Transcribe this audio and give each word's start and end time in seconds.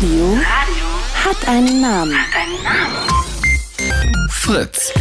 Radio 0.00 0.38
hat 1.24 1.48
einen 1.48 1.80
Namen. 1.80 2.16
Fritz. 4.30 4.92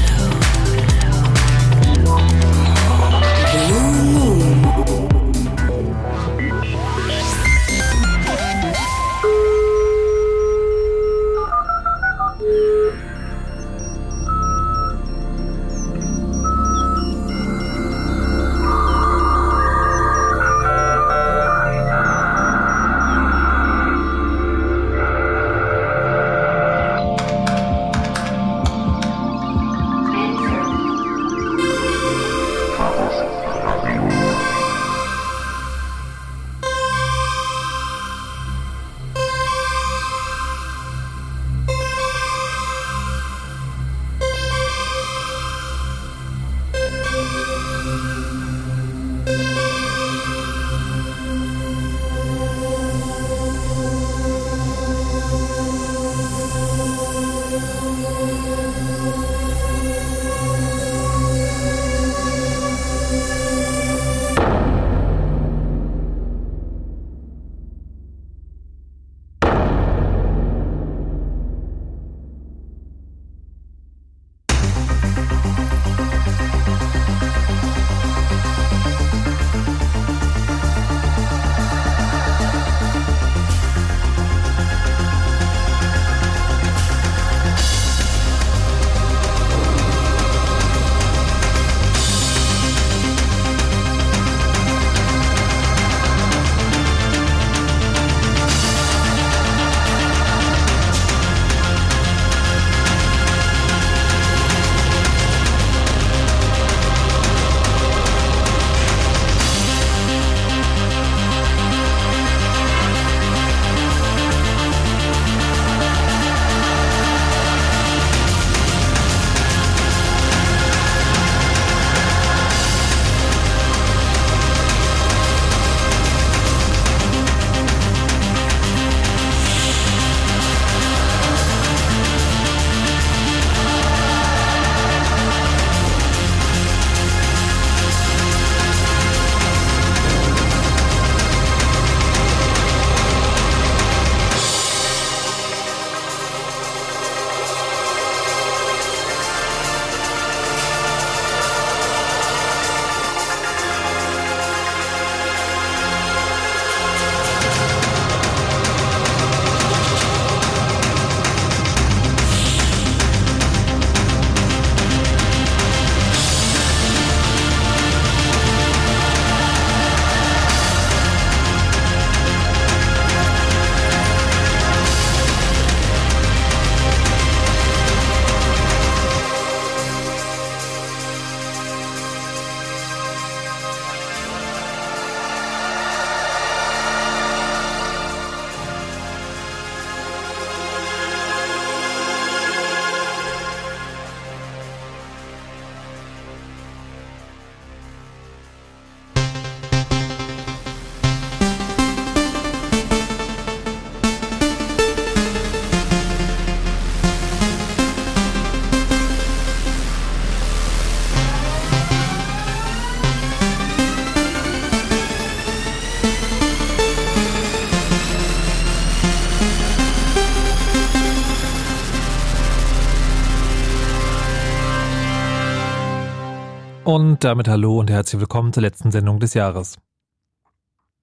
Und 226.87 227.25
damit 227.25 227.49
hallo 227.49 227.81
und 227.81 227.89
herzlich 227.91 228.21
willkommen 228.21 228.53
zur 228.53 228.63
letzten 228.63 228.91
Sendung 228.91 229.19
des 229.19 229.33
Jahres. 229.33 229.75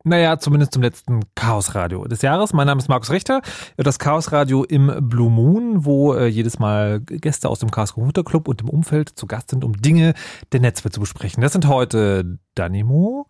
Naja, 0.02 0.38
zumindest 0.38 0.72
zum 0.72 0.82
letzten 0.82 1.20
Chaos-Radio 1.34 2.06
des 2.06 2.22
Jahres. 2.22 2.54
Mein 2.54 2.66
Name 2.66 2.78
ist 2.78 2.88
Markus 2.88 3.10
Richter, 3.10 3.42
das 3.76 3.98
Chaos-Radio 3.98 4.64
im 4.64 4.90
Blue 5.10 5.30
Moon, 5.30 5.84
wo 5.84 6.14
äh, 6.14 6.26
jedes 6.26 6.58
Mal 6.58 7.00
Gäste 7.00 7.50
aus 7.50 7.58
dem 7.58 7.70
Chaos 7.70 7.92
Computer 7.92 8.24
Club 8.24 8.48
und 8.48 8.60
dem 8.60 8.70
Umfeld 8.70 9.10
zu 9.10 9.26
Gast 9.26 9.50
sind, 9.50 9.62
um 9.62 9.74
Dinge 9.74 10.14
der 10.52 10.60
Netzwelt 10.60 10.94
zu 10.94 11.00
besprechen. 11.00 11.42
Das 11.42 11.52
sind 11.52 11.68
heute 11.68 12.38
Danimo, 12.54 13.26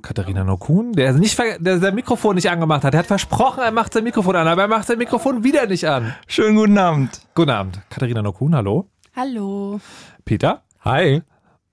Katharina 0.00 0.44
Nokun, 0.44 0.92
der 0.92 1.12
nicht 1.14 1.36
der 1.58 1.80
sein 1.80 1.96
Mikrofon 1.96 2.36
nicht 2.36 2.50
angemacht 2.50 2.84
hat. 2.84 2.94
Er 2.94 3.00
hat 3.00 3.06
versprochen, 3.06 3.64
er 3.64 3.72
macht 3.72 3.94
sein 3.94 4.04
Mikrofon 4.04 4.36
an, 4.36 4.46
aber 4.46 4.62
er 4.62 4.68
macht 4.68 4.86
sein 4.86 4.98
Mikrofon 4.98 5.42
wieder 5.42 5.66
nicht 5.66 5.88
an. 5.88 6.14
Schönen 6.28 6.54
guten 6.54 6.78
Abend. 6.78 7.20
Guten 7.34 7.50
Abend. 7.50 7.80
Katharina 7.90 8.22
Nokun, 8.22 8.54
hallo. 8.54 8.86
Hallo. 9.16 9.80
Peter. 10.24 10.62
Hi 10.84 11.24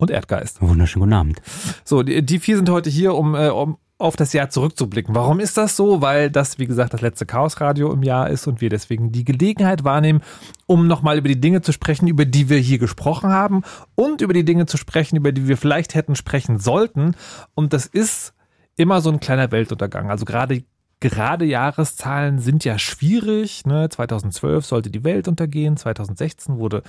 und 0.01 0.09
Erdgeist. 0.09 0.61
Wunderschönen 0.61 1.03
guten 1.03 1.13
Abend. 1.13 1.41
So, 1.85 2.01
die, 2.01 2.25
die 2.25 2.39
vier 2.39 2.55
sind 2.55 2.69
heute 2.69 2.89
hier, 2.89 3.13
um, 3.13 3.35
äh, 3.35 3.49
um 3.49 3.77
auf 3.99 4.15
das 4.15 4.33
Jahr 4.33 4.49
zurückzublicken. 4.49 5.13
Warum 5.13 5.39
ist 5.39 5.57
das 5.57 5.75
so? 5.75 6.01
Weil 6.01 6.31
das, 6.31 6.57
wie 6.57 6.65
gesagt, 6.65 6.93
das 6.93 7.01
letzte 7.01 7.27
Chaosradio 7.27 7.93
im 7.93 8.01
Jahr 8.01 8.31
ist 8.31 8.47
und 8.47 8.59
wir 8.59 8.69
deswegen 8.71 9.11
die 9.11 9.23
Gelegenheit 9.23 9.83
wahrnehmen, 9.83 10.21
um 10.65 10.87
nochmal 10.87 11.19
über 11.19 11.27
die 11.27 11.39
Dinge 11.39 11.61
zu 11.61 11.71
sprechen, 11.71 12.07
über 12.07 12.25
die 12.25 12.49
wir 12.49 12.57
hier 12.57 12.79
gesprochen 12.79 13.29
haben 13.29 13.61
und 13.93 14.21
über 14.21 14.33
die 14.33 14.43
Dinge 14.43 14.65
zu 14.65 14.77
sprechen, 14.77 15.17
über 15.17 15.31
die 15.31 15.47
wir 15.47 15.55
vielleicht 15.55 15.93
hätten 15.93 16.15
sprechen 16.15 16.57
sollten. 16.57 17.15
Und 17.53 17.73
das 17.73 17.85
ist 17.85 18.33
immer 18.75 19.01
so 19.01 19.11
ein 19.11 19.19
kleiner 19.19 19.51
Weltuntergang. 19.51 20.09
Also 20.09 20.25
gerade 20.25 20.63
gerade 20.99 21.45
Jahreszahlen 21.45 22.39
sind 22.39 22.63
ja 22.63 22.79
schwierig. 22.79 23.65
Ne? 23.65 23.89
2012 23.89 24.65
sollte 24.65 24.89
die 24.89 25.03
Welt 25.03 25.27
untergehen, 25.27 25.77
2016 25.77 26.57
wurde 26.57 26.81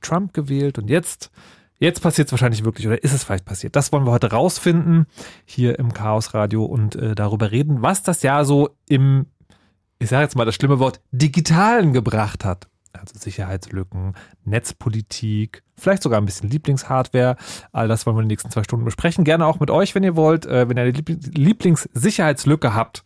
Trump 0.00 0.34
gewählt 0.34 0.78
und 0.78 0.90
jetzt 0.90 1.30
Jetzt 1.78 2.02
passiert 2.02 2.28
es 2.28 2.32
wahrscheinlich 2.32 2.64
wirklich 2.64 2.86
oder 2.86 3.02
ist 3.02 3.12
es 3.12 3.24
vielleicht 3.24 3.44
passiert? 3.44 3.76
Das 3.76 3.92
wollen 3.92 4.04
wir 4.04 4.10
heute 4.10 4.30
rausfinden 4.30 5.06
hier 5.44 5.78
im 5.78 5.92
Chaos 5.92 6.34
Radio 6.34 6.64
und 6.64 6.96
äh, 6.96 7.14
darüber 7.14 7.50
reden, 7.50 7.82
was 7.82 8.02
das 8.02 8.22
Jahr 8.22 8.44
so 8.44 8.70
im 8.88 9.26
ich 9.98 10.08
sage 10.08 10.22
jetzt 10.22 10.36
mal 10.36 10.44
das 10.44 10.54
schlimme 10.54 10.78
Wort, 10.78 11.00
digitalen 11.10 11.92
gebracht 11.92 12.44
hat. 12.44 12.68
Also 12.92 13.18
Sicherheitslücken, 13.18 14.14
Netzpolitik, 14.44 15.62
vielleicht 15.76 16.02
sogar 16.02 16.20
ein 16.20 16.24
bisschen 16.24 16.48
Lieblingshardware. 16.48 17.36
All 17.70 17.86
das 17.86 18.06
wollen 18.06 18.16
wir 18.16 18.22
in 18.22 18.24
den 18.24 18.32
nächsten 18.32 18.50
zwei 18.50 18.64
Stunden 18.64 18.84
besprechen. 18.84 19.24
Gerne 19.24 19.46
auch 19.46 19.60
mit 19.60 19.70
euch, 19.70 19.94
wenn 19.94 20.02
ihr 20.02 20.16
wollt. 20.16 20.46
Äh, 20.46 20.68
wenn 20.68 20.78
ihr 20.78 20.84
eine 20.84 20.92
Lieblingssicherheitslücke 20.92 22.74
habt, 22.74 23.04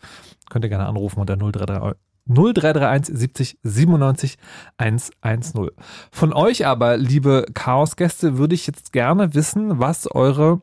könnt 0.50 0.64
ihr 0.64 0.68
gerne 0.68 0.86
anrufen 0.86 1.20
unter 1.20 1.36
0331 1.36 2.11
0331 2.26 3.16
70 3.16 3.58
97 3.62 4.38
110. 4.78 5.70
Von 6.10 6.32
euch 6.32 6.66
aber, 6.66 6.96
liebe 6.96 7.46
Chaos-Gäste, 7.54 8.38
würde 8.38 8.54
ich 8.54 8.66
jetzt 8.66 8.92
gerne 8.92 9.34
wissen, 9.34 9.80
was 9.80 10.10
eure 10.10 10.60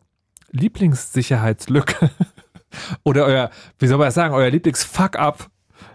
Lieblingssicherheitslücke 0.52 2.10
oder 3.04 3.26
euer, 3.26 3.50
wie 3.78 3.88
soll 3.88 3.98
man 3.98 4.08
das 4.08 4.16
sagen, 4.16 4.34
euer 4.34 4.50
Lieblings-Fuck-up 4.50 5.50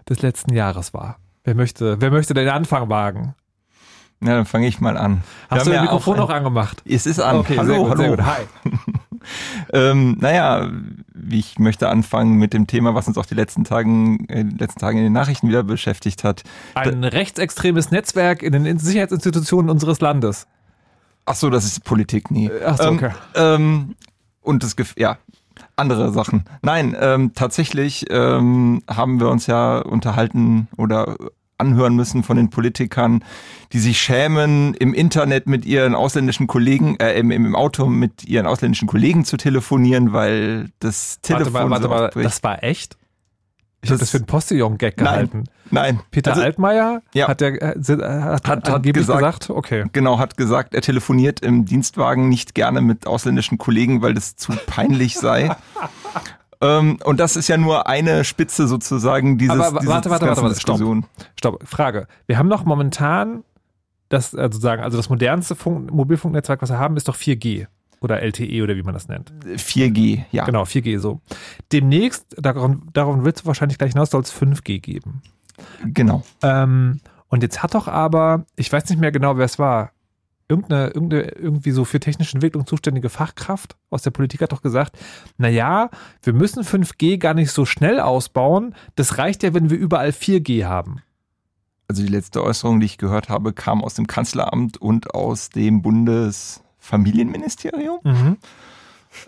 des 0.07 0.21
letzten 0.21 0.53
Jahres 0.53 0.93
war. 0.93 1.17
Wer 1.43 1.55
möchte, 1.55 1.99
wer 1.99 2.11
möchte 2.11 2.33
den 2.33 2.49
Anfang 2.49 2.89
wagen? 2.89 3.35
Ja, 4.21 4.35
dann 4.35 4.45
fange 4.45 4.67
ich 4.67 4.79
mal 4.79 4.97
an. 4.97 5.23
Hast 5.49 5.65
du 5.65 5.71
dein 5.71 5.77
ja 5.77 5.81
Mikrofon 5.83 6.17
noch 6.17 6.29
angemacht? 6.29 6.81
Es 6.85 7.05
ist 7.05 7.19
an. 7.19 7.37
Okay, 7.37 7.57
hallo, 7.57 7.67
sehr 7.67 7.77
gut, 7.77 7.89
hallo. 7.89 8.01
Sehr 8.01 8.09
gut. 8.09 8.25
Hi. 8.25 8.43
ähm, 9.73 10.17
naja, 10.19 10.71
ich 11.29 11.59
möchte 11.59 11.89
anfangen 11.89 12.35
mit 12.35 12.53
dem 12.53 12.67
Thema, 12.67 12.95
was 12.95 13.07
uns 13.07 13.17
auch 13.17 13.25
die 13.25 13.35
letzten 13.35 13.63
Tagen, 13.63 14.27
äh, 14.29 14.43
letzten 14.43 14.79
Tagen 14.79 14.97
in 14.97 15.03
den 15.03 15.13
Nachrichten 15.13 15.47
wieder 15.47 15.63
beschäftigt 15.63 16.23
hat. 16.23 16.43
Ein 16.73 17.01
da, 17.01 17.07
rechtsextremes 17.09 17.91
Netzwerk 17.91 18.43
in 18.43 18.51
den 18.51 18.79
Sicherheitsinstitutionen 18.79 19.69
unseres 19.69 20.01
Landes. 20.01 20.47
Ach 21.25 21.35
so, 21.35 21.49
das 21.49 21.65
ist 21.65 21.83
Politik, 21.83 22.29
nie. 22.29 22.51
Ach 22.65 22.77
so, 22.77 22.89
okay. 22.89 23.11
Ähm, 23.35 23.55
ähm, 23.55 23.95
und 24.41 24.63
das, 24.63 24.75
ja, 24.97 25.17
andere 25.75 26.11
Sachen. 26.11 26.45
Nein, 26.61 26.95
ähm, 26.99 27.33
tatsächlich 27.33 28.05
ähm, 28.09 28.83
haben 28.87 29.19
wir 29.19 29.29
uns 29.29 29.47
ja 29.47 29.79
unterhalten 29.79 30.67
oder 30.77 31.17
anhören 31.57 31.95
müssen 31.95 32.23
von 32.23 32.37
den 32.37 32.49
Politikern, 32.49 33.23
die 33.73 33.79
sich 33.79 33.99
schämen, 33.99 34.73
im 34.75 34.93
Internet 34.93 35.47
mit 35.47 35.65
ihren 35.65 35.95
ausländischen 35.95 36.47
Kollegen, 36.47 36.97
äh, 36.99 37.13
im, 37.13 37.31
im 37.31 37.55
Auto 37.55 37.85
mit 37.87 38.25
ihren 38.25 38.45
ausländischen 38.45 38.87
Kollegen 38.87 39.25
zu 39.25 39.37
telefonieren, 39.37 40.13
weil 40.13 40.69
das 40.79 41.19
Telefon. 41.21 41.53
Warte 41.53 41.87
mal, 41.87 41.99
warte 41.99 42.17
mal, 42.17 42.23
das 42.23 42.43
war 42.43 42.63
echt? 42.63 42.97
Ich 43.85 43.91
habe 43.91 43.99
das 43.99 44.09
für 44.09 44.17
einen 44.17 44.25
Postillon-Gag 44.25 44.97
gehalten. 44.97 45.43
Nein. 45.69 45.99
Peter 46.09 46.31
also, 46.31 46.41
Altmaier 46.41 47.03
ja. 47.13 47.27
hat, 47.27 47.39
der, 47.39 47.61
äh, 47.61 47.75
hat, 47.77 48.47
hat, 48.47 48.67
hat 48.67 48.83
gesagt, 48.83 48.93
gesagt, 48.93 49.49
okay. 49.51 49.85
Genau, 49.93 50.17
hat 50.17 50.37
gesagt, 50.37 50.73
er 50.73 50.81
telefoniert 50.81 51.41
im 51.41 51.65
Dienstwagen 51.65 52.27
nicht 52.27 52.55
gerne 52.55 52.81
mit 52.81 53.05
ausländischen 53.05 53.59
Kollegen, 53.59 54.01
weil 54.01 54.15
das 54.15 54.35
zu 54.37 54.53
peinlich 54.65 55.15
sei. 55.15 55.55
ähm, 56.61 56.97
und 57.03 57.19
das 57.19 57.35
ist 57.35 57.47
ja 57.47 57.57
nur 57.57 57.87
eine 57.87 58.23
Spitze 58.23 58.67
sozusagen 58.67 59.37
dieses, 59.37 59.55
Aber 59.59 59.79
dieses 59.79 59.93
warte, 59.93 60.09
warte, 60.09 60.25
warte, 60.27 60.41
warte, 60.41 60.55
Diskussion. 60.55 61.05
Stopp, 61.35 61.59
stopp. 61.61 61.67
Frage. 61.67 62.07
Wir 62.27 62.37
haben 62.37 62.47
noch 62.47 62.65
momentan 62.65 63.43
das, 64.09 64.35
also 64.35 64.59
sagen, 64.59 64.83
also 64.83 64.97
das 64.97 65.09
modernste 65.09 65.55
Funk, 65.55 65.91
Mobilfunknetzwerk, 65.91 66.61
was 66.61 66.69
wir 66.69 66.79
haben, 66.79 66.97
ist 66.97 67.07
doch 67.07 67.15
4G. 67.15 67.67
Oder 68.01 68.21
LTE 68.21 68.61
oder 68.61 68.75
wie 68.75 68.83
man 68.83 68.93
das 68.93 69.07
nennt. 69.07 69.33
4G, 69.45 70.25
ja. 70.31 70.45
Genau, 70.45 70.63
4G 70.63 70.99
so. 70.99 71.21
Demnächst, 71.71 72.35
daran, 72.37 72.83
daran 72.93 73.25
willst 73.25 73.41
du 73.41 73.45
wahrscheinlich 73.47 73.77
gleich 73.77 73.93
hinaus, 73.93 74.11
soll 74.11 74.21
es 74.21 74.33
5G 74.33 74.79
geben. 74.79 75.23
Genau. 75.85 76.23
Ähm, 76.43 76.99
und 77.29 77.41
jetzt 77.41 77.63
hat 77.63 77.73
doch 77.73 77.87
aber, 77.87 78.45
ich 78.55 78.71
weiß 78.71 78.89
nicht 78.89 78.99
mehr 78.99 79.11
genau, 79.11 79.37
wer 79.37 79.45
es 79.45 79.57
war, 79.57 79.91
irgendeine, 80.47 80.87
irgendeine 80.87 81.29
irgendwie 81.31 81.71
so 81.71 81.85
für 81.85 81.99
technische 81.99 82.35
Entwicklung 82.35 82.67
zuständige 82.67 83.09
Fachkraft 83.09 83.75
aus 83.89 84.03
der 84.03 84.11
Politik 84.11 84.41
hat 84.41 84.51
doch 84.51 84.61
gesagt, 84.61 84.97
naja, 85.37 85.89
wir 86.21 86.33
müssen 86.33 86.63
5G 86.63 87.17
gar 87.17 87.33
nicht 87.33 87.51
so 87.51 87.65
schnell 87.65 87.99
ausbauen. 87.99 88.75
Das 88.95 89.17
reicht 89.17 89.43
ja, 89.43 89.53
wenn 89.53 89.69
wir 89.69 89.77
überall 89.77 90.09
4G 90.09 90.65
haben. 90.65 91.01
Also 91.87 92.03
die 92.03 92.09
letzte 92.09 92.43
Äußerung, 92.43 92.79
die 92.79 92.87
ich 92.87 92.97
gehört 92.97 93.29
habe, 93.29 93.53
kam 93.53 93.83
aus 93.83 93.93
dem 93.93 94.07
Kanzleramt 94.07 94.77
und 94.77 95.13
aus 95.13 95.49
dem 95.49 95.81
Bundes 95.81 96.61
Familienministerium. 96.79 97.99
Mhm. 98.03 98.37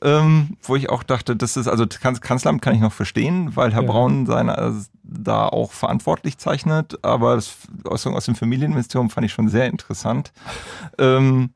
Ähm, 0.01 0.57
wo 0.61 0.75
ich 0.75 0.89
auch 0.89 1.03
dachte, 1.03 1.35
das 1.35 1.57
ist, 1.57 1.67
also 1.67 1.85
Kanzleramt 1.87 2.61
kann 2.61 2.75
ich 2.75 2.81
noch 2.81 2.93
verstehen, 2.93 3.55
weil 3.55 3.73
Herr 3.73 3.83
ja. 3.83 3.87
Braun 3.87 4.25
seine 4.25 4.57
also 4.57 4.85
da 5.03 5.47
auch 5.47 5.71
verantwortlich 5.71 6.37
zeichnet, 6.37 7.03
aber 7.03 7.35
das 7.35 7.55
Äußerung 7.85 8.17
aus 8.17 8.25
dem 8.25 8.35
Familienministerium 8.35 9.09
fand 9.09 9.25
ich 9.25 9.33
schon 9.33 9.49
sehr 9.49 9.67
interessant. 9.67 10.33
ähm, 10.97 11.51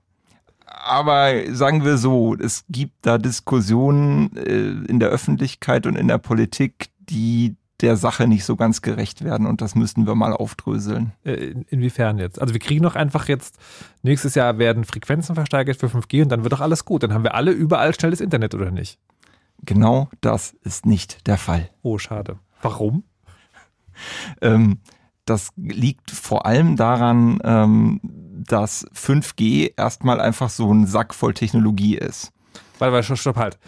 aber 0.66 1.34
sagen 1.54 1.86
wir 1.86 1.98
so, 1.98 2.36
es 2.36 2.66
gibt 2.70 3.06
da 3.06 3.18
Diskussionen 3.18 4.36
äh, 4.36 4.90
in 4.90 5.00
der 5.00 5.10
Öffentlichkeit 5.10 5.86
und 5.86 5.96
in 5.96 6.08
der 6.08 6.18
Politik, 6.18 6.90
die 7.00 7.56
der 7.82 7.98
Sache 7.98 8.28
nicht 8.28 8.46
so 8.46 8.56
ganz 8.56 8.82
gerecht 8.82 9.24
werden 9.24 9.46
und 9.48 9.62
das 9.62 9.76
müssten 9.76 10.06
wir 10.06 10.16
mal 10.16 10.34
aufdröseln. 10.34 11.14
Äh, 11.24 11.54
inwiefern 11.70 12.18
jetzt? 12.18 12.40
Also 12.40 12.54
wir 12.54 12.60
kriegen 12.60 12.84
doch 12.84 12.96
einfach 12.96 13.28
jetzt, 13.28 13.58
nächstes 14.04 14.36
Jahr 14.36 14.58
werden 14.58 14.84
Frequenzen 14.84 15.36
versteigert 15.36 15.78
für 15.78 15.88
5G 15.88 16.24
und 16.24 16.30
dann 16.30 16.44
wird 16.44 16.54
doch 16.54 16.62
alles 16.62 16.86
gut. 16.86 17.04
Dann 17.04 17.14
haben 17.14 17.24
wir 17.24 17.36
alle 17.36 17.52
überall 17.52 17.94
schnelles 17.94 18.22
Internet, 18.22 18.54
oder 18.54 18.72
nicht? 18.72 19.00
Genau 19.64 20.10
das 20.22 20.54
ist 20.64 20.86
nicht 20.86 21.28
der 21.28 21.38
Fall. 21.38 21.70
Oh, 21.82 21.98
schade. 21.98 22.40
Warum? 22.62 23.04
ähm, 24.42 24.80
das 25.26 25.52
liegt 25.56 26.12
vor 26.12 26.46
allem 26.46 26.76
daran, 26.76 27.40
ähm, 27.44 28.00
dass 28.04 28.86
5G 28.94 29.74
erstmal 29.78 30.20
einfach 30.20 30.50
so 30.50 30.74
ein 30.74 30.88
Sack 30.88 31.14
voll 31.14 31.34
Technologie 31.34 31.98
ist. 31.98 32.32
Warte, 32.80 32.94
warte, 32.94 33.16
stopp, 33.16 33.38
halt 33.38 33.60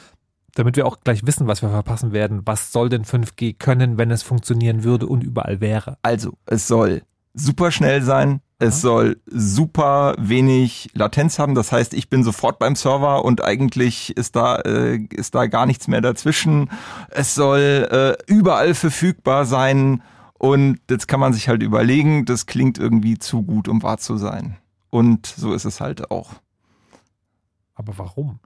damit 0.56 0.76
wir 0.76 0.86
auch 0.86 1.00
gleich 1.04 1.26
wissen, 1.26 1.48
was 1.48 1.62
wir 1.62 1.70
verpassen 1.70 2.12
werden. 2.12 2.42
Was 2.46 2.72
soll 2.72 2.90
denn 2.90 3.06
5G 3.06 3.58
können, 3.58 3.98
wenn 3.98 4.12
es 4.12 4.24
funktionieren 4.24 4.84
würde 4.84 5.08
und 5.08 5.24
überall 5.24 5.62
wäre? 5.62 5.98
Also, 6.02 6.34
es 6.46 6.68
soll 6.68 7.04
super 7.34 7.72
schnell 7.72 8.02
sein. 8.02 8.42
Es 8.60 8.80
soll 8.80 9.20
super 9.26 10.16
wenig 10.18 10.90
Latenz 10.94 11.38
haben. 11.38 11.54
Das 11.54 11.72
heißt, 11.72 11.94
ich 11.94 12.10
bin 12.10 12.24
sofort 12.24 12.60
beim 12.60 12.76
Server 12.76 13.26
und 13.26 13.44
eigentlich 13.44 14.16
ist 14.16 14.38
da, 14.38 14.58
äh, 14.58 15.00
ist 15.12 15.36
da 15.36 15.48
gar 15.48 15.66
nichts 15.66 15.90
mehr 15.90 16.00
dazwischen. 16.00 16.70
Es 17.10 17.36
soll 17.36 17.90
äh, 17.92 18.32
überall 18.32 18.74
verfügbar 18.74 19.46
sein. 19.46 20.02
Und 20.38 20.80
jetzt 20.90 21.08
kann 21.08 21.20
man 21.20 21.34
sich 21.34 21.50
halt 21.50 21.64
überlegen, 21.64 22.26
das 22.26 22.46
klingt 22.46 22.78
irgendwie 22.78 23.18
zu 23.18 23.44
gut, 23.44 23.68
um 23.68 23.84
wahr 23.84 23.98
zu 23.98 24.18
sein. 24.18 24.58
Und 24.90 25.26
so 25.26 25.54
ist 25.54 25.66
es 25.66 25.82
halt 25.82 26.12
auch. 26.12 26.34
Aber 27.76 27.98
warum? 27.98 28.40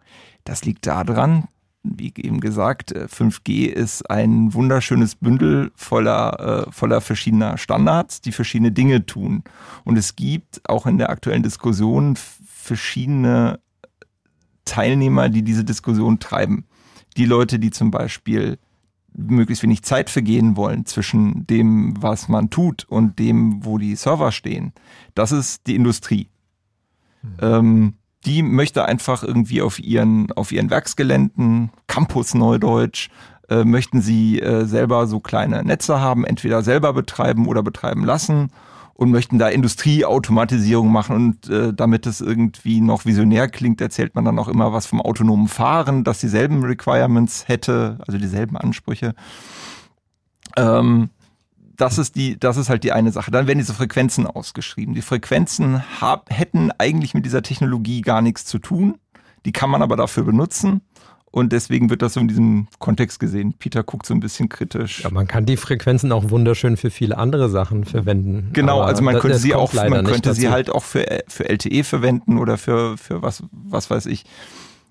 Das 0.46 0.64
liegt 0.64 0.88
daran, 0.88 1.48
wie 1.84 2.14
eben 2.18 2.40
gesagt, 2.40 2.94
5G 2.94 3.68
äh, 3.68 3.72
ist 3.72 4.10
ein 4.10 4.54
wunderschönes 4.54 5.16
Bündel 5.16 5.72
voller, 5.76 6.68
äh, 6.68 6.72
voller 6.72 7.02
verschiedener 7.02 7.58
Standards, 7.58 8.22
die 8.22 8.32
verschiedene 8.32 8.72
Dinge 8.72 9.06
tun. 9.06 9.44
Und 9.84 9.98
es 9.98 10.16
gibt 10.16 10.62
auch 10.70 10.86
in 10.86 10.98
der 10.98 11.10
aktuellen 11.10 11.44
Diskussion 11.44 12.18
verschiedene 12.46 13.60
Teilnehmer, 14.66 15.30
die 15.30 15.44
diese 15.44 15.64
Diskussion 15.64 16.20
treiben. 16.20 16.66
Die 17.16 17.26
Leute, 17.26 17.60
die 17.60 17.72
zum 17.72 17.90
Beispiel 17.92 18.60
möglichst 19.18 19.64
wenig 19.64 19.82
Zeit 19.84 20.10
vergehen 20.10 20.56
wollen 20.56 20.86
zwischen 20.86 21.48
dem, 21.48 22.02
was 22.02 22.28
man 22.28 22.50
tut 22.50 22.86
und 22.86 23.18
dem, 23.18 23.66
wo 23.66 23.78
die 23.78 23.96
Server 23.96 24.32
stehen. 24.32 24.74
Das 25.16 25.32
ist 25.32 25.66
die 25.66 25.76
Industrie. 25.76 26.30
Mhm. 27.24 27.38
Ähm, 27.42 27.94
die 28.26 28.44
möchte 28.44 28.86
einfach 28.86 29.24
irgendwie 29.24 29.62
auf 29.62 29.80
ihren, 29.80 30.32
auf 30.34 30.52
ihren 30.52 30.70
Werksgeländen, 30.70 31.72
Campus 31.88 32.34
Neudeutsch, 32.34 33.10
äh, 33.50 33.64
möchten 33.64 34.02
sie 34.02 34.40
äh, 34.42 34.66
selber 34.66 35.08
so 35.08 35.20
kleine 35.20 35.64
Netze 35.64 36.02
haben, 36.02 36.26
entweder 36.26 36.64
selber 36.64 36.94
betreiben 36.94 37.48
oder 37.48 37.64
betreiben 37.64 38.04
lassen 38.04 38.52
und 38.94 39.12
möchten 39.12 39.38
da 39.38 39.48
Industrieautomatisierung 39.48 40.92
machen 40.92 41.16
und 41.16 41.50
äh, 41.50 41.74
damit 41.74 42.08
es 42.08 42.20
irgendwie 42.20 42.82
noch 42.82 43.06
visionär 43.06 43.48
klingt, 43.48 43.80
erzählt 43.80 44.16
man 44.16 44.26
dann 44.26 44.40
auch 44.40 44.48
immer 44.48 44.74
was 44.74 44.88
vom 44.88 45.02
autonomen 45.02 45.48
Fahren, 45.48 46.04
das 46.04 46.20
dieselben 46.20 46.64
Requirements 46.64 47.48
hätte, 47.48 48.00
also 48.06 48.18
dieselben 48.18 48.58
Ansprüche. 48.58 49.14
Ähm, 50.58 51.10
das 51.78 51.98
ist 51.98 52.16
die, 52.16 52.40
das 52.40 52.58
ist 52.58 52.70
halt 52.70 52.84
die 52.84 52.92
eine 52.92 53.12
Sache. 53.12 53.32
Dann 53.32 53.48
werden 53.48 53.60
diese 53.60 53.74
Frequenzen 53.74 54.28
ausgeschrieben. 54.28 54.96
Die 54.96 55.02
Frequenzen 55.02 55.84
hab, 56.02 56.30
hätten 56.32 56.72
eigentlich 56.78 57.14
mit 57.14 57.26
dieser 57.26 57.44
Technologie 57.44 58.02
gar 58.02 58.22
nichts 58.22 58.46
zu 58.46 58.60
tun. 58.60 58.98
Die 59.46 59.52
kann 59.52 59.70
man 59.70 59.82
aber 59.82 59.96
dafür 59.96 60.24
benutzen. 60.24 60.82
Und 61.30 61.54
deswegen 61.54 61.90
wird 61.92 62.02
das 62.02 62.14
so 62.14 62.20
in 62.20 62.28
diesem 62.28 62.68
Kontext 62.80 63.20
gesehen. 63.20 63.54
Peter 63.54 63.84
guckt 63.84 64.08
so 64.08 64.14
ein 64.14 64.20
bisschen 64.20 64.50
kritisch. 64.50 65.04
Ja, 65.04 65.12
man 65.12 65.28
kann 65.28 65.46
die 65.46 65.58
Frequenzen 65.58 66.12
auch 66.12 66.32
wunderschön 66.32 66.78
für 66.78 66.90
viele 66.90 67.18
andere 67.18 67.50
Sachen 67.50 67.86
verwenden. 67.86 68.50
Genau, 68.54 68.82
also 68.82 69.04
man 69.04 69.20
könnte 69.20 69.38
sie 69.38 69.54
auch, 69.54 69.74
man 69.74 70.06
könnte 70.06 70.34
sie 70.34 70.50
halt 70.50 70.72
auch 70.72 70.84
für, 70.84 71.06
für 71.28 71.48
LTE 71.48 71.84
verwenden 71.84 72.40
oder 72.40 72.58
für, 72.58 72.98
für 72.98 73.22
was, 73.22 73.44
was 73.52 73.90
weiß 73.92 74.08
ich. 74.08 74.26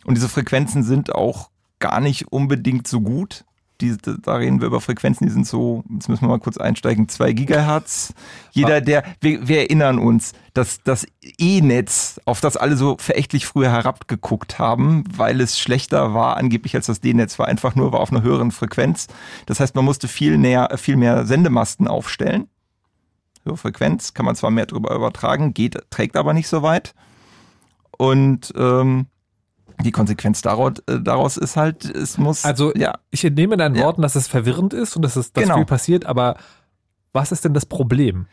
Und 0.05 0.15
diese 0.15 0.29
Frequenzen 0.29 0.85
sind 0.85 1.13
auch 1.13 1.51
gar 1.81 2.01
nicht 2.01 2.31
unbedingt 2.31 2.87
so 2.87 3.01
gut 3.01 3.45
die, 3.81 3.97
da 4.23 4.37
reden 4.37 4.61
wir 4.61 4.67
über 4.67 4.81
Frequenzen, 4.81 5.27
die 5.27 5.33
sind 5.33 5.47
so, 5.47 5.85
jetzt 5.93 6.09
müssen 6.09 6.23
wir 6.23 6.29
mal 6.29 6.39
kurz 6.39 6.57
einsteigen, 6.57 7.09
2 7.09 7.33
Gigahertz. 7.33 8.15
Jeder, 8.53 8.81
der, 8.81 9.05
wir, 9.21 9.47
wir 9.47 9.59
erinnern 9.59 9.99
uns, 9.99 10.33
dass 10.55 10.83
das 10.83 11.07
E-Netz, 11.23 12.21
auf 12.25 12.41
das 12.41 12.57
alle 12.57 12.77
so 12.77 12.97
verächtlich 12.99 13.47
früher 13.47 13.71
herabgeguckt 13.71 14.59
haben, 14.59 15.05
weil 15.15 15.41
es 15.41 15.59
schlechter 15.59 16.15
war 16.15 16.37
angeblich 16.37 16.75
als 16.75 16.87
das 16.87 17.01
D-Netz, 17.01 17.39
war 17.39 17.49
einfach 17.49 17.75
nur 17.75 17.93
war 17.93 18.01
auf 18.01 18.11
einer 18.11 18.23
höheren 18.23 18.51
Frequenz. 18.51 19.09
Das 19.47 19.61
heißt, 19.61 19.75
man 19.75 19.85
musste 19.85 20.09
viel 20.09 20.39
näher, 20.39 20.71
viel 20.79 20.97
mehr 20.97 21.27
Sendemasten 21.27 21.89
aufstellen. 21.89 22.49
Höhere 23.45 23.59
Frequenz 23.59 24.15
kann 24.15 24.27
man 24.27 24.37
zwar 24.37 24.51
mehr 24.51 24.67
drüber 24.67 24.95
übertragen, 24.95 25.55
geht, 25.55 25.79
trägt 25.91 26.17
aber 26.17 26.33
nicht 26.33 26.49
so 26.49 26.63
weit. 26.63 26.95
Und 27.99 28.53
ähm, 28.57 29.07
die 29.83 29.93
Konsequenz 29.93 30.43
daraus, 30.43 30.75
äh, 30.87 31.01
daraus 31.01 31.37
ist 31.37 31.57
halt, 31.57 31.85
es 31.85 32.19
muss. 32.19 32.45
Also, 32.45 32.73
ja, 32.75 32.95
ich 33.11 33.25
entnehme 33.25 33.57
deinen. 33.57 33.77
Worten, 33.77 34.03
dass 34.03 34.15
es 34.15 34.29
verwirrend 34.29 34.73
ist 34.73 34.97
und 34.97 35.03
dass 35.03 35.17
es 35.17 35.33
dass 35.33 35.45
Genau. 35.45 35.57
viel 35.57 35.65
passiert, 35.67 36.07
aber 36.07 36.37
was 37.13 37.33
ist 37.33 37.45
denn 37.45 37.55
das 37.55 37.67
Problem? 37.67 38.27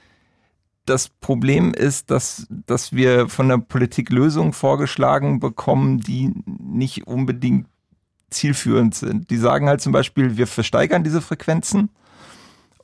das 0.85 1.07
Problem 1.09 1.73
ist, 1.73 2.11
dass, 2.11 2.47
dass 2.49 2.91
wir 2.93 3.29
von 3.29 3.47
der 3.47 3.57
Politik 3.57 4.09
Lösungen 4.09 4.53
vorgeschlagen 4.53 5.39
bekommen, 5.39 5.99
die 5.99 6.33
nicht 6.45 7.07
unbedingt 7.07 7.67
zielführend 8.29 8.95
sind. 8.95 9.29
Die 9.29 9.37
sagen 9.37 9.67
halt 9.67 9.81
zum 9.81 9.93
Beispiel, 9.93 10.37
wir 10.37 10.47
versteigern 10.47 11.03
diese 11.03 11.21
Frequenzen 11.21 11.89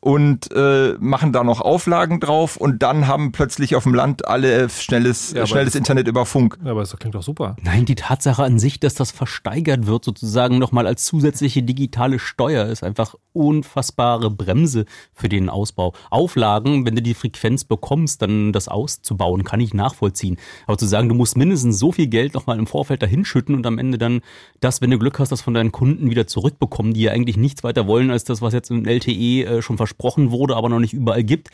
und 0.01 0.51
äh, 0.53 0.95
machen 0.99 1.33
da 1.33 1.43
noch 1.43 1.61
Auflagen 1.61 2.19
drauf 2.19 2.57
und 2.57 2.81
dann 2.83 3.07
haben 3.07 3.31
plötzlich 3.31 3.75
auf 3.75 3.83
dem 3.83 3.93
Land 3.93 4.27
alle 4.27 4.69
schnelles, 4.69 5.33
Ja, 5.33 5.45
schnelles 5.45 5.75
Internet 5.75 6.07
über 6.07 6.25
Funk. 6.25 6.57
Ja, 6.63 6.71
aber 6.71 6.81
das 6.81 6.95
klingt 6.97 7.15
doch 7.15 7.23
super. 7.23 7.55
Nein, 7.63 7.85
die 7.85 7.95
Tatsache 7.95 8.43
an 8.43 8.59
sich, 8.59 8.79
dass 8.79 8.93
das 8.93 9.11
versteigert 9.11 9.87
wird, 9.87 10.05
sozusagen 10.05 10.57
nochmal 10.57 10.87
als 10.87 11.05
zusätzliche 11.05 11.63
digitale 11.63 12.19
Steuer, 12.19 12.67
ist 12.67 12.83
einfach 12.83 13.15
unfassbare 13.33 14.29
Bremse 14.29 14.85
für 15.13 15.29
den 15.29 15.49
Ausbau. 15.49 15.93
Auflagen, 16.09 16.85
wenn 16.85 16.95
du 16.95 17.01
die 17.01 17.13
Frequenz 17.13 17.63
bekommst, 17.63 18.21
dann 18.21 18.51
das 18.51 18.67
auszubauen, 18.67 19.43
kann 19.43 19.59
ich 19.59 19.73
nachvollziehen. 19.73 20.37
Aber 20.67 20.77
zu 20.77 20.85
sagen, 20.85 21.09
du 21.09 21.15
musst 21.15 21.37
mindestens 21.37 21.79
so 21.79 21.91
viel 21.91 22.07
Geld 22.07 22.33
nochmal 22.33 22.59
im 22.59 22.67
Vorfeld 22.67 23.01
dahinschütten 23.01 23.55
und 23.55 23.65
am 23.65 23.77
Ende 23.77 23.97
dann 23.97 24.21
das, 24.59 24.81
wenn 24.81 24.91
du 24.91 24.99
Glück 24.99 25.19
hast, 25.19 25.31
das 25.31 25.41
von 25.41 25.53
deinen 25.53 25.71
Kunden 25.71 26.09
wieder 26.09 26.27
zurückbekommen, 26.27 26.93
die 26.93 27.01
ja 27.01 27.11
eigentlich 27.11 27.37
nichts 27.37 27.63
weiter 27.63 27.87
wollen, 27.87 28.11
als 28.11 28.23
das, 28.23 28.41
was 28.41 28.53
jetzt 28.53 28.71
im 28.71 28.85
LTE 28.85 29.45
äh, 29.45 29.61
schon 29.61 29.77
versprochen 29.77 30.31
wurde, 30.31 30.55
aber 30.55 30.69
noch 30.69 30.79
nicht 30.79 30.93
überall 30.93 31.23
gibt. 31.23 31.49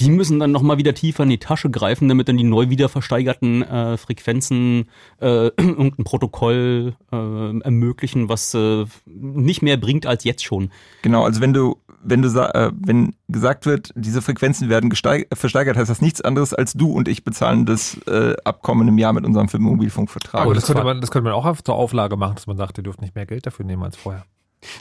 Die 0.00 0.10
müssen 0.10 0.38
dann 0.38 0.52
nochmal 0.52 0.78
wieder 0.78 0.94
tiefer 0.94 1.24
in 1.24 1.30
die 1.30 1.38
Tasche 1.38 1.70
greifen, 1.70 2.08
damit 2.08 2.28
dann 2.28 2.36
die 2.36 2.44
neu 2.44 2.70
wieder 2.70 2.88
versteigerten 2.88 3.62
äh, 3.62 3.96
Frequenzen 3.96 4.88
äh, 5.20 5.48
irgendein 5.56 6.04
Protokoll 6.04 6.94
äh, 7.12 7.60
ermöglichen, 7.60 8.28
was 8.28 8.54
äh, 8.54 8.84
nicht 9.06 9.62
mehr 9.62 9.76
bringt 9.76 10.06
als 10.06 10.24
jetzt 10.24 10.44
schon. 10.44 10.70
Genau, 11.02 11.17
also 11.24 11.40
wenn 11.40 11.52
du, 11.52 11.76
wenn 12.02 12.22
du 12.22 12.28
äh, 12.28 12.70
wenn 12.74 13.14
gesagt 13.28 13.66
wird, 13.66 13.92
diese 13.96 14.22
Frequenzen 14.22 14.68
werden 14.68 14.90
gesteig- 14.90 15.26
versteigert, 15.34 15.76
heißt 15.76 15.90
das 15.90 16.00
nichts 16.00 16.20
anderes 16.20 16.54
als 16.54 16.72
du 16.72 16.90
und 16.92 17.08
ich 17.08 17.24
bezahlen 17.24 17.66
das 17.66 17.96
äh, 18.06 18.34
Abkommen 18.44 18.88
im 18.88 18.98
Jahr 18.98 19.12
mit 19.12 19.24
unserem 19.24 19.48
Mobilfunkvertrag. 19.62 20.42
Aber 20.42 20.54
das, 20.54 20.64
das 20.64 20.72
könnte 20.72 20.84
man, 20.84 21.00
das 21.00 21.10
könnte 21.10 21.24
man 21.30 21.32
auch 21.32 21.60
zur 21.62 21.74
Auflage 21.74 22.16
machen, 22.16 22.36
dass 22.36 22.46
man 22.46 22.56
sagt, 22.56 22.78
ihr 22.78 22.84
dürft 22.84 23.00
nicht 23.00 23.14
mehr 23.14 23.26
Geld 23.26 23.46
dafür 23.46 23.64
nehmen 23.64 23.82
als 23.82 23.96
vorher. 23.96 24.24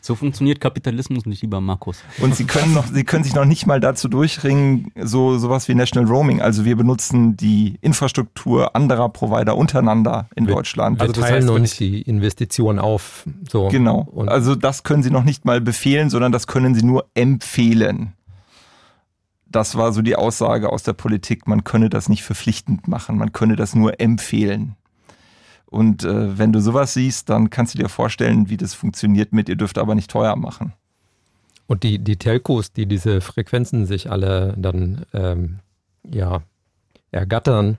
So 0.02 0.16
funktioniert 0.16 0.60
Kapitalismus 0.60 1.26
nicht, 1.26 1.42
lieber 1.44 1.62
Markus. 1.62 2.00
Und 2.20 2.36
sie 2.36 2.46
können 2.46 2.74
noch, 2.74 2.88
sie 2.88 3.04
können 3.04 3.24
sich 3.24 3.36
noch 3.36 3.46
nicht 3.46 3.68
mal 3.68 3.80
dazu 3.80 4.08
durchringen, 4.08 4.92
so 5.00 5.38
sowas 5.38 5.68
wie 5.68 5.76
National 5.76 6.10
Roaming. 6.10 6.42
Also 6.42 6.66
wir 6.66 6.76
benutzen 6.76 7.38
die 7.38 7.78
Infrastruktur 7.82 8.76
anderer 8.76 9.10
Provider 9.10 9.56
untereinander 9.56 10.30
in 10.36 10.48
Wir- 10.48 10.56
Deutschland. 10.56 10.98
Wir 10.98 11.02
Also 11.04 11.14
das 11.14 11.24
teilen 11.26 11.36
heißt, 11.44 11.48
wenn 11.54 11.62
uns 11.62 11.78
die 11.78 12.02
Investition 12.02 12.80
auf. 12.80 13.26
So. 13.52 13.68
genau. 13.68 14.08
Und 14.12 14.30
Also 14.30 14.56
das 14.56 14.84
können 14.84 15.04
sie 15.04 15.12
noch 15.12 15.24
nicht 15.24 15.46
mal 15.46 15.62
befehlen, 15.62 16.10
sondern 16.10 16.32
das 16.32 16.48
können 16.48 16.74
sie 16.74 16.84
nur 16.84 17.06
empfehlen. 17.14 18.14
Das 19.50 19.76
war 19.76 19.94
so 19.94 20.02
die 20.02 20.16
Aussage 20.16 20.70
aus 20.72 20.84
der 20.84 20.94
Politik. 20.94 21.48
Man 21.48 21.64
könne 21.64 21.90
das 21.90 22.10
nicht 22.10 22.24
verpflichtend 22.24 22.88
machen. 22.88 23.18
Man 23.18 23.32
könne 23.32 23.56
das 23.56 23.76
nur 23.76 24.00
empfehlen. 24.02 24.76
Und 25.70 26.04
äh, 26.04 26.38
wenn 26.38 26.54
du 26.54 26.62
sowas 26.62 26.94
siehst, 26.94 27.30
dann 27.30 27.50
kannst 27.50 27.74
du 27.74 27.80
dir 27.80 27.90
vorstellen, 27.90 28.50
wie 28.50 28.58
das 28.58 28.74
funktioniert 28.74 29.34
mit, 29.34 29.50
ihr 29.50 29.58
dürft 29.58 29.78
aber 29.78 29.96
nicht 29.96 30.10
teuer 30.10 30.36
machen. 30.36 30.74
Und 31.68 31.84
die, 31.84 32.00
die 32.00 32.16
Telcos, 32.16 32.72
die 32.72 32.86
diese 32.86 33.20
Frequenzen 33.20 33.86
sich 33.86 34.10
alle 34.10 34.56
dann 34.58 35.06
ähm, 35.14 35.60
ja, 36.10 36.42
ergattern, 37.12 37.78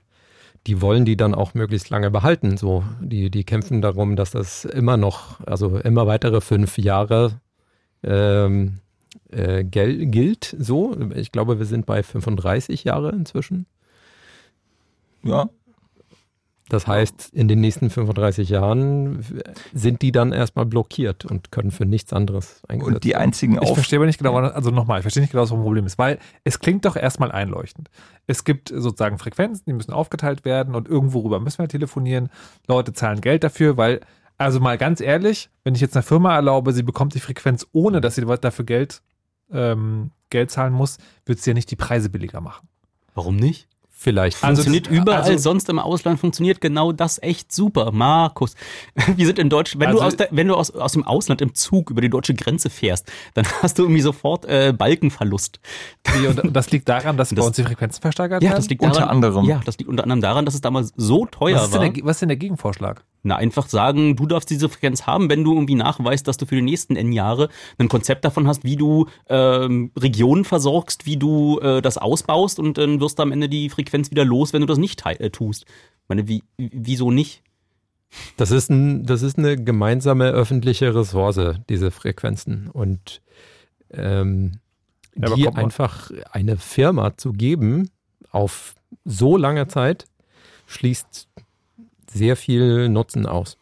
die 0.67 0.81
wollen 0.81 1.05
die 1.05 1.17
dann 1.17 1.33
auch 1.33 1.55
möglichst 1.55 1.89
lange 1.89 2.11
behalten. 2.11 2.57
So, 2.57 2.83
die, 3.01 3.31
die 3.31 3.43
kämpfen 3.43 3.81
darum, 3.81 4.15
dass 4.15 4.31
das 4.31 4.65
immer 4.65 4.97
noch, 4.97 5.39
also 5.47 5.77
immer 5.77 6.05
weitere 6.05 6.41
fünf 6.41 6.77
Jahre 6.77 7.39
ähm, 8.03 8.79
äh, 9.31 9.63
gilt. 9.63 10.55
So, 10.59 10.95
ich 11.15 11.31
glaube, 11.31 11.57
wir 11.57 11.65
sind 11.65 11.87
bei 11.87 12.03
35 12.03 12.83
Jahre 12.83 13.09
inzwischen. 13.11 13.65
Ja, 15.23 15.49
Das 16.69 16.85
heißt, 16.85 17.31
in 17.33 17.47
den 17.47 17.61
nächsten 17.61 17.89
35 17.89 18.47
Jahren 18.49 19.25
sind 19.73 20.03
die 20.03 20.11
dann 20.11 20.31
erstmal 20.31 20.67
blockiert 20.67 21.25
und 21.25 21.51
können 21.51 21.71
für 21.71 21.85
nichts 21.85 22.13
anderes 22.13 22.61
eingesetzt 22.67 22.95
und 22.95 23.03
die 23.03 23.09
werden. 23.09 23.21
einzigen 23.23 23.53
Ich 23.55 23.61
Auf 23.61 23.73
verstehe 23.73 23.97
aber 23.97 24.05
nicht 24.05 24.19
genau, 24.19 24.35
also 24.35 24.69
nochmal, 24.69 24.99
ich 24.99 25.03
verstehe 25.03 25.21
nicht 25.21 25.31
genau, 25.31 25.41
was 25.41 25.49
das 25.49 25.59
Problem 25.59 25.87
ist, 25.87 25.97
weil 25.97 26.19
es 26.43 26.59
klingt 26.59 26.85
doch 26.85 26.95
erstmal 26.95 27.31
einleuchtend. 27.31 27.89
Es 28.27 28.43
gibt 28.43 28.69
sozusagen 28.69 29.17
Frequenzen, 29.17 29.63
die 29.65 29.73
müssen 29.73 29.91
aufgeteilt 29.91 30.45
werden 30.45 30.75
und 30.75 30.87
irgendwo 30.87 31.21
rüber 31.21 31.39
müssen 31.39 31.57
wir 31.57 31.67
telefonieren. 31.67 32.29
Leute 32.67 32.93
zahlen 32.93 33.19
Geld 33.19 33.43
dafür, 33.43 33.75
weil, 33.75 34.01
also 34.37 34.59
mal 34.59 34.77
ganz 34.77 35.01
ehrlich, 35.01 35.49
wenn 35.63 35.73
ich 35.73 35.81
jetzt 35.81 35.95
einer 35.95 36.03
Firma 36.03 36.35
erlaube, 36.35 36.71
sie 36.71 36.83
bekommt 36.83 37.15
die 37.15 37.19
Frequenz, 37.19 37.65
ohne 37.71 37.99
dass 37.99 38.13
sie 38.13 38.23
dafür 38.23 38.65
Geld, 38.65 39.01
ähm, 39.51 40.11
Geld 40.29 40.51
zahlen 40.51 40.73
muss, 40.73 40.99
wird 41.25 41.39
sie 41.39 41.49
ja 41.49 41.53
nicht 41.55 41.71
die 41.71 41.75
Preise 41.75 42.09
billiger 42.09 42.41
machen. 42.41 42.67
Warum 43.15 43.37
nicht? 43.37 43.67
Vielleicht. 44.01 44.41
Also 44.41 44.61
Funktioniert 44.63 44.85
das- 44.87 44.93
überall 44.93 45.21
also- 45.23 45.37
sonst 45.37 45.67
im 45.67 45.77
Ausland 45.77 46.21
funktioniert 46.21 46.61
genau 46.61 46.93
das 46.93 47.21
echt 47.21 47.51
super. 47.51 47.91
Markus, 47.91 48.55
wir 49.17 49.25
sind 49.25 49.37
in 49.39 49.49
Deutschland. 49.49 49.81
Wenn 49.81 49.89
Also- 49.89 49.99
du, 49.99 50.05
aus, 50.07 50.15
der, 50.15 50.29
wenn 50.31 50.47
du 50.47 50.55
aus, 50.55 50.71
aus 50.71 50.93
dem 50.93 51.03
Ausland 51.03 51.41
im 51.41 51.53
Zug 51.53 51.89
über 51.91 51.99
die 51.99 52.09
deutsche 52.09 52.33
Grenze 52.33 52.69
fährst, 52.69 53.11
dann 53.33 53.45
hast 53.61 53.77
du 53.77 53.83
irgendwie 53.83 53.99
sofort 54.01 54.45
äh, 54.45 54.71
Balkenverlust. 54.71 55.59
Wie, 56.13 56.27
Und 56.27 56.55
das 56.55 56.71
liegt 56.71 56.87
daran, 56.87 57.17
dass 57.17 57.29
bei 57.31 57.35
Das- 57.35 57.47
uns 57.47 57.55
die 57.57 57.63
Frequenzen 57.63 58.01
versteigert 58.01 58.41
Ja, 58.41 58.51
werden? 58.51 58.61
das 58.61 58.69
liegt 58.69 58.81
Unter 58.83 59.01
daran, 59.01 59.09
anderem. 59.09 59.45
Ja, 59.45 59.59
das 59.65 59.77
liegt 59.77 59.89
unter 59.89 60.03
anderem 60.03 60.21
daran, 60.21 60.45
dass 60.45 60.53
es 60.53 60.61
damals 60.61 60.93
so 60.95 61.25
teuer 61.25 61.57
was, 61.57 61.65
ist 61.65 61.73
war. 61.73 61.81
denn 61.81 61.93
der, 61.93 62.05
was 62.05 62.15
ist 62.15 62.19
denn 62.21 62.29
der 62.29 62.37
Gegenvorschlag? 62.37 63.03
Na, 63.21 63.35
einfach 63.35 63.67
sagen, 63.67 64.15
du 64.15 64.25
darfst 64.25 64.49
diese 64.49 64.69
Frequenz 64.69 65.05
haben, 65.05 65.29
wenn 65.29 65.43
du 65.43 65.53
irgendwie 65.53 65.75
nachweist, 65.75 66.27
dass 66.27 66.37
du 66.37 66.45
für 66.45 66.55
die 66.55 66.61
nächsten 66.61 66.95
N 66.95 67.11
Jahre 67.11 67.49
ein 67.77 67.89
Konzept 67.89 68.23
davon 68.23 68.47
hast, 68.47 68.63
wie 68.63 68.77
du 68.77 69.07
ähm, 69.27 69.91
Regionen 69.97 70.45
versorgst, 70.45 71.05
wie 71.05 71.17
du 71.17 71.59
äh, 71.59 71.81
das 71.81 71.97
ausbaust 71.97 72.59
und 72.59 72.77
dann 72.77 73.01
wirst 73.01 73.19
du 73.19 73.23
am 73.23 73.33
Ende 73.33 73.49
die 73.49 73.69
Frequenz 73.69 74.09
wieder 74.09 74.23
los, 74.23 74.53
wenn 74.53 74.61
du 74.61 74.67
das 74.67 74.77
nicht 74.77 75.05
äh, 75.05 75.29
tust. 75.31 75.63
Ich 75.63 76.09
meine, 76.09 76.27
wie, 76.29 76.43
wieso 76.57 77.11
nicht? 77.11 77.43
Das 78.37 78.51
ist, 78.51 78.69
ein, 78.69 79.05
das 79.05 79.21
ist 79.21 79.37
eine 79.37 79.61
gemeinsame 79.61 80.29
öffentliche 80.29 80.95
Ressource, 80.95 81.59
diese 81.69 81.91
Frequenzen. 81.91 82.69
Und 82.71 83.21
ähm, 83.91 84.59
Ja, 85.15 85.35
die 85.35 85.47
einfach 85.49 86.09
eine 86.31 86.57
Firma 86.57 87.17
zu 87.17 87.33
geben 87.33 87.91
auf 88.31 88.75
so 89.05 89.37
lange 89.37 89.67
Zeit, 89.67 90.05
schließt 90.67 91.27
sehr 92.11 92.35
viel 92.35 92.89
Nutzen 92.89 93.25
aus. 93.25 93.57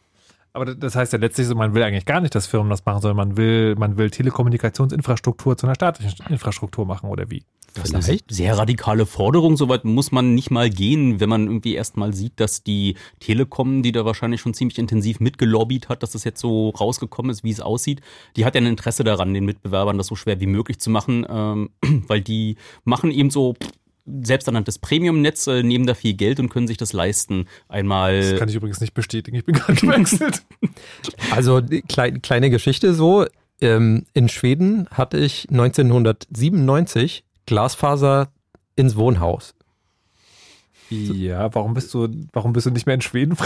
Aber 0.54 0.74
das 0.74 0.96
heißt 0.96 1.14
ja 1.14 1.20
letztlich 1.20 1.46
so, 1.46 1.54
man 1.54 1.76
will 1.76 1.84
eigentlich 1.84 2.06
gar 2.06 2.20
nicht, 2.20 2.34
dass 2.34 2.48
Firmen 2.48 2.72
das 2.72 2.84
machen, 2.84 3.02
sondern 3.02 3.18
man 3.18 3.38
will, 3.38 3.76
man 3.76 3.98
will 3.98 4.10
Telekommunikationsinfrastruktur 4.10 5.56
zu 5.56 5.68
einer 5.68 5.76
staatlichen 5.76 6.16
Infrastruktur 6.30 6.86
machen 6.86 7.10
oder 7.10 7.30
wie? 7.30 7.44
Das 7.76 7.92
ist 7.92 8.10
eine 8.10 8.20
sehr 8.28 8.58
radikale 8.58 9.06
Forderung. 9.06 9.56
Soweit 9.56 9.86
muss 9.86 10.12
man 10.12 10.34
nicht 10.34 10.50
mal 10.50 10.72
gehen, 10.72 11.20
wenn 11.20 11.30
man 11.30 11.46
irgendwie 11.46 11.76
erstmal 11.76 12.14
sieht, 12.14 12.40
dass 12.40 12.64
die 12.64 12.96
Telekom, 13.20 13.84
die 13.84 13.92
da 13.92 14.04
wahrscheinlich 14.04 14.42
schon 14.42 14.56
ziemlich 14.56 14.80
intensiv 14.80 15.20
mitgelobbyt 15.20 15.90
hat, 15.90 16.02
dass 16.02 16.12
das 16.12 16.24
jetzt 16.24 16.40
so 16.40 16.70
rausgekommen 16.70 17.30
ist, 17.30 17.44
wie 17.44 17.52
es 17.52 17.60
aussieht, 17.60 18.02
die 18.36 18.46
hat 18.46 18.56
ja 18.56 18.62
ein 18.62 18.68
Interesse 18.68 19.04
daran, 19.04 19.36
den 19.36 19.46
Mitbewerbern 19.46 20.00
das 20.00 20.08
so 20.08 20.16
schwer 20.16 20.40
wie 20.40 20.48
möglich 20.48 20.80
zu 20.80 20.90
machen, 20.90 21.24
ähm, 21.30 21.70
weil 22.08 22.22
die 22.22 22.56
machen 22.84 23.12
eben 23.12 23.30
so 23.30 23.56
selbsternanntes 24.24 24.80
Premium-Netz, 24.80 25.48
äh, 25.48 25.64
nehmen 25.64 25.86
da 25.86 25.94
viel 25.94 26.14
Geld 26.14 26.40
und 26.40 26.50
können 26.50 26.68
sich 26.68 26.78
das 26.78 26.94
leisten, 26.94 27.48
einmal 27.68 28.22
Das 28.22 28.40
kann 28.40 28.50
ich 28.50 28.56
übrigens 28.56 28.80
nicht 28.82 28.94
bestätigen. 28.94 29.38
Ich 29.38 29.46
bin 29.46 29.56
gerade 29.56 29.74
gewechselt. 29.82 30.44
Also 31.32 31.62
die 31.62 31.82
klei 31.82 32.12
kleine 32.12 32.50
Geschichte 32.50 32.94
so. 32.94 33.26
Ähm, 33.60 34.06
in 34.14 34.30
Schweden 34.30 34.88
hatte 34.92 35.18
ich 35.18 35.48
1997 35.50 37.26
Glasfaser 37.48 38.30
ins 38.76 38.96
Wohnhaus. 38.96 39.56
ja, 40.90 41.54
warum 41.56 41.74
bist 41.74 41.94
du, 41.94 42.08
warum 42.34 42.54
bist 42.54 42.68
du 42.68 42.72
nicht 42.72 42.86
mehr 42.86 42.96
in 42.96 43.02
Schweden? 43.02 43.36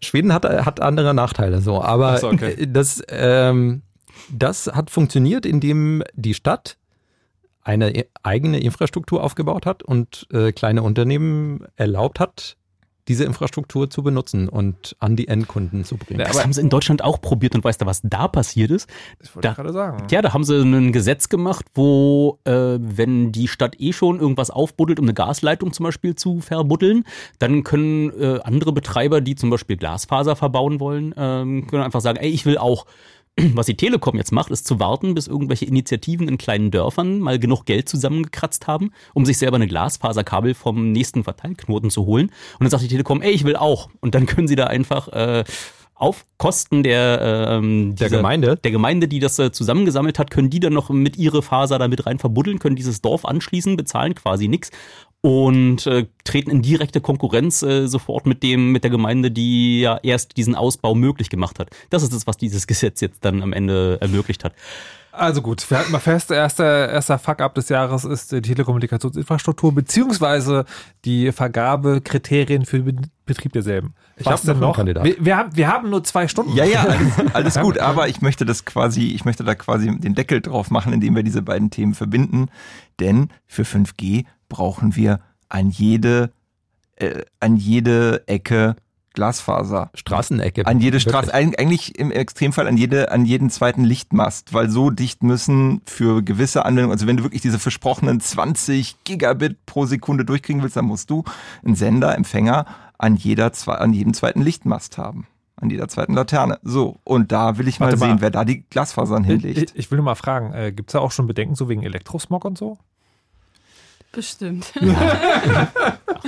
Schweden 0.00 0.32
hat, 0.32 0.44
hat 0.44 0.80
andere 0.80 1.14
Nachteile 1.14 1.60
so, 1.60 1.82
aber 1.82 2.18
so, 2.18 2.28
okay. 2.28 2.66
das, 2.68 3.02
ähm, 3.08 3.82
das 4.30 4.66
hat 4.66 4.90
funktioniert, 4.90 5.46
indem 5.46 6.02
die 6.14 6.34
Stadt 6.34 6.76
eine 7.62 7.94
e- 7.94 8.08
eigene 8.22 8.60
Infrastruktur 8.60 9.22
aufgebaut 9.22 9.66
hat 9.66 9.82
und 9.82 10.26
äh, 10.32 10.52
kleine 10.52 10.82
Unternehmen 10.82 11.64
erlaubt 11.76 12.20
hat, 12.20 12.56
diese 13.08 13.24
Infrastruktur 13.24 13.90
zu 13.90 14.04
benutzen 14.04 14.48
und 14.48 14.94
an 15.00 15.16
die 15.16 15.26
Endkunden 15.26 15.84
zu 15.84 15.96
bringen. 15.96 16.20
Das 16.20 16.40
haben 16.40 16.52
sie 16.52 16.60
in 16.60 16.68
Deutschland 16.68 17.02
auch 17.02 17.20
probiert 17.20 17.56
und 17.56 17.64
weißt 17.64 17.80
du, 17.82 17.86
was 17.86 18.02
da 18.04 18.28
passiert 18.28 18.70
ist? 18.70 18.88
Das 19.18 19.34
wollte 19.34 19.46
Da- 19.48 19.50
ich 19.52 19.56
gerade 19.56 19.72
sagen. 19.72 20.06
Ja, 20.10 20.22
da 20.22 20.32
haben 20.32 20.44
sie 20.44 20.60
ein 20.62 20.92
Gesetz 20.92 21.28
gemacht, 21.28 21.66
wo, 21.74 22.38
äh, 22.44 22.52
wenn 22.78 23.32
die 23.32 23.48
Stadt 23.48 23.80
eh 23.80 23.92
schon 23.92 24.20
irgendwas 24.20 24.50
aufbuddelt, 24.50 25.00
um 25.00 25.06
eine 25.06 25.14
Gasleitung 25.14 25.72
zum 25.72 25.84
Beispiel 25.84 26.14
zu 26.14 26.40
verbuddeln, 26.40 27.02
dann 27.40 27.64
können 27.64 28.10
äh, 28.10 28.38
andere 28.44 28.72
Betreiber, 28.72 29.20
die 29.20 29.34
zum 29.34 29.50
Beispiel 29.50 29.76
Glasfaser 29.76 30.36
verbauen 30.36 30.78
wollen, 30.78 31.12
ähm, 31.16 31.66
können 31.66 31.82
einfach 31.82 32.00
sagen, 32.02 32.18
ey, 32.18 32.28
ich 32.30 32.46
will 32.46 32.58
auch. 32.58 32.86
Was 33.54 33.66
die 33.66 33.76
Telekom 33.76 34.16
jetzt 34.16 34.32
macht, 34.32 34.50
ist 34.50 34.66
zu 34.66 34.78
warten, 34.80 35.14
bis 35.14 35.26
irgendwelche 35.26 35.64
Initiativen 35.64 36.28
in 36.28 36.38
kleinen 36.38 36.70
Dörfern 36.70 37.20
mal 37.20 37.38
genug 37.38 37.64
Geld 37.64 37.88
zusammengekratzt 37.88 38.66
haben, 38.66 38.90
um 39.14 39.24
sich 39.26 39.38
selber 39.38 39.56
eine 39.56 39.66
Glasfaserkabel 39.66 40.54
vom 40.54 40.92
nächsten 40.92 41.24
Verteilknoten 41.24 41.90
zu 41.90 42.06
holen. 42.06 42.26
Und 42.26 42.60
dann 42.64 42.70
sagt 42.70 42.82
die 42.82 42.88
Telekom, 42.88 43.22
ey, 43.22 43.30
ich 43.32 43.44
will 43.44 43.56
auch. 43.56 43.88
Und 44.00 44.14
dann 44.14 44.26
können 44.26 44.48
sie 44.48 44.56
da 44.56 44.66
einfach 44.66 45.08
äh, 45.08 45.44
auf 45.94 46.24
Kosten 46.38 46.82
der, 46.82 47.20
ähm, 47.50 47.94
Der 47.96 48.08
dieser- 48.08 48.16
Gemeinde? 48.18 48.56
der 48.56 48.70
Gemeinde, 48.70 49.06
die 49.06 49.18
das 49.18 49.38
äh, 49.38 49.52
zusammengesammelt 49.52 50.18
hat, 50.18 50.30
können 50.30 50.48
die 50.48 50.58
dann 50.60 50.72
noch 50.72 50.88
mit 50.88 51.18
ihre 51.18 51.42
Faser 51.42 51.78
da 51.78 51.88
mit 51.88 52.06
rein 52.06 52.18
verbuddeln, 52.18 52.58
können 52.58 52.74
dieses 52.76 53.02
Dorf 53.02 53.26
anschließen, 53.26 53.76
bezahlen 53.76 54.14
quasi 54.14 54.48
nichts 54.48 54.70
und 55.22 55.86
äh, 55.86 56.06
treten 56.24 56.50
in 56.50 56.62
direkte 56.62 57.00
Konkurrenz 57.00 57.62
äh, 57.62 57.86
sofort 57.86 58.26
mit 58.26 58.42
dem 58.42 58.72
mit 58.72 58.84
der 58.84 58.90
Gemeinde, 58.90 59.30
die 59.30 59.80
ja 59.80 59.98
erst 60.02 60.36
diesen 60.36 60.54
Ausbau 60.54 60.94
möglich 60.94 61.28
gemacht 61.28 61.58
hat. 61.58 61.70
Das 61.90 62.02
ist 62.02 62.14
das, 62.14 62.26
was 62.26 62.36
dieses 62.36 62.66
Gesetz 62.66 63.00
jetzt 63.00 63.24
dann 63.24 63.42
am 63.42 63.52
Ende 63.52 63.98
ermöglicht 64.00 64.44
hat. 64.44 64.54
Also 65.12 65.42
gut, 65.42 65.68
wir 65.68 65.78
halten 65.78 65.90
mal 65.90 65.98
fest, 65.98 66.30
erster, 66.30 66.88
erster 66.88 67.18
Fuck-up 67.18 67.54
des 67.56 67.68
Jahres 67.68 68.04
ist 68.04 68.30
die 68.30 68.40
Telekommunikationsinfrastruktur 68.42 69.74
beziehungsweise 69.74 70.64
die 71.04 71.32
Vergabekriterien 71.32 72.64
für 72.64 72.80
den 72.80 73.08
Betrieb 73.26 73.52
derselben. 73.52 73.94
Ich 74.16 74.26
Was 74.26 74.40
hab 74.40 74.44
noch 74.44 74.54
denn 74.54 74.64
einen 74.64 74.72
Kandidat. 74.72 75.04
Wir, 75.04 75.16
wir, 75.18 75.36
haben, 75.36 75.56
wir 75.56 75.68
haben 75.68 75.90
nur 75.90 76.04
zwei 76.04 76.28
Stunden. 76.28 76.54
Ja, 76.54 76.64
ja, 76.64 76.84
alles, 76.84 77.34
alles 77.34 77.58
gut, 77.60 77.78
aber 77.78 78.08
ich 78.08 78.22
möchte 78.22 78.44
das 78.44 78.64
quasi, 78.64 79.08
ich 79.08 79.24
möchte 79.24 79.42
da 79.42 79.56
quasi 79.56 79.90
den 79.98 80.14
Deckel 80.14 80.40
drauf 80.40 80.70
machen, 80.70 80.92
indem 80.92 81.16
wir 81.16 81.24
diese 81.24 81.42
beiden 81.42 81.70
Themen 81.70 81.94
verbinden. 81.94 82.46
Denn 83.00 83.30
für 83.46 83.62
5G 83.62 84.26
brauchen 84.50 84.94
wir 84.96 85.20
an 85.48 85.70
jede, 85.70 86.30
äh, 86.96 87.22
an 87.40 87.56
jede 87.56 88.28
Ecke 88.28 88.76
Glasfaser. 89.14 89.90
Straßenecke. 89.94 90.66
An 90.66 90.80
jede. 90.80 91.00
Straße, 91.00 91.34
eig- 91.34 91.58
eigentlich 91.58 91.98
im 91.98 92.12
Extremfall 92.12 92.68
an 92.68 92.76
jede, 92.76 93.10
an 93.10 93.24
jeden 93.24 93.50
zweiten 93.50 93.82
Lichtmast, 93.82 94.54
weil 94.54 94.70
so 94.70 94.90
dicht 94.90 95.22
müssen 95.24 95.80
für 95.84 96.22
gewisse 96.22 96.64
Anwendungen, 96.64 96.92
also 96.92 97.06
wenn 97.08 97.16
du 97.16 97.24
wirklich 97.24 97.42
diese 97.42 97.58
versprochenen 97.58 98.20
20 98.20 99.02
Gigabit 99.04 99.66
pro 99.66 99.84
Sekunde 99.86 100.24
durchkriegen 100.24 100.62
willst, 100.62 100.76
dann 100.76 100.84
musst 100.84 101.10
du 101.10 101.24
einen 101.64 101.74
Sender, 101.74 102.14
Empfänger 102.14 102.66
an 102.98 103.16
jeder, 103.16 103.50
an 103.66 103.92
jedem 103.92 104.14
zweiten 104.14 104.42
Lichtmast 104.42 104.96
haben. 104.96 105.26
An 105.56 105.68
jeder 105.70 105.88
zweiten 105.88 106.14
Laterne. 106.14 106.58
So. 106.62 107.00
Und 107.04 107.32
da 107.32 107.58
will 107.58 107.66
ich 107.68 107.80
mal 107.80 107.90
mal. 107.90 107.98
sehen, 107.98 108.20
wer 108.20 108.30
da 108.30 108.44
die 108.46 108.62
Glasfasern 108.70 109.24
hinlegt. 109.24 109.58
ich, 109.72 109.76
ich 109.76 109.90
will 109.90 109.96
nur 109.96 110.04
mal 110.06 110.14
fragen, 110.14 110.54
äh, 110.54 110.72
gibt 110.72 110.88
es 110.90 110.92
da 110.92 111.00
auch 111.00 111.10
schon 111.12 111.26
Bedenken 111.26 111.54
so 111.54 111.68
wegen 111.68 111.82
Elektrosmog 111.82 112.44
und 112.46 112.56
so? 112.56 112.78
Bestimmt. 114.12 114.72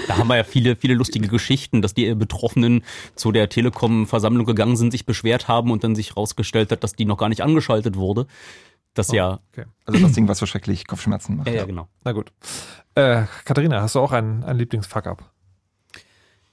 Da 0.08 0.16
haben 0.16 0.28
wir 0.28 0.36
ja 0.36 0.44
viele, 0.44 0.74
viele 0.74 0.94
lustige 0.94 1.28
Geschichten, 1.28 1.82
dass 1.82 1.92
die 1.92 2.14
Betroffenen 2.14 2.82
zu 3.14 3.30
der 3.30 3.50
Telekom-Versammlung 3.50 4.46
gegangen 4.46 4.76
sind, 4.76 4.90
sich 4.90 5.04
beschwert 5.04 5.48
haben 5.48 5.70
und 5.70 5.84
dann 5.84 5.94
sich 5.94 6.16
rausgestellt 6.16 6.72
hat, 6.72 6.82
dass 6.82 6.94
die 6.94 7.04
noch 7.04 7.18
gar 7.18 7.28
nicht 7.28 7.42
angeschaltet 7.42 7.96
wurde. 7.96 8.26
Das 8.94 9.12
ja, 9.12 9.40
Okay. 9.52 9.66
Also 9.84 10.00
das 10.00 10.12
Ding, 10.12 10.28
was 10.28 10.38
so 10.38 10.46
schrecklich 10.46 10.86
Kopfschmerzen 10.86 11.36
macht. 11.36 11.48
ja, 11.48 11.54
ja, 11.54 11.64
genau. 11.64 11.88
Na 12.04 12.12
gut. 12.12 12.32
Äh, 12.94 13.24
Katharina, 13.44 13.82
hast 13.82 13.94
du 13.94 14.00
auch 14.00 14.12
einen, 14.12 14.44
einen 14.44 14.58
Lieblings-Fuck-up? 14.58 15.30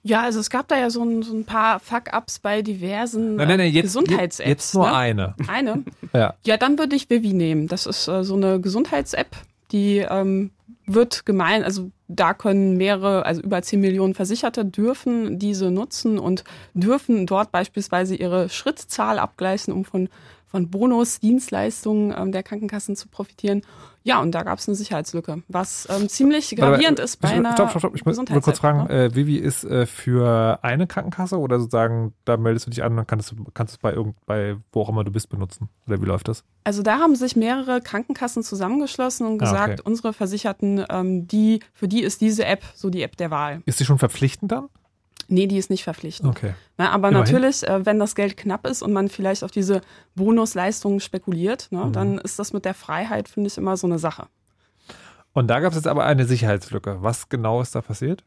Ja, 0.01 0.24
also 0.24 0.39
es 0.39 0.50
gab 0.50 0.67
da 0.67 0.77
ja 0.77 0.89
so 0.89 1.03
ein, 1.03 1.24
so 1.24 1.33
ein 1.33 1.45
paar 1.45 1.79
Fuck-Ups 1.79 2.39
bei 2.39 2.62
diversen 2.62 3.36
Nein, 3.36 3.48
nein, 3.50 3.57
nein, 3.57 3.67
äh, 3.67 3.71
jetzt, 3.71 3.83
Gesundheits-Apps. 3.83 4.50
jetzt 4.50 4.75
nur 4.75 4.88
ne? 4.88 4.95
eine. 4.95 5.36
Eine? 5.48 5.83
Ja. 6.13 6.36
Ja, 6.45 6.57
dann 6.57 6.77
würde 6.77 6.95
ich 6.95 7.09
Vivi 7.09 7.33
nehmen. 7.33 7.67
Das 7.67 7.86
ist 7.86 8.07
äh, 8.07 8.24
so 8.24 8.36
eine 8.36 8.62
Gesundheits-App, 8.62 9.36
die 9.71 9.98
ähm, 10.00 10.51
wird 10.93 11.25
gemein, 11.25 11.63
also 11.63 11.91
da 12.08 12.34
können 12.34 12.77
mehrere, 12.77 13.25
also 13.25 13.41
über 13.41 13.62
10 13.62 13.79
Millionen 13.79 14.15
Versicherte 14.15 14.65
dürfen 14.65 15.39
diese 15.39 15.72
nutzen 15.72 16.17
und 16.17 16.43
dürfen 16.74 17.25
dort 17.25 17.51
beispielsweise 17.51 18.15
ihre 18.15 18.50
Schrittzahl 18.50 19.19
abgleichen, 19.19 19.74
um 19.74 19.86
von, 19.86 20.10
von 20.48 20.69
Bonus-Dienstleistungen 20.69 22.13
ähm, 22.17 22.31
der 22.31 22.43
Krankenkassen 22.43 22.96
zu 22.96 23.08
profitieren. 23.08 23.62
Ja, 24.03 24.22
und 24.22 24.32
da 24.32 24.44
gab 24.44 24.58
es 24.60 24.68
eine 24.68 24.75
Sicherheitslücke, 24.75 25.44
was 25.48 25.88
ähm, 25.89 26.08
ziemlich 26.10 26.56
gravierend 26.56 27.00
ist 27.00 27.18
bei 27.18 27.29
ich- 27.29 27.34
einer 27.36 27.53
Stopp, 27.53 27.70
stopp, 27.70 27.81
stopp. 27.81 27.96
Ich 27.96 28.05
muss 28.05 28.18
will 28.18 28.42
kurz 28.42 28.59
fragen, 28.59 28.85
ne? 28.85 29.05
äh, 29.05 29.16
Vivi 29.16 29.35
ist 29.35 29.64
äh, 29.66 29.85
für 29.85 30.59
eine 30.64 30.88
Krankenkasse 30.88 31.38
oder 31.38 31.59
sozusagen, 31.59 32.14
da 32.25 32.38
meldest 32.38 32.66
du 32.68 32.70
dich 32.72 32.83
an 32.83 32.98
und 32.98 33.07
kannst, 33.07 33.33
kannst 33.53 33.74
es 33.74 33.77
bei 33.77 33.94
irgend, 33.94 34.16
bei 34.25 34.55
wo 34.72 34.81
auch 34.81 34.90
immer 34.90 35.03
du 35.03 35.12
bist 35.12 35.29
benutzen? 35.29 35.70
Oder 35.88 36.01
wie 36.01 36.05
läuft 36.05 36.27
das? 36.27 36.44
Also 36.64 36.81
da 36.81 37.00
haben 37.00 37.16
sich 37.16 37.35
mehrere 37.35 37.81
Krankenkassen 37.81 38.42
zusammengeschlossen 38.44 39.27
und 39.27 39.42
Ah, 39.42 39.46
gesagt, 39.46 39.79
okay. 39.81 39.81
unsere 39.90 40.14
Versicherten, 40.14 40.85
ähm, 40.90 41.27
die, 41.27 41.59
für 41.74 41.88
die 41.88 42.01
ist 42.01 42.22
diese 42.22 42.46
App 42.46 42.64
so 42.75 42.90
die 42.90 43.01
App 43.03 43.18
der 43.18 43.31
Wahl. 43.31 43.62
Ist 43.66 43.79
die 43.79 43.85
schon 43.85 43.98
verpflichtend 44.00 44.51
dann? 44.51 44.70
Nee, 45.27 45.46
die 45.48 45.58
ist 45.58 45.70
nicht 45.70 45.84
verpflichtend. 45.84 46.29
Okay. 46.29 46.53
Na, 46.77 46.90
aber 46.92 47.10
Immerhin. 47.10 47.25
natürlich, 47.25 47.68
äh, 47.68 47.86
wenn 47.86 48.00
das 48.00 48.16
Geld 48.16 48.36
knapp 48.38 48.66
ist 48.66 48.82
und 48.82 48.94
man 48.94 49.10
vielleicht 49.10 49.44
auf 49.44 49.51
diese 49.51 49.82
Bonusleistungen 50.16 51.00
spekuliert, 51.00 51.68
ne, 51.72 51.86
Mhm. 51.86 51.94
dann 51.94 52.18
ist 52.18 52.40
das 52.40 52.53
mit 52.53 52.66
der 52.66 52.74
Freiheit, 52.74 53.29
finde 53.29 53.48
ich, 53.48 53.58
immer 53.58 53.77
so 53.77 53.86
eine 53.86 54.00
Sache. 54.00 54.27
Und 55.34 55.48
da 55.48 55.60
gab 55.60 55.72
es 55.72 55.75
jetzt 55.77 55.88
aber 55.88 56.05
eine 56.05 56.25
Sicherheitslücke. 56.25 56.98
Was 57.01 57.29
genau 57.29 57.62
ist 57.62 57.75
da 57.75 57.82
passiert? 57.82 58.24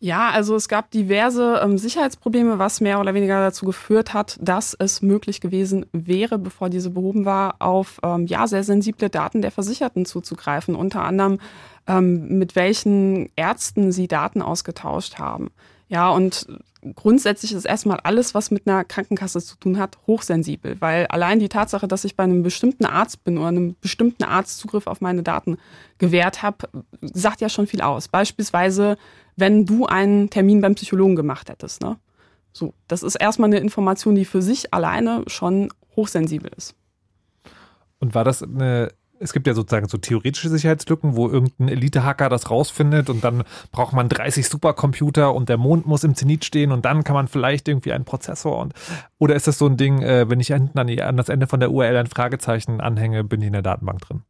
Ja, 0.00 0.28
also 0.30 0.54
es 0.54 0.68
gab 0.68 0.90
diverse 0.90 1.60
ähm, 1.64 1.78
Sicherheitsprobleme, 1.78 2.58
was 2.58 2.82
mehr 2.82 3.00
oder 3.00 3.14
weniger 3.14 3.40
dazu 3.40 3.64
geführt 3.64 4.12
hat, 4.12 4.36
dass 4.42 4.74
es 4.78 5.00
möglich 5.00 5.40
gewesen 5.40 5.86
wäre, 5.92 6.36
bevor 6.38 6.68
diese 6.68 6.90
behoben 6.90 7.24
war, 7.24 7.54
auf 7.60 8.00
ähm, 8.02 8.26
ja 8.26 8.46
sehr 8.46 8.64
sensible 8.64 9.08
Daten 9.08 9.40
der 9.40 9.50
Versicherten 9.50 10.04
zuzugreifen. 10.04 10.74
Unter 10.74 11.04
anderem 11.04 11.38
ähm, 11.86 12.36
mit 12.38 12.54
welchen 12.54 13.30
Ärzten 13.36 13.92
sie 13.92 14.06
Daten 14.06 14.42
ausgetauscht 14.42 15.18
haben. 15.18 15.50
Ja, 15.94 16.10
und 16.10 16.48
grundsätzlich 16.96 17.52
ist 17.52 17.66
erstmal 17.66 18.00
alles, 18.00 18.34
was 18.34 18.50
mit 18.50 18.66
einer 18.66 18.82
Krankenkasse 18.82 19.40
zu 19.40 19.56
tun 19.56 19.78
hat, 19.78 19.96
hochsensibel, 20.08 20.80
weil 20.80 21.06
allein 21.06 21.38
die 21.38 21.48
Tatsache, 21.48 21.86
dass 21.86 22.04
ich 22.04 22.16
bei 22.16 22.24
einem 22.24 22.42
bestimmten 22.42 22.84
Arzt 22.84 23.22
bin 23.22 23.38
oder 23.38 23.46
einem 23.46 23.76
bestimmten 23.80 24.24
Arzt 24.24 24.58
Zugriff 24.58 24.88
auf 24.88 25.00
meine 25.00 25.22
Daten 25.22 25.56
gewährt 25.98 26.42
habe, 26.42 26.68
sagt 27.00 27.40
ja 27.40 27.48
schon 27.48 27.68
viel 27.68 27.80
aus. 27.80 28.08
Beispielsweise, 28.08 28.98
wenn 29.36 29.66
du 29.66 29.86
einen 29.86 30.30
Termin 30.30 30.60
beim 30.60 30.74
Psychologen 30.74 31.14
gemacht 31.14 31.48
hättest. 31.48 31.80
Ne? 31.80 31.96
So, 32.50 32.74
das 32.88 33.04
ist 33.04 33.14
erstmal 33.14 33.50
eine 33.50 33.60
Information, 33.60 34.16
die 34.16 34.24
für 34.24 34.42
sich 34.42 34.74
alleine 34.74 35.22
schon 35.28 35.72
hochsensibel 35.94 36.50
ist. 36.56 36.74
Und 38.00 38.16
war 38.16 38.24
das 38.24 38.42
eine, 38.42 38.90
es 39.20 39.32
gibt 39.32 39.46
ja 39.46 39.54
sozusagen 39.54 39.88
so 39.88 39.98
theoretische 39.98 40.48
Sicherheitslücken, 40.48 41.16
wo 41.16 41.28
irgendein 41.28 41.68
Elite-Hacker 41.68 42.28
das 42.28 42.50
rausfindet 42.50 43.10
und 43.10 43.24
dann 43.24 43.44
braucht 43.72 43.92
man 43.92 44.08
30 44.08 44.48
Supercomputer 44.48 45.34
und 45.34 45.48
der 45.48 45.56
Mond 45.56 45.86
muss 45.86 46.04
im 46.04 46.14
Zenit 46.14 46.44
stehen 46.44 46.72
und 46.72 46.84
dann 46.84 47.04
kann 47.04 47.14
man 47.14 47.28
vielleicht 47.28 47.68
irgendwie 47.68 47.92
einen 47.92 48.04
Prozessor 48.04 48.58
und 48.58 48.74
oder 49.18 49.34
ist 49.34 49.46
das 49.46 49.58
so 49.58 49.66
ein 49.66 49.76
Ding, 49.76 50.02
äh, 50.02 50.28
wenn 50.28 50.40
ich 50.40 50.48
hinten 50.48 50.78
an, 50.78 51.16
das 51.16 51.28
Ende 51.28 51.46
von 51.46 51.60
der 51.60 51.70
URL 51.70 51.96
ein 51.96 52.06
Fragezeichen 52.06 52.80
anhänge, 52.80 53.24
bin 53.24 53.40
ich 53.40 53.46
in 53.46 53.52
der 53.52 53.62
Datenbank 53.62 54.00
drin? 54.00 54.22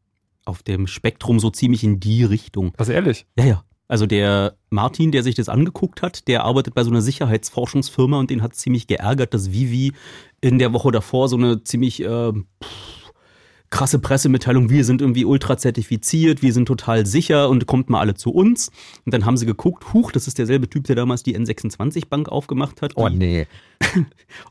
Auf 0.45 0.63
dem 0.63 0.87
Spektrum 0.87 1.41
so 1.41 1.51
ziemlich 1.51 1.85
in 1.85 2.01
die 2.01 2.25
Richtung. 2.25 2.73
Was 2.77 2.89
ehrlich? 2.89 3.27
Ja, 3.37 3.45
ja. 3.45 3.65
Also 3.87 4.07
der 4.07 4.57
Martin, 4.71 5.13
der 5.13 5.23
sich 5.23 5.35
das 5.35 5.49
angeguckt 5.49 6.03
hat, 6.03 6.27
der 6.27 6.45
arbeitet 6.45 6.75
bei 6.75 6.85
so 6.85 6.91
einer 6.91 7.03
Sicherheitsforschungsfirma 7.03 8.19
und 8.19 8.31
den 8.31 8.43
hat 8.43 8.55
ziemlich 8.55 8.87
geärgert, 8.87 9.35
dass 9.35 9.53
Vivi 9.53 9.93
in 10.41 10.59
der 10.59 10.73
Woche 10.73 10.91
davor 10.91 11.29
so 11.29 11.37
eine 11.37 11.63
ziemlich 11.65 12.03
äh, 12.03 12.33
pff, 12.33 13.04
krasse 13.71 13.99
Pressemitteilung, 13.99 14.71
wir 14.71 14.85
sind 14.85 15.01
irgendwie 15.01 15.25
ultra 15.25 15.57
zertifiziert, 15.57 16.43
wir 16.43 16.53
sind 16.53 16.67
total 16.67 17.07
sicher 17.07 17.49
und 17.49 17.67
kommt 17.67 17.91
mal 17.91 18.01
alle 18.01 18.15
zu 18.15 18.31
uns. 18.31 18.71
Und 19.05 19.13
dann 19.13 19.25
haben 19.25 19.37
sie 19.37 19.47
geguckt, 19.47 19.93
huch, 19.93 20.13
das 20.13 20.29
ist 20.29 20.39
derselbe 20.39 20.71
Typ, 20.71 20.85
der 20.85 20.95
damals 20.97 21.25
die 21.25 21.37
N26-Bank 21.37 22.29
aufgemacht 22.29 22.83
hat. 22.83 22.93
Oh 22.95 23.09
nee. 23.09 23.47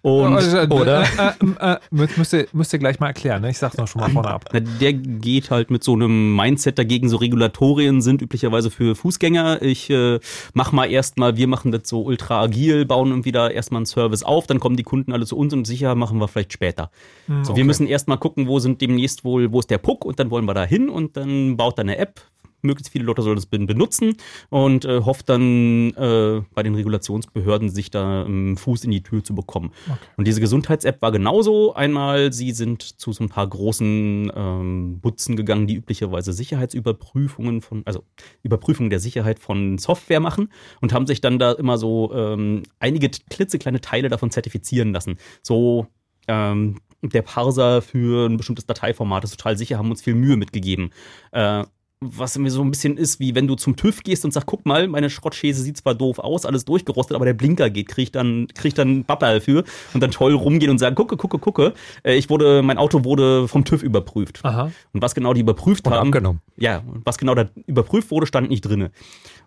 Und, 0.02 0.38
Äh, 0.38 0.68
oder? 0.70 1.04
Äh, 1.04 1.34
äh, 1.40 1.74
äh, 1.74 1.80
müsst, 1.92 2.18
müsst, 2.18 2.34
ihr, 2.34 2.48
müsst 2.54 2.74
ihr 2.74 2.80
gleich 2.80 3.00
mal 3.00 3.08
erklären, 3.08 3.42
ne? 3.42 3.50
Ich 3.50 3.58
sag's 3.58 3.78
noch 3.78 3.88
schon 3.88 4.02
mal 4.02 4.10
vorne 4.10 4.30
ab. 4.30 4.50
Na, 4.54 4.60
der 4.60 4.94
geht 4.94 5.50
halt 5.52 5.72
mit 5.72 5.84
so 5.84 5.94
einem 5.94 6.36
Mindset 6.36 6.78
dagegen, 6.78 7.10
so 7.10 7.18
Regulatorien 7.18 8.02
sind 8.02 8.22
üblicherweise 8.22 8.72
für 8.72 8.96
Fußgänger. 8.96 9.62
Ich 9.62 9.90
äh, 9.90 10.20
mach 10.54 10.72
mal 10.72 10.86
erstmal, 10.86 11.38
wir 11.38 11.48
machen 11.48 11.72
das 11.72 11.82
so 11.86 12.04
ultra 12.04 12.42
agil, 12.42 12.86
bauen 12.86 13.10
irgendwie 13.10 13.32
da 13.32 13.50
erstmal 13.50 13.80
einen 13.80 13.86
Service 13.86 14.24
auf, 14.24 14.48
dann 14.48 14.60
kommen 14.60 14.76
die 14.76 14.84
Kunden 14.84 15.14
alle 15.14 15.26
zu 15.26 15.38
uns 15.38 15.54
und 15.54 15.66
sicher 15.66 15.96
machen 15.96 16.20
wir 16.20 16.28
vielleicht 16.28 16.54
später. 16.54 16.92
Hm, 17.28 17.44
so, 17.44 17.52
okay. 17.52 17.60
wir 17.60 17.66
müssen 17.66 17.88
erstmal 17.88 18.18
gucken, 18.18 18.48
wo 18.48 18.60
sind 18.60 18.82
demnächst 18.82 19.03
wohl, 19.24 19.52
wo 19.52 19.60
ist 19.60 19.70
der 19.70 19.78
Puck 19.78 20.06
und 20.06 20.20
dann 20.20 20.32
wollen 20.32 20.46
wir 20.46 20.54
da 20.54 20.66
hin 20.66 20.90
und 20.90 21.18
dann 21.18 21.58
baut 21.58 21.78
er 21.78 21.82
eine 21.82 21.98
App, 21.98 22.22
möglichst 22.64 22.92
viele 22.92 23.06
Leute 23.06 23.22
sollen 23.22 23.36
das 23.36 23.46
benutzen 23.46 24.16
und 24.50 24.86
äh, 24.86 25.02
hofft 25.02 25.30
dann 25.30 25.92
äh, 25.92 26.42
bei 26.54 26.64
den 26.64 26.76
Regulationsbehörden 26.76 27.70
sich 27.70 27.92
da 27.92 28.24
einen 28.24 28.58
Fuß 28.58 28.86
in 28.86 28.92
die 28.92 29.04
Tür 29.04 29.24
zu 29.24 29.36
bekommen. 29.36 29.72
Okay. 29.86 30.00
Und 30.18 30.28
diese 30.28 30.42
Gesundheits-App 30.42 31.02
war 31.02 31.12
genauso. 31.12 31.74
Einmal, 31.74 32.34
sie 32.34 32.52
sind 32.52 32.82
zu 32.82 33.12
so 33.12 33.24
ein 33.24 33.30
paar 33.30 33.48
großen 33.48 34.32
ähm, 34.34 35.00
Butzen 35.02 35.36
gegangen, 35.36 35.68
die 35.68 35.76
üblicherweise 35.76 36.34
Sicherheitsüberprüfungen 36.34 37.62
von, 37.62 37.84
also 37.86 38.04
Überprüfungen 38.42 38.90
der 38.90 39.00
Sicherheit 39.00 39.40
von 39.40 39.78
Software 39.78 40.20
machen 40.20 40.50
und 40.82 40.94
haben 40.94 41.06
sich 41.06 41.22
dann 41.22 41.40
da 41.40 41.52
immer 41.52 41.78
so 41.78 42.12
ähm, 42.14 42.64
einige 42.80 43.10
klitzekleine 43.10 43.82
Teile 43.82 44.10
davon 44.10 44.32
zertifizieren 44.32 44.94
lassen. 44.94 45.18
So 45.42 45.88
ähm, 46.28 46.78
der 47.04 47.22
Parser 47.22 47.82
für 47.82 48.28
ein 48.28 48.38
bestimmtes 48.38 48.66
Dateiformat 48.66 49.24
ist 49.24 49.38
total 49.38 49.58
sicher, 49.58 49.78
haben 49.78 49.90
uns 49.90 50.02
viel 50.02 50.16
Mühe 50.16 50.38
mitgegeben. 50.38 50.92
Äh, 51.32 51.64
was 52.04 52.38
mir 52.38 52.50
so 52.50 52.62
ein 52.62 52.72
bisschen 52.72 52.98
ist, 52.98 53.20
wie 53.20 53.36
wenn 53.36 53.48
du 53.48 53.56
zum 53.56 53.76
TÜV 53.76 54.04
gehst 54.04 54.26
und 54.26 54.32
sagst, 54.32 54.48
guck 54.48 54.66
mal, 54.66 54.88
meine 54.88 55.10
Schrottschäse 55.10 55.62
sieht 55.62 55.78
zwar 55.78 55.96
doof 55.96 56.20
aus, 56.20 56.46
alles 56.46 56.66
durchgerostet, 56.66 57.16
aber 57.16 57.26
der 57.26 57.34
Blinker 57.34 57.70
geht, 57.70 57.88
krieg 57.88 58.04
ich 58.04 58.12
dann, 58.12 58.48
krieg 58.54 58.76
dann 58.76 59.04
Babbel 59.06 59.42
für 59.42 59.64
und 59.94 60.02
dann 60.02 60.12
toll 60.12 60.34
rumgehen 60.34 60.72
und 60.72 60.80
sagen, 60.80 60.96
gucke, 60.96 61.18
gucke, 61.18 61.40
gucke, 61.40 61.74
äh, 62.04 62.16
ich 62.16 62.30
wurde, 62.30 62.62
mein 62.62 62.78
Auto 62.78 63.04
wurde 63.04 63.48
vom 63.48 63.66
TÜV 63.66 63.84
überprüft. 63.84 64.40
Aha. 64.44 64.72
Und 64.92 65.02
was 65.02 65.16
genau 65.16 65.34
die 65.34 65.42
überprüft 65.42 65.88
und 65.88 65.94
haben. 65.94 66.08
Abgenommen. 66.08 66.42
Ja, 66.58 66.84
was 67.06 67.18
genau 67.18 67.36
da 67.36 67.50
überprüft 67.68 68.12
wurde, 68.12 68.26
stand 68.26 68.50
nicht 68.50 68.62
drinne. 68.62 68.92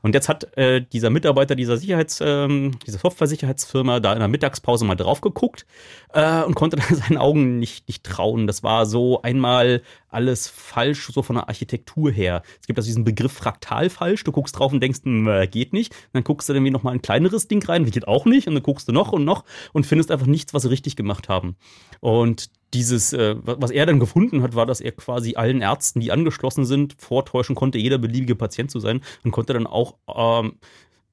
Und 0.02 0.14
jetzt 0.14 0.28
hat 0.28 0.56
äh, 0.56 0.80
dieser 0.80 1.10
Mitarbeiter 1.10 1.54
dieser 1.54 1.76
Sicherheits, 1.76 2.20
ähm, 2.20 2.72
dieser 2.86 2.98
Software-Sicherheitsfirma 2.98 4.00
da 4.00 4.12
in 4.12 4.18
der 4.18 4.28
Mittagspause 4.28 4.84
mal 4.84 4.94
drauf 4.94 5.20
geguckt 5.20 5.66
äh, 6.12 6.42
und 6.42 6.54
konnte 6.54 6.76
dann 6.88 6.96
seinen 6.96 7.18
Augen 7.18 7.58
nicht, 7.58 7.88
nicht 7.88 8.04
trauen. 8.04 8.46
Das 8.46 8.62
war 8.62 8.86
so 8.86 9.22
einmal 9.22 9.82
alles 10.08 10.48
falsch, 10.48 11.08
so 11.12 11.22
von 11.22 11.36
der 11.36 11.48
Architektur 11.48 12.10
her. 12.10 12.42
Es 12.60 12.66
gibt 12.66 12.78
also 12.78 12.86
diesen 12.86 13.04
Begriff 13.04 13.32
fraktal 13.32 13.90
falsch. 13.90 14.24
Du 14.24 14.32
guckst 14.32 14.58
drauf 14.58 14.72
und 14.72 14.80
denkst, 14.80 15.00
hm, 15.02 15.28
äh, 15.28 15.46
geht 15.46 15.72
nicht. 15.72 15.94
dann 16.12 16.24
guckst 16.24 16.48
du 16.48 16.52
dann 16.52 16.58
irgendwie 16.58 16.72
noch 16.72 16.82
mal 16.82 16.92
ein 16.92 17.02
kleineres 17.02 17.48
Ding 17.48 17.62
rein, 17.64 17.84
geht 17.84 18.08
auch 18.08 18.24
nicht. 18.24 18.48
Und 18.48 18.54
dann 18.54 18.62
guckst 18.62 18.88
du 18.88 18.92
noch 18.92 19.12
und 19.12 19.24
noch 19.24 19.44
und 19.72 19.86
findest 19.86 20.10
einfach 20.10 20.26
nichts, 20.26 20.54
was 20.54 20.62
sie 20.62 20.70
richtig 20.70 20.96
gemacht 20.96 21.28
haben. 21.28 21.56
Und 22.00 22.50
dieses, 22.76 23.14
äh, 23.14 23.36
was 23.42 23.70
er 23.70 23.86
dann 23.86 23.98
gefunden 23.98 24.42
hat, 24.42 24.54
war, 24.54 24.66
dass 24.66 24.82
er 24.82 24.92
quasi 24.92 25.36
allen 25.36 25.62
Ärzten, 25.62 26.00
die 26.00 26.12
angeschlossen 26.12 26.66
sind, 26.66 26.94
vortäuschen 26.98 27.56
konnte, 27.56 27.78
jeder 27.78 27.96
beliebige 27.96 28.36
Patient 28.36 28.70
zu 28.70 28.80
sein 28.80 29.00
und 29.24 29.30
konnte 29.30 29.54
dann 29.54 29.66
auch, 29.66 29.94
ähm, 30.14 30.56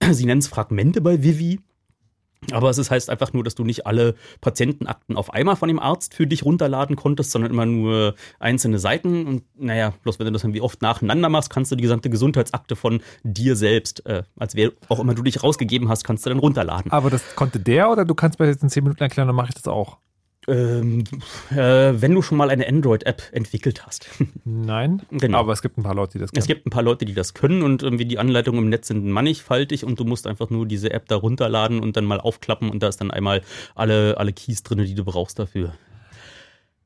sie 0.11 0.25
nennen 0.25 0.39
es 0.39 0.47
Fragmente 0.47 0.99
bei 0.99 1.23
Vivi, 1.23 1.59
aber 2.51 2.69
es 2.69 2.91
heißt 2.91 3.09
einfach 3.09 3.31
nur, 3.31 3.45
dass 3.45 3.55
du 3.55 3.63
nicht 3.63 3.87
alle 3.87 4.15
Patientenakten 4.41 5.15
auf 5.15 5.33
einmal 5.33 5.55
von 5.55 5.69
dem 5.69 5.79
Arzt 5.79 6.13
für 6.13 6.27
dich 6.27 6.43
runterladen 6.43 6.97
konntest, 6.97 7.31
sondern 7.31 7.51
immer 7.51 7.65
nur 7.65 8.15
einzelne 8.39 8.79
Seiten. 8.79 9.25
Und 9.25 9.43
naja, 9.57 9.93
bloß 10.03 10.19
wenn 10.19 10.25
du 10.25 10.33
das 10.33 10.41
dann 10.41 10.53
wie 10.53 10.59
oft 10.59 10.81
nacheinander 10.81 11.29
machst, 11.29 11.49
kannst 11.49 11.71
du 11.71 11.77
die 11.77 11.83
gesamte 11.83 12.09
Gesundheitsakte 12.09 12.75
von 12.75 13.01
dir 13.23 13.55
selbst, 13.55 14.05
äh, 14.05 14.23
als 14.37 14.55
wer 14.55 14.71
auch 14.89 14.99
immer 14.99 15.13
du 15.15 15.23
dich 15.23 15.41
rausgegeben 15.41 15.87
hast, 15.87 16.03
kannst 16.03 16.25
du 16.25 16.29
dann 16.29 16.39
runterladen. 16.39 16.91
Aber 16.91 17.09
das 17.09 17.23
konnte 17.35 17.61
der 17.61 17.89
oder 17.89 18.03
du 18.03 18.15
kannst 18.15 18.39
mir 18.39 18.47
jetzt 18.47 18.61
in 18.61 18.69
10 18.69 18.83
Minuten 18.83 19.01
erklären, 19.01 19.27
dann 19.27 19.37
mache 19.37 19.49
ich 19.49 19.55
das 19.55 19.67
auch. 19.69 19.97
Ähm, 20.47 21.05
äh, 21.51 21.55
wenn 21.55 22.13
du 22.13 22.21
schon 22.21 22.37
mal 22.37 22.49
eine 22.49 22.67
Android-App 22.67 23.23
entwickelt 23.31 23.85
hast. 23.85 24.07
Nein, 24.43 25.01
genau. 25.11 25.39
aber 25.39 25.53
es 25.53 25.61
gibt 25.61 25.77
ein 25.77 25.83
paar 25.83 25.95
Leute, 25.95 26.13
die 26.13 26.19
das 26.19 26.31
können. 26.31 26.41
Es 26.41 26.47
gibt 26.47 26.65
ein 26.65 26.69
paar 26.69 26.83
Leute, 26.83 27.05
die 27.05 27.13
das 27.13 27.33
können 27.33 27.61
und 27.61 27.81
irgendwie 27.81 28.05
die 28.05 28.19
Anleitungen 28.19 28.63
im 28.63 28.69
Netz 28.69 28.87
sind 28.87 29.05
mannigfaltig 29.05 29.85
und 29.85 29.99
du 29.99 30.03
musst 30.03 30.27
einfach 30.27 30.49
nur 30.49 30.65
diese 30.65 30.91
App 30.91 31.07
da 31.07 31.15
runterladen 31.15 31.79
und 31.79 31.95
dann 31.95 32.05
mal 32.05 32.19
aufklappen 32.19 32.69
und 32.69 32.83
da 32.83 32.89
ist 32.89 32.99
dann 32.99 33.11
einmal 33.11 33.41
alle, 33.75 34.17
alle 34.17 34.33
Keys 34.33 34.63
drin, 34.63 34.79
die 34.79 34.95
du 34.95 35.05
brauchst 35.05 35.39
dafür. 35.39 35.73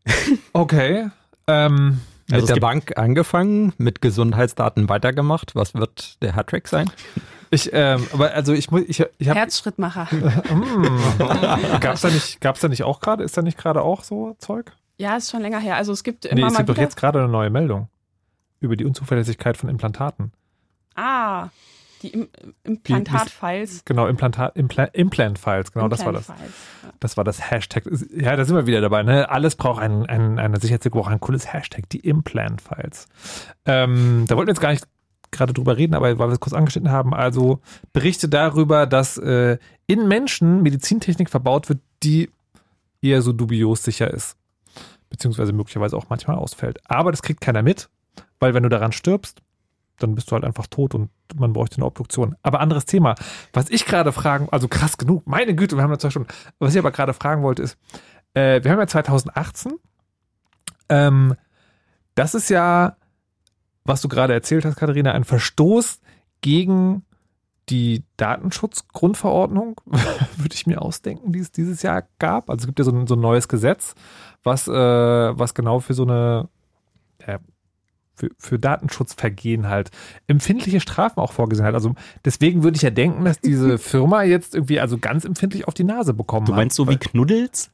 Okay. 0.53 1.09
Ähm, 1.47 1.99
also 2.31 2.45
mit 2.45 2.55
der 2.55 2.59
Bank 2.59 2.97
angefangen, 2.97 3.73
mit 3.77 4.01
Gesundheitsdaten 4.01 4.89
weitergemacht. 4.89 5.55
Was 5.55 5.75
wird 5.75 6.21
der 6.21 6.35
Hattrick 6.35 6.67
sein? 6.67 6.89
Ich, 7.49 7.69
ähm, 7.73 8.05
aber 8.13 8.33
also 8.33 8.53
ich 8.53 8.71
muss, 8.71 8.81
ich, 8.87 9.03
ich 9.17 9.29
habe 9.29 9.39
Herzschrittmacher. 9.39 10.07
mm, 10.13 11.79
gab's 11.79 12.01
da 12.01 12.09
nicht, 12.09 12.41
gab's 12.41 12.59
da 12.59 12.67
nicht 12.67 12.83
auch 12.83 12.99
gerade? 12.99 13.23
Ist 13.23 13.37
da 13.37 13.41
nicht 13.41 13.57
gerade 13.57 13.81
auch 13.81 14.03
so 14.03 14.35
Zeug? 14.39 14.73
Ja, 14.97 15.15
ist 15.15 15.31
schon 15.31 15.41
länger 15.41 15.59
her. 15.59 15.75
Also 15.75 15.91
es 15.93 16.03
gibt 16.03 16.25
immer 16.25 16.35
nee, 16.35 16.41
mal 16.41 16.47
es 16.51 16.57
gibt 16.57 16.69
doch 16.69 16.75
wieder. 16.75 16.83
jetzt 16.83 16.97
gerade 16.97 17.19
eine 17.19 17.27
neue 17.29 17.49
Meldung 17.49 17.89
über 18.59 18.75
die 18.75 18.85
Unzuverlässigkeit 18.85 19.57
von 19.57 19.69
Implantaten. 19.69 20.31
Ah, 20.95 21.49
die 22.01 22.09
Im 22.09 22.27
Implantat-Files. 22.63 23.85
Genau, 23.85 24.07
Implantat, 24.07 24.55
Impla 24.55 24.85
Implant-Files, 24.85 25.71
genau, 25.71 25.87
das 25.87 26.05
war 26.05 26.13
das. 26.13 26.29
Implant-Files. 26.29 26.55
Das 26.99 27.17
war 27.17 27.23
das 27.23 27.51
Hashtag. 27.51 27.83
Ja, 28.15 28.35
da 28.35 28.45
sind 28.45 28.55
wir 28.55 28.65
wieder 28.65 28.81
dabei. 28.81 29.03
Ne? 29.03 29.29
Alles 29.29 29.55
braucht 29.55 29.81
ein, 29.81 30.05
ein, 30.07 30.39
eine 30.39 30.59
Sicherheitslücke, 30.59 30.97
braucht 30.97 31.11
ein 31.11 31.19
cooles 31.19 31.51
Hashtag, 31.51 31.89
die 31.89 31.99
Implant-Files. 31.99 33.07
Ähm, 33.65 34.25
da 34.27 34.35
wollten 34.35 34.47
wir 34.47 34.53
jetzt 34.53 34.61
gar 34.61 34.71
nicht 34.71 34.87
gerade 35.31 35.53
drüber 35.53 35.77
reden, 35.77 35.93
aber 35.93 36.17
weil 36.19 36.29
wir 36.29 36.33
es 36.33 36.39
kurz 36.39 36.53
angeschnitten 36.53 36.91
haben, 36.91 37.13
also 37.13 37.59
Berichte 37.93 38.29
darüber, 38.29 38.85
dass 38.85 39.17
äh, 39.17 39.57
in 39.87 40.07
Menschen 40.07 40.61
Medizintechnik 40.63 41.29
verbaut 41.29 41.69
wird, 41.69 41.79
die 42.03 42.29
eher 43.01 43.21
so 43.21 43.33
dubios 43.33 43.83
sicher 43.83 44.11
ist. 44.11 44.37
Beziehungsweise 45.09 45.53
möglicherweise 45.53 45.95
auch 45.95 46.09
manchmal 46.09 46.37
ausfällt. 46.37 46.79
Aber 46.85 47.11
das 47.11 47.21
kriegt 47.21 47.41
keiner 47.41 47.61
mit, 47.61 47.89
weil 48.39 48.53
wenn 48.53 48.63
du 48.63 48.69
daran 48.69 48.91
stirbst, 48.91 49.41
dann 49.99 50.15
bist 50.15 50.29
du 50.29 50.33
halt 50.33 50.43
einfach 50.43 50.67
tot 50.67 50.93
und 50.93 51.09
man 51.35 51.53
bräuchte 51.53 51.77
eine 51.77 51.85
Obduktion. 51.85 52.35
Aber 52.43 52.59
anderes 52.59 52.85
Thema. 52.85 53.15
Was 53.53 53.69
ich 53.69 53.85
gerade 53.85 54.11
fragen, 54.11 54.47
also 54.51 54.67
krass 54.67 54.97
genug, 54.97 55.25
meine 55.25 55.55
Güte, 55.55 55.75
wir 55.75 55.83
haben 55.83 55.91
da 55.91 55.99
zwei 55.99 56.11
Stunden. 56.11 56.29
Was 56.59 56.73
ich 56.73 56.79
aber 56.79 56.91
gerade 56.91 57.13
fragen 57.13 57.41
wollte 57.43 57.63
ist, 57.63 57.77
äh, 58.33 58.63
wir 58.63 58.71
haben 58.71 58.79
ja 58.79 58.87
2018. 58.87 59.73
Ähm, 60.89 61.35
das 62.15 62.35
ist 62.35 62.49
ja, 62.49 62.95
was 63.87 64.01
du 64.01 64.07
gerade 64.07 64.33
erzählt 64.33 64.65
hast, 64.65 64.75
Katharina, 64.75 65.11
ein 65.11 65.23
Verstoß 65.23 65.99
gegen 66.41 67.03
die 67.69 68.03
Datenschutzgrundverordnung, 68.15 69.81
würde 70.37 70.53
ich 70.53 70.67
mir 70.67 70.81
ausdenken, 70.81 71.33
die 71.33 71.39
es 71.39 71.51
dieses 71.51 71.81
Jahr 71.81 72.03
gab. 72.19 72.49
Also 72.49 72.63
es 72.63 72.65
gibt 72.67 72.79
ja 72.79 72.85
so 72.85 72.91
ein, 72.91 73.07
so 73.07 73.15
ein 73.15 73.19
neues 73.19 73.47
Gesetz, 73.47 73.93
was, 74.43 74.67
äh, 74.67 74.71
was 74.71 75.53
genau 75.53 75.79
für 75.79 75.93
so 75.93 76.03
eine 76.03 76.49
äh, 77.19 77.39
für, 78.17 78.29
für 78.39 78.57
Datenschutzvergehen 78.57 79.67
halt 79.67 79.91
empfindliche 80.25 80.79
Strafen 80.79 81.19
auch 81.19 81.31
vorgesehen 81.31 81.67
hat. 81.67 81.75
Also 81.75 81.93
deswegen 82.25 82.63
würde 82.63 82.75
ich 82.75 82.81
ja 82.81 82.89
denken, 82.89 83.23
dass 83.25 83.39
diese 83.39 83.77
Firma 83.77 84.23
jetzt 84.23 84.55
irgendwie 84.55 84.79
also 84.79 84.97
ganz 84.97 85.23
empfindlich 85.23 85.67
auf 85.67 85.73
die 85.75 85.83
Nase 85.83 86.13
bekommen 86.13 86.45
Du 86.45 86.53
meinst 86.53 86.79
hat. 86.79 86.85
so 86.85 86.91
wie 86.91 86.97
Knuddels? 86.97 87.69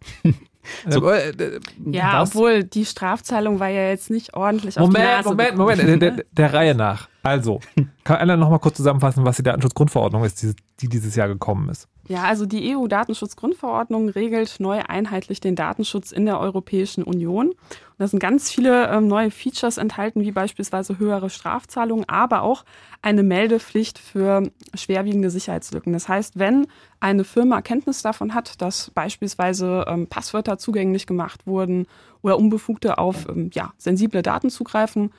So, 0.89 1.09
äh, 1.09 1.29
äh, 1.29 1.59
Ja, 1.85 2.21
was? 2.21 2.29
obwohl 2.35 2.63
die 2.63 2.85
Strafzahlung 2.85 3.59
war 3.59 3.69
ja 3.69 3.89
jetzt 3.89 4.09
nicht 4.09 4.33
ordentlich 4.33 4.79
auf 4.79 4.89
die 4.89 4.91
Moment, 4.91 5.03
Nase 5.03 5.29
Moment, 5.29 5.51
bekommen. 5.51 5.77
Moment, 5.77 6.01
der, 6.01 6.11
der, 6.11 6.25
der 6.31 6.53
Reihe 6.53 6.75
nach. 6.75 7.09
Also, 7.23 7.59
kann 8.03 8.17
einer 8.17 8.37
noch 8.37 8.49
mal 8.49 8.59
kurz 8.59 8.77
zusammenfassen, 8.77 9.25
was 9.25 9.37
die 9.37 9.43
Datenschutzgrundverordnung 9.43 10.23
ist, 10.23 10.41
die, 10.41 10.53
die 10.81 10.89
dieses 10.89 11.15
Jahr 11.15 11.27
gekommen 11.27 11.69
ist? 11.69 11.87
Ja, 12.09 12.23
also 12.23 12.45
die 12.45 12.75
EU-Datenschutzgrundverordnung 12.75 14.09
regelt 14.09 14.59
neu 14.59 14.81
einheitlich 14.85 15.39
den 15.39 15.55
Datenschutz 15.55 16.11
in 16.11 16.25
der 16.25 16.37
Europäischen 16.37 17.03
Union. 17.03 17.47
Und 17.47 17.55
da 17.97 18.07
sind 18.07 18.19
ganz 18.19 18.51
viele 18.51 18.89
ähm, 18.89 19.07
neue 19.07 19.31
Features 19.31 19.77
enthalten, 19.77 20.19
wie 20.21 20.31
beispielsweise 20.31 20.99
höhere 20.99 21.29
Strafzahlungen, 21.29 22.07
aber 22.09 22.41
auch 22.41 22.65
eine 23.01 23.23
Meldepflicht 23.23 23.99
für 23.99 24.51
schwerwiegende 24.73 25.29
Sicherheitslücken. 25.29 25.93
Das 25.93 26.09
heißt, 26.09 26.37
wenn 26.37 26.67
eine 26.99 27.23
Firma 27.23 27.61
Kenntnis 27.61 28.01
davon 28.01 28.33
hat, 28.33 28.61
dass 28.61 28.89
beispielsweise 28.89 29.85
ähm, 29.87 30.07
Passwörter 30.07 30.57
zugänglich 30.57 31.07
gemacht 31.07 31.47
wurden 31.47 31.87
oder 32.21 32.37
Unbefugte 32.37 32.97
auf 32.97 33.29
ähm, 33.29 33.49
ja, 33.53 33.71
sensible 33.77 34.23
Daten 34.23 34.49
zugreifen 34.49 35.11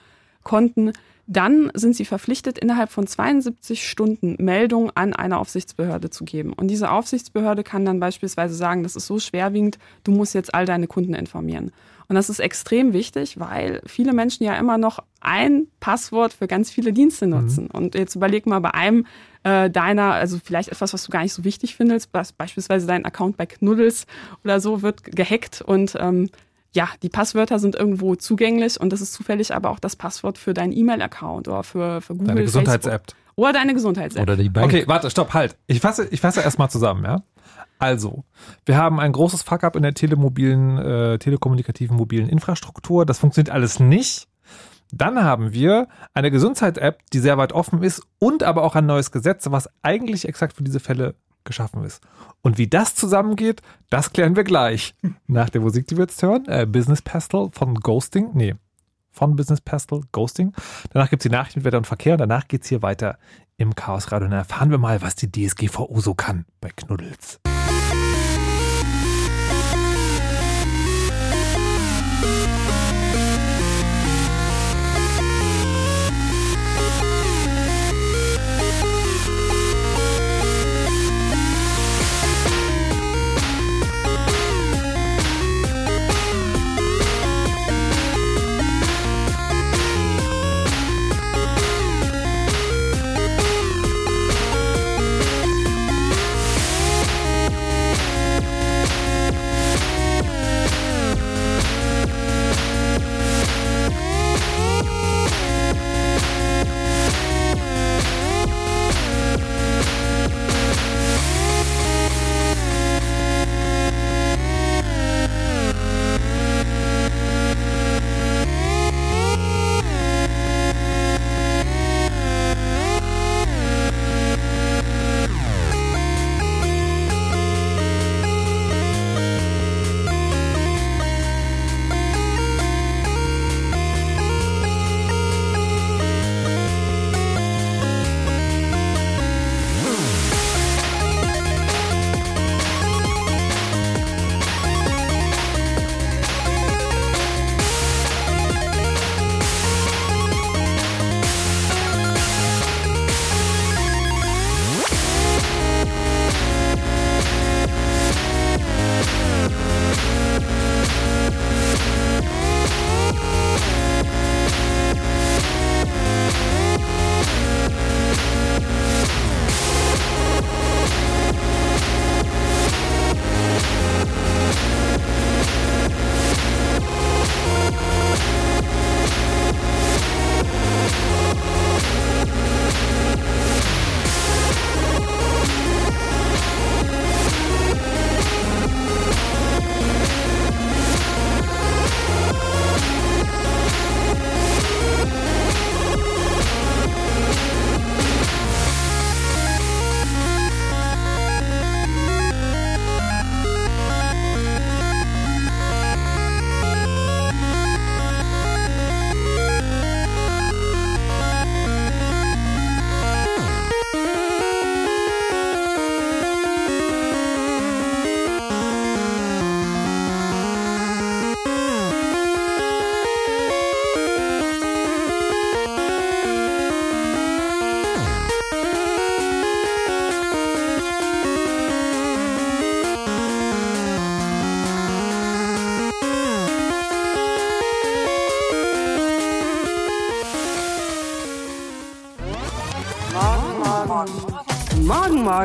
konnten, 0.42 0.92
dann 1.26 1.70
sind 1.74 1.96
sie 1.96 2.04
verpflichtet, 2.04 2.58
innerhalb 2.58 2.90
von 2.90 3.06
72 3.06 3.88
Stunden 3.88 4.36
Meldung 4.38 4.90
an 4.94 5.14
eine 5.14 5.38
Aufsichtsbehörde 5.38 6.10
zu 6.10 6.24
geben. 6.24 6.52
Und 6.52 6.68
diese 6.68 6.90
Aufsichtsbehörde 6.90 7.62
kann 7.64 7.84
dann 7.84 8.00
beispielsweise 8.00 8.54
sagen, 8.54 8.82
das 8.82 8.96
ist 8.96 9.06
so 9.06 9.18
schwerwiegend, 9.18 9.78
du 10.04 10.12
musst 10.12 10.34
jetzt 10.34 10.54
all 10.54 10.66
deine 10.66 10.86
Kunden 10.86 11.14
informieren. 11.14 11.72
Und 12.08 12.16
das 12.16 12.28
ist 12.28 12.40
extrem 12.40 12.92
wichtig, 12.92 13.40
weil 13.40 13.80
viele 13.86 14.12
Menschen 14.12 14.44
ja 14.44 14.54
immer 14.56 14.76
noch 14.76 14.98
ein 15.20 15.68
Passwort 15.80 16.34
für 16.34 16.46
ganz 16.46 16.70
viele 16.70 16.92
Dienste 16.92 17.26
nutzen. 17.26 17.70
Und 17.70 17.94
jetzt 17.94 18.14
überleg 18.14 18.46
mal 18.46 18.60
bei 18.60 18.74
einem 18.74 19.06
äh, 19.42 19.70
deiner, 19.70 20.12
also 20.12 20.38
vielleicht 20.42 20.68
etwas, 20.68 20.92
was 20.92 21.04
du 21.04 21.10
gar 21.10 21.22
nicht 21.22 21.32
so 21.32 21.44
wichtig 21.44 21.76
findest, 21.76 22.10
was 22.12 22.32
beispielsweise 22.32 22.86
dein 22.86 23.04
Account 23.06 23.36
bei 23.36 23.46
Knuddels 23.46 24.06
oder 24.42 24.60
so 24.60 24.82
wird 24.82 25.04
gehackt 25.04 25.62
und 25.62 25.96
ähm, 25.98 26.28
ja, 26.74 26.88
die 27.02 27.08
Passwörter 27.08 27.58
sind 27.58 27.76
irgendwo 27.76 28.16
zugänglich 28.16 28.80
und 28.80 28.92
das 28.92 29.00
ist 29.00 29.12
zufällig 29.12 29.54
aber 29.54 29.70
auch 29.70 29.78
das 29.78 29.96
Passwort 29.96 30.38
für 30.38 30.54
deinen 30.54 30.72
E-Mail-Account 30.72 31.48
oder 31.48 31.62
für, 31.62 32.00
für 32.00 32.14
Google. 32.14 32.28
Deine. 32.28 32.42
Gesundheits-App. 32.42 33.06
Oder 33.36 33.52
deine 33.52 33.74
Gesundheits-App. 33.74 34.22
Oder 34.22 34.36
die 34.36 34.48
Bank. 34.48 34.66
Okay, 34.66 34.84
warte, 34.86 35.10
stopp, 35.10 35.34
halt. 35.34 35.56
Ich 35.66 35.80
fasse, 35.80 36.08
ich 36.10 36.20
fasse 36.20 36.40
erstmal 36.40 36.70
zusammen, 36.70 37.04
ja. 37.04 37.22
Also, 37.78 38.24
wir 38.66 38.76
haben 38.76 39.00
ein 39.00 39.12
großes 39.12 39.42
Fuck-up 39.42 39.76
in 39.76 39.82
der 39.82 39.94
telemobilen, 39.94 40.78
äh, 40.78 41.18
telekommunikativen 41.18 41.96
mobilen 41.96 42.28
Infrastruktur. 42.28 43.04
Das 43.04 43.18
funktioniert 43.18 43.50
alles 43.50 43.80
nicht. 43.80 44.28
Dann 44.92 45.22
haben 45.22 45.52
wir 45.52 45.88
eine 46.12 46.30
Gesundheits-App, 46.30 47.00
die 47.12 47.18
sehr 47.18 47.36
weit 47.36 47.52
offen 47.52 47.82
ist 47.82 48.02
und 48.18 48.42
aber 48.42 48.62
auch 48.62 48.76
ein 48.76 48.86
neues 48.86 49.10
Gesetz, 49.10 49.50
was 49.50 49.68
eigentlich 49.82 50.26
exakt 50.28 50.56
für 50.56 50.62
diese 50.62 50.78
Fälle 50.78 51.16
geschaffen 51.44 51.84
ist. 51.84 52.02
Und 52.42 52.58
wie 52.58 52.68
das 52.68 52.94
zusammengeht, 52.94 53.62
das 53.90 54.12
klären 54.12 54.36
wir 54.36 54.44
gleich. 54.44 54.94
Nach 55.26 55.50
der 55.50 55.60
Musik, 55.60 55.86
die 55.88 55.96
wir 55.96 56.04
jetzt 56.04 56.22
hören, 56.22 56.46
äh, 56.46 56.66
Business 56.66 57.02
Pestle 57.02 57.50
von 57.52 57.74
Ghosting, 57.74 58.30
nee, 58.34 58.54
von 59.12 59.36
Business 59.36 59.60
Pestle, 59.60 60.02
Ghosting. 60.12 60.52
Danach 60.90 61.08
gibt 61.08 61.22
es 61.22 61.28
die 61.28 61.34
Nachrichten 61.34 61.60
mit 61.60 61.64
Wetter 61.64 61.78
und 61.78 61.86
Verkehr 61.86 62.14
und 62.14 62.18
danach 62.18 62.48
geht 62.48 62.62
es 62.62 62.68
hier 62.68 62.82
weiter 62.82 63.18
im 63.56 63.74
Chaos 63.74 64.10
Radio. 64.10 64.26
Und 64.26 64.32
dann 64.32 64.40
erfahren 64.40 64.70
wir 64.70 64.78
mal, 64.78 65.02
was 65.02 65.14
die 65.14 65.30
DSGVO 65.30 66.00
so 66.00 66.14
kann 66.14 66.46
bei 66.60 66.70
Knuddels. 66.74 67.40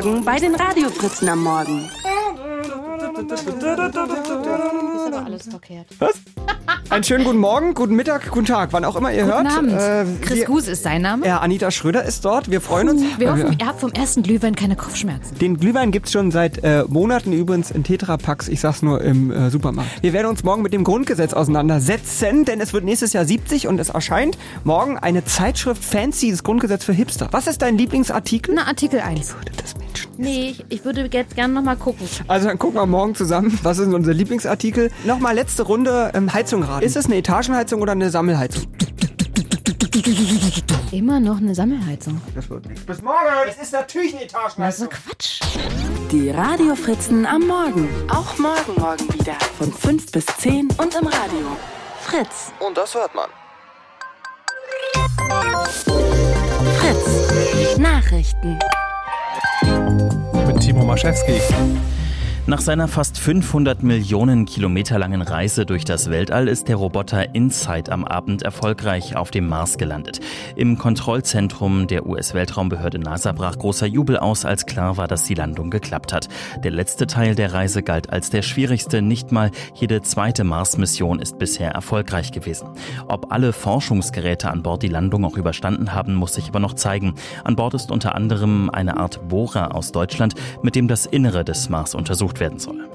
Morgen, 0.02 0.24
bei 0.24 0.38
den 0.38 0.54
Radiofritzen 0.54 1.28
am 1.28 1.42
Morgen. 1.42 1.90
Ist 3.18 5.06
aber 5.12 5.24
alles 5.26 5.48
verkehrt. 5.48 5.86
Was? 5.98 6.12
Einen 6.88 7.04
schönen 7.04 7.24
guten 7.24 7.38
Morgen, 7.38 7.74
guten 7.74 7.94
Mittag, 7.94 8.30
guten 8.30 8.46
Tag, 8.46 8.72
wann 8.72 8.84
auch 8.84 8.96
immer 8.96 9.12
ihr 9.12 9.24
Guten 9.24 9.32
hört. 9.34 9.46
Abend. 9.58 9.72
Äh, 9.72 10.04
Chris 10.24 10.38
wir, 10.38 10.44
Gus 10.46 10.66
ist 10.68 10.82
sein 10.82 11.02
Name. 11.02 11.26
ja, 11.26 11.38
Anita 11.38 11.70
Schröder 11.70 12.04
ist 12.04 12.24
dort. 12.24 12.50
Wir 12.50 12.60
freuen 12.60 12.88
uns. 12.88 13.02
Wir 13.18 13.28
Äh, 13.28 13.30
hoffen, 13.30 13.56
ihr 13.60 13.66
habt 13.66 13.80
vom 13.80 13.92
ersten 13.92 14.22
Glühwein 14.22 14.54
keine 14.56 14.74
Kopfschmerzen. 14.74 15.38
Den 15.38 15.58
Glühwein 15.58 15.92
gibt's 15.92 16.10
schon 16.12 16.30
seit 16.32 16.64
äh, 16.64 16.84
Monaten 16.88 17.32
übrigens 17.32 17.70
in 17.70 17.84
Tetrapacks, 17.84 18.48
ich 18.48 18.60
sag's 18.60 18.82
nur 18.82 19.00
im 19.02 19.30
äh, 19.30 19.50
Supermarkt. 19.50 20.02
Wir 20.02 20.12
werden 20.12 20.26
uns 20.26 20.42
morgen 20.42 20.62
mit 20.62 20.72
dem 20.72 20.82
Grundgesetz 20.84 21.32
auseinandersetzen, 21.32 22.44
denn 22.44 22.60
es 22.60 22.72
wird 22.72 22.84
nächstes 22.84 23.12
Jahr 23.12 23.24
70 23.24 23.68
und 23.68 23.78
es 23.78 23.90
erscheint 23.90 24.36
morgen 24.64 24.98
eine 24.98 25.24
Zeitschrift 25.24 25.84
Fancy, 25.84 26.30
das 26.30 26.42
Grundgesetz 26.42 26.84
für 26.84 26.92
Hipster. 26.92 27.28
Was 27.30 27.46
ist 27.46 27.62
dein 27.62 27.76
Lieblingsartikel? 27.78 28.54
Na, 28.54 28.66
Artikel 28.66 29.00
1. 29.00 29.34
Würde 29.34 29.52
das 29.56 29.74
Menschen. 29.76 29.89
Nee, 30.16 30.50
ich, 30.50 30.64
ich 30.68 30.84
würde 30.84 31.08
jetzt 31.12 31.34
gerne 31.34 31.54
nochmal 31.54 31.76
gucken. 31.76 32.06
Also 32.28 32.48
dann 32.48 32.58
gucken 32.58 32.80
wir 32.80 32.86
morgen 32.86 33.14
zusammen, 33.14 33.58
was 33.62 33.78
ist 33.78 33.92
unser 33.92 34.12
Lieblingsartikel. 34.14 34.90
Nochmal 35.04 35.34
letzte 35.34 35.62
Runde 35.62 36.10
ähm, 36.14 36.32
Heizung 36.32 36.62
raten. 36.62 36.84
Ist 36.84 36.96
es 36.96 37.06
eine 37.06 37.16
Etagenheizung 37.16 37.80
oder 37.82 37.92
eine 37.92 38.10
Sammelheizung? 38.10 38.64
Immer 40.92 41.20
noch 41.20 41.38
eine 41.38 41.54
Sammelheizung. 41.54 42.20
Das 42.34 42.48
wird 42.50 42.66
nichts. 42.66 42.84
Bis 42.84 43.02
morgen, 43.02 43.16
es 43.48 43.58
ist 43.60 43.72
natürlich 43.72 44.14
eine 44.14 44.26
Das 44.26 44.78
ist 44.78 44.82
Etagenheizung. 44.84 44.88
Quatsch. 44.88 45.40
Die 46.10 46.30
Radiofritzen 46.30 47.26
am 47.26 47.46
Morgen. 47.46 47.88
Auch 48.08 48.36
morgen, 48.38 48.80
morgen 48.80 49.14
wieder. 49.14 49.34
Von 49.58 49.72
5 49.72 50.10
bis 50.12 50.26
10 50.38 50.68
und 50.78 50.94
im 50.94 51.06
Radio. 51.06 51.56
Fritz. 52.00 52.52
Und 52.58 52.76
das 52.76 52.94
hört 52.94 53.14
man. 53.14 53.28
Fritz. 56.78 57.78
Nachrichten. 57.78 58.58
Mit 60.46 60.60
Timo 60.60 60.84
Maschewski. 60.84 61.40
Nach 62.46 62.60
seiner 62.60 62.88
fast 62.88 63.18
500 63.18 63.82
Millionen 63.82 64.46
Kilometer 64.46 64.98
langen 64.98 65.20
Reise 65.20 65.66
durch 65.66 65.84
das 65.84 66.10
Weltall 66.10 66.48
ist 66.48 66.68
der 66.68 66.76
Roboter 66.76 67.34
InSight 67.34 67.90
am 67.90 68.04
Abend 68.04 68.42
erfolgreich 68.42 69.14
auf 69.14 69.30
dem 69.30 69.46
Mars 69.46 69.76
gelandet. 69.76 70.20
Im 70.56 70.78
Kontrollzentrum 70.78 71.86
der 71.86 72.06
US-Weltraumbehörde 72.06 72.98
NASA 72.98 73.32
brach 73.32 73.58
großer 73.58 73.86
Jubel 73.86 74.16
aus, 74.16 74.46
als 74.46 74.64
klar 74.66 74.96
war, 74.96 75.06
dass 75.06 75.24
die 75.24 75.34
Landung 75.34 75.70
geklappt 75.70 76.12
hat. 76.14 76.28
Der 76.64 76.70
letzte 76.72 77.06
Teil 77.06 77.34
der 77.34 77.52
Reise 77.52 77.82
galt 77.82 78.10
als 78.10 78.30
der 78.30 78.42
schwierigste. 78.42 79.02
Nicht 79.02 79.32
mal 79.32 79.50
jede 79.74 80.00
zweite 80.00 80.42
Mars-Mission 80.42 81.20
ist 81.20 81.38
bisher 81.38 81.70
erfolgreich 81.72 82.32
gewesen. 82.32 82.70
Ob 83.06 83.32
alle 83.32 83.52
Forschungsgeräte 83.52 84.50
an 84.50 84.62
Bord 84.62 84.82
die 84.82 84.88
Landung 84.88 85.24
auch 85.24 85.36
überstanden 85.36 85.92
haben, 85.92 86.14
muss 86.14 86.34
sich 86.34 86.48
aber 86.48 86.58
noch 86.58 86.74
zeigen. 86.74 87.14
An 87.44 87.54
Bord 87.54 87.74
ist 87.74 87.92
unter 87.92 88.14
anderem 88.14 88.70
eine 88.70 88.96
Art 88.96 89.28
Bohrer 89.28 89.74
aus 89.74 89.92
Deutschland, 89.92 90.34
mit 90.62 90.74
dem 90.74 90.88
das 90.88 91.06
Innere 91.06 91.44
des 91.44 91.68
Mars 91.68 91.94
untersucht 91.94 92.39
werden 92.40 92.58
soll. 92.58 92.88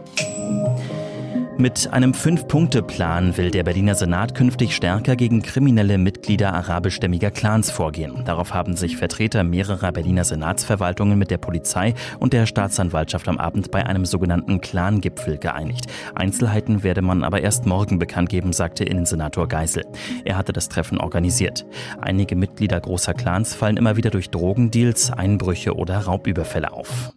Mit 1.58 1.94
einem 1.94 2.14
Fünf-Punkte-Plan 2.14 3.38
will 3.38 3.50
der 3.50 3.64
Berliner 3.64 3.96
Senat 3.96 4.36
künftig 4.36 4.76
stärker 4.76 5.16
gegen 5.16 5.42
kriminelle 5.42 5.98
Mitglieder 5.98 6.54
arabischstämmiger 6.54 7.32
Clans 7.32 7.72
vorgehen. 7.72 8.26
Darauf 8.26 8.54
haben 8.54 8.76
sich 8.76 8.98
Vertreter 8.98 9.46
mehrerer 9.46 9.94
Berliner 9.94 10.26
Senatsverwaltungen 10.26 11.18
mit 11.18 11.32
der 11.32 11.38
Polizei 11.38 11.94
und 12.20 12.34
der 12.34 12.46
Staatsanwaltschaft 12.46 13.30
am 13.30 13.38
Abend 13.38 13.72
bei 13.72 13.86
einem 13.86 14.06
sogenannten 14.06 14.60
Clan-Gipfel 14.60 15.38
geeinigt. 15.38 15.86
Einzelheiten 16.14 16.84
werde 16.84 17.02
man 17.02 17.24
aber 17.24 17.40
erst 17.40 17.66
morgen 17.66 18.00
bekannt 18.00 18.28
geben, 18.28 18.52
sagte 18.52 18.84
Innensenator 18.84 19.48
Geisel. 19.48 19.86
Er 20.26 20.36
hatte 20.36 20.52
das 20.52 20.68
Treffen 20.68 20.98
organisiert. 20.98 21.66
Einige 22.02 22.36
Mitglieder 22.36 22.82
großer 22.82 23.14
Clans 23.14 23.56
fallen 23.56 23.78
immer 23.78 23.96
wieder 23.96 24.10
durch 24.10 24.30
Drogendeals, 24.30 25.10
Einbrüche 25.10 25.74
oder 25.74 26.00
Raubüberfälle 26.00 26.74
auf. 26.74 27.14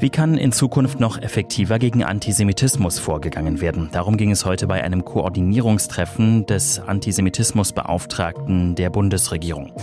Wie 0.00 0.08
kann 0.08 0.38
in 0.38 0.50
Zukunft 0.50 0.98
noch 0.98 1.20
effektiver 1.20 1.78
gegen 1.78 2.02
Antisemitismus 2.02 2.98
vorgegangen 2.98 3.60
werden? 3.60 3.90
Darum 3.92 4.16
ging 4.16 4.30
es 4.30 4.46
heute 4.46 4.66
bei 4.66 4.82
einem 4.82 5.04
Koordinierungstreffen 5.04 6.46
des 6.46 6.78
Antisemitismusbeauftragten 6.78 8.76
der 8.76 8.88
Bundesregierung. 8.88 9.74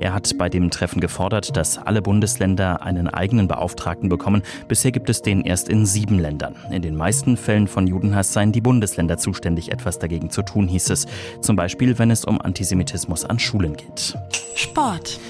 Er 0.00 0.12
hat 0.12 0.36
bei 0.38 0.48
dem 0.48 0.70
Treffen 0.70 1.00
gefordert, 1.00 1.56
dass 1.56 1.78
alle 1.78 2.02
Bundesländer 2.02 2.82
einen 2.82 3.06
eigenen 3.06 3.46
Beauftragten 3.46 4.08
bekommen. 4.08 4.42
Bisher 4.66 4.90
gibt 4.90 5.08
es 5.08 5.22
den 5.22 5.42
erst 5.42 5.68
in 5.68 5.86
sieben 5.86 6.18
Ländern. 6.18 6.56
In 6.72 6.82
den 6.82 6.96
meisten 6.96 7.36
Fällen 7.36 7.68
von 7.68 7.86
Judenhass 7.86 8.32
seien 8.32 8.50
die 8.50 8.60
Bundesländer 8.60 9.18
zuständig, 9.18 9.70
etwas 9.70 10.00
dagegen 10.00 10.30
zu 10.30 10.42
tun, 10.42 10.66
hieß 10.66 10.90
es. 10.90 11.06
Zum 11.42 11.54
Beispiel, 11.54 11.96
wenn 12.00 12.10
es 12.10 12.24
um 12.24 12.40
Antisemitismus 12.40 13.24
an 13.24 13.38
Schulen 13.38 13.76
geht. 13.76 14.18
Sport. 14.56 15.20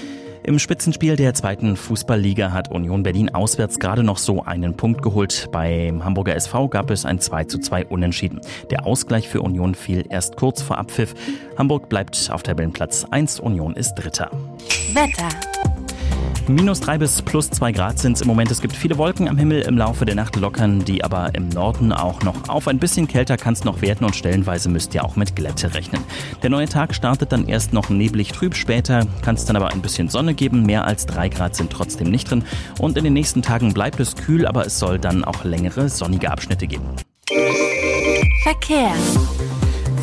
Im 0.43 0.57
Spitzenspiel 0.57 1.15
der 1.15 1.33
zweiten 1.33 1.75
Fußballliga 1.75 2.51
hat 2.51 2.71
Union 2.71 3.03
Berlin 3.03 3.29
auswärts 3.29 3.79
gerade 3.79 4.03
noch 4.03 4.17
so 4.17 4.43
einen 4.43 4.75
Punkt 4.75 5.01
geholt. 5.01 5.49
Beim 5.51 6.03
Hamburger 6.03 6.35
SV 6.35 6.69
gab 6.69 6.89
es 6.91 7.05
ein 7.05 7.19
2 7.19 7.43
zu 7.45 7.59
2 7.59 7.85
Unentschieden. 7.87 8.41
Der 8.71 8.85
Ausgleich 8.85 9.27
für 9.27 9.41
Union 9.41 9.75
fiel 9.75 10.05
erst 10.09 10.37
kurz 10.37 10.61
vor 10.61 10.77
Abpfiff. 10.77 11.13
Hamburg 11.57 11.89
bleibt 11.89 12.29
auf 12.31 12.43
Tabellenplatz 12.43 13.05
1, 13.11 13.39
Union 13.39 13.75
ist 13.75 13.95
Dritter. 13.95 14.31
Wetter. 14.93 15.29
Minus 16.49 16.79
3 16.79 16.97
bis 16.97 17.21
plus 17.21 17.51
2 17.51 17.71
Grad 17.73 17.99
sind 17.99 18.13
es 18.13 18.21
im 18.21 18.27
Moment. 18.27 18.49
Es 18.49 18.59
gibt 18.59 18.75
viele 18.75 18.97
Wolken 18.97 19.27
am 19.29 19.37
Himmel. 19.37 19.61
Im 19.61 19.77
Laufe 19.77 20.03
der 20.03 20.15
Nacht 20.15 20.35
lockern 20.35 20.83
die 20.83 21.03
aber 21.03 21.35
im 21.35 21.49
Norden 21.49 21.93
auch 21.93 22.23
noch 22.23 22.49
auf. 22.49 22.67
Ein 22.67 22.79
bisschen 22.79 23.07
kälter 23.07 23.37
kann 23.37 23.53
es 23.53 23.63
noch 23.63 23.83
werden 23.83 24.03
und 24.03 24.15
stellenweise 24.15 24.67
müsst 24.67 24.95
ihr 24.95 25.05
auch 25.05 25.15
mit 25.15 25.35
Glätte 25.35 25.75
rechnen. 25.75 26.01
Der 26.41 26.49
neue 26.49 26.67
Tag 26.67 26.95
startet 26.95 27.31
dann 27.31 27.47
erst 27.47 27.71
noch 27.71 27.89
neblig 27.89 28.31
trüb. 28.31 28.55
Später 28.55 29.05
kann 29.21 29.35
es 29.35 29.45
dann 29.45 29.57
aber 29.57 29.71
ein 29.71 29.83
bisschen 29.83 30.09
Sonne 30.09 30.33
geben. 30.33 30.65
Mehr 30.65 30.85
als 30.85 31.05
3 31.05 31.29
Grad 31.29 31.55
sind 31.55 31.71
trotzdem 31.71 32.09
nicht 32.09 32.31
drin. 32.31 32.43
Und 32.79 32.97
in 32.97 33.03
den 33.03 33.13
nächsten 33.13 33.43
Tagen 33.43 33.71
bleibt 33.71 33.99
es 33.99 34.15
kühl, 34.15 34.47
aber 34.47 34.65
es 34.65 34.79
soll 34.79 34.97
dann 34.97 35.23
auch 35.23 35.43
längere 35.43 35.87
sonnige 35.87 36.31
Abschnitte 36.31 36.65
geben. 36.65 36.85
Verkehr. 38.41 38.93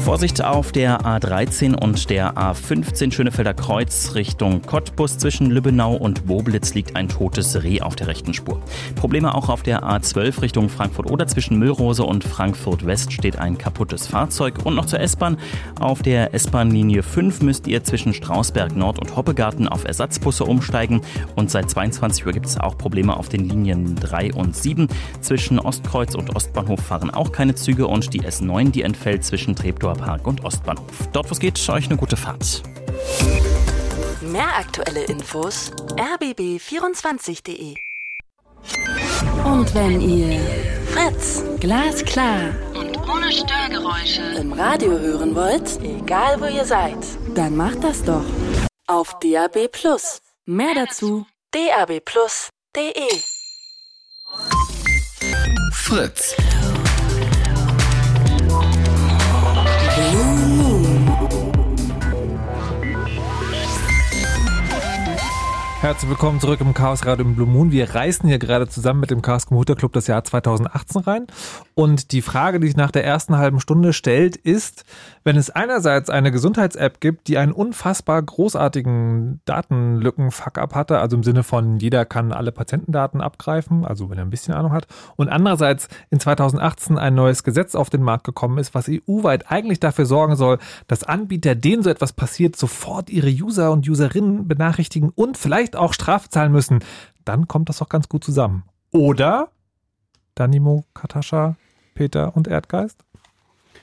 Vorsicht 0.06 0.44
auf 0.44 0.70
der 0.70 1.00
A13 1.00 1.74
und 1.74 2.10
der 2.10 2.34
A15 2.36 3.10
Schönefelder 3.10 3.54
Kreuz 3.54 4.14
Richtung 4.14 4.62
Cottbus. 4.62 5.18
Zwischen 5.18 5.50
Lübbenau 5.50 5.96
und 5.96 6.28
Boblitz 6.28 6.74
liegt 6.74 6.94
ein 6.94 7.08
totes 7.08 7.60
Reh 7.64 7.80
auf 7.80 7.96
der 7.96 8.06
rechten 8.06 8.32
Spur. 8.32 8.62
Probleme 8.94 9.34
auch 9.34 9.48
auf 9.48 9.64
der 9.64 9.82
A12 9.82 10.42
Richtung 10.42 10.68
Frankfurt 10.68 11.10
oder 11.10 11.26
zwischen 11.26 11.58
Müllrose 11.58 12.04
und 12.04 12.22
Frankfurt 12.22 12.86
West 12.86 13.12
steht 13.12 13.40
ein 13.40 13.58
kaputtes 13.58 14.06
Fahrzeug. 14.06 14.64
Und 14.64 14.76
noch 14.76 14.86
zur 14.86 15.00
S-Bahn. 15.00 15.38
Auf 15.80 16.02
der 16.02 16.32
S-Bahn-Linie 16.34 17.02
5 17.02 17.42
müsst 17.42 17.66
ihr 17.66 17.82
zwischen 17.82 18.14
Strausberg 18.14 18.76
Nord 18.76 19.00
und 19.00 19.16
Hoppegarten 19.16 19.66
auf 19.66 19.84
Ersatzbusse 19.84 20.44
umsteigen. 20.44 21.00
Und 21.34 21.50
seit 21.50 21.68
22 21.68 22.24
Uhr 22.24 22.32
gibt 22.32 22.46
es 22.46 22.60
auch 22.60 22.78
Probleme 22.78 23.16
auf 23.16 23.28
den 23.28 23.48
Linien 23.48 23.96
3 23.96 24.34
und 24.34 24.54
7. 24.54 24.86
Zwischen 25.20 25.58
Ostkreuz 25.58 26.14
und 26.14 26.36
Ostbahnhof 26.36 26.78
fahren 26.78 27.10
auch 27.10 27.32
keine 27.32 27.56
Züge 27.56 27.88
und 27.88 28.14
die 28.14 28.22
S9, 28.22 28.70
die 28.70 28.82
entfällt 28.82 29.24
zwischen 29.24 29.56
Treptower 29.56 29.95
Park 29.96 30.26
und 30.26 30.44
Ostbahnhof. 30.44 31.08
Dort, 31.12 31.28
wo 31.28 31.32
es 31.32 31.40
geht, 31.40 31.68
euch 31.68 31.86
eine 31.86 31.96
gute 31.96 32.16
Fahrt. 32.16 32.62
Mehr 34.20 34.56
aktuelle 34.58 35.04
Infos 35.04 35.72
rbb24.de. 35.96 37.74
Und 39.44 39.74
wenn 39.74 40.00
ihr 40.00 40.40
Fritz 40.92 41.44
glasklar 41.60 42.54
und 42.74 42.96
ohne 43.08 43.30
Störgeräusche 43.30 44.22
im 44.40 44.52
Radio 44.52 44.98
hören 44.98 45.34
wollt, 45.34 45.80
egal 45.82 46.40
wo 46.40 46.46
ihr 46.46 46.64
seid, 46.64 46.98
dann 47.34 47.56
macht 47.56 47.84
das 47.84 48.02
doch 48.02 48.24
auf 48.86 49.18
DAB+. 49.20 49.68
Mehr 50.46 50.74
dazu 50.74 51.26
dabplus.de. 51.52 53.08
Fritz. 55.72 56.34
Herzlich 65.86 66.10
willkommen 66.10 66.40
zurück 66.40 66.60
im 66.60 66.74
Chaos 66.74 67.06
Radio 67.06 67.24
im 67.24 67.36
Blue 67.36 67.46
Moon. 67.46 67.70
Wir 67.70 67.94
reisen 67.94 68.26
hier 68.26 68.40
gerade 68.40 68.66
zusammen 68.66 68.98
mit 68.98 69.12
dem 69.12 69.22
Chaos 69.22 69.46
Computer 69.46 69.76
Club 69.76 69.92
das 69.92 70.08
Jahr 70.08 70.24
2018 70.24 71.02
rein. 71.02 71.28
Und 71.74 72.10
die 72.10 72.22
Frage, 72.22 72.58
die 72.58 72.66
sich 72.66 72.76
nach 72.76 72.90
der 72.90 73.04
ersten 73.04 73.36
halben 73.36 73.60
Stunde 73.60 73.92
stellt, 73.92 74.34
ist, 74.34 74.84
wenn 75.22 75.36
es 75.36 75.48
einerseits 75.50 76.10
eine 76.10 76.32
Gesundheits-App 76.32 77.00
gibt, 77.00 77.28
die 77.28 77.38
einen 77.38 77.52
unfassbar 77.52 78.20
großartigen 78.20 79.40
Datenlücken-Fuck-up 79.44 80.74
hatte, 80.74 80.98
also 80.98 81.16
im 81.16 81.22
Sinne 81.22 81.44
von 81.44 81.78
jeder 81.78 82.04
kann 82.04 82.32
alle 82.32 82.50
Patientendaten 82.50 83.20
abgreifen, 83.20 83.84
also 83.84 84.10
wenn 84.10 84.18
er 84.18 84.24
ein 84.24 84.30
bisschen 84.30 84.54
Ahnung 84.54 84.72
hat, 84.72 84.88
und 85.14 85.28
andererseits 85.28 85.88
in 86.10 86.18
2018 86.18 86.98
ein 86.98 87.14
neues 87.14 87.44
Gesetz 87.44 87.76
auf 87.76 87.90
den 87.90 88.02
Markt 88.02 88.24
gekommen 88.24 88.58
ist, 88.58 88.74
was 88.74 88.88
EU-weit 88.88 89.52
eigentlich 89.52 89.78
dafür 89.78 90.06
sorgen 90.06 90.34
soll, 90.34 90.58
dass 90.88 91.04
Anbieter, 91.04 91.54
denen 91.54 91.84
so 91.84 91.90
etwas 91.90 92.12
passiert, 92.12 92.56
sofort 92.56 93.08
ihre 93.08 93.30
User 93.30 93.70
und 93.70 93.88
Userinnen 93.88 94.48
benachrichtigen 94.48 95.10
und 95.14 95.36
vielleicht 95.36 95.75
auch 95.76 95.92
Strafe 95.92 96.28
zahlen 96.28 96.52
müssen, 96.52 96.80
dann 97.24 97.48
kommt 97.48 97.68
das 97.68 97.78
doch 97.78 97.88
ganz 97.88 98.08
gut 98.08 98.24
zusammen. 98.24 98.64
Oder 98.92 99.48
Danimo, 100.34 100.84
Katascha, 100.94 101.56
Peter 101.94 102.36
und 102.36 102.48
Erdgeist? 102.48 103.06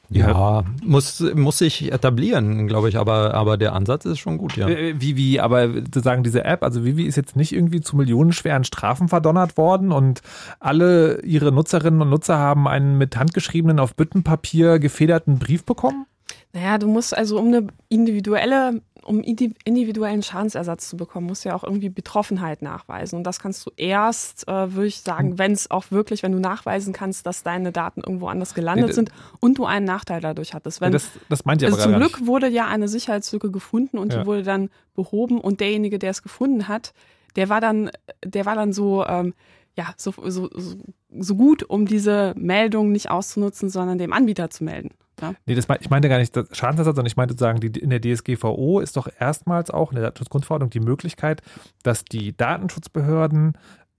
Ja, 0.09 0.63
muss, 0.83 1.23
muss 1.33 1.57
sich 1.57 1.91
etablieren, 1.91 2.67
glaube 2.67 2.89
ich, 2.89 2.97
aber, 2.97 3.33
aber 3.33 3.57
der 3.57 3.73
Ansatz 3.73 4.05
ist 4.05 4.19
schon 4.19 4.37
gut, 4.37 4.55
ja. 4.57 4.67
Äh, 4.67 5.01
Vivi, 5.01 5.39
aber 5.39 5.73
sozusagen 5.73 6.23
diese 6.23 6.43
App, 6.43 6.61
also 6.61 6.85
Vivi 6.85 7.03
ist 7.05 7.15
jetzt 7.15 7.35
nicht 7.35 7.51
irgendwie 7.51 7.81
zu 7.81 7.95
millionenschweren 7.95 8.63
Strafen 8.63 9.07
verdonnert 9.07 9.57
worden 9.57 9.91
und 9.91 10.21
alle 10.59 11.21
ihre 11.23 11.51
Nutzerinnen 11.51 12.01
und 12.01 12.09
Nutzer 12.09 12.37
haben 12.37 12.67
einen 12.67 12.97
mit 12.97 13.17
handgeschriebenen 13.17 13.79
auf 13.79 13.95
Büttenpapier 13.95 14.77
gefederten 14.77 15.39
Brief 15.39 15.63
bekommen? 15.65 16.05
Naja, 16.53 16.77
du 16.77 16.87
musst 16.87 17.17
also 17.17 17.39
um 17.39 17.47
eine 17.47 17.67
individuelle, 17.89 18.81
um 19.03 19.19
indi- 19.21 19.53
individuellen 19.65 20.23
Schadensersatz 20.23 20.89
zu 20.89 20.97
bekommen, 20.97 21.27
musst 21.27 21.45
du 21.45 21.49
ja 21.49 21.55
auch 21.55 21.63
irgendwie 21.63 21.89
Betroffenheit 21.89 22.61
nachweisen. 22.61 23.17
Und 23.17 23.23
das 23.25 23.39
kannst 23.39 23.65
du 23.65 23.71
erst, 23.77 24.47
äh, 24.47 24.73
würde 24.73 24.87
ich 24.87 25.01
sagen, 25.01 25.37
wenn 25.37 25.51
es 25.51 25.69
auch 25.71 25.85
wirklich, 25.91 26.23
wenn 26.23 26.31
du 26.31 26.39
nachweisen 26.39 26.93
kannst, 26.93 27.25
dass 27.25 27.43
deine 27.43 27.71
Daten 27.71 28.01
irgendwo 28.01 28.27
anders 28.27 28.53
gelandet 28.53 28.87
Nee, 28.87 28.93
sind 28.93 29.11
und 29.39 29.57
du 29.57 29.65
einen 29.65 29.85
Nachteil 29.85 30.21
dadurch 30.21 30.53
hattest. 30.53 30.81
Wenn, 30.81 30.91
das, 30.91 31.09
das 31.29 31.45
meint 31.45 31.61
ihr 31.61 31.67
also 31.67 31.81
aber 31.81 31.91
zum 31.91 31.99
Glück 31.99 32.19
nicht. 32.19 32.27
wurde 32.27 32.47
ja 32.47 32.67
eine 32.67 32.87
Sicherheitslücke 32.87 33.51
gefunden 33.51 33.97
und 33.97 34.13
Ja. 34.13 34.21
die 34.21 34.25
wurde 34.25 34.43
dann 34.43 34.69
behoben 34.95 35.39
und 35.41 35.59
derjenige, 35.59 35.99
der 35.99 36.11
es 36.11 36.23
gefunden 36.23 36.67
hat, 36.67 36.93
der 37.35 37.49
war 37.49 37.61
dann, 37.61 37.89
der 38.23 38.45
war 38.45 38.55
dann 38.55 38.73
so, 38.73 39.05
ähm, 39.05 39.33
ja, 39.75 39.87
so, 39.97 40.13
so, 40.27 40.49
so, 40.53 40.75
so 41.19 41.35
gut, 41.35 41.63
um 41.63 41.87
diese 41.87 42.33
Meldung 42.37 42.91
nicht 42.91 43.09
auszunutzen, 43.09 43.69
sondern 43.69 43.97
dem 43.97 44.13
Anbieter 44.13 44.49
zu 44.51 44.63
melden. 44.63 44.91
Ja? 45.23 45.33
Nee, 45.45 45.55
das 45.55 45.67
mein, 45.67 45.79
ich 45.81 45.89
meinte 45.89 46.09
gar 46.09 46.19
nicht 46.19 46.35
das 46.35 46.45
Schadensersatz, 46.51 46.95
sondern 46.95 47.07
ich 47.07 47.17
meinte 47.17 47.33
sozusagen, 47.33 47.59
die, 47.59 47.79
in 47.79 47.89
der 47.89 48.01
DSGVO 48.01 48.79
ist 48.79 48.97
doch 48.97 49.07
erstmals 49.19 49.71
auch 49.71 49.91
in 49.91 49.95
der 49.95 50.03
Datenschutzgrundverordnung 50.03 50.69
die 50.69 50.79
Möglichkeit, 50.79 51.41
dass 51.83 52.05
die 52.05 52.35
Datenschutzbehörden 52.35 53.57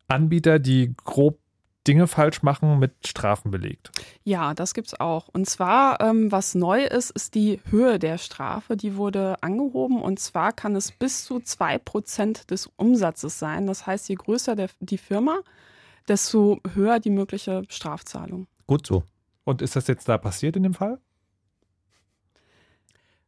Anbieter, 0.09 0.59
die 0.59 0.95
grob 1.05 1.39
Dinge 1.87 2.07
falsch 2.07 2.43
machen, 2.43 2.79
mit 2.79 3.07
Strafen 3.07 3.51
belegt. 3.51 3.91
Ja, 4.25 4.55
das 4.55 4.73
gibt's 4.73 4.99
auch. 4.99 5.29
Und 5.29 5.49
zwar, 5.49 6.01
ähm, 6.01 6.33
was 6.33 6.55
neu 6.55 6.85
ist, 6.85 7.11
ist 7.11 7.35
die 7.35 7.61
Höhe 7.71 7.99
der 7.99 8.17
Strafe. 8.17 8.77
Die 8.77 8.97
wurde 8.97 9.37
angehoben 9.43 10.01
und 10.01 10.19
zwar 10.19 10.53
kann 10.53 10.77
es 10.77 10.93
bis 10.93 11.25
zu 11.25 11.37
2% 11.37 12.47
des 12.47 12.71
Umsatzes 12.77 13.39
sein. 13.39 13.67
Das 13.67 13.87
heißt, 13.87 14.09
je 14.09 14.15
größer 14.15 14.57
der, 14.57 14.71
die 14.81 14.99
Firma, 14.99 15.41
desto 16.09 16.61
höher 16.75 17.01
die 17.01 17.11
mögliche 17.11 17.63
Strafzahlung. 17.69 18.47
Gut 18.67 18.87
so. 18.87 19.05
Und 19.45 19.61
ist 19.61 19.77
das 19.77 19.87
jetzt 19.87 20.09
da 20.09 20.17
passiert 20.17 20.57
in 20.57 20.63
dem 20.63 20.75
Fall? 20.75 20.99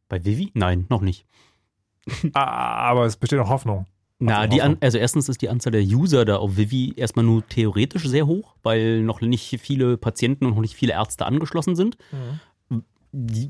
Bei 0.09 0.23
Vivi? 0.23 0.51
Nein, 0.53 0.85
noch 0.89 1.01
nicht. 1.01 1.25
Ah, 2.33 2.89
aber 2.89 3.05
es 3.05 3.17
besteht 3.17 3.39
noch 3.39 3.49
Hoffnung. 3.49 3.85
Na, 4.19 4.39
Also 4.39 4.55
die 4.55 4.61
an, 4.61 4.77
also 4.79 4.97
erstens 4.97 5.29
ist 5.29 5.41
die 5.41 5.49
Anzahl 5.49 5.71
der 5.71 5.83
User 5.83 6.25
da 6.25 6.37
auf 6.37 6.57
Vivi 6.57 6.93
erstmal 6.95 7.25
nur 7.25 7.47
theoretisch 7.47 8.07
sehr 8.07 8.25
hoch, 8.25 8.55
weil 8.63 9.01
noch 9.01 9.21
nicht 9.21 9.59
viele 9.59 9.97
Patienten 9.97 10.45
und 10.45 10.55
noch 10.55 10.61
nicht 10.61 10.75
viele 10.75 10.93
Ärzte 10.93 11.25
angeschlossen 11.25 11.75
sind. 11.75 11.97
die, 13.11 13.49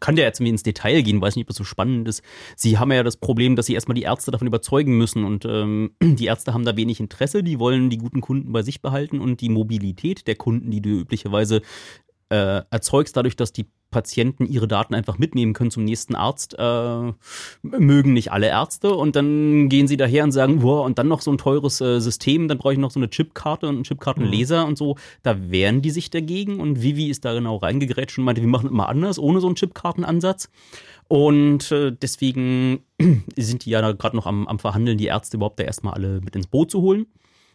kann 0.00 0.16
der 0.16 0.26
jetzt 0.26 0.40
irgendwie 0.40 0.50
ins 0.50 0.62
Detail 0.62 1.02
gehen, 1.02 1.20
weiß 1.20 1.36
nicht, 1.36 1.44
ob 1.44 1.48
das 1.48 1.56
so 1.56 1.64
spannend 1.64 2.08
ist. 2.08 2.22
Sie 2.56 2.78
haben 2.78 2.92
ja 2.92 3.02
das 3.02 3.16
Problem, 3.16 3.56
dass 3.56 3.66
sie 3.66 3.74
erstmal 3.74 3.94
die 3.94 4.02
Ärzte 4.02 4.30
davon 4.30 4.46
überzeugen 4.46 4.96
müssen 4.96 5.24
und 5.24 5.44
ähm, 5.44 5.92
die 6.02 6.26
Ärzte 6.26 6.54
haben 6.54 6.64
da 6.64 6.76
wenig 6.76 7.00
Interesse, 7.00 7.42
die 7.42 7.58
wollen 7.58 7.90
die 7.90 7.98
guten 7.98 8.20
Kunden 8.20 8.52
bei 8.52 8.62
sich 8.62 8.82
behalten 8.82 9.20
und 9.20 9.40
die 9.40 9.48
Mobilität 9.48 10.26
der 10.26 10.36
Kunden, 10.36 10.70
die 10.70 10.82
du 10.82 10.90
üblicherweise 10.90 11.62
äh, 12.30 12.62
erzeugst, 12.70 13.16
dadurch, 13.16 13.36
dass 13.36 13.52
die 13.52 13.66
Patienten 13.94 14.46
ihre 14.46 14.66
Daten 14.66 14.92
einfach 14.92 15.18
mitnehmen 15.18 15.52
können 15.52 15.70
zum 15.70 15.84
nächsten 15.84 16.16
Arzt, 16.16 16.56
äh, 16.58 17.12
mögen 17.62 18.12
nicht 18.12 18.32
alle 18.32 18.48
Ärzte 18.48 18.92
und 18.92 19.14
dann 19.14 19.68
gehen 19.68 19.86
sie 19.86 19.96
daher 19.96 20.24
und 20.24 20.32
sagen, 20.32 20.58
boah, 20.58 20.82
und 20.82 20.98
dann 20.98 21.06
noch 21.06 21.20
so 21.20 21.30
ein 21.30 21.38
teures 21.38 21.80
äh, 21.80 22.00
System, 22.00 22.48
dann 22.48 22.58
brauche 22.58 22.72
ich 22.72 22.78
noch 22.80 22.90
so 22.90 22.98
eine 22.98 23.08
Chipkarte 23.08 23.68
und 23.68 23.76
einen 23.76 23.84
Chipkartenleser 23.84 24.66
und 24.66 24.76
so. 24.76 24.96
Da 25.22 25.48
wehren 25.48 25.80
die 25.80 25.90
sich 25.90 26.10
dagegen 26.10 26.58
und 26.58 26.82
Vivi 26.82 27.08
ist 27.08 27.24
da 27.24 27.34
genau 27.34 27.56
reingegrätscht 27.56 28.18
und 28.18 28.24
meinte, 28.24 28.42
wir 28.42 28.48
machen 28.48 28.66
es 28.66 28.72
immer 28.72 28.88
anders, 28.88 29.20
ohne 29.20 29.40
so 29.40 29.46
einen 29.46 29.54
Chipkartenansatz. 29.54 30.50
Und 31.06 31.70
äh, 31.70 31.92
deswegen 31.92 32.80
sind 33.36 33.64
die 33.64 33.70
ja 33.70 33.92
gerade 33.92 34.16
noch 34.16 34.26
am, 34.26 34.48
am 34.48 34.58
Verhandeln, 34.58 34.98
die 34.98 35.06
Ärzte 35.06 35.36
überhaupt 35.36 35.60
da 35.60 35.64
erstmal 35.64 35.94
alle 35.94 36.20
mit 36.20 36.34
ins 36.34 36.48
Boot 36.48 36.72
zu 36.72 36.82
holen. 36.82 37.06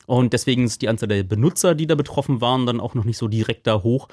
Und 0.06 0.34
deswegen 0.34 0.64
ist 0.64 0.82
die 0.82 0.90
Anzahl 0.90 1.08
der 1.08 1.22
Benutzer, 1.22 1.76
die 1.76 1.86
da 1.86 1.94
betroffen 1.94 2.42
waren, 2.42 2.66
dann 2.66 2.80
auch 2.80 2.96
noch 2.96 3.04
nicht 3.04 3.18
so 3.18 3.28
direkt 3.28 3.68
da 3.68 3.84
hoch. 3.84 4.08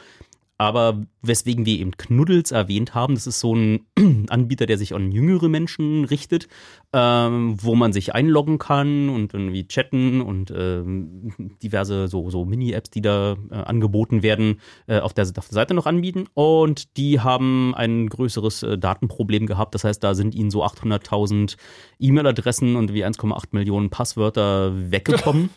Aber 0.58 1.02
weswegen 1.20 1.66
wir 1.66 1.78
eben 1.78 1.96
Knuddels 1.98 2.50
erwähnt 2.50 2.94
haben, 2.94 3.14
das 3.14 3.26
ist 3.26 3.40
so 3.40 3.54
ein 3.54 3.86
Anbieter, 4.30 4.64
der 4.64 4.78
sich 4.78 4.94
an 4.94 5.12
jüngere 5.12 5.48
Menschen 5.48 6.04
richtet, 6.04 6.48
ähm, 6.94 7.56
wo 7.62 7.74
man 7.74 7.92
sich 7.92 8.14
einloggen 8.14 8.58
kann 8.58 9.10
und 9.10 9.34
irgendwie 9.34 9.68
chatten 9.68 10.22
und 10.22 10.50
ähm, 10.56 11.34
diverse 11.62 12.08
so, 12.08 12.30
so 12.30 12.46
Mini-Apps, 12.46 12.88
die 12.90 13.02
da 13.02 13.36
äh, 13.50 13.54
angeboten 13.54 14.22
werden, 14.22 14.60
äh, 14.86 15.00
auf, 15.00 15.12
der, 15.12 15.24
auf 15.24 15.48
der 15.48 15.54
Seite 15.54 15.74
noch 15.74 15.86
anbieten. 15.86 16.26
Und 16.32 16.96
die 16.96 17.20
haben 17.20 17.74
ein 17.74 18.08
größeres 18.08 18.62
äh, 18.62 18.78
Datenproblem 18.78 19.46
gehabt. 19.46 19.74
Das 19.74 19.84
heißt, 19.84 20.02
da 20.02 20.14
sind 20.14 20.34
ihnen 20.34 20.50
so 20.50 20.64
800.000 20.64 21.56
E-Mail-Adressen 21.98 22.76
und 22.76 22.94
wie 22.94 23.04
1,8 23.04 23.48
Millionen 23.50 23.90
Passwörter 23.90 24.72
weggekommen. 24.90 25.50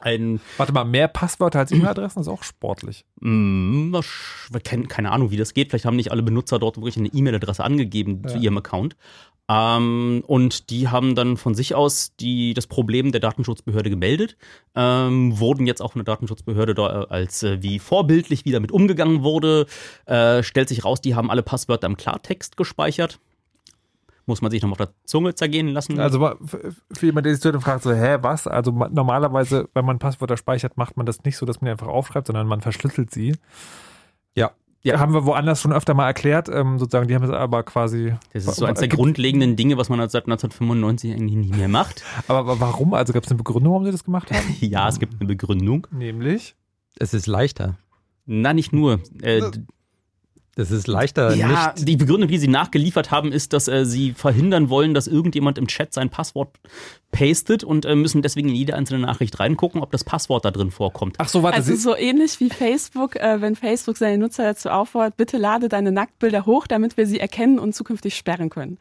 Ein, 0.00 0.40
Warte 0.56 0.72
mal, 0.72 0.84
mehr 0.84 1.08
Passwörter 1.08 1.60
als 1.60 1.72
E-Mail-Adressen 1.72 2.20
ist 2.20 2.28
auch 2.28 2.42
sportlich. 2.42 3.04
Mm, 3.20 3.96
keine, 4.62 5.10
Ahnung, 5.10 5.30
wie 5.30 5.36
das 5.36 5.54
geht. 5.54 5.70
Vielleicht 5.70 5.84
haben 5.86 5.96
nicht 5.96 6.10
alle 6.10 6.22
Benutzer 6.22 6.58
dort 6.58 6.76
wirklich 6.76 6.96
eine 6.98 7.08
E-Mail-Adresse 7.08 7.64
angegeben 7.64 8.22
zu 8.26 8.36
Ja. 8.36 8.42
ihrem 8.42 8.58
Account. 8.58 8.96
Ähm, 9.48 10.24
und 10.26 10.70
die 10.70 10.88
haben 10.88 11.14
dann 11.14 11.36
von 11.36 11.54
sich 11.54 11.74
aus 11.74 12.16
die, 12.16 12.52
das 12.52 12.66
Problem 12.66 13.12
der 13.12 13.20
Datenschutzbehörde 13.20 13.90
gemeldet, 13.90 14.36
ähm, 14.74 15.38
wurden 15.38 15.66
jetzt 15.66 15.80
auch 15.80 15.92
von 15.92 16.04
der 16.04 16.12
Datenschutzbehörde 16.12 16.74
da 16.74 17.02
äh, 17.02 17.06
als 17.08 17.44
äh, 17.44 17.62
wie 17.62 17.78
vorbildlich 17.78 18.44
wie 18.44 18.50
damit 18.50 18.72
umgegangen 18.72 19.22
wurde. 19.22 19.66
Äh, 20.06 20.42
stellt 20.42 20.68
sich 20.68 20.84
raus, 20.84 21.00
die 21.00 21.14
haben 21.14 21.30
alle 21.30 21.44
Passwörter 21.44 21.86
im 21.86 21.96
Klartext 21.96 22.56
gespeichert. 22.56 23.20
Muss 24.28 24.42
man 24.42 24.50
sich 24.50 24.60
noch 24.60 24.68
mal 24.68 24.72
auf 24.72 24.78
der 24.78 24.90
Zunge 25.04 25.34
zergehen 25.36 25.68
lassen. 25.68 26.00
Also 26.00 26.18
für 26.92 27.06
jemanden, 27.06 27.24
der 27.24 27.34
sich 27.34 27.40
zuhört 27.42 27.56
und 27.56 27.62
fragt 27.62 27.84
so, 27.84 27.92
hä, 27.92 28.18
was? 28.22 28.46
Also 28.48 28.72
ma- 28.72 28.88
normalerweise, 28.88 29.68
wenn 29.72 29.84
man 29.84 29.98
Passwörter 30.00 30.36
speichert, 30.36 30.76
macht 30.76 30.96
man 30.96 31.06
das 31.06 31.22
nicht 31.22 31.36
so, 31.36 31.46
dass 31.46 31.60
man 31.60 31.66
die 31.66 31.70
einfach 31.72 31.86
aufschreibt, 31.86 32.26
sondern 32.26 32.48
man 32.48 32.60
verschlüsselt 32.60 33.12
sie. 33.12 33.36
Ja. 34.34 34.50
Ja, 34.82 35.00
haben 35.00 35.14
wir 35.14 35.26
woanders 35.26 35.60
schon 35.60 35.72
öfter 35.72 35.94
mal 35.94 36.06
erklärt, 36.06 36.48
ähm, 36.48 36.78
sozusagen, 36.78 37.08
die 37.08 37.14
haben 37.16 37.24
es 37.24 37.30
aber 37.30 37.62
quasi. 37.64 38.14
das 38.32 38.46
ist 38.46 38.56
so 38.56 38.66
eines 38.66 38.78
der 38.78 38.86
Gibt- 38.88 39.00
grundlegenden 39.00 39.56
Dinge, 39.56 39.76
was 39.78 39.88
man 39.88 39.98
seit 40.08 40.24
1995 40.26 41.12
eigentlich 41.12 41.34
nicht 41.36 41.56
mehr 41.56 41.66
macht. 41.68 42.04
Aber, 42.28 42.38
aber 42.40 42.60
warum? 42.60 42.94
Also 42.94 43.12
gab 43.12 43.24
es 43.24 43.30
eine 43.30 43.38
Begründung, 43.38 43.72
warum 43.72 43.84
sie 43.84 43.90
das 43.92 44.04
gemacht 44.04 44.30
haben? 44.32 44.44
Ja, 44.60 44.88
es 44.88 44.98
gibt 45.00 45.14
eine 45.20 45.26
Begründung. 45.26 45.86
Nämlich? 45.90 46.54
Es 46.98 47.14
ist 47.14 47.26
leichter. 47.26 47.76
Na, 48.26 48.52
nicht 48.52 48.72
nur. 48.72 49.00
Äh, 49.22 49.42
Es 50.58 50.70
ist 50.70 50.86
leichter, 50.86 51.34
ja, 51.34 51.74
nicht. 51.74 51.86
die 51.86 51.96
Begründung, 51.96 52.30
die 52.30 52.38
sie 52.38 52.48
nachgeliefert 52.48 53.10
haben, 53.10 53.30
ist, 53.30 53.52
dass 53.52 53.68
äh, 53.68 53.84
sie 53.84 54.14
verhindern 54.14 54.70
wollen, 54.70 54.94
dass 54.94 55.06
irgendjemand 55.06 55.58
im 55.58 55.66
Chat 55.66 55.92
sein 55.92 56.08
Passwort 56.08 56.56
pastet 57.12 57.62
und 57.62 57.84
äh, 57.84 57.94
müssen 57.94 58.22
deswegen 58.22 58.48
in 58.48 58.54
jede 58.54 58.74
einzelne 58.74 59.00
Nachricht 59.00 59.38
reingucken, 59.38 59.82
ob 59.82 59.92
das 59.92 60.02
Passwort 60.02 60.46
da 60.46 60.50
drin 60.50 60.70
vorkommt. 60.70 61.16
Ach 61.18 61.28
so, 61.28 61.42
warte, 61.42 61.58
Also 61.58 61.76
so 61.76 61.94
ähnlich 61.94 62.40
wie 62.40 62.48
Facebook, 62.48 63.16
äh, 63.16 63.42
wenn 63.42 63.54
Facebook 63.54 63.98
seine 63.98 64.16
Nutzer 64.16 64.44
dazu 64.44 64.70
auffordert, 64.70 65.18
bitte 65.18 65.36
lade 65.36 65.68
deine 65.68 65.92
Nacktbilder 65.92 66.46
hoch, 66.46 66.66
damit 66.66 66.96
wir 66.96 67.06
sie 67.06 67.20
erkennen 67.20 67.58
und 67.58 67.74
zukünftig 67.74 68.16
sperren 68.16 68.48
können. 68.48 68.78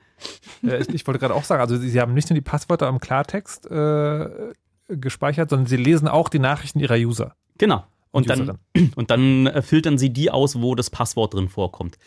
äh, 0.65 0.81
ich, 0.81 0.87
ich 0.87 1.05
wollte 1.05 1.19
gerade 1.19 1.35
auch 1.35 1.43
sagen, 1.43 1.59
also 1.59 1.75
sie, 1.75 1.89
sie 1.89 1.99
haben 1.99 2.13
nicht 2.13 2.29
nur 2.29 2.35
die 2.35 2.41
Passwörter 2.41 2.87
im 2.87 3.01
Klartext 3.01 3.69
äh, 3.69 4.29
gespeichert, 4.87 5.49
sondern 5.49 5.67
sie 5.67 5.77
lesen 5.77 6.07
auch 6.07 6.29
die 6.29 6.39
Nachrichten 6.39 6.79
ihrer 6.79 6.95
User. 6.95 7.35
Genau. 7.57 7.83
Und 8.15 8.29
dann, 8.29 8.57
und 8.95 9.11
dann 9.11 9.47
äh, 9.47 9.61
filtern 9.61 9.97
sie 9.97 10.09
die 10.11 10.31
aus, 10.31 10.61
wo 10.61 10.73
das 10.75 10.89
Passwort 10.89 11.33
drin 11.33 11.49
vorkommt. 11.49 11.97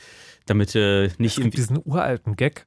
Damit 0.47 0.75
äh, 0.75 1.05
Es 1.05 1.19
nicht 1.19 1.37
gibt 1.37 1.47
irgendwie. 1.47 1.57
diesen 1.57 1.81
uralten 1.85 2.37
Gag. 2.37 2.67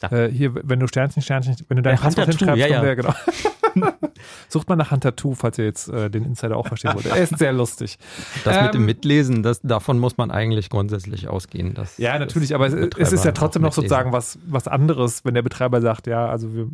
Äh, 0.00 0.28
hier, 0.28 0.52
wenn 0.54 0.80
du 0.80 0.88
Sternchen, 0.88 1.22
Sternchen, 1.22 1.54
wenn 1.68 1.76
du 1.76 1.82
dein 1.82 1.94
Äh, 1.94 1.98
Passwort 2.00 2.28
Hunter 2.28 2.54
hinschreibst, 2.54 2.70
ja, 2.70 2.80
kommt 2.80 2.86
der, 2.86 2.96
genau. 2.96 3.92
Sucht 4.48 4.68
mal 4.68 4.76
nach 4.76 4.90
Hunter 4.90 5.16
2, 5.16 5.34
falls 5.34 5.58
ihr 5.58 5.64
jetzt 5.64 5.88
äh, 5.88 6.10
den 6.10 6.24
Insider 6.24 6.56
auch 6.56 6.66
verstehen 6.66 6.94
wollt. 6.94 7.06
Er 7.06 7.16
ist 7.22 7.38
sehr 7.38 7.52
lustig. 7.52 7.98
Das 8.44 8.62
mit 8.62 8.74
dem 8.74 8.82
Ähm, 8.82 8.86
Mitlesen, 8.86 9.42
das, 9.42 9.60
davon 9.62 9.98
muss 9.98 10.16
man 10.16 10.30
eigentlich 10.30 10.70
grundsätzlich 10.70 11.28
ausgehen. 11.28 11.74
Dass 11.74 11.98
Ja, 11.98 12.18
natürlich, 12.18 12.54
aber 12.54 12.66
es, 12.66 12.74
es 12.74 13.12
ist 13.12 13.24
ja 13.24 13.32
trotzdem 13.32 13.62
noch 13.62 13.70
mitlesen. 13.70 13.88
sozusagen 13.88 14.12
was, 14.12 14.38
was 14.46 14.66
anderes, 14.68 15.24
wenn 15.24 15.34
der 15.34 15.42
Betreiber 15.42 15.80
sagt, 15.80 16.06
ja, 16.06 16.26
also 16.26 16.54
wir, 16.54 16.68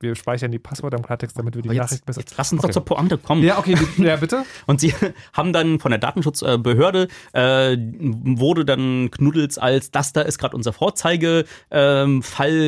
wir 0.00 0.14
speichern 0.14 0.50
die 0.52 0.58
Passwörter 0.58 0.96
im 0.96 1.04
Klartext, 1.04 1.38
damit 1.38 1.54
wir 1.54 1.62
die 1.62 1.68
Aber 1.70 1.76
Nachricht 1.78 1.92
jetzt, 1.92 2.06
besser. 2.06 2.20
jetzt 2.20 2.34
lass 2.36 2.52
uns 2.52 2.60
Okay. 2.62 2.68
doch 2.68 2.72
zur 2.74 2.84
Pointe 2.84 3.18
kommen. 3.18 3.42
Ja, 3.42 3.58
okay, 3.58 3.76
ja, 3.98 4.16
bitte. 4.16 4.44
Und 4.66 4.80
sie 4.80 4.92
haben 5.32 5.52
dann 5.52 5.78
von 5.78 5.90
der 5.90 5.98
Datenschutzbehörde 5.98 7.08
äh, 7.32 7.76
wurde 7.78 8.64
dann 8.64 9.10
Knuddels 9.10 9.58
als 9.58 9.90
das 9.90 10.12
da 10.12 10.22
ist 10.22 10.38
gerade 10.38 10.56
unser 10.56 10.72
Vorzeigefall. 10.72 11.44
Ähm, 11.70 12.22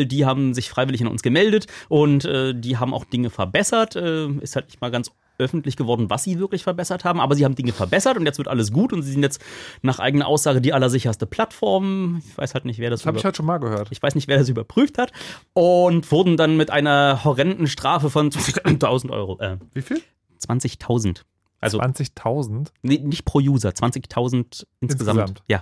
die 0.09 0.24
haben 0.24 0.55
sich 0.55 0.70
freiwillig 0.70 1.01
an 1.03 1.09
uns 1.09 1.22
gemeldet 1.22 1.66
und 1.89 2.24
äh, 2.24 2.55
die 2.55 2.76
haben 2.79 2.95
auch 2.95 3.05
Dinge 3.05 3.31
verbessert. 3.31 3.97
Äh, 3.97 4.29
ist 4.41 4.57
halt 4.57 4.66
nicht 4.66 4.81
mal 4.81 4.91
ganz 4.91 5.11
öffentlich 5.39 5.76
geworden, 5.76 6.11
was 6.11 6.24
sie 6.24 6.39
wirklich 6.39 6.64
verbessert 6.64 7.05
haben, 7.05 7.20
aber 7.20 7.34
sie 7.34 7.45
haben 7.45 7.55
Dinge 7.55 7.72
verbessert 7.72 8.16
und 8.16 8.26
jetzt 8.26 8.39
wird 8.39 8.49
alles 8.49 8.72
gut 8.72 8.93
und 8.93 9.03
sie 9.03 9.12
sind 9.12 9.22
jetzt 9.22 9.41
nach 9.82 9.99
eigener 9.99 10.26
Aussage 10.26 10.61
die 10.61 10.72
allersicherste 10.72 11.26
Plattform. 11.26 12.20
Ich 12.28 12.36
weiß 12.36 12.55
halt 12.55 12.64
nicht, 12.64 12.78
wer 12.78 12.91
das 12.91 13.01
Das 13.01 13.07
habe 13.07 13.18
ich 13.18 13.24
heute 13.24 13.36
schon 13.36 13.47
mal 13.47 13.59
gehört. 13.59 13.89
ich 13.91 14.03
weiß 14.03 14.14
nicht, 14.14 14.28
wer 14.28 14.39
das 14.39 14.49
überprüft 14.49 14.99
hat 14.99 15.12
und 15.53 16.11
wurden 16.11 16.36
dann 16.36 16.57
mit 16.57 16.70
einer 16.70 17.24
horrenden 17.24 17.66
Strafe 17.66 18.11
von 18.11 18.30
20.000 18.30 19.11
Euro, 19.11 19.39
äh, 19.41 19.57
Wie 19.74 19.82
viel? 19.82 20.01
20.000. 20.47 21.22
Also 21.61 21.80
20.000? 21.80 22.68
Nee, 22.82 22.99
nicht 22.99 23.24
pro 23.24 23.39
User, 23.41 23.70
20.000 23.70 24.05
insgesamt. 24.11 24.66
Insgesamt. 24.80 25.43
Ja. 25.49 25.61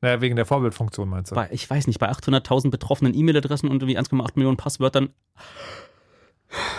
Naja, 0.00 0.20
wegen 0.20 0.36
der 0.36 0.46
Vorbildfunktion 0.46 1.08
meinst 1.08 1.30
du? 1.32 1.34
Bei, 1.34 1.48
ich 1.50 1.68
weiß 1.68 1.86
nicht, 1.86 1.98
bei 1.98 2.10
800.000 2.10 2.70
betroffenen 2.70 3.14
E-Mail-Adressen 3.14 3.68
und 3.68 3.82
irgendwie 3.82 3.98
1,8 3.98 4.32
Millionen 4.34 4.56
Passwörtern. 4.56 5.08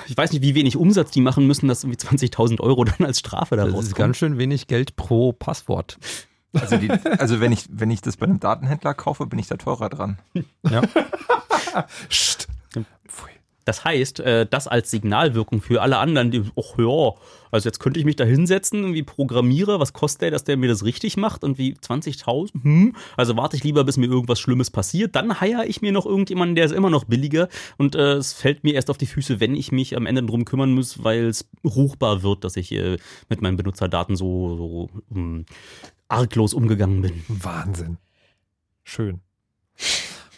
Ich 0.08 0.16
weiß 0.18 0.32
nicht, 0.32 0.42
wie 0.42 0.56
wenig 0.56 0.78
Umsatz 0.78 1.12
die 1.12 1.22
machen 1.22 1.46
müssen, 1.48 1.68
dass 1.68 1.84
irgendwie 1.84 2.00
20.000 2.00 2.60
Euro 2.62 2.84
dann 2.86 3.06
als 3.06 3.20
Strafe 3.20 3.56
da 3.56 3.64
Das 3.64 3.72
ist 3.72 3.78
rauskommen. 3.78 3.96
ganz 3.98 4.18
schön 4.18 4.38
wenig 4.38 4.68
Geld 4.68 4.96
pro 4.96 5.34
Passwort. 5.34 5.98
Also, 6.54 6.78
die, 6.78 6.90
also 6.90 7.40
wenn, 7.40 7.52
ich, 7.52 7.66
wenn 7.70 7.92
ich 7.92 8.02
das 8.02 8.18
bei 8.18 8.26
einem 8.26 8.40
Datenhändler 8.40 8.94
kaufe, 8.94 9.26
bin 9.28 9.38
ich 9.38 9.48
da 9.48 9.58
teurer 9.58 9.90
dran. 9.90 10.18
Ja. 10.70 10.82
Psst. 12.10 12.48
Pfui. 13.08 13.30
Das 13.68 13.84
heißt, 13.84 14.22
äh, 14.22 14.48
das 14.50 14.70
als 14.70 14.92
Signalwirkung 14.92 15.62
für 15.62 15.82
alle 15.82 15.98
anderen, 15.98 16.32
die, 16.32 16.42
ach 16.56 16.80
ja, 16.80 17.14
also 17.52 17.68
jetzt 17.68 17.80
könnte 17.80 18.00
ich 18.00 18.06
mich 18.06 18.16
da 18.16 18.24
hinsetzen, 18.24 18.94
wie 18.94 19.04
Programmierer, 19.04 19.82
was 19.82 19.92
kostet 19.92 20.22
der, 20.22 20.32
dass 20.32 20.46
der 20.46 20.56
mir 20.56 20.70
das 20.70 20.86
richtig 20.86 21.18
macht 21.18 21.44
und 21.44 21.58
wie 21.58 21.74
20.000? 21.74 22.64
Hm, 22.64 22.96
also 23.18 23.36
warte 23.36 23.58
ich 23.58 23.66
lieber, 23.66 23.84
bis 23.84 23.98
mir 23.98 24.06
irgendwas 24.06 24.40
Schlimmes 24.40 24.72
passiert, 24.72 25.18
dann 25.18 25.42
heiere 25.42 25.66
ich 25.66 25.82
mir 25.82 25.92
noch 25.92 26.06
irgendjemanden, 26.06 26.56
der 26.56 26.64
ist 26.64 26.72
immer 26.72 26.90
noch 26.90 27.04
billiger 27.04 27.50
und 27.78 27.96
äh, 27.96 28.14
es 28.14 28.32
fällt 28.32 28.64
mir 28.64 28.74
erst 28.74 28.90
auf 28.90 28.98
die 28.98 29.06
Füße, 29.06 29.42
wenn 29.42 29.54
ich 29.54 29.74
mich 29.74 29.98
am 29.98 30.06
Ende 30.06 30.24
drum 30.24 30.46
kümmern 30.46 30.74
muss, 30.74 31.04
weil 31.04 31.26
es 31.26 31.50
ruchbar 31.66 32.24
wird, 32.24 32.46
dass 32.46 32.56
ich 32.56 32.72
äh, 32.72 32.96
mit 33.28 33.42
meinen 33.42 33.58
Benutzerdaten 33.58 34.16
so, 34.16 34.56
so 34.56 34.90
hm, 35.14 35.46
arglos 36.08 36.54
umgegangen 36.54 37.02
bin. 37.02 37.22
Wahnsinn. 37.28 37.98
Schön. 38.86 39.20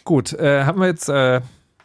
Gut, 0.02 0.32
äh, 0.32 0.64
haben 0.64 0.80
wir 0.80 0.88
jetzt 0.88 1.08
äh, 1.08 1.42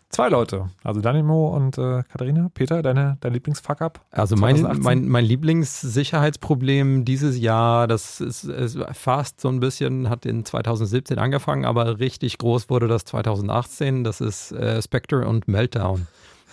zwei 0.10 0.30
Leute. 0.30 0.70
Also 0.84 1.02
Danimo 1.02 1.56
und 1.56 1.78
äh, 1.78 2.04
Katharina. 2.04 2.50
Peter, 2.54 2.82
deine, 2.82 3.18
dein 3.22 3.34
Lieblingsfuck-up? 3.34 4.02
Also 4.12 4.36
mein, 4.36 4.58
2018? 4.58 4.84
mein, 4.84 5.08
mein 5.10 5.26
Lieblingssicherheitsproblem 5.26 7.06
dieses 7.06 7.40
Jahr, 7.40 7.88
das 7.88 8.22
ist, 8.22 8.46
ist 8.46 8.78
fast 8.94 9.42
so 9.42 9.50
ein 9.50 9.60
bisschen, 9.60 10.10
hat 10.10 10.26
in 10.26 10.46
2017 10.46 11.18
angefangen, 11.20 11.66
aber 11.66 12.00
richtig 12.00 12.38
groß 12.38 12.70
wurde 12.70 12.88
das 12.88 13.06
2018. 13.06 14.04
Das 14.04 14.22
ist 14.22 14.52
äh, 14.52 14.82
Spectre 14.82 15.28
und 15.28 15.48
Meltdown. 15.48 16.08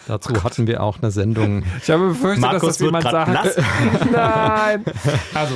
Dazu 0.08 0.42
hatten 0.42 0.66
wir 0.66 0.82
auch 0.82 0.98
eine 1.00 1.10
Sendung. 1.10 1.64
Ich 1.82 1.90
habe 1.90 2.08
befürchtet, 2.08 2.40
Markus 2.42 2.60
dass 2.60 2.78
das 2.78 2.84
jemand 2.84 3.04
sagt. 3.04 3.58
Nein. 4.12 4.84
Also, 5.34 5.54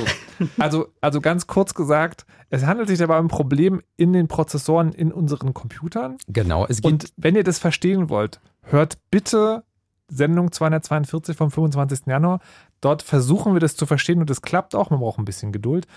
also, 0.57 0.87
also 1.01 1.21
ganz 1.21 1.47
kurz 1.47 1.73
gesagt, 1.73 2.25
es 2.49 2.65
handelt 2.65 2.87
sich 2.87 2.99
dabei 2.99 3.17
um 3.19 3.25
ein 3.25 3.29
Problem 3.29 3.81
in 3.97 4.13
den 4.13 4.27
Prozessoren 4.27 4.91
in 4.93 5.11
unseren 5.11 5.53
Computern. 5.53 6.17
Genau, 6.27 6.65
es 6.67 6.81
gibt 6.81 6.85
Und 6.85 7.13
wenn 7.17 7.35
ihr 7.35 7.43
das 7.43 7.57
verstehen 7.59 8.09
wollt, 8.09 8.39
hört 8.61 8.97
bitte 9.11 9.63
Sendung 10.09 10.51
242 10.51 11.35
vom 11.35 11.51
25. 11.51 12.01
Januar. 12.05 12.39
Dort 12.81 13.01
versuchen 13.01 13.53
wir 13.53 13.59
das 13.59 13.75
zu 13.75 13.85
verstehen 13.85 14.19
und 14.19 14.29
es 14.29 14.41
klappt 14.41 14.75
auch. 14.75 14.89
Man 14.91 14.99
braucht 14.99 15.17
ein 15.19 15.25
bisschen 15.25 15.51
Geduld. 15.51 15.87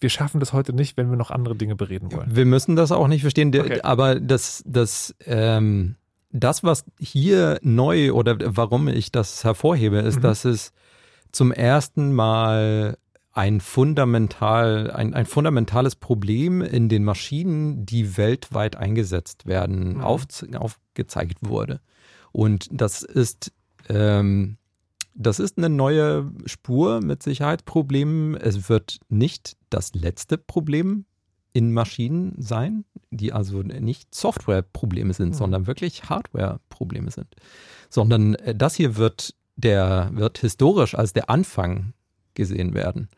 wir 0.00 0.08
schaffen 0.08 0.40
das 0.40 0.52
heute 0.54 0.72
nicht, 0.72 0.96
wenn 0.96 1.10
wir 1.10 1.16
noch 1.18 1.30
andere 1.30 1.54
Dinge 1.54 1.76
bereden 1.76 2.10
wollen. 2.12 2.34
Wir 2.34 2.46
müssen 2.46 2.74
das 2.74 2.90
auch 2.90 3.06
nicht 3.06 3.20
verstehen, 3.20 3.48
Okay. 3.54 3.80
aber 3.82 4.18
das, 4.18 4.62
das, 4.66 5.14
ähm, 5.26 5.96
das, 6.32 6.62
was 6.62 6.84
hier 6.98 7.58
neu 7.62 8.12
oder 8.12 8.36
warum 8.56 8.88
ich 8.88 9.10
das 9.12 9.44
hervorhebe, 9.44 9.98
ist, 9.98 10.16
Mhm. 10.18 10.22
dass 10.22 10.44
es 10.44 10.72
zum 11.32 11.52
ersten 11.52 12.12
Mal 12.12 12.96
ein 13.32 13.60
fundamental, 13.60 14.90
ein, 14.90 15.14
ein 15.14 15.26
fundamentales 15.26 15.94
Problem 15.94 16.62
in 16.62 16.88
den 16.88 17.04
Maschinen, 17.04 17.86
die 17.86 18.16
weltweit 18.16 18.76
eingesetzt 18.76 19.46
werden, 19.46 19.94
Mhm. 19.94 20.00
auf, 20.00 20.26
aufgezeigt 20.56 21.38
wurde. 21.42 21.80
Und 22.32 22.68
das 22.72 23.02
ist, 23.02 23.52
ähm, 23.88 24.56
das 25.14 25.38
ist 25.38 25.58
eine 25.58 25.68
neue 25.68 26.30
Spur 26.46 27.00
mit 27.00 27.22
Sicherheitsproblemen. 27.22 28.36
Es 28.36 28.68
wird 28.68 29.00
nicht 29.08 29.56
das 29.68 29.94
letzte 29.94 30.38
Problem 30.38 31.04
in 31.52 31.72
Maschinen 31.72 32.34
sein, 32.38 32.84
die 33.10 33.32
also 33.32 33.62
nicht 33.62 34.14
Softwareprobleme 34.14 35.12
sind, 35.14 35.30
Mhm. 35.30 35.34
sondern 35.34 35.66
wirklich 35.66 36.04
Hardwareprobleme 36.08 37.10
sind. 37.10 37.28
Sondern 37.88 38.34
äh, 38.36 38.54
das 38.54 38.74
hier 38.76 38.96
wird 38.96 39.34
der 39.56 40.10
wird 40.14 40.38
historisch 40.38 40.94
als 40.94 41.12
der 41.12 41.28
Anfang 41.28 41.92
gesehen 42.34 42.72
werden 42.72 43.08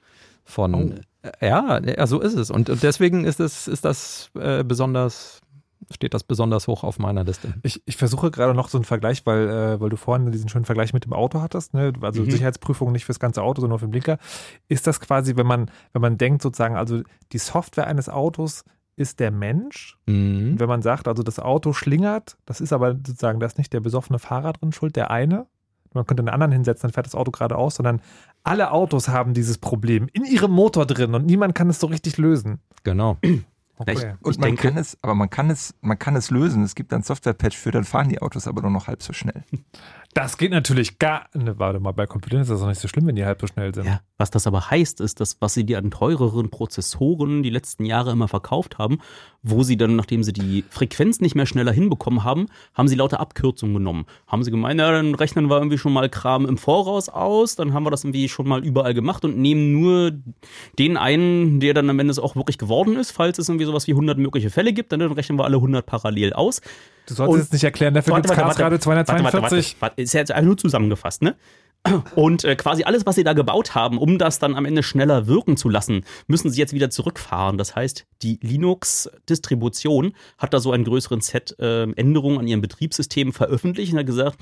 von 0.44 1.00
äh, 1.22 1.46
ja, 1.46 1.78
ja, 1.80 2.06
so 2.08 2.20
ist 2.20 2.34
es 2.34 2.50
und, 2.50 2.68
und 2.68 2.82
deswegen 2.82 3.24
ist 3.24 3.38
es 3.38 3.68
ist 3.68 3.84
das 3.84 4.30
äh, 4.34 4.64
besonders 4.64 5.40
steht 5.90 6.14
das 6.14 6.24
besonders 6.24 6.68
hoch 6.68 6.84
auf 6.84 6.98
meiner 6.98 7.22
Liste. 7.24 7.54
Ich, 7.64 7.82
ich 7.86 7.96
versuche 7.96 8.30
gerade 8.30 8.54
noch 8.54 8.68
so 8.68 8.78
einen 8.78 8.84
Vergleich, 8.84 9.26
weil, 9.26 9.48
äh, 9.48 9.80
weil 9.80 9.90
du 9.90 9.96
vorhin 9.96 10.30
diesen 10.32 10.48
schönen 10.48 10.64
Vergleich 10.64 10.92
mit 10.94 11.04
dem 11.04 11.12
Auto 11.12 11.40
hattest, 11.42 11.74
ne? 11.74 11.92
also 12.00 12.22
Mhm. 12.22 12.30
Sicherheitsprüfung 12.30 12.92
nicht 12.92 13.04
fürs 13.04 13.18
ganze 13.20 13.42
Auto, 13.42 13.60
sondern 13.60 13.70
nur 13.72 13.78
für 13.80 13.86
den 13.86 13.90
Blinker. 13.90 14.18
Ist 14.68 14.86
das 14.86 15.00
quasi, 15.00 15.36
wenn 15.36 15.46
man, 15.46 15.70
wenn 15.92 16.00
man 16.00 16.18
denkt 16.18 16.40
sozusagen, 16.42 16.76
also 16.76 17.02
die 17.32 17.38
Software 17.38 17.88
eines 17.88 18.08
Autos 18.08 18.64
ist 19.02 19.20
der 19.20 19.30
Mensch. 19.30 19.98
Mhm. 20.06 20.58
Wenn 20.58 20.68
man 20.68 20.80
sagt, 20.82 21.06
also 21.08 21.22
das 21.22 21.38
Auto 21.38 21.72
schlingert, 21.74 22.36
das 22.46 22.60
ist 22.62 22.72
aber 22.72 22.94
sozusagen, 22.94 23.40
da 23.40 23.46
ist 23.46 23.58
nicht 23.58 23.72
der 23.72 23.80
besoffene 23.80 24.18
Fahrer 24.18 24.54
drin 24.54 24.72
schuld, 24.72 24.96
der 24.96 25.10
eine. 25.10 25.46
Man 25.94 26.06
könnte 26.06 26.22
einen 26.22 26.30
anderen 26.30 26.52
hinsetzen, 26.52 26.88
dann 26.88 26.92
fährt 26.94 27.04
das 27.06 27.14
Auto 27.14 27.30
geradeaus, 27.32 27.74
sondern 27.74 28.00
alle 28.44 28.70
Autos 28.70 29.08
haben 29.08 29.34
dieses 29.34 29.58
Problem 29.58 30.08
in 30.14 30.24
ihrem 30.24 30.50
Motor 30.52 30.86
drin 30.86 31.14
und 31.14 31.26
niemand 31.26 31.54
kann 31.54 31.68
es 31.68 31.80
so 31.80 31.86
richtig 31.86 32.16
lösen. 32.16 32.60
Genau. 32.84 33.18
Okay. 33.78 34.14
Und 34.20 34.32
Ich 34.32 34.38
man 34.38 34.50
denke- 34.50 34.68
kann 34.68 34.76
es, 34.76 34.96
aber 35.02 35.14
man 35.16 35.28
kann 35.28 35.50
es, 35.50 35.74
man 35.80 35.98
kann 35.98 36.14
es 36.14 36.30
lösen. 36.30 36.62
Es 36.62 36.76
gibt 36.76 36.92
dann 36.92 37.02
Software-Patch 37.02 37.56
für, 37.56 37.72
dann 37.72 37.82
fahren 37.82 38.08
die 38.10 38.22
Autos 38.22 38.46
aber 38.46 38.62
nur 38.62 38.70
noch 38.70 38.86
halb 38.86 39.02
so 39.02 39.12
schnell. 39.12 39.42
Das 40.14 40.36
geht 40.36 40.52
natürlich 40.52 41.00
gar. 41.00 41.26
Ne, 41.34 41.58
warte 41.58 41.80
mal, 41.80 41.90
bei 41.90 42.06
Computern 42.06 42.42
ist 42.42 42.50
das 42.50 42.60
doch 42.60 42.68
nicht 42.68 42.80
so 42.80 42.86
schlimm, 42.86 43.06
wenn 43.08 43.16
die 43.16 43.24
halb 43.24 43.40
so 43.40 43.48
schnell 43.48 43.74
sind. 43.74 43.86
Ja, 43.86 44.00
was 44.22 44.30
das 44.30 44.46
aber 44.46 44.70
heißt, 44.70 45.00
ist, 45.00 45.18
dass 45.18 45.36
was 45.40 45.52
sie 45.52 45.64
dir 45.64 45.78
an 45.78 45.90
teureren 45.90 46.48
Prozessoren 46.48 47.42
die 47.42 47.50
letzten 47.50 47.84
Jahre 47.84 48.12
immer 48.12 48.28
verkauft 48.28 48.78
haben, 48.78 49.00
wo 49.42 49.64
sie 49.64 49.76
dann, 49.76 49.96
nachdem 49.96 50.22
sie 50.22 50.32
die 50.32 50.64
Frequenz 50.70 51.20
nicht 51.20 51.34
mehr 51.34 51.44
schneller 51.44 51.72
hinbekommen 51.72 52.22
haben, 52.22 52.46
haben 52.72 52.86
sie 52.86 52.94
lauter 52.94 53.18
Abkürzungen 53.18 53.74
genommen. 53.74 54.06
Haben 54.28 54.44
sie 54.44 54.52
gemeint, 54.52 54.78
ja, 54.78 54.92
dann 54.92 55.16
rechnen 55.16 55.50
wir 55.50 55.56
irgendwie 55.56 55.76
schon 55.76 55.92
mal 55.92 56.08
Kram 56.08 56.46
im 56.46 56.56
Voraus 56.56 57.08
aus, 57.08 57.56
dann 57.56 57.74
haben 57.74 57.82
wir 57.84 57.90
das 57.90 58.04
irgendwie 58.04 58.28
schon 58.28 58.46
mal 58.46 58.64
überall 58.64 58.94
gemacht 58.94 59.24
und 59.24 59.38
nehmen 59.38 59.72
nur 59.72 60.12
den 60.78 60.96
einen, 60.96 61.58
der 61.58 61.74
dann 61.74 61.90
am 61.90 61.98
Ende 61.98 62.12
es 62.12 62.20
auch 62.20 62.36
wirklich 62.36 62.58
geworden 62.58 62.94
ist, 62.94 63.10
falls 63.10 63.40
es 63.40 63.48
irgendwie 63.48 63.66
sowas 63.66 63.88
wie 63.88 63.92
100 63.92 64.18
mögliche 64.18 64.50
Fälle 64.50 64.72
gibt, 64.72 64.92
dann 64.92 65.02
rechnen 65.02 65.36
wir 65.36 65.44
alle 65.46 65.56
100 65.56 65.84
parallel 65.84 66.32
aus. 66.32 66.60
Du 67.06 67.14
solltest 67.14 67.34
Und- 67.34 67.40
es 67.46 67.52
nicht 67.52 67.64
erklären, 67.64 67.94
dafür 67.94 68.14
gibt 68.14 68.26
es 68.26 68.30
Warte, 68.30 68.42
warte, 68.42 68.56
gerade 68.58 68.72
warte, 68.74 68.86
warte, 68.86 69.04
242. 69.04 69.76
warte, 69.80 69.80
warte, 69.80 70.02
Ist 70.02 70.12
ja 70.14 70.20
jetzt 70.20 70.30
einfach 70.30 70.46
nur 70.46 70.56
zusammengefasst, 70.56 71.22
ne? 71.22 71.34
Und 72.14 72.44
äh, 72.44 72.54
quasi 72.54 72.84
alles, 72.84 73.06
was 73.06 73.16
sie 73.16 73.24
da 73.24 73.32
gebaut 73.32 73.74
haben, 73.74 73.98
um 73.98 74.18
das 74.18 74.38
dann 74.38 74.54
am 74.54 74.64
Ende 74.64 74.82
schneller 74.82 75.26
wirken 75.26 75.56
zu 75.56 75.68
lassen, 75.68 76.04
müssen 76.28 76.50
sie 76.50 76.60
jetzt 76.60 76.72
wieder 76.72 76.90
zurückfahren. 76.90 77.58
Das 77.58 77.74
heißt, 77.74 78.06
die 78.22 78.38
Linux-Distribution 78.40 80.14
hat 80.38 80.54
da 80.54 80.60
so 80.60 80.70
einen 80.72 80.84
größeren 80.84 81.20
Set 81.20 81.56
äh, 81.58 81.82
Änderungen 81.92 82.38
an 82.38 82.46
ihrem 82.46 82.60
Betriebssystem 82.60 83.32
veröffentlicht 83.32 83.92
und 83.92 83.98
hat 83.98 84.06
gesagt, 84.06 84.38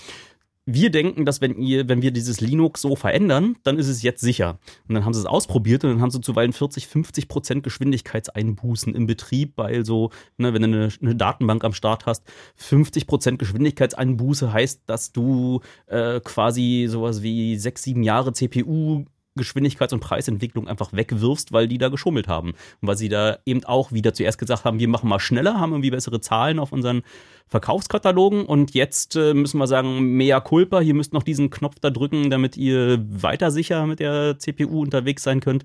wir 0.74 0.90
denken, 0.90 1.24
dass 1.24 1.40
wenn 1.40 1.56
ihr, 1.58 1.88
wenn 1.88 2.02
wir 2.02 2.10
dieses 2.10 2.40
Linux 2.40 2.80
so 2.80 2.96
verändern, 2.96 3.56
dann 3.62 3.78
ist 3.78 3.88
es 3.88 4.02
jetzt 4.02 4.20
sicher. 4.20 4.58
Und 4.88 4.94
dann 4.94 5.04
haben 5.04 5.14
sie 5.14 5.20
es 5.20 5.26
ausprobiert 5.26 5.84
und 5.84 5.90
dann 5.90 6.00
haben 6.00 6.10
sie 6.10 6.20
zuweilen 6.20 6.52
40, 6.52 6.86
50 6.86 7.28
Prozent 7.28 7.62
Geschwindigkeitseinbußen 7.62 8.94
im 8.94 9.06
Betrieb, 9.06 9.52
weil 9.56 9.84
so, 9.84 10.10
ne, 10.36 10.54
wenn 10.54 10.62
du 10.62 10.68
eine, 10.68 10.88
eine 11.00 11.16
Datenbank 11.16 11.64
am 11.64 11.72
Start 11.72 12.06
hast, 12.06 12.24
50 12.56 13.06
Prozent 13.06 13.38
Geschwindigkeitseinbuße 13.38 14.52
heißt, 14.52 14.82
dass 14.86 15.12
du 15.12 15.60
äh, 15.86 16.20
quasi 16.20 16.86
sowas 16.88 17.22
wie 17.22 17.56
sechs, 17.56 17.82
sieben 17.82 18.02
Jahre 18.02 18.32
CPU 18.32 19.04
Geschwindigkeits- 19.39 19.93
und 19.93 20.01
Preisentwicklung 20.01 20.66
einfach 20.68 20.93
wegwirfst, 20.93 21.53
weil 21.53 21.68
die 21.68 21.78
da 21.78 21.89
geschummelt 21.89 22.28
haben. 22.28 22.51
Und 22.81 22.89
weil 22.89 22.97
sie 22.97 23.09
da 23.09 23.39
eben 23.47 23.64
auch 23.64 23.93
wieder 23.93 24.12
zuerst 24.12 24.39
gesagt 24.39 24.64
haben, 24.64 24.78
wir 24.78 24.89
machen 24.89 25.09
mal 25.09 25.20
schneller, 25.20 25.61
haben 25.61 25.72
irgendwie 25.72 25.91
bessere 25.91 26.20
Zahlen 26.20 26.59
auf 26.59 26.72
unseren 26.72 27.03
Verkaufskatalogen 27.47 28.45
und 28.45 28.74
jetzt 28.74 29.16
äh, 29.16 29.35
müssen 29.35 29.59
wir 29.59 29.66
sagen, 29.66 30.16
mea 30.16 30.41
culpa, 30.41 30.81
hier 30.81 30.95
müsst 30.95 31.12
noch 31.12 31.22
diesen 31.24 31.51
Knopf 31.51 31.76
da 31.81 31.91
drücken, 31.91 32.31
damit 32.31 32.57
ihr 32.57 33.05
weiter 33.09 33.51
sicher 33.51 33.87
mit 33.87 34.01
der 34.01 34.39
CPU 34.39 34.83
unterwegs 34.83 35.22
sein 35.22 35.41
könnt. 35.41 35.64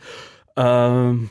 Ähm, 0.55 1.29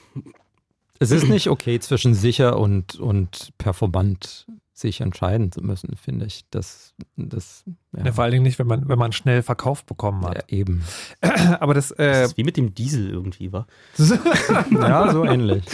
Es 0.98 1.10
ist 1.10 1.28
nicht 1.28 1.48
okay, 1.48 1.80
zwischen 1.80 2.14
sicher 2.14 2.58
und, 2.58 2.94
und 2.96 3.50
performant 3.58 4.46
sich 4.76 5.00
entscheiden 5.00 5.52
zu 5.52 5.60
müssen, 5.62 5.96
finde 5.96 6.26
ich. 6.26 6.44
Das, 6.50 6.94
das 7.16 7.62
ja, 7.96 8.06
Ja, 8.06 8.12
vor 8.12 8.24
allen 8.24 8.32
Dingen 8.32 8.42
nicht, 8.42 8.58
wenn 8.58 8.66
man, 8.66 8.88
wenn 8.88 8.98
man 8.98 9.12
schnell 9.12 9.42
verkauft 9.42 9.86
bekommen 9.86 10.24
hat. 10.26 10.34
ja, 10.50 10.58
eben. 10.58 10.82
Aber 11.60 11.74
das, 11.74 11.88
das 11.90 11.98
äh, 11.98 12.24
ist 12.24 12.36
wie 12.36 12.42
mit 12.44 12.56
dem 12.56 12.74
Diesel 12.74 13.08
irgendwie, 13.08 13.52
war. 13.52 13.66
Ja, 14.70 15.12
so 15.12 15.24
ähnlich. 15.24 15.64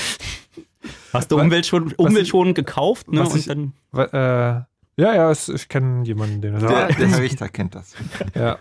Hast 1.12 1.32
du 1.32 1.40
umweltschonend, 1.40 1.98
umweltschonend 1.98 2.54
gekauft, 2.54 3.10
ne? 3.10 3.22
Und 3.26 3.34
ich- 3.36 3.46
dann 3.46 3.72
äh, 3.94 4.62
ja, 4.96 5.14
ja, 5.14 5.30
es, 5.30 5.48
ich 5.48 5.68
kenne 5.70 6.04
jemanden, 6.04 6.42
den 6.42 6.58
Der, 6.58 6.88
der 6.88 7.08
Herr 7.08 7.20
Richter 7.20 7.48
kennt 7.48 7.74
das. 7.74 7.94
ja. 8.34 8.58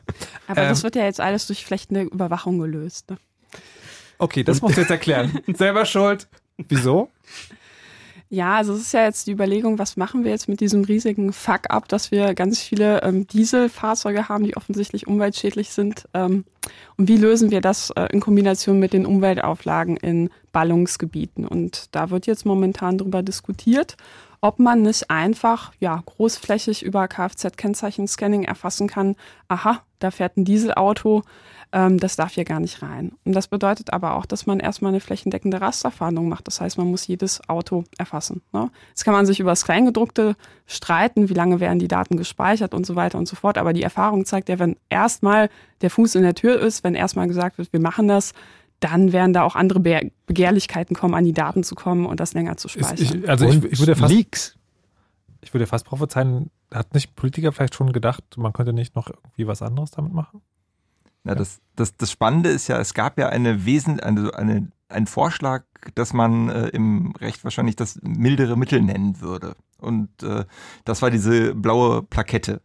Aber 0.48 0.62
Ähm, 0.62 0.70
das 0.70 0.84
wird 0.84 0.96
ja 0.96 1.04
jetzt 1.04 1.20
alles 1.20 1.48
durch 1.48 1.66
flächende 1.66 2.04
Überwachung 2.04 2.60
gelöst. 2.60 3.10
Ne? 3.10 3.18
Okay, 4.20 4.44
das 4.46 4.62
musst 4.62 4.78
du 4.78 4.82
jetzt 4.82 4.90
erklären. 4.92 5.38
Selber 5.54 5.86
schuld. 5.86 6.30
Wieso? 6.70 7.10
Ja, 8.32 8.58
also 8.58 8.74
es 8.74 8.82
ist 8.82 8.94
ja 8.94 9.06
jetzt 9.06 9.26
die 9.26 9.32
Überlegung, 9.32 9.80
was 9.80 9.98
machen 9.98 10.24
wir 10.24 10.30
jetzt 10.30 10.48
mit 10.48 10.60
diesem 10.60 10.84
riesigen 10.84 11.34
Fuck-up, 11.34 11.88
dass 11.88 12.12
wir 12.12 12.36
ganz 12.36 12.62
viele 12.62 13.02
ähm, 13.02 13.26
Dieselfahrzeuge 13.26 14.30
haben, 14.30 14.44
die 14.44 14.56
offensichtlich 14.56 15.08
umweltschädlich 15.08 15.72
sind. 15.72 16.08
Ähm, 16.14 16.46
und 16.96 17.08
wie 17.08 17.18
lösen 17.18 17.50
wir 17.50 17.60
das 17.60 17.90
äh, 17.96 18.08
in 18.12 18.20
Kombination 18.20 18.78
mit 18.78 18.94
den 18.94 19.08
Umweltauflagen 19.08 19.98
in 19.98 20.30
Ballungsgebieten? 20.52 21.48
Und 21.48 21.96
da 21.96 22.12
wird 22.12 22.28
jetzt 22.28 22.46
momentan 22.46 23.00
drüber 23.00 23.24
diskutiert, 23.24 23.98
ob 24.42 24.60
man 24.60 24.84
nicht 24.84 25.10
einfach 25.10 25.74
ja, 25.80 26.00
großflächig 26.06 26.84
über 26.84 27.08
Kfz-Kennzeichen-Scanning 27.08 28.44
erfassen 28.44 28.88
kann, 28.88 29.16
aha, 29.48 29.82
da 29.98 30.12
fährt 30.12 30.38
ein 30.38 30.46
Dieselauto, 30.46 31.24
ähm, 31.72 32.00
das 32.00 32.16
darf 32.16 32.34
hier 32.34 32.46
gar 32.46 32.60
nicht 32.60 32.82
rein. 32.82 33.12
Und 33.26 33.34
das 33.34 33.48
bedeutet 33.48 33.94
aber 33.94 34.16
auch, 34.16 34.26
dass 34.26 34.46
man 34.46 34.60
erstmal 34.60 34.90
eine 34.90 35.00
flächendeckende 35.00 35.62
Rasterfahndung 35.62 36.28
macht. 36.28 36.48
Das 36.48 36.62
heißt, 36.62 36.78
man 36.78 36.88
muss 36.88 37.06
jedes 37.06 37.48
Auto 37.48 37.84
erfassen. 37.98 38.42
Ne? 38.54 38.72
Jetzt 38.90 39.06
kann 39.06 39.14
man 39.14 39.26
sich 39.26 39.40
über 39.40 39.52
das 39.52 39.66
Kleingedruckte 39.66 40.36
streiten, 40.66 41.30
wie 41.30 41.34
lange 41.34 41.60
werden 41.60 41.80
die 41.80 41.88
Daten 41.88 42.18
gespeichert 42.18 42.74
und 42.74 42.86
so 42.86 42.96
weiter 42.96 43.18
und 43.18 43.28
so 43.28 43.36
fort. 43.36 43.58
Aber 43.58 43.74
die 43.74 43.84
Erfahrung 43.84 44.26
zeigt 44.26 44.50
ja, 44.50 44.58
wenn 44.58 44.78
erstmal 44.90 45.50
der 45.82 45.92
Fuß 45.92 46.16
in 46.16 46.24
der 46.24 46.36
Tür 46.36 46.60
ist, 46.60 46.84
wenn 46.84 46.96
erstmal 46.96 47.28
gesagt 47.28 47.58
wird, 47.58 47.72
wir 47.72 47.80
machen 47.80 48.08
das, 48.08 48.34
dann 48.80 49.12
werden 49.12 49.34
da 49.34 49.44
auch 49.44 49.56
andere 49.56 49.80
Be 49.80 50.12
Begehrlichkeiten 50.26 50.96
kommen, 50.96 51.16
an 51.16 51.26
die 51.26 51.34
Daten 51.34 51.64
zu 51.64 51.76
kommen 51.76 52.06
und 52.06 52.20
das 52.20 52.34
länger 52.34 52.58
zu 52.58 52.68
Ist, 52.68 52.74
speichern. 52.86 53.24
ich, 53.24 53.30
also 53.30 53.46
ich, 53.46 53.64
ich 53.64 53.80
würde 53.80 53.96
fast, 53.96 54.14
Leaks. 54.14 54.58
ich 55.42 55.54
würde 55.54 55.66
fast 55.68 55.86
prophezeien, 55.86 56.50
hat 56.72 56.94
nicht 56.94 57.16
Politiker 57.16 57.52
vielleicht 57.52 57.76
schon 57.76 57.92
gedacht, 57.92 58.24
man 58.38 58.54
könnte 58.54 58.74
nicht 58.74 58.96
noch 58.96 59.10
irgendwie 59.10 59.48
was 59.48 59.62
anderes 59.62 59.92
damit 59.92 60.14
machen? 60.14 60.42
Na, 61.30 61.36
das, 61.36 61.62
das, 61.76 61.96
das 61.96 62.10
Spannende 62.10 62.50
ist 62.50 62.68
ja, 62.68 62.80
es 62.80 62.96
gab 62.96 63.20
ja 63.20 63.30
eine 63.30 63.64
Wesen, 63.64 64.00
eine, 64.00 64.34
eine, 64.34 64.72
einen 64.90 65.06
Vorschlag, 65.06 65.64
dass 65.94 66.12
man 66.12 66.50
äh, 66.50 66.70
im 66.70 67.14
Recht 67.20 67.44
wahrscheinlich 67.44 67.76
das 67.76 68.00
mildere 68.02 68.58
Mittel 68.58 68.82
nennen 68.82 69.22
würde. 69.22 69.56
Und 69.78 70.24
äh, 70.24 70.46
das 70.86 71.04
war 71.04 71.12
diese 71.12 71.54
blaue 71.54 72.02
Plakette. 72.02 72.62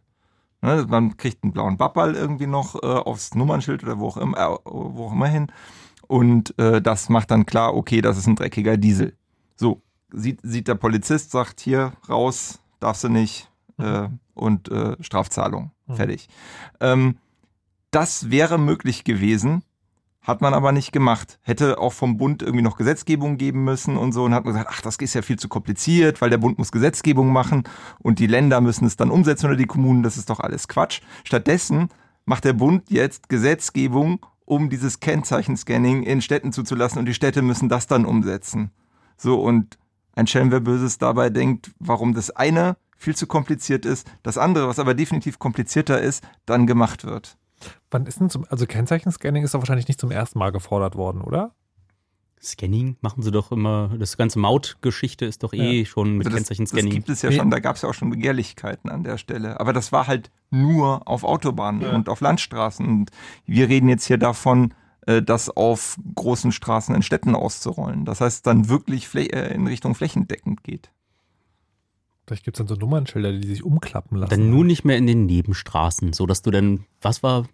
Ne, 0.63 0.83
man 0.89 1.15
kriegt 1.15 1.43
einen 1.43 1.53
blauen 1.53 1.77
Babball 1.77 2.15
irgendwie 2.15 2.47
noch 2.47 2.81
äh, 2.81 2.87
aufs 2.87 3.35
Nummernschild 3.35 3.83
oder 3.83 3.99
wo 3.99 4.07
auch 4.07 4.17
immer, 4.17 4.37
äh, 4.37 4.57
wo 4.65 5.05
auch 5.05 5.11
immer 5.11 5.27
hin. 5.27 5.51
Und 6.07 6.57
äh, 6.57 6.81
das 6.81 7.09
macht 7.09 7.29
dann 7.29 7.45
klar, 7.45 7.75
okay, 7.75 8.01
das 8.01 8.17
ist 8.17 8.25
ein 8.25 8.35
dreckiger 8.35 8.77
Diesel. 8.77 9.15
So, 9.55 9.83
sieht, 10.11 10.39
sieht 10.41 10.67
der 10.67 10.75
Polizist, 10.75 11.29
sagt 11.29 11.59
hier 11.59 11.93
raus, 12.09 12.59
darfst 12.79 13.03
du 13.03 13.09
nicht 13.09 13.47
äh, 13.77 14.09
und 14.33 14.69
Strafzahlung. 14.99 15.71
Mhm. 15.87 15.95
Fertig. 15.95 16.27
Ähm, 16.81 17.17
das 17.95 18.29
wäre 18.29 18.57
möglich 18.57 19.05
gewesen, 19.05 19.63
hat 20.21 20.41
man 20.41 20.53
aber 20.53 20.73
nicht 20.73 20.91
gemacht. 20.91 21.39
Hätte 21.43 21.77
auch 21.77 21.93
vom 21.93 22.17
Bund 22.17 22.41
irgendwie 22.41 22.61
noch 22.61 22.75
Gesetzgebung 22.75 23.37
geben 23.37 23.63
müssen 23.63 23.95
und 23.95 24.11
so 24.11 24.25
und 24.25 24.33
hat 24.33 24.43
man 24.43 24.53
gesagt, 24.53 24.69
ach, 24.69 24.81
das 24.81 24.97
ist 24.97 25.13
ja 25.13 25.21
viel 25.21 25.39
zu 25.39 25.47
kompliziert, 25.47 26.19
weil 26.19 26.29
der 26.29 26.37
Bund 26.37 26.57
muss 26.57 26.73
Gesetzgebung 26.73 27.31
machen 27.31 27.63
und 27.99 28.19
die 28.19 28.27
Länder 28.27 28.59
müssen 28.59 28.85
es 28.85 28.97
dann 28.97 29.11
umsetzen 29.11 29.45
oder 29.45 29.55
die 29.55 29.65
Kommunen, 29.65 30.03
das 30.03 30.17
ist 30.17 30.29
doch 30.29 30.41
alles 30.41 30.67
Quatsch. 30.67 30.99
Stattdessen 31.23 31.87
macht 32.25 32.43
der 32.43 32.51
Bund 32.51 32.89
jetzt 32.89 33.29
Gesetzgebung, 33.29 34.25
um 34.43 34.69
dieses 34.69 34.99
Kennzeichenscanning 34.99 36.03
in 36.03 36.21
Städten 36.21 36.51
zuzulassen 36.51 36.99
und 36.99 37.05
die 37.05 37.13
Städte 37.13 37.41
müssen 37.41 37.69
das 37.69 37.87
dann 37.87 38.03
umsetzen. 38.03 38.71
So 39.15 39.39
und 39.39 39.77
ein 40.15 40.27
Schelm, 40.27 40.51
wer 40.51 40.59
Böses 40.59 40.97
dabei 40.97 41.29
denkt, 41.29 41.71
warum 41.79 42.13
das 42.13 42.31
eine 42.31 42.75
viel 42.97 43.15
zu 43.15 43.25
kompliziert 43.25 43.85
ist, 43.85 44.05
das 44.21 44.37
andere, 44.37 44.67
was 44.67 44.79
aber 44.79 44.95
definitiv 44.95 45.39
komplizierter 45.39 46.01
ist, 46.01 46.27
dann 46.45 46.67
gemacht 46.67 47.05
wird. 47.05 47.37
Wann 47.91 48.05
ist 48.05 48.19
denn 48.19 48.29
zum, 48.29 48.45
also 48.49 48.65
Kennzeichenscanning 48.65 49.43
ist 49.43 49.53
doch 49.53 49.59
wahrscheinlich 49.59 49.87
nicht 49.87 49.99
zum 49.99 50.11
ersten 50.11 50.39
Mal 50.39 50.51
gefordert 50.51 50.95
worden, 50.95 51.21
oder? 51.21 51.53
Scanning 52.41 52.97
machen 53.01 53.23
sie 53.23 53.31
doch 53.31 53.51
immer, 53.51 53.89
das 53.97 54.17
ganze 54.17 54.37
Mautgeschichte 54.39 55.25
ist 55.25 55.41
doch 55.43 55.53
eh 55.53 55.79
Ja. 55.79 55.85
schon 55.85 56.17
mit 56.17 56.27
Also 56.27 56.37
das, 56.37 56.47
das 56.47 56.57
Kennzeichenscanning. 56.57 56.91
gibt 56.91 57.09
es 57.09 57.21
ja 57.23 57.31
schon, 57.31 57.49
da 57.49 57.59
gab 57.59 57.75
es 57.75 57.81
ja 57.81 57.89
auch 57.89 57.93
schon 57.93 58.09
Begehrlichkeiten 58.11 58.89
an 58.89 59.03
der 59.03 59.17
Stelle. 59.17 59.59
Aber 59.59 59.73
das 59.73 59.91
war 59.91 60.05
halt 60.07 60.29
nur 60.51 61.07
auf 61.07 61.23
Autobahnen 61.23 61.83
und 61.95 62.07
auf 62.09 62.21
Landstraßen. 62.21 62.85
Und 62.87 63.11
wir 63.45 63.67
reden 63.69 63.89
jetzt 63.89 64.05
hier 64.05 64.17
davon, 64.19 64.73
äh, 65.07 65.23
das 65.23 65.49
auf 65.49 65.97
großen 66.13 66.51
Straßen 66.51 66.93
in 66.93 67.01
Städten 67.01 67.35
auszurollen. 67.35 68.05
Das 68.05 68.21
heißt, 68.21 68.45
dann 68.45 68.69
wirklich 68.69 69.13
äh, 69.15 69.53
in 69.53 69.65
Richtung 69.65 69.95
flächendeckend 69.95 70.63
geht. 70.63 70.91
Vielleicht 72.27 72.43
gibt 72.43 72.57
es 72.57 72.59
dann 72.59 72.67
so 72.67 72.73
Nummernschilder, 72.73 73.33
die 73.33 73.47
sich 73.47 73.63
umklappen 73.63 74.17
lassen. 74.17 74.31
Dann 74.31 74.49
nur 74.49 74.65
nicht 74.65 74.83
mehr 74.83 74.97
in 74.97 75.05
den 75.05 75.27
Nebenstraßen, 75.27 76.11
so 76.13 76.25
dass 76.25 76.41
du 76.41 76.49
dann, 76.49 76.85
was 76.99 77.21
war, 77.21 77.45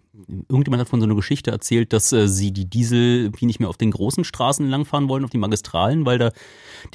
irgendjemand 0.48 0.80
hat 0.80 0.88
von 0.88 0.98
so 0.98 1.04
einer 1.04 1.14
Geschichte 1.14 1.50
erzählt, 1.50 1.92
dass 1.92 2.10
äh, 2.12 2.26
sie 2.26 2.52
die 2.52 2.64
Diesel 2.64 3.24
irgendwie 3.24 3.44
nicht 3.44 3.60
mehr 3.60 3.68
auf 3.68 3.76
den 3.76 3.90
großen 3.90 4.24
Straßen 4.24 4.66
langfahren 4.66 5.10
wollen, 5.10 5.24
auf 5.24 5.30
die 5.30 5.36
Magistralen, 5.36 6.06
weil 6.06 6.16
da 6.16 6.32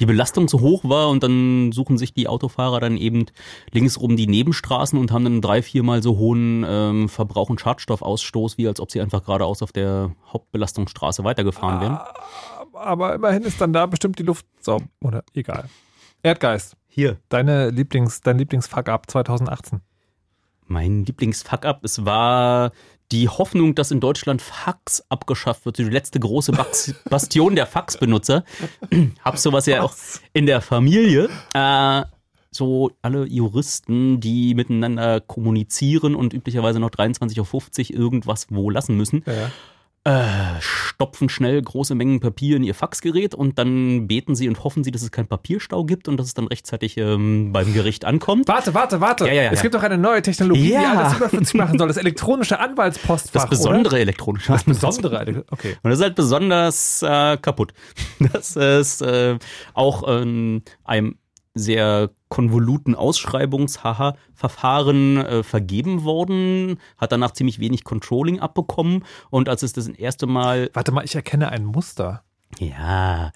die 0.00 0.06
Belastung 0.06 0.48
zu 0.48 0.58
hoch 0.58 0.82
war 0.84 1.08
und 1.08 1.22
dann 1.22 1.70
suchen 1.70 1.98
sich 1.98 2.12
die 2.12 2.26
Autofahrer 2.26 2.80
dann 2.80 2.96
eben 2.96 3.26
linksrum 3.70 4.16
die 4.16 4.26
Nebenstraßen 4.26 4.98
und 4.98 5.12
haben 5.12 5.22
dann 5.22 5.40
drei, 5.40 5.62
viermal 5.62 6.02
so 6.02 6.16
hohen 6.16 6.64
ähm, 6.66 7.08
Verbrauch 7.08 7.48
und 7.48 7.60
Schadstoffausstoß, 7.60 8.58
wie 8.58 8.66
als 8.66 8.80
ob 8.80 8.90
sie 8.90 9.00
einfach 9.00 9.24
geradeaus 9.24 9.62
auf 9.62 9.70
der 9.70 10.16
Hauptbelastungsstraße 10.32 11.22
weitergefahren 11.22 11.80
wären. 11.80 11.98
Aber 12.74 13.14
immerhin 13.14 13.44
ist 13.44 13.60
dann 13.60 13.72
da 13.72 13.86
bestimmt 13.86 14.18
die 14.18 14.24
Luft 14.24 14.46
sauber. 14.60 14.86
Oder 15.00 15.22
egal. 15.32 15.68
Erdgeist, 16.22 16.76
Hier. 16.88 17.18
deine 17.28 17.70
Lieblings, 17.70 18.20
dein 18.22 18.38
Lieblingsfuck-up 18.38 19.10
2018. 19.10 19.80
Mein 20.66 21.04
Lieblingsfuck-up, 21.04 21.84
es 21.84 22.04
war 22.04 22.72
die 23.12 23.28
Hoffnung, 23.28 23.74
dass 23.74 23.90
in 23.90 24.00
Deutschland 24.00 24.42
Fax 24.42 25.02
abgeschafft 25.08 25.64
wird, 25.64 25.78
die 25.78 25.84
letzte 25.84 26.20
große 26.20 26.52
Bastion 27.10 27.54
der 27.54 27.66
Faxbenutzer. 27.66 28.44
Hab 29.24 29.38
sowas 29.38 29.66
ja 29.66 29.82
auch 29.82 29.94
in 30.32 30.46
der 30.46 30.60
Familie. 30.60 31.28
Äh, 31.54 32.02
so 32.50 32.90
alle 33.02 33.26
Juristen, 33.26 34.20
die 34.20 34.54
miteinander 34.54 35.20
kommunizieren 35.20 36.14
und 36.14 36.32
üblicherweise 36.34 36.80
noch 36.80 36.90
23.50 36.90 37.92
Uhr 37.92 37.98
irgendwas 37.98 38.46
wo 38.50 38.70
lassen 38.70 38.96
müssen, 38.96 39.22
Ja. 39.26 39.50
Äh, 40.08 40.60
stopfen 40.60 41.28
schnell 41.28 41.60
große 41.60 41.94
Mengen 41.94 42.20
Papier 42.20 42.56
in 42.56 42.62
ihr 42.62 42.74
Faxgerät 42.74 43.34
und 43.34 43.58
dann 43.58 44.08
beten 44.08 44.34
sie 44.34 44.48
und 44.48 44.64
hoffen 44.64 44.82
sie, 44.82 44.90
dass 44.90 45.02
es 45.02 45.10
keinen 45.10 45.26
Papierstau 45.26 45.84
gibt 45.84 46.08
und 46.08 46.16
dass 46.16 46.28
es 46.28 46.34
dann 46.34 46.46
rechtzeitig 46.46 46.96
ähm, 46.96 47.52
beim 47.52 47.74
Gericht 47.74 48.06
ankommt. 48.06 48.48
Warte, 48.48 48.72
warte, 48.72 49.02
warte. 49.02 49.26
Ja, 49.26 49.34
ja, 49.34 49.42
ja, 49.42 49.50
es 49.50 49.60
gibt 49.60 49.74
doch 49.74 49.82
eine 49.82 49.98
neue 49.98 50.22
Technologie, 50.22 50.68
die 50.68 50.76
alles 50.76 51.14
überflüssig 51.14 51.54
machen 51.54 51.78
soll. 51.78 51.88
Das 51.88 51.98
elektronische 51.98 52.58
Anwaltspostfach. 52.58 53.42
Das 53.42 53.50
besondere 53.50 53.96
Oder? 53.96 54.00
elektronische 54.00 54.50
Das 54.52 54.64
besondere. 54.64 55.44
Okay. 55.50 55.76
Und 55.82 55.90
das 55.90 55.98
ist 55.98 56.04
halt 56.04 56.14
besonders 56.14 57.02
äh, 57.02 57.36
kaputt. 57.36 57.74
Das 58.32 58.56
ist 58.56 59.02
äh, 59.02 59.38
auch 59.74 60.06
in 60.08 60.62
einem 60.84 61.18
sehr 61.54 62.10
konvoluten 62.28 62.94
Ausschreibungs-Verfahren 62.94 65.16
äh, 65.18 65.42
vergeben 65.42 66.04
worden, 66.04 66.78
hat 66.96 67.12
danach 67.12 67.32
ziemlich 67.32 67.58
wenig 67.58 67.84
Controlling 67.84 68.40
abbekommen 68.40 69.04
und 69.30 69.48
als 69.48 69.62
es 69.62 69.72
das 69.72 69.88
erste 69.88 70.26
Mal 70.26 70.70
Warte 70.74 70.92
mal, 70.92 71.04
ich 71.04 71.14
erkenne 71.14 71.48
ein 71.50 71.64
Muster. 71.64 72.22
ja. 72.58 73.32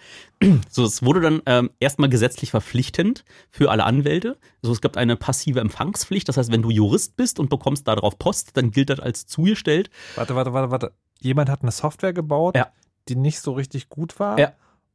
So, 0.71 0.85
es 0.85 1.05
wurde 1.05 1.21
dann 1.21 1.41
ähm, 1.47 1.71
erstmal 1.79 2.09
gesetzlich 2.09 2.51
verpflichtend 2.51 3.25
für 3.51 3.71
alle 3.71 3.85
Anwälte. 3.85 4.39
So, 4.61 4.73
es 4.73 4.81
gab 4.81 4.97
eine 4.97 5.15
passive 5.17 5.61
Empfangspflicht. 5.61 6.29
Das 6.29 6.37
heißt, 6.37 6.51
wenn 6.51 6.63
du 6.63 6.71
Jurist 6.71 7.15
bist 7.17 7.39
und 7.39 7.49
bekommst 7.49 7.87
darauf 7.87 8.19
Post, 8.19 8.57
dann 8.57 8.73
gilt 8.73 8.91
das 8.91 8.99
als 8.99 9.27
zugestellt. 9.29 9.89
Warte, 10.17 10.35
warte, 10.35 10.53
warte, 10.53 10.71
warte. 10.73 10.93
Jemand 11.21 11.49
hat 11.49 11.63
eine 11.63 11.71
Software 11.71 12.13
gebaut, 12.13 12.57
Ja. 12.57 12.69
die 13.09 13.15
nicht 13.15 13.39
so 13.41 13.53
richtig 13.53 13.89
gut 13.89 14.19
war 14.19 14.37
Ja. 14.39 14.53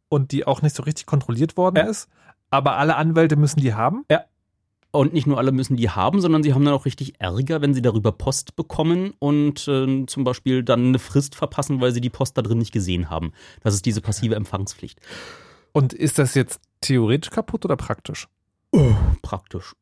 und 0.09 0.33
die 0.33 0.45
auch 0.45 0.61
nicht 0.61 0.75
so 0.75 0.83
richtig 0.83 1.05
kontrolliert 1.05 1.55
worden 1.55 1.77
Ja. 1.77 1.83
ist. 1.83 2.09
Aber 2.49 2.77
alle 2.77 2.95
Anwälte 2.95 3.35
müssen 3.35 3.59
die 3.59 3.73
haben. 3.73 4.05
Und 4.91 5.13
nicht 5.13 5.27
nur 5.27 5.37
alle 5.37 5.51
müssen 5.51 5.75
die 5.75 5.89
haben, 5.89 6.21
sondern 6.21 6.43
sie 6.43 6.53
haben 6.53 6.63
dann 6.65 6.73
auch 6.73 6.85
richtig 6.85 7.19
Ärger, 7.19 7.61
wenn 7.61 7.73
sie 7.73 7.81
darüber 7.81 8.11
Post 8.11 8.55
bekommen 8.55 9.13
und 9.19 9.67
äh, 9.67 10.05
zum 10.07 10.23
Beispiel 10.23 10.63
dann 10.63 10.87
eine 10.87 10.99
Frist 10.99 11.35
verpassen, 11.35 11.81
weil 11.81 11.91
sie 11.91 12.01
die 12.01 12.09
Post 12.09 12.37
da 12.37 12.41
drin 12.41 12.57
nicht 12.57 12.71
gesehen 12.71 13.09
haben. 13.09 13.33
Das 13.61 13.73
ist 13.73 13.85
diese 13.85 14.01
passive 14.01 14.35
Empfangspflicht. 14.35 14.99
Und 15.73 15.93
ist 15.93 16.17
das 16.17 16.33
jetzt 16.35 16.61
theoretisch 16.81 17.29
kaputt 17.29 17.65
oder 17.65 17.75
praktisch? 17.75 18.27
Praktisch. 19.21 19.75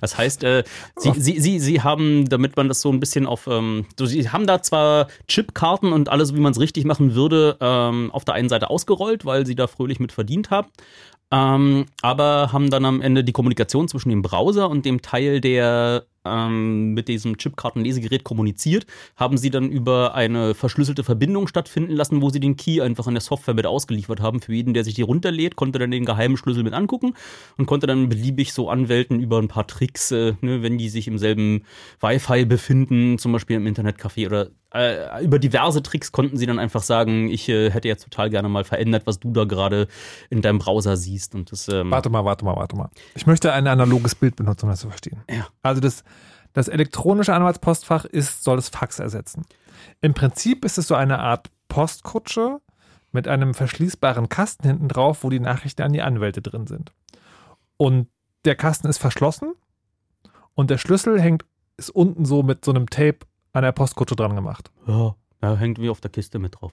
Das 0.00 0.18
heißt, 0.18 0.44
äh, 0.44 0.64
sie, 0.96 1.12
sie, 1.16 1.40
sie, 1.40 1.58
sie 1.58 1.80
haben, 1.80 2.28
damit 2.28 2.56
man 2.56 2.68
das 2.68 2.80
so 2.80 2.90
ein 2.90 3.00
bisschen 3.00 3.26
auf, 3.26 3.46
ähm, 3.46 3.86
so, 3.98 4.04
sie 4.04 4.28
haben 4.28 4.46
da 4.46 4.60
zwar 4.62 5.08
Chipkarten 5.26 5.92
und 5.92 6.08
alles, 6.10 6.34
wie 6.34 6.40
man 6.40 6.52
es 6.52 6.60
richtig 6.60 6.84
machen 6.84 7.14
würde, 7.14 7.56
ähm, 7.60 8.10
auf 8.12 8.24
der 8.24 8.34
einen 8.34 8.48
Seite 8.48 8.68
ausgerollt, 8.68 9.24
weil 9.24 9.46
sie 9.46 9.54
da 9.54 9.66
fröhlich 9.66 9.98
mit 9.98 10.12
verdient 10.12 10.50
haben. 10.50 10.68
Ähm, 11.32 11.86
aber 12.02 12.52
haben 12.52 12.70
dann 12.70 12.84
am 12.84 13.00
Ende 13.00 13.24
die 13.24 13.32
Kommunikation 13.32 13.88
zwischen 13.88 14.10
dem 14.10 14.22
Browser 14.22 14.70
und 14.70 14.84
dem 14.84 15.02
Teil, 15.02 15.40
der 15.40 16.04
ähm, 16.26 16.94
mit 16.94 17.08
diesem 17.08 17.36
Chipkartenlesegerät 17.38 18.24
kommuniziert, 18.24 18.86
haben 19.16 19.38
sie 19.38 19.50
dann 19.50 19.70
über 19.70 20.14
eine 20.14 20.54
verschlüsselte 20.54 21.04
Verbindung 21.04 21.46
stattfinden 21.46 21.92
lassen, 21.92 22.22
wo 22.22 22.30
sie 22.30 22.40
den 22.40 22.56
Key 22.56 22.80
einfach 22.80 23.06
in 23.06 23.14
der 23.14 23.20
Software 23.20 23.54
mit 23.54 23.66
ausgeliefert 23.66 24.20
haben. 24.20 24.40
Für 24.40 24.52
jeden, 24.54 24.74
der 24.74 24.84
sich 24.84 24.94
die 24.94 25.02
runterlädt, 25.02 25.56
konnte 25.56 25.78
dann 25.78 25.90
den 25.90 26.04
geheimen 26.04 26.36
Schlüssel 26.36 26.62
mit 26.62 26.74
angucken 26.74 27.14
und 27.56 27.66
konnte 27.66 27.86
dann 27.86 28.08
beliebig 28.08 28.52
so 28.52 28.68
Anwälten 28.68 29.20
über 29.20 29.38
ein 29.38 29.48
paar 29.48 29.66
Tricks, 29.66 30.10
äh, 30.10 30.34
ne, 30.40 30.62
wenn 30.62 30.78
die 30.78 30.88
sich 30.88 31.08
im 31.08 31.18
selben 31.18 31.62
Wi-Fi 32.00 32.44
befinden, 32.44 33.18
zum 33.18 33.32
Beispiel 33.32 33.56
im 33.56 33.66
Internetcafé 33.66 34.26
oder 34.26 34.50
äh, 34.78 35.24
über 35.24 35.38
diverse 35.38 35.82
Tricks 35.82 36.12
konnten 36.12 36.36
sie 36.36 36.46
dann 36.46 36.58
einfach 36.58 36.82
sagen, 36.82 37.28
ich 37.28 37.48
äh, 37.48 37.70
hätte 37.70 37.88
jetzt 37.88 38.04
total 38.04 38.30
gerne 38.30 38.48
mal 38.48 38.64
verändert, 38.64 39.06
was 39.06 39.20
du 39.20 39.30
da 39.32 39.44
gerade 39.44 39.88
in 40.30 40.42
deinem 40.42 40.58
Browser 40.58 40.96
siehst. 40.96 41.34
Und 41.34 41.52
das, 41.52 41.68
ähm, 41.68 41.90
Warte 41.90 42.10
mal, 42.10 42.24
warte 42.24 42.44
mal, 42.44 42.56
warte 42.56 42.76
mal. 42.76 42.90
Ich 43.14 43.26
möchte 43.26 43.52
ein 43.52 43.66
analoges 43.66 44.14
Bild 44.14 44.36
benutzen, 44.36 44.66
um 44.66 44.70
das 44.70 44.80
zu 44.80 44.88
verstehen. 44.88 45.22
Ja. 45.30 45.46
Also 45.62 45.80
das, 45.80 46.04
das 46.52 46.68
elektronische 46.68 47.34
Anwaltspostfach 47.34 48.04
ist, 48.04 48.44
soll 48.44 48.56
das 48.56 48.68
Fax 48.68 48.98
ersetzen. 48.98 49.44
Im 50.00 50.14
Prinzip 50.14 50.64
ist 50.64 50.78
es 50.78 50.88
so 50.88 50.94
eine 50.94 51.18
Art 51.18 51.50
Postkutsche 51.68 52.60
mit 53.12 53.28
einem 53.28 53.54
verschließbaren 53.54 54.28
Kasten 54.28 54.66
hinten 54.66 54.88
drauf, 54.88 55.24
wo 55.24 55.30
die 55.30 55.40
Nachrichten 55.40 55.82
an 55.82 55.92
die 55.92 56.02
Anwälte 56.02 56.42
drin 56.42 56.66
sind. 56.66 56.92
Und 57.76 58.08
der 58.44 58.56
Kasten 58.56 58.88
ist 58.88 58.98
verschlossen 58.98 59.54
und 60.54 60.70
der 60.70 60.78
Schlüssel 60.78 61.20
hängt, 61.20 61.44
ist 61.76 61.90
unten 61.90 62.24
so 62.24 62.42
mit 62.42 62.64
so 62.64 62.72
einem 62.72 62.88
Tape 62.88 63.18
an 63.56 63.62
der 63.62 63.72
Postkutsche 63.72 64.14
dran 64.14 64.34
gemacht. 64.34 64.70
Ja, 64.86 65.16
da 65.40 65.56
hängt 65.56 65.80
wie 65.80 65.88
auf 65.88 66.00
der 66.00 66.10
Kiste 66.10 66.38
mit 66.38 66.60
drauf. 66.60 66.72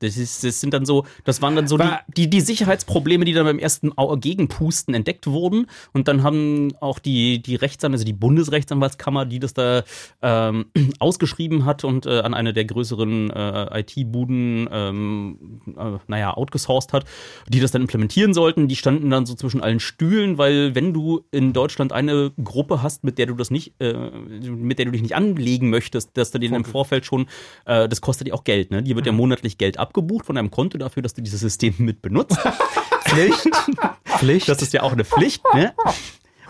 Das, 0.00 0.16
ist, 0.16 0.44
das 0.44 0.60
sind 0.60 0.74
dann 0.74 0.84
so, 0.86 1.04
das 1.24 1.42
waren 1.42 1.56
dann 1.56 1.68
so 1.68 1.76
die, 1.76 1.84
War- 1.84 2.00
die, 2.16 2.30
die 2.30 2.40
Sicherheitsprobleme, 2.40 3.24
die 3.24 3.32
dann 3.32 3.44
beim 3.46 3.58
ersten 3.58 3.92
Gegenpusten 4.20 4.94
entdeckt 4.94 5.26
wurden. 5.26 5.66
Und 5.92 6.08
dann 6.08 6.22
haben 6.22 6.72
auch 6.80 6.98
die, 6.98 7.40
die 7.42 7.56
Rechtsanwälte, 7.56 7.98
also 8.00 8.04
die 8.04 8.12
Bundesrechtsanwaltskammer, 8.12 9.26
die 9.26 9.38
das 9.38 9.54
da 9.54 9.82
ähm, 10.22 10.66
ausgeschrieben 10.98 11.64
hat 11.64 11.84
und 11.84 12.06
äh, 12.06 12.20
an 12.20 12.34
eine 12.34 12.52
der 12.52 12.64
größeren 12.64 13.30
äh, 13.30 13.80
IT-Buden, 13.80 14.68
ähm, 14.70 15.60
äh, 15.76 15.98
naja, 16.06 16.34
outgesourced 16.36 16.92
hat, 16.92 17.04
die 17.48 17.60
das 17.60 17.70
dann 17.72 17.82
implementieren 17.82 18.34
sollten, 18.34 18.68
die 18.68 18.76
standen 18.76 19.10
dann 19.10 19.26
so 19.26 19.34
zwischen 19.34 19.60
allen 19.62 19.80
Stühlen, 19.80 20.38
weil 20.38 20.74
wenn 20.74 20.92
du 20.92 21.24
in 21.30 21.52
Deutschland 21.52 21.92
eine 21.92 22.32
Gruppe 22.42 22.82
hast, 22.82 23.04
mit 23.04 23.18
der 23.18 23.26
du 23.26 23.34
das 23.34 23.50
nicht, 23.50 23.74
äh, 23.80 23.92
mit 23.92 24.78
der 24.78 24.86
du 24.86 24.92
dich 24.92 25.02
nicht 25.02 25.14
anlegen 25.16 25.70
möchtest, 25.70 26.16
dass 26.16 26.30
du 26.30 26.38
denen 26.38 26.54
im 26.54 26.64
Vorfeld 26.64 27.04
schon, 27.04 27.26
äh, 27.66 27.88
das 27.88 28.00
kostet 28.00 28.28
ja 28.28 28.34
auch 28.34 28.44
Geld, 28.44 28.70
ne? 28.70 28.82
Die 28.82 28.94
wird 28.96 29.06
ja 29.06 29.12
monatlich 29.12 29.58
Geld 29.58 29.67
abgebucht 29.76 30.26
von 30.26 30.36
deinem 30.36 30.50
Konto 30.50 30.78
dafür, 30.78 31.02
dass 31.02 31.14
du 31.14 31.22
dieses 31.22 31.40
System 31.40 31.74
mit 31.78 32.00
benutzt. 32.00 32.38
Pflicht. 33.04 33.48
Pflicht. 34.04 34.48
Das 34.48 34.62
ist 34.62 34.72
ja 34.72 34.82
auch 34.82 34.92
eine 34.92 35.04
Pflicht, 35.04 35.42
ne? 35.54 35.74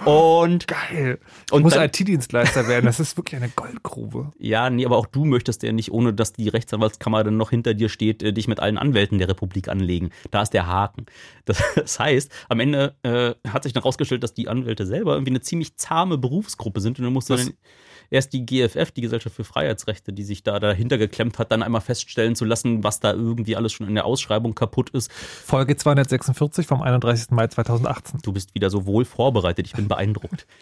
Und, 0.04 0.68
Geil. 0.68 1.18
Ich 1.46 1.52
und 1.52 1.62
muss 1.62 1.74
IT-Dienstleister 1.74 2.68
werden. 2.68 2.86
Das 2.86 3.00
ist 3.00 3.16
wirklich 3.16 3.40
eine 3.42 3.50
Goldgrube. 3.50 4.30
ja, 4.38 4.70
nee, 4.70 4.86
aber 4.86 4.96
auch 4.96 5.06
du 5.06 5.24
möchtest 5.24 5.62
ja 5.62 5.72
nicht, 5.72 5.90
ohne 5.90 6.14
dass 6.14 6.32
die 6.32 6.48
Rechtsanwaltskammer 6.48 7.24
dann 7.24 7.36
noch 7.36 7.50
hinter 7.50 7.74
dir 7.74 7.88
steht, 7.88 8.22
äh, 8.22 8.32
dich 8.32 8.46
mit 8.46 8.60
allen 8.60 8.78
Anwälten 8.78 9.18
der 9.18 9.28
Republik 9.28 9.68
anlegen. 9.68 10.10
Da 10.30 10.42
ist 10.42 10.54
der 10.54 10.66
Haken. 10.66 11.06
Das, 11.44 11.62
das 11.74 11.98
heißt, 11.98 12.30
am 12.48 12.60
Ende 12.60 12.94
äh, 13.02 13.34
hat 13.50 13.64
sich 13.64 13.72
dann 13.72 13.82
rausgestellt, 13.82 14.22
dass 14.22 14.34
die 14.34 14.48
Anwälte 14.48 14.86
selber 14.86 15.14
irgendwie 15.14 15.32
eine 15.32 15.40
ziemlich 15.40 15.76
zahme 15.76 16.16
Berufsgruppe 16.16 16.80
sind 16.80 16.98
und 16.98 17.04
dann 17.04 17.12
musst 17.12 17.30
du 17.30 17.36
dann 17.36 17.52
erst 18.10 18.32
die 18.32 18.44
GFF, 18.44 18.90
die 18.90 19.00
Gesellschaft 19.00 19.36
für 19.36 19.44
Freiheitsrechte, 19.44 20.12
die 20.12 20.24
sich 20.24 20.42
da 20.42 20.58
dahinter 20.58 20.98
geklemmt 20.98 21.38
hat, 21.38 21.52
dann 21.52 21.62
einmal 21.62 21.80
feststellen 21.80 22.34
zu 22.34 22.44
lassen, 22.44 22.84
was 22.84 23.00
da 23.00 23.12
irgendwie 23.12 23.56
alles 23.56 23.72
schon 23.72 23.88
in 23.88 23.94
der 23.94 24.04
Ausschreibung 24.04 24.54
kaputt 24.54 24.90
ist. 24.90 25.12
Folge 25.12 25.76
246 25.76 26.66
vom 26.66 26.82
31. 26.82 27.30
Mai 27.30 27.46
2018. 27.46 28.20
Du 28.22 28.32
bist 28.32 28.54
wieder 28.54 28.70
so 28.70 28.86
wohl 28.86 29.04
vorbereitet. 29.04 29.66
Ich 29.66 29.72
bin 29.72 29.88
beeindruckt. 29.88 30.46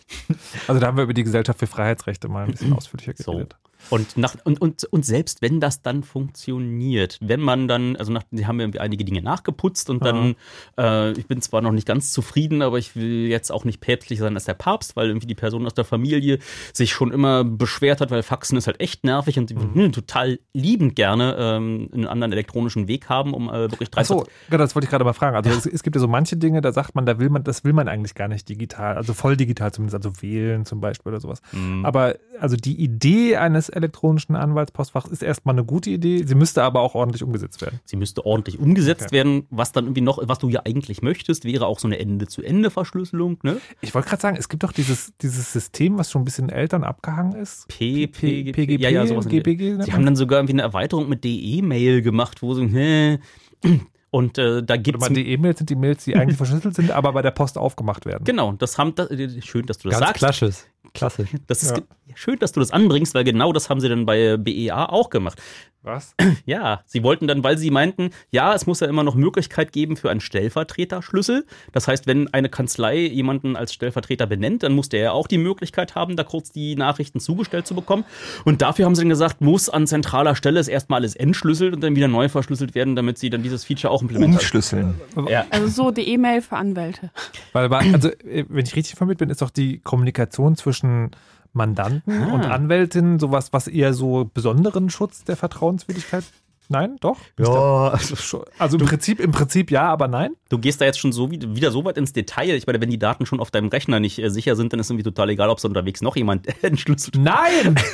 Also 0.68 0.80
da 0.80 0.88
haben 0.88 0.96
wir 0.96 1.04
über 1.04 1.14
die 1.14 1.22
Gesellschaft 1.24 1.58
für 1.58 1.66
Freiheitsrechte 1.66 2.28
mal 2.28 2.44
ein 2.44 2.50
bisschen 2.50 2.72
ausführlicher 2.76 3.14
So. 3.16 3.46
Und, 3.90 4.16
nach, 4.16 4.36
und, 4.44 4.60
und, 4.60 4.84
und 4.84 5.04
selbst 5.04 5.42
wenn 5.42 5.60
das 5.60 5.82
dann 5.82 6.02
funktioniert, 6.02 7.18
wenn 7.20 7.40
man 7.40 7.68
dann, 7.68 7.96
also 7.96 8.12
nach, 8.12 8.22
die 8.30 8.46
haben 8.46 8.60
ja 8.60 8.68
einige 8.80 9.04
Dinge 9.04 9.22
nachgeputzt 9.22 9.90
und 9.90 10.04
dann, 10.04 10.34
äh, 10.78 11.12
ich 11.12 11.26
bin 11.26 11.40
zwar 11.40 11.62
noch 11.62 11.72
nicht 11.72 11.86
ganz 11.86 12.12
zufrieden, 12.12 12.62
aber 12.62 12.78
ich 12.78 12.96
will 12.96 13.26
jetzt 13.28 13.50
auch 13.50 13.64
nicht 13.64 13.80
päpstlicher 13.80 14.24
sein 14.24 14.34
als 14.34 14.44
der 14.44 14.54
Papst, 14.54 14.96
weil 14.96 15.08
irgendwie 15.08 15.26
die 15.26 15.34
Person 15.34 15.66
aus 15.66 15.74
der 15.74 15.84
Familie 15.84 16.38
sich 16.72 16.92
schon 16.92 17.12
immer 17.12 17.44
beschwert 17.44 18.00
hat, 18.00 18.10
weil 18.10 18.22
Faxen 18.22 18.58
ist 18.58 18.66
halt 18.66 18.80
echt 18.80 19.04
nervig 19.04 19.38
und 19.38 19.48
sie 19.48 19.56
würden 19.56 19.92
total 19.92 20.38
liebend 20.52 20.96
gerne 20.96 21.36
ähm, 21.38 21.88
einen 21.92 22.06
anderen 22.06 22.32
elektronischen 22.32 22.88
Weg 22.88 23.08
haben, 23.08 23.34
um 23.34 23.48
äh, 23.48 23.70
wirklich 23.70 23.90
drei 23.90 24.00
Achso, 24.00 24.26
genau, 24.50 24.62
das 24.62 24.74
wollte 24.74 24.86
ich 24.86 24.90
gerade 24.90 25.04
mal 25.04 25.12
fragen. 25.12 25.36
Also 25.36 25.50
es, 25.50 25.66
es 25.66 25.82
gibt 25.82 25.96
ja 25.96 26.00
so 26.00 26.08
manche 26.08 26.36
Dinge, 26.36 26.60
da 26.60 26.72
sagt 26.72 26.94
man, 26.94 27.06
da 27.06 27.18
will 27.18 27.30
man, 27.30 27.44
das 27.44 27.64
will 27.64 27.72
man 27.72 27.88
eigentlich 27.88 28.14
gar 28.14 28.28
nicht 28.28 28.48
digital, 28.48 28.96
also 28.96 29.14
voll 29.14 29.36
digital 29.36 29.72
zumindest, 29.72 29.94
also 29.94 30.22
wählen 30.22 30.64
zum 30.64 30.80
Beispiel 30.80 31.12
oder 31.12 31.20
sowas. 31.20 31.40
Mhm. 31.52 31.84
Aber 31.84 32.16
also 32.40 32.56
die 32.56 32.80
Idee 32.80 33.36
eines 33.36 33.65
elektronischen 33.68 34.36
Anwaltspostfachs 34.36 35.08
ist 35.10 35.22
erstmal 35.22 35.54
eine 35.54 35.64
gute 35.64 35.90
Idee, 35.90 36.24
sie 36.26 36.34
müsste 36.34 36.62
aber 36.62 36.80
auch 36.80 36.94
ordentlich 36.94 37.22
umgesetzt 37.22 37.60
werden. 37.60 37.80
Sie 37.84 37.96
müsste 37.96 38.24
ordentlich 38.26 38.58
umgesetzt 38.58 39.02
Okay. 39.06 39.12
werden. 39.12 39.46
Was 39.50 39.72
dann 39.72 39.84
irgendwie 39.86 40.00
noch, 40.00 40.18
was 40.22 40.38
du 40.38 40.48
ja 40.48 40.62
eigentlich 40.64 41.02
möchtest, 41.02 41.44
wäre 41.44 41.66
auch 41.66 41.78
so 41.78 41.88
eine 41.88 41.98
Ende-zu-Ende-Verschlüsselung, 41.98 43.38
ne? 43.42 43.58
Ich 43.80 43.94
wollte 43.94 44.08
gerade 44.08 44.22
sagen, 44.22 44.36
es 44.38 44.48
gibt 44.48 44.62
doch 44.62 44.72
dieses, 44.72 45.12
dieses 45.20 45.52
System, 45.52 45.98
was 45.98 46.10
schon 46.10 46.22
ein 46.22 46.24
bisschen 46.24 46.48
Eltern 46.48 46.84
abgehangen 46.84 47.34
ist. 47.40 47.68
P, 47.68 48.06
P, 48.06 48.52
PGP, 48.52 48.80
ja, 48.80 48.90
ja, 48.90 49.06
sowas 49.06 49.28
GPG. 49.28 49.82
Sie 49.82 49.92
haben 49.92 50.04
dann 50.04 50.16
sogar 50.16 50.38
irgendwie 50.38 50.54
eine 50.54 50.62
Erweiterung 50.62 51.08
mit 51.08 51.24
DE-Mail 51.24 52.02
gemacht, 52.02 52.42
wo 52.42 52.54
so, 52.54 52.62
hä? 52.64 53.18
Und 54.10 54.38
äh, 54.38 54.62
da 54.62 54.76
gibt 54.78 54.98
mal 55.00 55.10
die 55.10 55.28
E-Mails 55.28 55.58
sind 55.58 55.68
die 55.68 55.74
Mails, 55.76 56.04
die 56.04 56.16
eigentlich 56.16 56.36
verschlüsselt 56.38 56.74
sind, 56.74 56.90
aber 56.90 57.12
bei 57.12 57.20
der 57.22 57.32
Post 57.32 57.58
aufgemacht 57.58 58.06
werden. 58.06 58.24
Genau, 58.24 58.52
das 58.52 58.78
haben, 58.78 58.94
das, 58.94 59.10
äh, 59.10 59.42
schön, 59.42 59.66
dass 59.66 59.78
du 59.78 59.88
das 59.90 59.98
Ganz 59.98 60.08
sagst. 60.08 60.18
klassisch. 60.20 60.56
Klassisch. 60.94 61.30
Das 61.46 61.62
ist 61.62 61.76
Ja. 61.76 61.82
Schön, 62.16 62.38
dass 62.38 62.52
du 62.52 62.60
das 62.60 62.70
anbringst, 62.70 63.14
weil 63.14 63.24
genau 63.24 63.52
das 63.52 63.70
haben 63.70 63.80
sie 63.80 63.88
dann 63.88 64.06
bei 64.06 64.36
BEA 64.36 64.88
auch 64.88 65.10
gemacht. 65.10 65.40
Was? 65.86 66.14
Ja, 66.44 66.80
sie 66.84 67.02
wollten 67.02 67.26
dann, 67.26 67.42
weil 67.42 67.58
sie 67.58 67.70
meinten, 67.70 68.10
ja, 68.30 68.54
es 68.54 68.66
muss 68.66 68.80
ja 68.80 68.86
immer 68.88 69.02
noch 69.02 69.14
Möglichkeit 69.14 69.72
geben 69.72 69.96
für 69.96 70.10
einen 70.10 70.20
Stellvertreterschlüssel. 70.20 71.46
Das 71.72 71.88
heißt, 71.88 72.06
wenn 72.06 72.32
eine 72.32 72.48
Kanzlei 72.48 72.98
jemanden 72.98 73.56
als 73.56 73.72
Stellvertreter 73.72 74.26
benennt, 74.26 74.62
dann 74.62 74.72
muss 74.72 74.88
der 74.88 75.00
ja 75.00 75.12
auch 75.12 75.26
die 75.26 75.38
Möglichkeit 75.38 75.94
haben, 75.94 76.16
da 76.16 76.24
kurz 76.24 76.50
die 76.50 76.76
Nachrichten 76.76 77.20
zugestellt 77.20 77.66
zu 77.66 77.74
bekommen. 77.74 78.04
Und 78.44 78.62
dafür 78.62 78.84
haben 78.84 78.94
sie 78.94 79.02
dann 79.02 79.08
gesagt, 79.08 79.40
muss 79.40 79.68
an 79.68 79.86
zentraler 79.86 80.34
Stelle 80.34 80.60
es 80.60 80.68
erstmal 80.68 81.00
alles 81.00 81.14
entschlüsselt 81.14 81.74
und 81.74 81.82
dann 81.82 81.96
wieder 81.96 82.08
neu 82.08 82.28
verschlüsselt 82.28 82.74
werden, 82.74 82.96
damit 82.96 83.18
sie 83.18 83.30
dann 83.30 83.42
dieses 83.42 83.64
Feature 83.64 83.92
auch 83.92 84.02
implementieren. 84.02 84.40
Umschlüsseln. 84.40 85.00
Ja. 85.28 85.46
Also 85.50 85.68
so 85.68 85.90
die 85.90 86.08
E-Mail 86.08 86.42
für 86.42 86.56
Anwälte. 86.56 87.10
Weil, 87.52 87.72
also, 87.72 88.08
äh, 88.08 88.44
wenn 88.48 88.64
ich 88.64 88.74
richtig 88.74 88.94
informiert 88.94 89.18
bin, 89.18 89.30
ist 89.30 89.42
doch 89.42 89.50
die 89.50 89.78
Kommunikation 89.78 90.56
zwischen 90.56 91.10
Mandanten 91.56 92.22
Ah. 92.22 92.34
und 92.34 92.44
Anwältinnen 92.44 93.18
sowas, 93.18 93.52
was 93.52 93.66
eher 93.66 93.94
so 93.94 94.30
besonderen 94.32 94.90
Schutz 94.90 95.24
der 95.24 95.36
Vertrauenswürdigkeit. 95.36 96.24
Nein, 96.68 96.96
doch? 97.00 97.18
Ja, 97.38 97.96
Schon- 97.98 98.44
Also 98.58 98.78
im 98.78 98.86
Prinzip, 98.86 99.20
im 99.20 99.30
Prinzip 99.32 99.70
ja, 99.70 99.84
aber 99.84 100.08
nein. 100.08 100.32
Du 100.48 100.58
gehst 100.58 100.80
da 100.80 100.84
jetzt 100.84 100.98
schon 100.98 101.12
so 101.12 101.30
wie- 101.30 101.40
wieder 101.56 101.70
so 101.70 101.84
weit 101.84 101.96
ins 101.98 102.12
Detail. 102.12 102.50
Ich 102.54 102.66
meine, 102.66 102.80
wenn 102.80 102.90
die 102.90 102.98
Daten 102.98 103.26
schon 103.26 103.40
auf 103.40 103.50
deinem 103.50 103.68
Rechner 103.68 104.00
nicht 104.00 104.18
äh, 104.18 104.30
sicher 104.30 104.56
sind, 104.56 104.72
dann 104.72 104.80
ist 104.80 104.90
irgendwie 104.90 105.04
total 105.04 105.30
egal, 105.30 105.48
ob 105.50 105.58
es 105.58 105.64
unterwegs 105.64 106.02
noch 106.02 106.16
jemand 106.16 106.46
entschlüsselt. 106.62 107.16
Nein! 107.16 107.76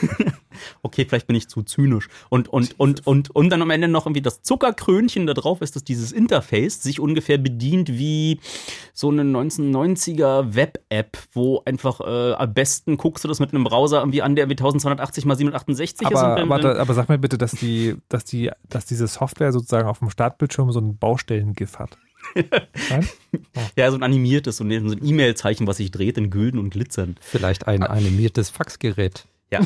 Okay, 0.83 1.07
vielleicht 1.09 1.27
bin 1.27 1.35
ich 1.35 1.49
zu 1.49 1.63
zynisch. 1.63 2.09
Und, 2.29 2.49
und, 2.49 2.79
und, 2.79 3.05
und, 3.07 3.35
und 3.35 3.51
dann 3.51 3.63
am 3.63 3.71
Ende 3.71 3.89
noch 3.89 4.05
irgendwie 4.07 4.21
das 4.21 4.43
Zuckerkrönchen 4.43 5.27
da 5.27 5.33
drauf 5.35 5.61
ist, 5.63 5.75
dass 5.77 5.83
dieses 5.83 6.13
Interface 6.13 6.83
sich 6.83 7.01
ungefähr 7.01 7.39
bedient 7.39 7.89
wie 7.99 8.39
so 8.93 9.09
eine 9.11 9.23
1990er 9.23 10.55
Web-App, 10.55 11.19
wo 11.33 11.63
einfach 11.65 12.01
äh, 12.01 12.33
am 12.35 12.53
besten 12.55 12.97
guckst 12.97 13.25
du 13.25 13.29
das 13.29 13.41
mit 13.41 13.53
einem 13.55 13.65
Browser 13.65 14.01
irgendwie 14.01 14.23
an, 14.23 14.37
der 14.37 14.49
wie 14.49 14.53
1280 14.53 15.25
x 15.25 15.37
768 15.39 16.11
ist. 16.11 16.17
aber, 16.17 16.43
und 16.43 16.51
dann, 16.51 16.53
aber, 16.65 16.79
aber 16.81 16.95
sag 16.95 17.09
mir 17.09 17.19
bitte, 17.19 17.39
dass 17.39 17.53
die, 17.53 17.97
dass 18.09 18.25
die, 18.25 18.51
dass 18.69 18.87
diese 18.87 19.07
Software 19.07 19.53
sozusagen 19.53 19.89
auf 19.89 19.99
dem 20.01 20.11
Startbildschirm 20.11 20.73
so 20.73 20.81
ein 20.81 20.97
Baustellen-GIF 20.97 21.79
hat. 21.79 21.97
Nein? 22.91 23.09
ja, 23.77 23.91
so 23.91 23.97
ein 23.97 24.03
animiertes, 24.03 24.57
so 24.59 24.65
ein 24.65 24.89
so 24.89 24.95
ein 24.97 25.05
E-Mail-Zeichen, 25.05 25.67
was 25.67 25.79
sich 25.79 25.91
dreht 25.91 26.17
in 26.19 26.31
Gülden 26.31 26.59
und 26.59 26.71
Glitzern. 26.71 27.17
Vielleicht 27.21 27.67
ein 27.67 27.83
animiertes 27.83 28.51
Faxgerät. 28.51 29.27
Ja. 29.51 29.61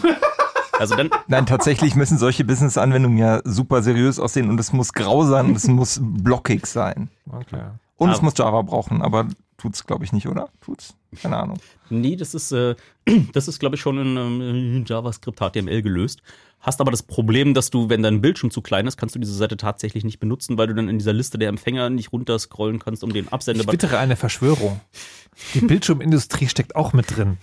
Also 0.79 0.97
dann, 0.97 1.11
Nein, 1.29 1.47
tatsächlich 1.47 1.95
müssen 1.95 2.19
solche 2.19 2.45
Business-Anwendungen 2.45 3.19
ja 3.19 3.41
super 3.45 3.83
seriös 3.83 4.19
aussehen 4.19 4.49
und 4.49 4.59
es 4.59 4.73
muss 4.73 4.93
grau 4.93 5.25
sein 5.25 5.47
und 5.47 5.57
es 5.57 5.69
muss 5.69 6.01
blockig 6.03 6.67
sein. 6.67 7.09
Okay. 7.31 7.63
Und 7.97 8.11
es 8.11 8.17
Aber- 8.17 8.25
muss 8.25 8.35
Java 8.37 8.63
brauchen, 8.63 9.03
aber 9.03 9.29
tut's 9.59 9.87
glaube 9.87 10.05
ich 10.05 10.13
nicht, 10.13 10.27
oder? 10.27 10.49
Tut's? 10.61 10.95
Keine 11.23 11.37
Ahnung. 11.37 11.59
Nee, 11.89 12.17
das 12.17 12.35
ist, 12.35 12.53
äh, 12.53 12.75
das 13.33 13.49
ist, 13.49 13.59
glaube 13.59 13.77
ich, 13.77 13.81
schon 13.81 13.99
in, 13.99 14.17
ähm, 14.17 14.41
in 14.41 14.85
JavaScript 14.87 15.39
HTML 15.41 15.83
gelöst. 15.83 16.21
Hast 16.61 16.81
aber 16.81 16.91
das 16.91 17.03
Problem, 17.03 17.55
dass 17.55 17.71
du, 17.71 17.89
wenn 17.89 18.03
dein 18.03 18.21
Bildschirm 18.21 18.51
zu 18.51 18.61
klein 18.61 18.87
ist, 18.87 18.97
kannst 18.97 19.15
du 19.15 19.19
diese 19.19 19.35
Seite 19.35 19.57
tatsächlich 19.57 20.05
nicht 20.05 20.19
benutzen, 20.19 20.59
weil 20.59 20.67
du 20.67 20.75
dann 20.75 20.89
in 20.89 20.99
dieser 20.99 21.13
Liste 21.13 21.39
der 21.39 21.49
Empfänger 21.49 21.91
nicht 21.91 22.13
runterscrollen 22.13 22.79
kannst, 22.79 23.05
um 23.05 23.13
den 23.13 23.29
Absender. 23.29 23.63
Ich 23.65 23.73
wittere 23.73 23.99
eine 23.99 24.17
Verschwörung. 24.17 24.81
Die 25.55 25.61
Bildschirmindustrie 25.61 26.49
steckt 26.49 26.75
auch 26.75 26.93
mit 26.93 27.17
drin. 27.17 27.37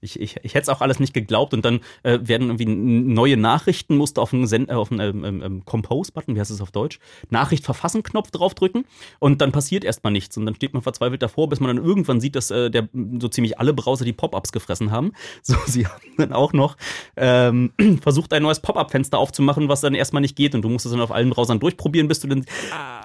Ich, 0.00 0.20
ich, 0.20 0.36
ich 0.42 0.54
hätte 0.54 0.62
es 0.62 0.68
auch 0.68 0.80
alles 0.80 1.00
nicht 1.00 1.12
geglaubt 1.12 1.54
und 1.54 1.64
dann 1.64 1.80
äh, 2.04 2.18
werden 2.22 2.48
irgendwie 2.48 2.66
neue 2.66 3.36
Nachrichten, 3.36 3.96
musst 3.96 4.16
du 4.16 4.20
auf 4.22 4.32
einen, 4.32 4.46
Send, 4.46 4.70
äh, 4.70 4.74
auf 4.74 4.92
einen 4.92 5.00
ähm, 5.00 5.24
ähm, 5.24 5.42
ähm, 5.42 5.64
Compose-Button, 5.64 6.34
wie 6.36 6.40
heißt 6.40 6.50
es 6.50 6.60
auf 6.60 6.70
Deutsch, 6.70 6.98
Nachricht 7.30 7.64
verfassen 7.64 8.02
Knopf 8.02 8.30
draufdrücken 8.30 8.84
und 9.18 9.40
dann 9.40 9.50
passiert 9.52 9.84
erstmal 9.84 10.12
nichts 10.12 10.36
und 10.36 10.46
dann 10.46 10.54
steht 10.54 10.72
man 10.72 10.82
verzweifelt 10.82 11.22
davor, 11.22 11.48
bis 11.48 11.58
man 11.60 11.74
dann 11.74 11.84
irgendwann 11.84 12.20
sieht, 12.20 12.36
dass 12.36 12.50
äh, 12.50 12.70
der, 12.70 12.88
so 13.20 13.28
ziemlich 13.28 13.58
alle 13.58 13.72
Browser 13.74 14.04
die 14.04 14.12
Pop-ups 14.12 14.52
gefressen 14.52 14.90
haben. 14.90 15.12
So, 15.42 15.54
sie 15.66 15.86
haben 15.86 16.00
dann 16.18 16.32
auch 16.32 16.52
noch 16.52 16.76
ähm, 17.16 17.72
versucht, 18.02 18.32
ein 18.34 18.42
neues 18.42 18.60
Pop-up-Fenster 18.60 19.18
aufzumachen, 19.18 19.68
was 19.68 19.80
dann 19.80 19.94
erstmal 19.94 20.20
nicht 20.20 20.36
geht 20.36 20.54
und 20.54 20.62
du 20.62 20.68
musst 20.68 20.84
es 20.84 20.92
dann 20.92 21.00
auf 21.00 21.10
allen 21.10 21.30
Browsern 21.30 21.58
durchprobieren, 21.58 22.06
bis 22.08 22.20
du 22.20 22.28
dann. 22.28 22.44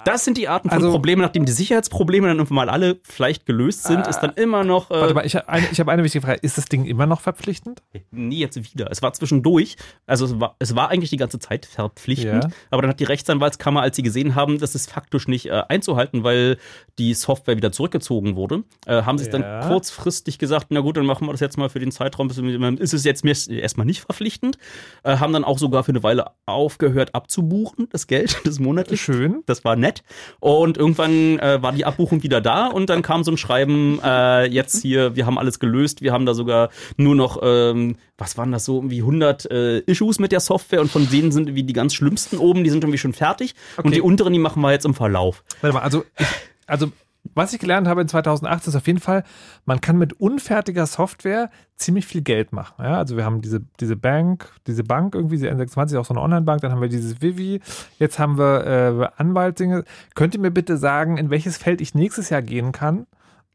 Das 0.04 0.24
sind 0.24 0.36
die 0.36 0.48
Arten 0.48 0.68
von 0.68 0.78
Also- 0.78 0.90
Problemen, 0.90 1.22
nachdem 1.22 1.44
die 1.46 1.52
Sicherheitsprobleme 1.52 2.28
dann 2.28 2.36
irgendwann 2.36 2.56
mal 2.56 2.68
alle 2.68 2.98
vielleicht 3.02 3.46
gelöst 3.46 3.84
sind, 3.84 4.06
ist 4.06 4.20
dann 4.20 4.32
immer 4.34 4.62
noch. 4.64 4.90
Äh, 4.90 5.00
Warte 5.00 5.14
mal, 5.14 5.26
ich 5.26 5.34
habe 5.36 5.48
eine, 5.48 5.66
ich 5.70 5.80
hab 5.80 5.88
eine 5.88 6.04
wichtige 6.04 6.24
Frage. 6.24 6.38
Ist 6.42 6.58
das 6.58 6.66
Ding 6.66 6.83
immer 6.86 7.06
noch 7.06 7.20
verpflichtend? 7.20 7.82
Nie 8.10 8.38
jetzt 8.38 8.56
wieder. 8.74 8.88
Es 8.90 9.02
war 9.02 9.12
zwischendurch, 9.12 9.76
also 10.06 10.24
es 10.26 10.40
war, 10.40 10.56
es 10.58 10.74
war 10.76 10.90
eigentlich 10.90 11.10
die 11.10 11.16
ganze 11.16 11.38
Zeit 11.38 11.66
verpflichtend, 11.66 12.44
Ja. 12.44 12.50
aber 12.70 12.82
dann 12.82 12.90
hat 12.90 13.00
die 13.00 13.04
Rechtsanwaltskammer, 13.04 13.82
als 13.82 13.96
sie 13.96 14.02
gesehen 14.02 14.34
haben, 14.34 14.58
das 14.58 14.74
ist 14.74 14.90
faktisch 14.90 15.28
nicht 15.28 15.46
äh, 15.46 15.62
einzuhalten, 15.68 16.24
weil 16.24 16.58
die 16.98 17.14
Software 17.14 17.56
wieder 17.56 17.72
zurückgezogen 17.72 18.36
wurde, 18.36 18.64
äh, 18.86 19.02
haben 19.02 19.18
sie 19.18 19.26
Ja. 19.26 19.30
dann 19.38 19.68
kurzfristig 19.68 20.38
gesagt, 20.38 20.66
na 20.70 20.80
gut, 20.80 20.96
dann 20.96 21.06
machen 21.06 21.26
wir 21.26 21.32
das 21.32 21.40
jetzt 21.40 21.58
mal 21.58 21.68
für 21.68 21.80
den 21.80 21.90
Zeitraum, 21.92 22.28
bis 22.28 22.38
ist 22.38 22.94
es 22.94 23.04
jetzt 23.04 23.24
erstmal 23.48 23.86
nicht 23.86 24.00
verpflichtend, 24.02 24.58
äh, 25.02 25.16
haben 25.18 25.32
dann 25.32 25.44
auch 25.44 25.58
sogar 25.58 25.84
für 25.84 25.92
eine 25.92 26.02
Weile 26.02 26.26
aufgehört 26.46 27.14
abzubuchen, 27.14 27.88
das 27.90 28.06
Geld, 28.06 28.40
das 28.44 28.58
monatlich. 28.58 29.00
Schön. 29.00 29.42
Das 29.46 29.64
war 29.64 29.76
nett. 29.76 30.02
Und 30.40 30.76
irgendwann 30.76 31.38
äh, 31.38 31.62
war 31.62 31.72
die 31.72 31.84
Abbuchung 31.84 32.22
wieder 32.22 32.40
da 32.40 32.66
und 32.66 32.90
dann 32.90 33.02
kam 33.02 33.24
so 33.24 33.30
ein 33.30 33.36
Schreiben, 33.36 33.98
äh, 34.02 34.46
jetzt 34.46 34.82
hier, 34.82 35.16
wir 35.16 35.26
haben 35.26 35.38
alles 35.38 35.58
gelöst, 35.58 36.02
wir 36.02 36.12
haben 36.12 36.26
da 36.26 36.34
sogar 36.34 36.70
nur 36.96 37.14
noch, 37.14 37.40
ähm, 37.42 37.96
was 38.18 38.36
waren 38.38 38.52
das 38.52 38.64
so, 38.64 38.76
irgendwie 38.76 39.00
100 39.00 39.50
äh, 39.50 39.78
Issues 39.80 40.18
mit 40.18 40.32
der 40.32 40.40
Software 40.40 40.80
und 40.80 40.90
von 40.90 41.08
denen 41.08 41.32
sind 41.32 41.48
irgendwie 41.48 41.64
die 41.64 41.72
ganz 41.72 41.94
schlimmsten 41.94 42.38
oben, 42.38 42.64
die 42.64 42.70
sind 42.70 42.84
irgendwie 42.84 42.98
schon 42.98 43.12
fertig 43.12 43.54
Okay. 43.76 43.86
und 43.86 43.94
die 43.94 44.00
unteren, 44.00 44.32
die 44.32 44.38
machen 44.38 44.60
wir 44.62 44.72
jetzt 44.72 44.84
im 44.84 44.94
Verlauf. 44.94 45.44
Warte 45.60 45.74
mal, 45.74 45.82
also, 45.82 46.04
ich, 46.18 46.26
also 46.66 46.90
was 47.34 47.52
ich 47.52 47.58
gelernt 47.58 47.88
habe 47.88 48.02
in 48.02 48.08
2018 48.08 48.70
ist 48.70 48.76
auf 48.76 48.86
jeden 48.86 49.00
Fall, 49.00 49.24
man 49.64 49.80
kann 49.80 49.96
mit 49.96 50.20
unfertiger 50.20 50.86
Software 50.86 51.50
ziemlich 51.76 52.06
viel 52.06 52.20
Geld 52.22 52.52
machen. 52.52 52.74
Ja, 52.78 52.98
also 52.98 53.16
wir 53.16 53.24
haben 53.24 53.40
diese, 53.40 53.62
diese 53.80 53.96
Bank, 53.96 54.52
diese 54.66 54.84
Bank 54.84 55.14
irgendwie, 55.14 55.36
diese 55.36 55.50
N26, 55.50 55.98
auch 55.98 56.04
so 56.04 56.14
eine 56.14 56.20
Online-Bank, 56.20 56.60
dann 56.60 56.70
haben 56.70 56.82
wir 56.82 56.88
dieses 56.88 57.22
Vivi, 57.22 57.60
jetzt 57.98 58.18
haben 58.18 58.38
wir 58.38 58.66
äh, 58.66 59.20
Anwaltsdinge. 59.20 59.84
Könnt 60.14 60.34
ihr 60.34 60.40
mir 60.40 60.50
bitte 60.50 60.76
sagen, 60.76 61.16
in 61.16 61.30
welches 61.30 61.56
Feld 61.56 61.80
ich 61.80 61.94
nächstes 61.94 62.30
Jahr 62.30 62.42
gehen 62.42 62.72
kann, 62.72 63.06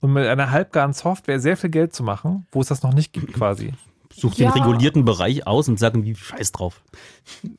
um 0.01 0.13
mit 0.13 0.25
einer 0.27 0.51
halbgaren 0.51 0.93
Software 0.93 1.39
sehr 1.39 1.57
viel 1.57 1.69
Geld 1.69 1.93
zu 1.93 2.03
machen, 2.03 2.45
wo 2.51 2.61
es 2.61 2.67
das 2.67 2.83
noch 2.83 2.93
nicht 2.93 3.13
gibt 3.13 3.33
quasi? 3.33 3.73
Such 4.11 4.33
Ja. 4.35 4.51
den 4.51 4.61
regulierten 4.63 5.05
Bereich 5.05 5.45
aus 5.47 5.69
und 5.69 5.79
sag 5.79 5.93
irgendwie 5.93 6.15
Scheiß 6.15 6.51
drauf. 6.51 6.81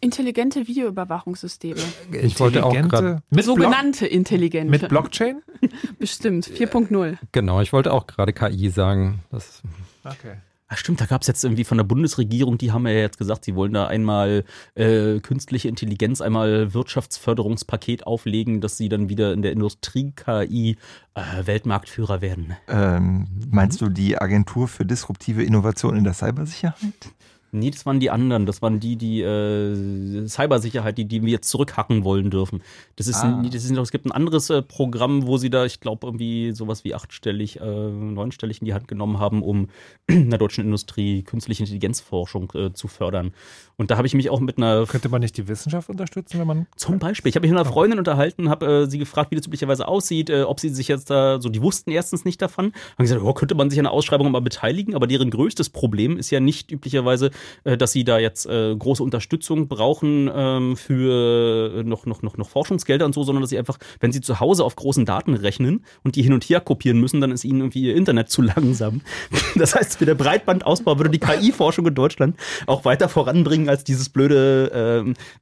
Intelligente 0.01 0.66
Videoüberwachungssysteme. 0.66 1.80
Ich 2.12 2.38
wollte 2.41 2.64
auch 2.66 2.72
gerade, 2.72 3.22
mit, 3.30 3.45
Block, 3.45 3.57
Sogenannte 3.59 4.07
intelligente. 4.07 4.70
mit 4.70 4.88
Blockchain? 4.88 5.43
Bestimmt. 5.99 6.47
4.0. 6.47 7.18
genau, 7.32 7.61
ich 7.61 7.72
wollte 7.72 7.93
auch 7.93 8.07
gerade 8.07 8.32
KI 8.32 8.68
sagen. 8.70 9.22
Das, 9.30 9.62
Okay. 10.05 10.36
Ach 10.73 10.77
stimmt, 10.77 11.01
da 11.01 11.07
gab 11.07 11.23
es 11.23 11.27
jetzt 11.27 11.43
irgendwie 11.43 11.64
von 11.64 11.79
der 11.79 11.85
Bundesregierung, 11.85 12.57
die 12.57 12.71
haben 12.71 12.87
ja 12.87 12.93
jetzt 12.93 13.18
gesagt, 13.18 13.45
sie 13.45 13.57
wollen 13.57 13.73
da 13.73 13.89
einmal 13.89 14.45
äh, 14.77 15.18
künstliche 15.18 15.66
Intelligenz, 15.66 16.21
einmal 16.21 16.73
Wirtschaftsförderungspaket 16.73 18.07
auflegen, 18.07 18.61
dass 18.61 18.77
sie 18.77 18.89
dann 18.89 19.09
wieder 19.09 19.33
in 19.33 19.43
der 19.43 19.51
Industrie-KI 19.51 20.77
äh, 21.14 21.21
Weltmarktführer 21.45 22.21
werden. 22.21 22.55
Ähm, 22.68 23.27
meinst 23.51 23.81
du 23.81 23.89
die 23.89 24.16
Agentur 24.16 24.68
für 24.68 24.85
disruptive 24.87 25.43
Innovation 25.43 25.97
in 25.97 26.05
der 26.05 26.14
Cybersicherheit? 26.14 27.14
Nee, 27.53 27.71
das 27.71 27.87
waren 27.87 28.01
die 28.01 28.11
anderen. 28.11 28.47
Das 28.47 28.63
waren 28.63 28.81
die, 28.81 28.97
die 28.97 29.23
äh, 29.23 30.27
Cybersicherheit, 30.27 30.99
die, 30.99 31.05
die 31.05 31.23
wir 31.23 31.31
jetzt 31.31 31.49
zurückhacken 31.49 32.05
wollen 32.05 32.31
dürfen. 32.31 32.63
Das 32.97 33.07
ist, 33.07 33.17
Ah. 33.23 33.43
das 33.45 33.65
ist 33.65 33.71
es 33.77 33.91
gibt 33.91 34.07
ein 34.07 34.13
anderes 34.13 34.51
äh, 34.51 34.63
Programm, 34.63 35.27
wo 35.27 35.37
sie 35.37 35.51
da, 35.51 35.65
ich 35.65 35.81
glaube, 35.81 36.07
irgendwie 36.07 36.53
sowas 36.53 36.85
wie 36.85 36.95
achtstellig, 36.95 37.61
äh, 37.61 37.65
neunstellig 37.65 38.61
in 38.61 38.67
die 38.67 38.75
Hand 38.75 38.89
genommen 38.89 39.19
haben, 39.19 39.43
um 39.43 39.69
in 40.07 40.31
der 40.31 40.39
deutschen 40.39 40.65
Industrie 40.65 41.23
künstliche 41.23 41.63
Intelligenzforschung 41.63 42.53
äh, 42.55 42.73
zu 42.73 42.89
fördern. 42.89 43.33
Und 43.77 43.91
da 43.91 43.97
habe 43.97 44.07
ich 44.07 44.15
mich 44.15 44.31
auch 44.31 44.41
mit 44.41 44.59
einer 44.59 44.87
Könnte 44.87 45.09
man 45.09 45.21
nicht 45.21 45.37
die 45.37 45.49
Wissenschaft 45.49 45.89
unterstützen, 45.89 46.39
wenn 46.39 46.47
man. 46.47 46.67
zum 46.77 46.99
Beispiel. 46.99 47.31
Ich 47.31 47.37
habe 47.37 47.47
mich 47.47 47.51
mit 47.51 47.61
einer 47.61 47.71
Freundin 47.71 47.99
unterhalten, 47.99 48.49
habe 48.49 48.67
äh, 48.67 48.87
sie 48.91 48.99
gefragt, 48.99 49.31
wie 49.31 49.37
das 49.37 49.47
üblicherweise 49.47 49.89
aussieht, 49.89 50.31
äh, 50.31 50.43
ob 50.43 50.61
sie 50.61 50.69
sich 50.69 50.89
jetzt 50.89 51.11
da 51.11 51.41
so, 51.41 51.49
die 51.49 51.63
wussten 51.63 51.91
erstens 51.91 52.25
nicht 52.25 52.41
davon, 52.43 52.67
haben 52.99 53.05
gesagt, 53.05 53.23
oh, 53.23 53.33
könnte 53.33 53.55
man 53.55 53.71
sich 53.71 53.79
an 53.79 53.85
der 53.85 53.93
Ausschreibung 53.93 54.31
mal 54.31 54.41
beteiligen, 54.41 54.95
aber 54.95 55.07
deren 55.07 55.31
größtes 55.31 55.71
Problem 55.71 56.17
ist 56.19 56.31
ja 56.31 56.41
nicht 56.41 56.71
üblicherweise, 56.71 57.31
dass 57.76 57.93
sie 57.93 58.05
da 58.05 58.18
jetzt 58.18 58.47
äh, 58.47 58.74
große 58.76 59.03
Unterstützung 59.03 59.68
brauchen 59.68 60.30
ähm, 60.34 60.76
für 60.76 61.78
äh, 61.78 61.82
noch, 61.82 62.07
noch, 62.07 62.22
noch, 62.22 62.36
noch 62.36 62.49
Forschungsgelder 62.49 63.05
und 63.07 63.14
so, 63.14 63.22
sondern 63.22 63.43
dass 63.43 63.51
sie 63.51 63.59
einfach, 63.59 63.78
wenn 64.01 64.12
sie 64.12 64.20
zu 64.20 64.41
Hause 64.41 64.64
auf 64.64 64.76
großen 64.76 65.05
Daten 65.05 65.34
rechnen 65.34 65.84
und 66.03 66.16
die 66.16 66.22
hin 66.22 66.32
und 66.32 66.45
her 66.45 66.61
kopieren 66.61 67.01
müssen, 67.01 67.20
dann 67.20 67.32
ist 67.32 67.45
ihnen 67.45 67.61
irgendwie 67.61 67.82
ihr 67.82 67.97
Internet 67.97 68.30
zu 68.30 68.43
langsam. 68.43 69.01
Das 69.57 69.74
heißt, 69.74 69.99
für 69.99 70.07
der 70.07 70.14
Breitbandausbau 70.14 70.99
würde 70.99 71.11
die 71.11 71.18
KI-Forschung 71.18 71.86
in 71.86 71.95
Deutschland 71.95 72.36
auch 72.66 72.84
weiter 72.84 73.09
voranbringen 73.09 73.68
als 73.68 73.84
dieses 73.84 74.09
blöde 74.09 74.70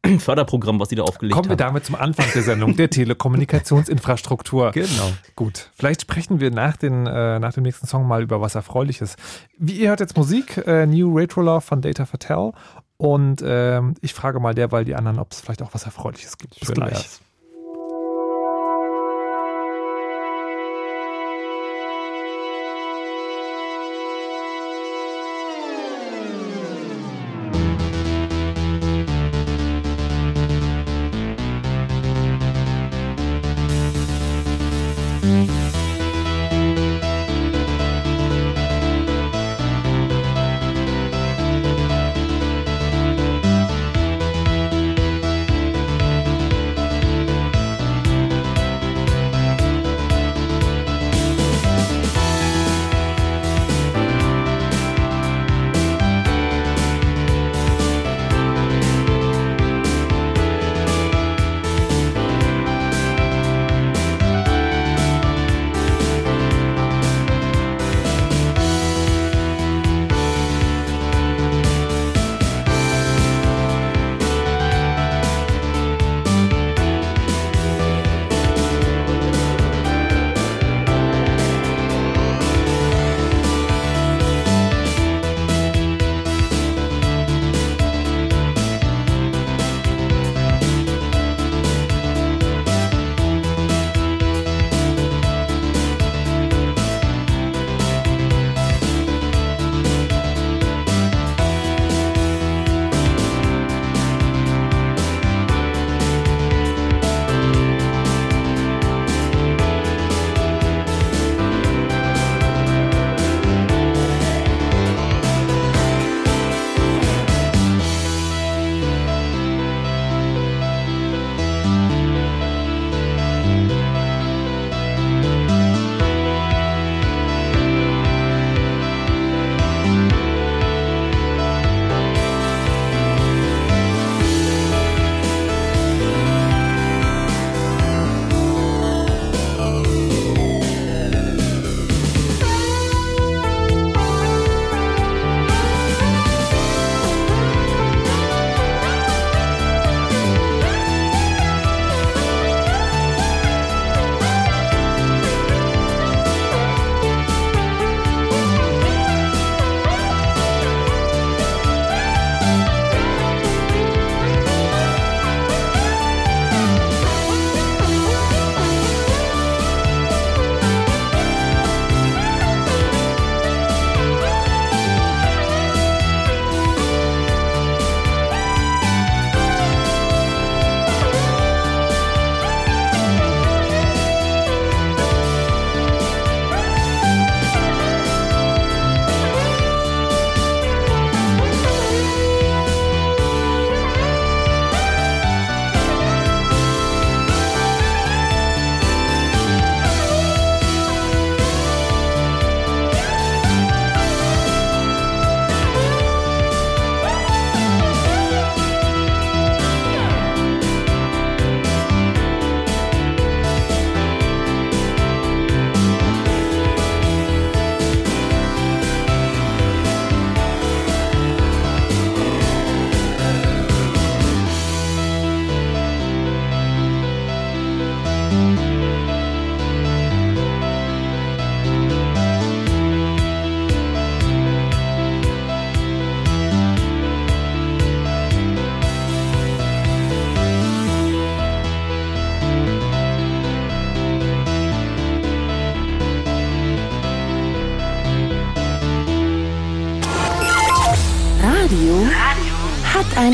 ähm, 0.05 0.19
Förderprogramm, 0.19 0.81
was 0.81 0.89
sie 0.89 0.97
da 0.97 1.03
aufgelegt 1.03 1.35
Kommen 1.35 1.49
wir 1.49 1.53
haben. 1.53 1.59
damit 1.59 1.85
zum 1.85 1.95
Anfang 1.95 2.27
der 2.35 2.43
Sendung, 2.43 2.75
der 2.75 2.91
Telekommunikationsinfrastruktur. 3.69 4.71
Genau. 4.73 5.13
Gut, 5.37 5.71
vielleicht 5.75 6.03
sprechen 6.03 6.41
wir 6.41 6.51
nach, 6.51 6.77
den, 6.77 7.07
äh, 7.07 7.39
nach 7.39 7.53
dem 7.53 7.65
nächsten 7.65 7.87
Song 7.87 8.07
mal 8.09 8.23
über 8.23 8.41
was 8.41 8.55
Erfreuliches. 8.55 9.17
Wie 9.59 9.73
ihr 9.73 9.91
hört 9.91 10.01
jetzt 10.01 10.17
Musik, 10.17 10.63
äh, 10.67 10.87
New 10.87 11.15
Retro 11.15 11.43
Love 11.43 11.61
von 11.61 11.83
Data 11.89 12.07
Fatel. 12.07 12.53
Und 12.97 13.43
ähm, 13.45 13.95
ich 14.01 14.13
frage 14.13 14.41
mal 14.41 14.55
derweil 14.55 14.85
die 14.85 14.95
anderen, 14.95 15.19
ob 15.19 15.33
es 15.33 15.41
vielleicht 15.41 15.63
auch 15.63 15.73
was 15.73 15.85
Erfreuliches 15.85 16.37
gibt. 16.39 16.59
Bis 16.59 16.73
gleich. 16.73 17.21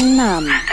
Namen. 0.05 0.64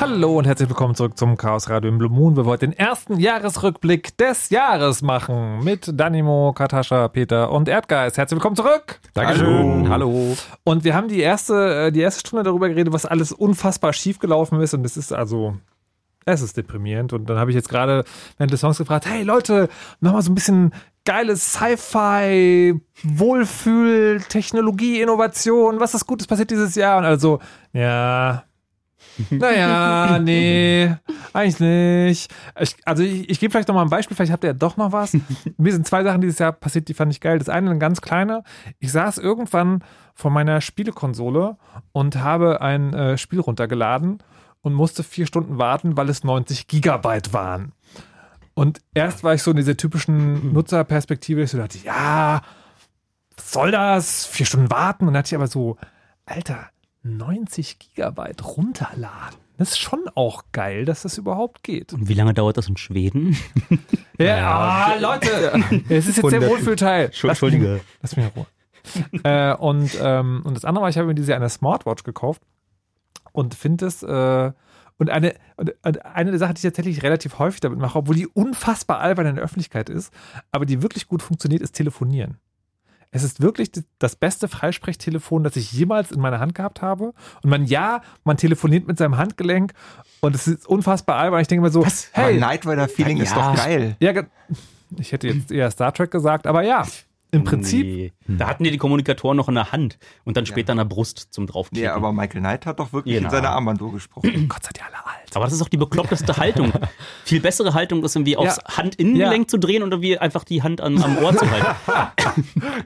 Hallo 0.00 0.38
und 0.38 0.46
herzlich 0.46 0.70
willkommen 0.70 0.94
zurück 0.94 1.18
zum 1.18 1.36
Chaos 1.36 1.68
Radio 1.68 1.90
im 1.90 1.98
Blue 1.98 2.08
Moon. 2.08 2.34
Wir 2.34 2.46
wollten 2.46 2.70
den 2.70 2.78
ersten 2.78 3.20
Jahresrückblick 3.20 4.16
des 4.16 4.48
Jahres 4.48 5.02
machen 5.02 5.62
mit 5.62 5.90
Danimo, 5.92 6.54
Katascha, 6.54 7.06
Peter 7.08 7.52
und 7.52 7.68
Erdgeist. 7.68 8.16
Herzlich 8.16 8.36
willkommen 8.36 8.56
zurück. 8.56 8.98
Dankeschön. 9.12 9.90
Hallo. 9.90 10.34
Und 10.64 10.84
wir 10.84 10.94
haben 10.94 11.08
die 11.08 11.20
erste, 11.20 11.88
äh, 11.88 11.92
die 11.92 12.00
erste 12.00 12.20
Stunde 12.20 12.44
darüber 12.44 12.70
geredet, 12.70 12.94
was 12.94 13.04
alles 13.04 13.30
unfassbar 13.30 13.92
schief 13.92 14.18
gelaufen 14.20 14.58
ist. 14.62 14.72
Und 14.72 14.86
es 14.86 14.96
ist 14.96 15.12
also, 15.12 15.58
es 16.24 16.40
ist 16.40 16.56
deprimierend. 16.56 17.12
Und 17.12 17.28
dann 17.28 17.38
habe 17.38 17.50
ich 17.50 17.54
jetzt 17.54 17.68
gerade 17.68 18.04
während 18.38 18.54
des 18.54 18.60
Songs 18.60 18.78
gefragt, 18.78 19.04
hey 19.04 19.22
Leute, 19.22 19.68
nochmal 20.00 20.22
so 20.22 20.32
ein 20.32 20.34
bisschen 20.34 20.72
geiles 21.04 21.52
Sci-Fi, 21.52 22.80
Wohlfühl, 23.02 24.22
Technologie, 24.30 25.02
Innovation, 25.02 25.78
was 25.78 25.92
ist 25.92 26.06
Gutes 26.06 26.26
passiert 26.26 26.50
dieses 26.50 26.74
Jahr? 26.74 26.96
Und 26.96 27.04
also, 27.04 27.38
ja, 27.74 28.44
naja, 29.30 30.18
nee, 30.18 30.94
eigentlich 31.32 31.60
nicht. 31.60 32.32
Ich, 32.58 32.76
also 32.84 33.02
ich, 33.02 33.28
ich 33.28 33.40
gebe 33.40 33.50
vielleicht 33.50 33.68
noch 33.68 33.74
mal 33.74 33.82
ein 33.82 33.90
Beispiel, 33.90 34.16
vielleicht 34.16 34.32
habt 34.32 34.44
ihr 34.44 34.50
ja 34.50 34.54
doch 34.54 34.76
noch 34.76 34.92
was. 34.92 35.16
Mir 35.56 35.72
sind 35.72 35.86
zwei 35.86 36.02
Sachen 36.02 36.20
dieses 36.20 36.38
Jahr 36.38 36.52
passiert, 36.52 36.88
die 36.88 36.94
fand 36.94 37.12
ich 37.12 37.20
geil. 37.20 37.38
Das 37.38 37.48
eine, 37.48 37.70
eine 37.70 37.78
ganz 37.78 38.00
kleine. 38.00 38.42
Ich 38.78 38.92
saß 38.92 39.18
irgendwann 39.18 39.84
vor 40.14 40.30
meiner 40.30 40.60
Spielekonsole 40.60 41.56
und 41.92 42.16
habe 42.16 42.60
ein 42.60 42.92
äh, 42.94 43.18
Spiel 43.18 43.40
runtergeladen 43.40 44.22
und 44.62 44.74
musste 44.74 45.02
vier 45.02 45.26
Stunden 45.26 45.58
warten, 45.58 45.96
weil 45.96 46.08
es 46.08 46.24
90 46.24 46.66
Gigabyte 46.66 47.32
waren. 47.32 47.72
Und 48.54 48.80
erst 48.94 49.24
war 49.24 49.34
ich 49.34 49.42
so 49.42 49.52
in 49.52 49.56
dieser 49.56 49.76
typischen 49.76 50.52
Nutzerperspektive, 50.52 51.42
ich 51.42 51.50
so 51.50 51.58
dachte, 51.58 51.78
ja, 51.78 52.42
was 53.36 53.52
soll 53.52 53.70
das? 53.70 54.26
Vier 54.26 54.44
Stunden 54.44 54.70
warten. 54.70 55.06
Und 55.06 55.14
dann 55.14 55.20
hatte 55.20 55.28
ich 55.28 55.34
aber 55.34 55.46
so, 55.46 55.78
Alter, 56.26 56.68
90 57.02 57.78
Gigabyte 57.78 58.56
runterladen. 58.56 59.38
Das 59.58 59.72
ist 59.72 59.78
schon 59.78 60.08
auch 60.14 60.44
geil, 60.52 60.86
dass 60.86 61.02
das 61.02 61.18
überhaupt 61.18 61.62
geht. 61.62 61.92
Und 61.92 62.08
wie 62.08 62.14
lange 62.14 62.32
dauert 62.32 62.56
das 62.56 62.68
in 62.68 62.78
Schweden? 62.78 63.36
Ja, 64.18 64.94
ah, 64.94 64.94
Leute, 64.98 65.28
es 65.90 66.06
ist 66.06 66.16
jetzt 66.16 66.30
der 66.30 66.40
100. 66.40 66.50
Wohlfühlteil. 66.50 67.04
Entschuldige. 67.06 67.80
Lass 68.00 68.16
mich 68.16 68.24
in 68.24 68.32
Ruhe. 68.32 68.46
äh, 69.22 69.54
und, 69.54 69.98
ähm, 70.00 70.40
und 70.44 70.54
das 70.54 70.64
andere 70.64 70.82
war, 70.82 70.88
ich 70.88 70.96
habe 70.96 71.06
mir 71.08 71.14
diese 71.14 71.36
eine 71.36 71.50
Smartwatch 71.50 72.04
gekauft 72.04 72.42
und 73.32 73.54
finde 73.54 73.86
es 73.86 74.02
äh, 74.02 74.52
und 74.96 75.10
eine, 75.10 75.34
und 75.56 75.74
und 75.82 76.04
eine 76.04 76.30
der 76.30 76.38
Sachen, 76.38 76.54
die 76.54 76.58
ich 76.58 76.62
tatsächlich 76.62 77.02
relativ 77.02 77.38
häufig 77.38 77.60
damit 77.60 77.78
mache, 77.78 77.98
obwohl 77.98 78.16
die 78.16 78.26
unfassbar 78.26 79.00
albern 79.00 79.26
in 79.26 79.34
der 79.36 79.44
Öffentlichkeit 79.44 79.88
ist, 79.88 80.12
aber 80.52 80.66
die 80.66 80.82
wirklich 80.82 81.06
gut 81.06 81.22
funktioniert, 81.22 81.62
ist 81.62 81.72
telefonieren. 81.72 82.38
Es 83.12 83.24
ist 83.24 83.40
wirklich 83.40 83.72
das 83.98 84.14
beste 84.14 84.46
Freisprechtelefon, 84.46 85.42
das 85.42 85.56
ich 85.56 85.72
jemals 85.72 86.12
in 86.12 86.20
meiner 86.20 86.38
Hand 86.38 86.54
gehabt 86.54 86.80
habe. 86.80 87.12
Und 87.42 87.50
man, 87.50 87.64
ja, 87.64 88.02
man 88.24 88.36
telefoniert 88.36 88.86
mit 88.86 88.98
seinem 88.98 89.16
Handgelenk 89.16 89.72
und 90.20 90.34
es 90.36 90.46
ist 90.46 90.66
unfassbar 90.66 91.16
albern. 91.16 91.40
Ich 91.40 91.48
denke 91.48 91.62
mir 91.62 91.70
so, 91.70 91.80
Aber 91.82 91.90
hey, 92.12 92.38
Night 92.38 92.66
Rider 92.66 92.88
Feeling 92.88 93.18
ist 93.18 93.34
Ja. 93.34 93.50
doch 93.52 93.56
geil. 93.64 93.96
ja, 94.00 94.12
ich 94.96 95.10
hätte 95.12 95.28
jetzt 95.28 95.50
eher 95.50 95.70
Star 95.70 95.92
Trek 95.92 96.10
gesagt, 96.12 96.46
aber 96.46 96.62
ja, 96.62 96.84
im 97.32 97.44
Prinzip. 97.44 97.86
Nee. 97.86 98.12
Da 98.38 98.48
hatten 98.48 98.64
die 98.64 98.70
die 98.70 98.78
Kommunikatoren 98.78 99.36
noch 99.36 99.48
in 99.48 99.54
der 99.54 99.72
Hand 99.72 99.98
und 100.24 100.36
dann 100.36 100.46
später 100.46 100.72
an 100.72 100.78
der 100.78 100.84
Brust 100.84 101.28
zum 101.32 101.46
draufklicken. 101.46 101.88
Nee, 101.88 101.94
aber 101.94 102.12
Michael 102.12 102.40
Knight 102.40 102.66
hat 102.66 102.78
doch 102.80 102.92
wirklich 102.92 103.14
Genau. 103.16 103.28
in 103.28 103.30
seiner 103.34 103.50
Armbanduhr 103.50 103.92
gesprochen. 103.92 104.48
Gott 104.48 104.62
seid 104.64 104.78
ihr 104.78 104.84
alle 104.86 104.96
alt. 105.06 105.34
Aber 105.34 105.44
das 105.44 105.54
ist 105.54 105.62
auch 105.62 105.68
die 105.68 105.76
bekloppteste 105.76 106.36
Haltung. 106.36 106.72
Viel 107.24 107.40
bessere 107.40 107.72
Haltung 107.74 108.02
ist 108.04 108.16
irgendwie 108.16 108.36
aufs 108.36 108.56
Ja. 108.56 108.76
Handinnengelenk 108.78 109.48
zu 109.50 109.58
drehen 109.58 109.82
oder 109.82 110.00
wie 110.00 110.18
einfach 110.18 110.44
die 110.44 110.62
Hand 110.62 110.80
an, 110.80 111.00
am 111.02 111.18
Ohr 111.18 111.36
zu 111.36 111.48
halten. 111.50 111.66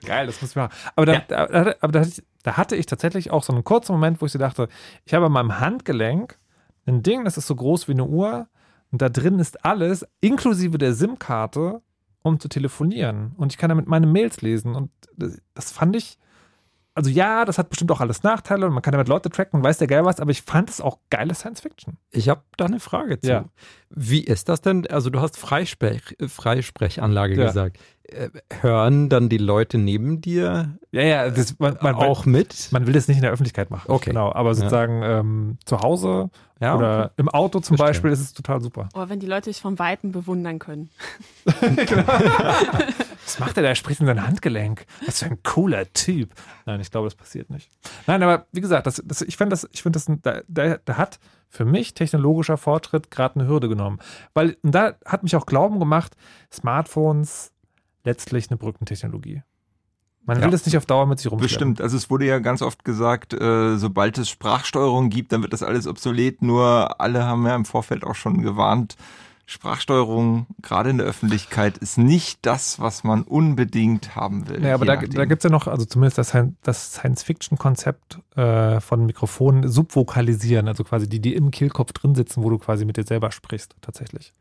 Geil, 0.06 0.26
das 0.26 0.40
muss 0.40 0.50
ich 0.50 0.56
machen. 0.56 0.72
Aber, 0.96 1.06
da, 1.06 1.12
Ja. 1.14 1.20
da, 1.28 1.46
da, 1.46 1.74
aber 1.80 1.92
da, 1.92 2.00
hatte 2.00 2.08
ich, 2.10 2.22
da 2.42 2.56
hatte 2.56 2.76
ich 2.76 2.86
tatsächlich 2.86 3.30
auch 3.30 3.42
so 3.42 3.52
einen 3.52 3.64
kurzen 3.64 3.92
Moment, 3.92 4.20
wo 4.20 4.26
ich 4.26 4.32
so 4.32 4.38
dachte, 4.38 4.68
ich 5.04 5.14
habe 5.14 5.26
an 5.26 5.32
meinem 5.32 5.60
Handgelenk 5.60 6.38
ein 6.86 7.02
Ding, 7.02 7.24
das 7.24 7.38
ist 7.38 7.46
so 7.46 7.54
groß 7.56 7.88
wie 7.88 7.92
eine 7.92 8.04
Uhr 8.04 8.46
und 8.92 9.00
da 9.02 9.08
drin 9.08 9.38
ist 9.38 9.64
alles, 9.64 10.06
inklusive 10.20 10.76
der 10.78 10.92
SIM-Karte, 10.92 11.80
um 12.24 12.40
zu 12.40 12.48
telefonieren. 12.48 13.32
Und 13.36 13.52
ich 13.52 13.58
kann 13.58 13.68
damit 13.68 13.86
meine 13.86 14.06
Mails 14.06 14.40
lesen. 14.40 14.74
Und 14.74 14.90
das, 15.54 15.70
fand 15.72 15.94
ich, 15.94 16.18
also 16.94 17.10
ja, 17.10 17.44
das 17.44 17.58
hat 17.58 17.68
bestimmt 17.68 17.92
auch 17.92 18.00
alles 18.00 18.22
Nachteile 18.22 18.66
und 18.66 18.72
man 18.72 18.82
kann 18.82 18.92
damit 18.92 19.08
Leute 19.08 19.28
tracken 19.28 19.58
und 19.60 19.64
weiß 19.64 19.78
der 19.78 19.88
geil 19.88 20.04
was, 20.04 20.20
aber 20.20 20.30
ich 20.30 20.42
fand 20.42 20.70
es 20.70 20.80
auch 20.80 20.98
geile 21.10 21.34
Science 21.34 21.60
Fiction. 21.60 21.98
Ich 22.10 22.28
habe 22.30 22.42
da 22.56 22.64
eine 22.64 22.80
Frage 22.80 23.20
zu. 23.20 23.28
Ja. 23.28 23.44
Wie 23.90 24.24
ist 24.24 24.48
das 24.48 24.62
denn? 24.62 24.86
Also 24.86 25.10
du 25.10 25.20
hast 25.20 25.36
Freisprech, 25.36 26.16
Freisprechanlage 26.26 27.36
Ja. 27.36 27.46
gesagt. 27.46 27.78
Äh, 28.08 28.28
Hören 28.60 29.08
dann 29.08 29.28
die 29.30 29.38
Leute 29.38 29.78
neben 29.78 30.20
dir 30.20 30.76
Ja, 30.92 31.02
ja, 31.02 31.30
das, 31.30 31.58
man, 31.58 31.78
man, 31.80 31.94
auch 31.94 32.26
mit? 32.26 32.68
Man 32.70 32.86
will 32.86 32.92
das 32.92 33.08
nicht 33.08 33.16
in 33.16 33.22
der 33.22 33.30
Öffentlichkeit 33.32 33.70
machen. 33.70 33.90
Okay. 33.90 34.10
Genau, 34.10 34.30
aber 34.32 34.54
sozusagen 34.54 35.02
ähm, 35.02 35.58
zu 35.64 35.80
Hause 35.80 36.28
Ja, 36.60 36.76
oder 36.76 37.04
okay. 37.06 37.12
im 37.16 37.28
Auto 37.30 37.60
zum 37.60 37.76
Verstehe. 37.78 37.86
Beispiel 37.94 38.10
ist 38.12 38.20
es 38.20 38.32
total 38.34 38.60
super. 38.60 38.88
Oh, 38.94 39.04
wenn 39.08 39.20
die 39.20 39.26
Leute 39.26 39.48
dich 39.50 39.60
von 39.60 39.78
Weitem 39.78 40.12
bewundern 40.12 40.58
können. 40.58 40.90
Was 43.24 43.38
macht 43.38 43.56
er 43.56 43.62
da? 43.62 43.68
Er 43.70 43.74
spricht 43.74 44.00
in 44.00 44.06
sein 44.06 44.26
Handgelenk. 44.26 44.84
Was 45.06 45.20
für 45.20 45.26
ein 45.30 45.42
cooler 45.42 45.90
Typ. 45.94 46.30
Nein, 46.66 46.80
ich 46.80 46.90
glaube, 46.90 47.06
das 47.06 47.14
passiert 47.14 47.48
nicht. 47.50 47.70
Nein, 48.06 48.22
aber 48.22 48.46
wie 48.52 48.60
gesagt, 48.60 48.86
das, 48.86 49.02
das, 49.04 49.22
ich 49.22 49.36
finde 49.36 49.50
das, 49.54 49.66
ich 49.72 49.82
finde 49.82 49.96
das, 49.98 50.08
ein- 50.08 50.20
da, 50.22 50.42
da, 50.48 50.76
da 50.84 50.96
hat 50.96 51.18
für 51.48 51.64
mich 51.64 51.94
technologischer 51.94 52.56
Fortschritt 52.58 53.10
gerade 53.10 53.40
eine 53.40 53.48
Hürde 53.48 53.68
genommen. 53.68 53.98
Weil 54.34 54.56
und 54.62 54.72
da 54.74 54.94
hat 55.06 55.22
mich 55.22 55.36
auch 55.36 55.46
Glauben 55.46 55.78
gemacht, 55.78 56.16
Smartphones 56.52 57.52
letztlich 58.04 58.50
eine 58.50 58.56
Brückentechnologie. 58.56 59.42
Man 60.26 60.38
will 60.38 60.44
Ja. 60.44 60.50
das 60.50 60.64
nicht 60.64 60.76
auf 60.78 60.86
Dauer 60.86 61.06
mit 61.06 61.18
sich 61.18 61.30
rumschleppen. 61.30 61.48
Bestimmt. 61.48 61.80
Also 61.82 61.96
es 61.98 62.08
wurde 62.08 62.24
ja 62.26 62.38
ganz 62.38 62.62
oft 62.62 62.84
gesagt, 62.84 63.34
äh, 63.34 63.76
sobald 63.76 64.16
es 64.16 64.30
Sprachsteuerung 64.30 65.10
gibt, 65.10 65.32
dann 65.32 65.42
wird 65.42 65.52
das 65.52 65.62
alles 65.62 65.86
obsolet. 65.86 66.40
Nur 66.40 66.98
alle 67.00 67.24
haben 67.24 67.46
ja 67.46 67.54
im 67.54 67.66
Vorfeld 67.66 68.04
auch 68.04 68.14
schon 68.14 68.40
gewarnt, 68.42 68.96
Sprachsteuerung, 69.46 70.46
gerade 70.62 70.88
in 70.88 70.96
der 70.96 71.06
Öffentlichkeit, 71.06 71.76
ist 71.76 71.98
nicht 71.98 72.38
das, 72.46 72.80
was 72.80 73.04
man 73.04 73.22
unbedingt 73.22 74.16
haben 74.16 74.48
will. 74.48 74.64
Ja, 74.64 74.74
aber 74.74 74.86
da, 74.86 74.96
da 74.96 75.24
gibt 75.26 75.40
es 75.40 75.44
ja 75.44 75.50
noch, 75.50 75.66
also 75.66 75.84
zumindest 75.84 76.16
das, 76.16 76.32
das 76.62 76.92
Science-Fiction-Konzept 76.94 78.20
äh, 78.36 78.80
von 78.80 79.04
Mikrofonen 79.04 79.68
subvokalisieren, 79.68 80.66
also 80.66 80.82
quasi 80.82 81.08
die, 81.10 81.20
die 81.20 81.34
im 81.34 81.50
Kehlkopf 81.50 81.92
drin 81.92 82.14
sitzen, 82.14 82.42
wo 82.42 82.48
du 82.48 82.56
quasi 82.58 82.86
mit 82.86 82.96
dir 82.96 83.04
selber 83.04 83.30
sprichst, 83.32 83.76
tatsächlich. 83.82 84.32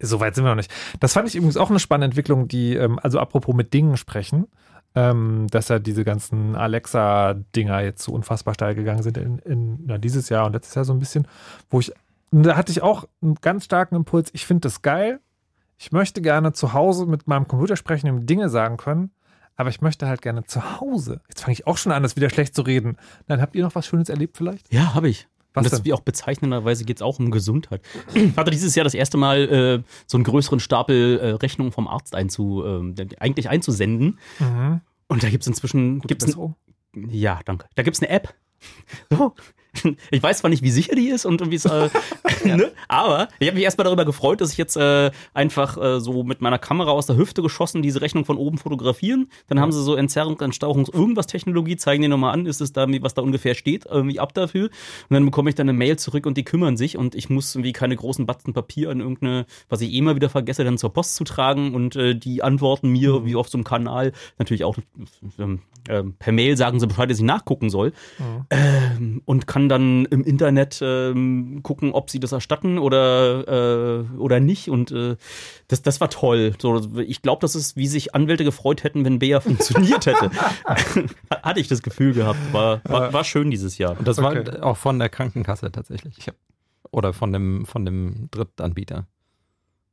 So 0.00 0.20
weit 0.20 0.34
sind 0.34 0.44
wir 0.44 0.50
noch 0.50 0.56
nicht. 0.56 0.72
Das 1.00 1.14
fand 1.14 1.28
ich 1.28 1.36
übrigens 1.36 1.56
auch 1.56 1.70
eine 1.70 1.78
spannende 1.78 2.06
Entwicklung, 2.06 2.48
die, 2.48 2.74
ähm, 2.74 2.98
also 3.02 3.18
apropos 3.18 3.54
mit 3.54 3.72
Dingen 3.72 3.96
sprechen, 3.96 4.46
ähm, 4.94 5.46
dass 5.50 5.68
ja 5.68 5.78
diese 5.78 6.04
ganzen 6.04 6.54
Alexa-Dinger 6.54 7.80
jetzt 7.80 8.02
so 8.02 8.12
unfassbar 8.12 8.54
steil 8.54 8.74
gegangen 8.74 9.02
sind 9.02 9.16
in, 9.16 9.38
in 9.38 9.78
na, 9.86 9.98
dieses 9.98 10.28
Jahr 10.28 10.46
und 10.46 10.52
letztes 10.52 10.74
Jahr 10.74 10.84
so 10.84 10.92
ein 10.92 10.98
bisschen, 10.98 11.26
wo 11.70 11.80
ich, 11.80 11.92
da 12.30 12.56
hatte 12.56 12.72
ich 12.72 12.82
auch 12.82 13.08
einen 13.22 13.36
ganz 13.36 13.64
starken 13.64 13.94
Impuls, 13.94 14.30
ich 14.34 14.46
finde 14.46 14.62
das 14.62 14.82
geil, 14.82 15.20
ich 15.78 15.92
möchte 15.92 16.22
gerne 16.22 16.52
zu 16.52 16.72
Hause 16.72 17.06
mit 17.06 17.26
meinem 17.26 17.48
Computer 17.48 17.76
sprechen 17.76 18.10
und 18.10 18.26
Dinge 18.26 18.48
sagen 18.48 18.76
können, 18.76 19.10
aber 19.56 19.70
ich 19.70 19.80
möchte 19.80 20.06
halt 20.06 20.22
gerne 20.22 20.44
zu 20.44 20.80
Hause. 20.80 21.20
Jetzt 21.28 21.42
fange 21.42 21.52
ich 21.52 21.66
auch 21.66 21.78
schon 21.78 21.92
an, 21.92 22.02
das 22.02 22.16
wieder 22.16 22.30
schlecht 22.30 22.54
zu 22.54 22.62
reden. 22.62 22.96
Dann 23.26 23.40
habt 23.40 23.54
ihr 23.54 23.64
noch 23.64 23.74
was 23.74 23.86
Schönes 23.86 24.08
erlebt 24.08 24.36
vielleicht? 24.36 24.72
Ja, 24.72 24.94
habe 24.94 25.08
ich. 25.08 25.28
Was 25.56 25.64
und 25.64 25.72
das 25.72 25.80
denn? 25.80 25.86
wie 25.86 25.92
auch 25.92 26.00
bezeichnenderweise 26.00 26.84
geht 26.84 26.98
es 26.98 27.02
auch 27.02 27.18
um 27.18 27.30
Gesundheit. 27.30 27.80
Ich 28.14 28.36
hatte 28.36 28.50
dieses 28.50 28.74
Jahr 28.74 28.84
das 28.84 28.94
erste 28.94 29.16
Mal 29.16 29.48
äh, 29.48 29.82
so 30.06 30.16
einen 30.16 30.24
größeren 30.24 30.60
Stapel 30.60 31.18
äh, 31.18 31.30
Rechnungen 31.30 31.72
vom 31.72 31.88
Arzt 31.88 32.14
einzu, 32.14 32.62
ähm, 32.64 32.94
eigentlich 33.18 33.48
einzusenden. 33.48 34.18
Mhm. 34.38 34.80
Und 35.08 35.22
da 35.22 35.30
gibt 35.30 35.42
es 35.42 35.46
inzwischen, 35.46 36.00
Gute 36.00 36.14
gibt's 36.14 36.36
ein, 36.36 36.54
ja, 37.10 37.40
danke. 37.44 37.66
Da 37.74 37.82
gibt 37.82 37.96
es 37.96 38.02
eine 38.02 38.10
App. 38.10 38.34
So. 39.10 39.34
Ich 40.10 40.22
weiß 40.22 40.38
zwar 40.38 40.50
nicht, 40.50 40.62
wie 40.62 40.70
sicher 40.70 40.94
die 40.94 41.08
ist 41.08 41.26
und 41.26 41.50
wie 41.50 41.56
es, 41.56 41.64
äh, 41.64 41.88
ne? 42.44 42.72
aber 42.88 43.28
ich 43.38 43.48
habe 43.48 43.56
mich 43.56 43.64
erstmal 43.64 43.84
darüber 43.84 44.04
gefreut, 44.04 44.40
dass 44.40 44.52
ich 44.52 44.58
jetzt 44.58 44.76
äh, 44.76 45.10
einfach 45.34 45.76
äh, 45.76 46.00
so 46.00 46.22
mit 46.22 46.40
meiner 46.40 46.58
Kamera 46.58 46.90
aus 46.90 47.06
der 47.06 47.16
Hüfte 47.16 47.42
geschossen 47.42 47.82
diese 47.82 48.00
Rechnung 48.00 48.24
von 48.24 48.36
oben 48.36 48.58
fotografieren. 48.58 49.28
Dann 49.48 49.60
haben 49.60 49.72
sie 49.72 49.82
so 49.82 49.94
Entzerrung, 49.94 50.40
Entstauchungs, 50.40 50.88
irgendwas 50.88 51.26
Technologie, 51.26 51.76
zeigen 51.76 52.02
dir 52.02 52.08
nochmal 52.08 52.34
an, 52.34 52.46
ist 52.46 52.60
es 52.60 52.72
da, 52.72 52.86
was 53.00 53.14
da 53.14 53.22
ungefähr 53.22 53.54
steht, 53.54 53.86
irgendwie 53.86 54.20
ab 54.20 54.34
dafür. 54.34 54.64
Und 54.64 55.14
dann 55.14 55.24
bekomme 55.24 55.50
ich 55.50 55.56
dann 55.56 55.68
eine 55.68 55.76
Mail 55.76 55.98
zurück 55.98 56.26
und 56.26 56.36
die 56.36 56.44
kümmern 56.44 56.76
sich 56.76 56.96
und 56.96 57.14
ich 57.14 57.28
muss 57.30 57.54
irgendwie 57.54 57.72
keine 57.72 57.96
großen 57.96 58.26
Batzen 58.26 58.52
Papier 58.52 58.90
an 58.90 59.00
irgendeine, 59.00 59.46
was 59.68 59.80
ich 59.80 59.92
eh 59.92 60.00
mal 60.00 60.14
wieder 60.14 60.28
vergesse, 60.28 60.64
dann 60.64 60.78
zur 60.78 60.92
Post 60.92 61.16
zu 61.16 61.24
tragen 61.24 61.74
und 61.74 61.96
äh, 61.96 62.14
die 62.14 62.42
antworten 62.42 62.90
mir, 62.90 63.24
wie 63.24 63.36
auf 63.36 63.48
so 63.48 63.58
einem 63.58 63.64
Kanal, 63.64 64.12
natürlich 64.38 64.64
auch 64.64 64.76
ähm, 65.38 65.60
ähm, 65.88 66.14
per 66.18 66.32
Mail 66.32 66.56
sagen 66.56 66.80
sie 66.80 66.86
Bescheid, 66.86 67.10
dass 67.10 67.18
ich 67.18 67.24
nachgucken 67.24 67.70
soll. 67.70 67.92
Ähm, 68.50 69.22
und 69.24 69.46
kann 69.46 69.65
dann 69.68 70.04
im 70.06 70.22
Internet 70.24 70.80
ähm, 70.82 71.60
gucken, 71.62 71.92
ob 71.92 72.10
sie 72.10 72.20
das 72.20 72.32
erstatten 72.32 72.78
oder, 72.78 74.04
äh, 74.10 74.16
oder 74.18 74.40
nicht. 74.40 74.68
Und 74.68 74.90
äh, 74.92 75.16
das, 75.68 75.82
das 75.82 76.00
war 76.00 76.10
toll. 76.10 76.54
So, 76.58 76.98
ich 77.00 77.22
glaube, 77.22 77.40
das 77.40 77.54
ist, 77.54 77.76
wie 77.76 77.86
sich 77.86 78.14
Anwälte 78.14 78.44
gefreut 78.44 78.84
hätten, 78.84 79.04
wenn 79.04 79.18
Bea 79.18 79.40
funktioniert 79.40 80.06
hätte. 80.06 80.30
Hatte 81.42 81.60
ich 81.60 81.68
das 81.68 81.82
Gefühl 81.82 82.12
gehabt. 82.14 82.38
War, 82.52 82.80
war, 82.84 83.12
war 83.12 83.24
schön 83.24 83.50
dieses 83.50 83.78
Jahr. 83.78 83.98
Und 83.98 84.06
das 84.06 84.18
war 84.18 84.30
Okay. 84.32 84.60
auch 84.60 84.76
von 84.76 84.98
der 84.98 85.08
Krankenkasse 85.08 85.70
tatsächlich. 85.72 86.16
Ich 86.18 86.28
hab, 86.28 86.34
oder 86.90 87.12
von 87.12 87.32
dem, 87.32 87.66
von 87.66 87.84
dem 87.84 88.28
Drittanbieter. 88.30 89.06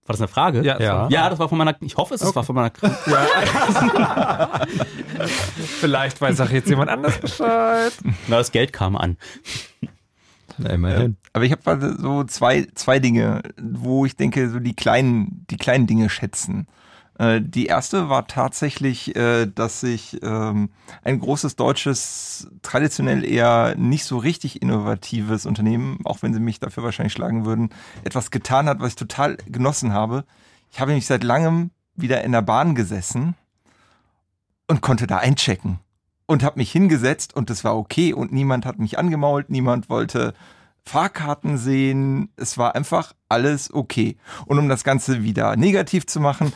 War 0.05 0.13
das 0.13 0.19
eine 0.19 0.27
Frage? 0.27 0.61
Ja, 0.63 0.73
das 0.73 0.83
Ja. 0.83 0.95
war- 1.03 1.11
Ja, 1.11 1.29
das 1.29 1.39
war 1.39 1.47
von 1.47 1.57
meiner, 1.57 1.75
ich 1.81 1.95
hoffe, 1.95 2.15
es 2.15 2.35
war 2.35 2.43
von 2.43 2.55
meiner 2.55 2.71
Vielleicht 5.79 6.19
weiß 6.21 6.41
auch 6.41 6.49
jetzt 6.49 6.69
jemand 6.69 6.89
anders 6.89 7.17
Bescheid. 7.19 7.93
Na, 8.27 8.37
das 8.37 8.51
Geld 8.51 8.73
kam 8.73 8.95
an. 8.97 9.17
Na, 10.57 10.69
immerhin. 10.71 11.17
Aber 11.33 11.45
ich 11.45 11.51
habe 11.51 11.95
so 11.99 12.23
zwei, 12.25 12.67
zwei 12.75 12.99
Dinge, 12.99 13.41
wo 13.61 14.05
ich 14.05 14.15
denke, 14.15 14.49
so 14.49 14.59
die 14.59 14.75
kleinen, 14.75 15.45
die 15.49 15.57
kleinen 15.57 15.87
Dinge 15.87 16.09
schätzen. 16.09 16.67
Äh, 17.19 17.41
Die 17.41 17.65
erste 17.67 18.09
war 18.09 18.27
tatsächlich, 18.27 19.15
äh, 19.15 19.45
dass 19.47 19.79
sich 19.81 20.19
ähm, 20.23 20.69
ein 21.03 21.19
großes 21.19 21.55
deutsches, 21.55 22.47
traditionell 22.61 23.23
eher 23.23 23.75
nicht 23.77 24.05
so 24.05 24.17
richtig 24.17 24.61
innovatives 24.61 25.45
Unternehmen, 25.45 25.99
auch 26.05 26.21
wenn 26.21 26.33
sie 26.33 26.39
mich 26.39 26.59
dafür 26.59 26.83
wahrscheinlich 26.83 27.13
schlagen 27.13 27.45
würden, 27.45 27.69
etwas 28.03 28.31
getan 28.31 28.67
hat, 28.67 28.79
was 28.79 28.89
ich 28.89 28.95
total 28.95 29.37
genossen 29.47 29.93
habe. 29.93 30.25
Ich 30.71 30.79
habe 30.79 30.91
nämlich 30.91 31.05
seit 31.05 31.23
langem 31.23 31.71
wieder 31.95 32.23
in 32.23 32.31
der 32.31 32.41
Bahn 32.41 32.73
gesessen 32.75 33.35
und 34.67 34.81
konnte 34.81 35.05
da 35.07 35.17
einchecken 35.17 35.79
und 36.25 36.43
habe 36.43 36.59
mich 36.59 36.71
hingesetzt 36.71 37.35
und 37.35 37.49
das 37.49 37.63
war 37.63 37.77
okay 37.77 38.13
und 38.13 38.31
niemand 38.31 38.65
hat 38.65 38.79
mich 38.79 38.97
angemault, 38.97 39.49
niemand 39.49 39.89
wollte 39.89 40.33
Fahrkarten 40.85 41.57
sehen, 41.57 42.29
es 42.35 42.57
war 42.57 42.75
einfach 42.75 43.13
alles 43.29 43.73
okay. 43.73 44.17
Und 44.45 44.59
um 44.59 44.67
das 44.67 44.83
Ganze 44.83 45.23
wieder 45.23 45.55
negativ 45.55 46.05
zu 46.07 46.19
machen, 46.19 46.51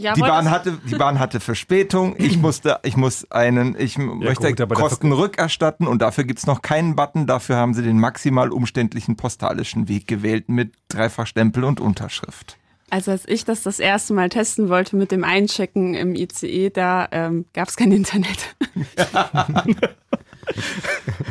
Ja, 0.00 0.12
die 0.12 0.20
Bahn 0.20 0.48
hatte, 0.48 0.78
die 0.88 0.94
Bahn 0.94 1.18
hatte 1.18 1.40
Verspätung. 1.40 2.14
Ich 2.18 2.36
musste, 2.40 2.78
ich 2.84 2.96
muss 2.96 3.28
einen, 3.32 3.74
ich 3.76 3.98
möchte 3.98 4.54
gut, 4.54 4.74
Kosten 4.74 5.10
rückerstatten 5.10 5.88
und 5.88 6.00
dafür 6.00 6.22
gibt's 6.22 6.46
noch 6.46 6.62
keinen 6.62 6.94
Button. 6.94 7.26
Dafür 7.26 7.56
haben 7.56 7.74
sie 7.74 7.82
den 7.82 7.98
maximal 7.98 8.52
umständlichen 8.52 9.16
postalischen 9.16 9.88
Weg 9.88 10.06
gewählt 10.06 10.48
mit 10.48 10.72
Dreifachstempel 10.86 11.64
und 11.64 11.80
Unterschrift. 11.80 12.58
Also 12.90 13.10
als 13.10 13.26
ich 13.26 13.44
das 13.44 13.64
das 13.64 13.80
erste 13.80 14.14
Mal 14.14 14.28
testen 14.28 14.68
wollte 14.68 14.94
mit 14.94 15.10
dem 15.10 15.24
Einchecken 15.24 15.94
im 15.94 16.14
ICE, 16.14 16.70
da 16.70 17.08
ähm, 17.10 17.46
gab 17.52 17.68
es 17.68 17.76
kein 17.76 17.90
Internet. 17.90 18.54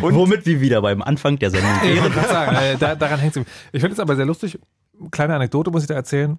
Und 0.02 0.14
Womit 0.14 0.46
wir 0.46 0.62
wieder 0.62 0.82
beim 0.84 1.02
Anfang 1.02 1.40
der 1.40 1.50
Sendung 1.50 1.72
Ich 1.84 2.00
sagen, 2.28 2.56
äh, 2.56 2.78
da, 2.78 2.94
daran 2.94 3.20
hängt 3.20 3.36
es. 3.36 3.46
Ich 3.72 3.82
finde 3.82 3.94
es 3.94 4.00
aber 4.00 4.16
sehr 4.16 4.26
lustig. 4.26 4.60
Kleine 5.10 5.34
Anekdote 5.36 5.72
muss 5.72 5.82
ich 5.82 5.88
da 5.88 5.96
erzählen. 5.96 6.38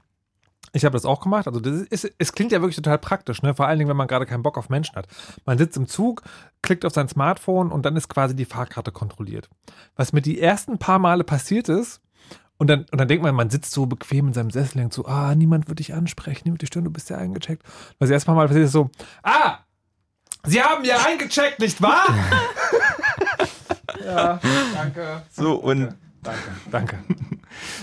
Ich 0.72 0.84
habe 0.84 0.92
das 0.92 1.04
auch 1.04 1.20
gemacht. 1.20 1.46
Also 1.46 1.60
das 1.60 1.82
ist, 1.82 2.12
es 2.18 2.32
klingt 2.32 2.52
ja 2.52 2.60
wirklich 2.60 2.76
total 2.76 2.98
praktisch, 2.98 3.42
ne? 3.42 3.54
Vor 3.54 3.66
allen 3.66 3.78
Dingen, 3.78 3.88
wenn 3.88 3.96
man 3.96 4.08
gerade 4.08 4.26
keinen 4.26 4.42
Bock 4.42 4.58
auf 4.58 4.68
Menschen 4.68 4.96
hat. 4.96 5.06
Man 5.44 5.58
sitzt 5.58 5.76
im 5.76 5.86
Zug, 5.86 6.22
klickt 6.62 6.84
auf 6.84 6.92
sein 6.92 7.08
Smartphone 7.08 7.70
und 7.70 7.84
dann 7.84 7.96
ist 7.96 8.08
quasi 8.08 8.34
die 8.34 8.44
Fahrkarte 8.44 8.92
kontrolliert. 8.92 9.48
Was 9.96 10.12
mir 10.12 10.22
die 10.22 10.40
ersten 10.40 10.78
paar 10.78 10.98
Male 10.98 11.24
passiert 11.24 11.68
ist, 11.68 12.00
und 12.60 12.66
dann, 12.66 12.86
und 12.90 12.98
dann 12.98 13.06
denkt 13.06 13.22
man, 13.22 13.36
man 13.36 13.50
sitzt 13.50 13.70
so 13.70 13.86
bequem 13.86 14.28
in 14.28 14.34
seinem 14.34 14.50
Sessel, 14.50 14.78
denkt 14.78 14.92
so, 14.92 15.06
ah, 15.06 15.32
niemand 15.36 15.68
wird 15.68 15.78
dich 15.78 15.94
ansprechen, 15.94 16.42
niemand 16.44 16.56
wird 16.56 16.62
dich 16.62 16.68
stören, 16.68 16.86
du 16.86 16.90
bist 16.90 17.08
ja 17.08 17.16
eingecheckt. 17.16 17.62
Was 18.00 18.10
erst 18.10 18.26
Mal 18.26 18.48
passiert 18.48 18.64
ist 18.64 18.72
so, 18.72 18.90
ah, 19.22 19.58
Sie 20.44 20.62
haben 20.62 20.84
ja 20.84 20.96
eingecheckt, 21.04 21.60
nicht 21.60 21.80
wahr? 21.82 22.06
ja, 24.04 24.40
danke. 24.74 25.22
so 25.30 25.54
und 25.54 25.80
Danke, 25.80 26.07
danke. 26.70 26.98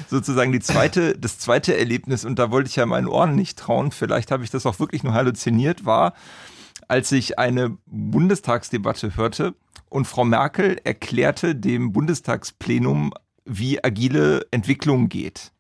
sozusagen 0.10 0.52
die 0.52 0.60
zweite, 0.60 1.18
das 1.18 1.40
zweite 1.40 1.78
Erlebnis, 1.78 2.26
und 2.26 2.40
da 2.40 2.52
wollte 2.52 2.70
ich 2.70 2.76
ja 2.76 2.86
meinen 2.86 3.08
Ohren 3.08 3.36
nicht 3.36 3.58
trauen, 3.58 3.92
vielleicht 3.92 4.32
habe 4.32 4.44
ich 4.44 4.50
das 4.50 4.66
auch 4.66 4.80
wirklich 4.80 5.04
nur 5.04 5.14
halluziniert, 5.14 5.86
war, 5.86 6.14
als 6.88 7.12
ich 7.12 7.40
eine 7.40 7.78
Bundestagsdebatte 7.86 9.16
hörte 9.16 9.56
und 9.90 10.06
Frau 10.06 10.26
Merkel 10.26 10.80
erklärte 10.84 11.56
dem 11.56 11.92
Bundestagsplenum, 11.92 13.14
wie 13.46 13.84
agile 13.84 14.46
Entwicklung 14.52 15.10
geht. 15.10 15.52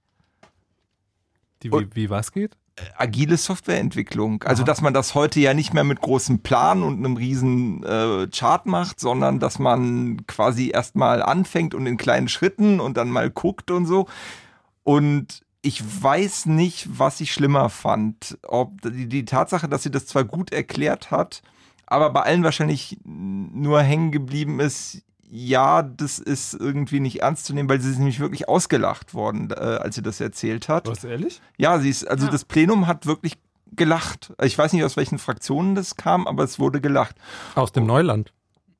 Die, 1.63 1.71
wie, 1.71 1.87
wie 1.93 2.09
was 2.09 2.31
geht? 2.31 2.57
Agile 2.97 3.37
Softwareentwicklung. 3.37 4.43
Also, 4.43 4.63
dass 4.63 4.81
man 4.81 4.93
das 4.93 5.15
heute 5.15 5.39
ja 5.39 5.53
nicht 5.53 5.73
mehr 5.73 5.83
mit 5.83 6.01
großem 6.01 6.39
Plan 6.39 6.83
und 6.83 6.97
einem 6.97 7.17
riesen 7.17 7.83
äh, 7.83 8.27
Chart 8.27 8.65
macht, 8.65 8.99
sondern 8.99 9.39
dass 9.39 9.59
man 9.59 10.25
quasi 10.27 10.71
erstmal 10.71 11.21
anfängt 11.21 11.73
und 11.73 11.85
in 11.85 11.97
kleinen 11.97 12.27
Schritten 12.27 12.79
und 12.79 12.97
dann 12.97 13.09
mal 13.09 13.29
guckt 13.29 13.71
und 13.71 13.85
so. 13.85 14.07
Und 14.83 15.41
ich 15.61 15.81
weiß 16.03 16.45
nicht, 16.47 16.99
was 16.99 17.21
ich 17.21 17.33
schlimmer 17.33 17.69
fand. 17.69 18.37
Ob 18.43 18.81
die, 18.81 19.07
die 19.07 19.25
Tatsache, 19.25 19.67
dass 19.67 19.83
sie 19.83 19.91
das 19.91 20.05
zwar 20.05 20.23
gut 20.23 20.51
erklärt 20.53 21.11
hat, 21.11 21.41
aber 21.87 22.09
bei 22.11 22.21
allen 22.21 22.43
wahrscheinlich 22.43 22.97
nur 23.03 23.81
hängen 23.81 24.11
geblieben 24.11 24.59
ist, 24.59 25.01
ja, 25.29 25.81
das 25.81 26.19
ist 26.19 26.53
irgendwie 26.53 26.99
nicht 26.99 27.21
ernst 27.21 27.45
zu 27.45 27.53
nehmen, 27.53 27.67
weil 27.69 27.81
sie 27.81 27.89
ist 27.91 27.97
nämlich 27.97 28.19
wirklich 28.19 28.47
ausgelacht 28.47 29.13
worden, 29.13 29.49
äh, 29.51 29.55
als 29.55 29.95
sie 29.95 30.01
das 30.01 30.21
erzählt 30.21 30.69
hat. 30.69 30.87
Was, 30.87 31.03
ehrlich? 31.03 31.41
Ja, 31.57 31.79
sie 31.79 31.89
ist, 31.89 32.07
also 32.07 32.25
Ja. 32.25 32.31
das 32.31 32.45
Plenum 32.45 32.87
hat 32.87 33.05
wirklich 33.05 33.37
gelacht. 33.75 34.33
Ich 34.41 34.57
weiß 34.57 34.71
nicht, 34.73 34.83
aus 34.83 34.95
welchen 34.97 35.17
Fraktionen 35.17 35.75
das 35.75 35.95
kam, 35.97 36.27
aber 36.27 36.43
es 36.43 36.59
wurde 36.59 36.79
gelacht. 36.81 37.15
Aus 37.55 37.71
dem 37.71 37.85
Neuland. 37.85 38.31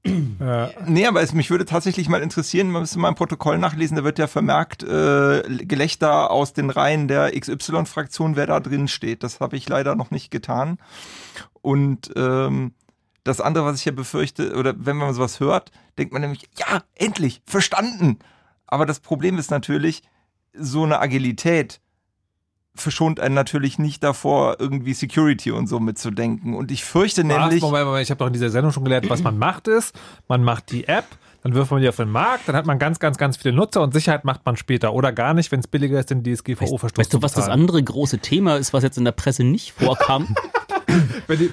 Äh, 0.06 0.68
Nee, 0.86 1.08
aber 1.08 1.24
es, 1.24 1.34
mich 1.34 1.50
würde 1.50 1.66
tatsächlich 1.66 2.08
mal 2.10 2.22
interessieren, 2.22 2.70
man 2.70 2.84
müsste 2.84 3.00
mal 3.00 3.10
im 3.10 3.16
Protokoll 3.16 3.58
nachlesen, 3.58 3.98
da 3.98 4.04
wird 4.04 4.20
ja 4.20 4.28
vermerkt, 4.28 4.84
äh, 4.84 5.41
Gelächter 5.66 6.30
aus 6.30 6.54
den 6.54 6.70
Reihen 6.70 7.08
der 7.08 7.32
XY-Fraktion, 7.38 8.36
wer 8.36 8.46
da 8.46 8.60
drin 8.60 8.88
steht. 8.88 9.24
Das 9.24 9.39
habe 9.39 9.58
ich 9.58 9.68
leider 9.68 9.96
noch 9.96 10.12
nicht 10.12 10.30
getan. 10.30 10.78
Und 11.64 12.12
ähm, 12.16 12.74
das 13.26 13.41
andere, 13.41 13.65
was 13.65 13.80
ich 13.80 13.86
ja 13.86 13.91
befürchte, 13.91 14.55
oder 14.55 14.73
wenn 14.78 14.95
man 14.95 15.13
sowas 15.13 15.39
hört, 15.39 15.71
denkt 15.97 16.13
man 16.13 16.21
nämlich, 16.21 16.47
ja, 16.57 16.84
endlich, 16.93 17.41
verstanden. 17.45 18.19
Aber 18.67 18.86
das 18.86 19.01
Problem 19.01 19.38
ist 19.38 19.51
natürlich, 19.51 20.03
so 20.53 20.84
eine 20.84 20.99
Agilität 20.99 21.82
verschont 22.76 23.19
einen 23.19 23.36
natürlich 23.36 23.80
nicht 23.80 24.03
davor, 24.03 24.57
irgendwie 24.59 24.93
Security 24.93 25.51
und 25.51 25.67
so 25.67 25.80
mitzudenken. 25.80 26.53
Und 26.53 26.71
ich 26.71 26.86
fürchte 26.86 27.28
was? 27.28 27.28
nämlich. 27.28 27.61
Moment, 27.61 27.86
Moment, 27.86 28.03
ich 28.03 28.11
habe 28.11 28.19
doch 28.19 28.28
in 28.28 28.34
dieser 28.34 28.49
Sendung 28.49 28.71
schon 28.71 28.84
gelernt, 28.84 29.09
was 29.09 29.23
man 29.23 29.38
macht 29.38 29.67
ist, 29.67 29.97
man 30.28 30.43
macht 30.43 30.71
die 30.71 30.88
App, 30.88 31.05
dann 31.41 31.55
wirft 31.55 31.71
man 31.71 31.82
die 31.82 31.89
auf 31.89 31.95
den 31.95 32.09
Markt, 32.09 32.47
dann 32.47 32.55
hat 32.55 32.65
man 32.65 32.78
ganz, 32.78 32.99
ganz, 32.99 33.17
ganz 33.17 33.38
viele 33.38 33.55
Nutzer 33.55 33.82
und 33.82 33.93
Sicherheit 33.93 34.23
macht 34.23 34.45
man 34.45 34.55
später 34.55 34.93
oder 34.93 35.11
gar 35.11 35.34
nicht, 35.34 35.51
wenn 35.51 35.61
es 35.61 35.67
billiger 35.67 35.99
ist, 35.99 36.11
den 36.11 36.23
DSGVO-Verstoß 36.23 36.99
Weißt 36.99 37.13
du, 37.13 37.21
was 37.21 37.34
zu 37.34 37.39
das 37.39 37.49
andere 37.49 37.82
große 37.82 38.19
Thema 38.19 38.57
ist, 38.57 38.73
was 38.73 38.84
jetzt 38.84 38.97
in 38.97 39.05
der 39.05 39.13
Presse 39.13 39.43
nicht 39.43 39.71
vorkam? 39.71 40.36
Die, 41.30 41.52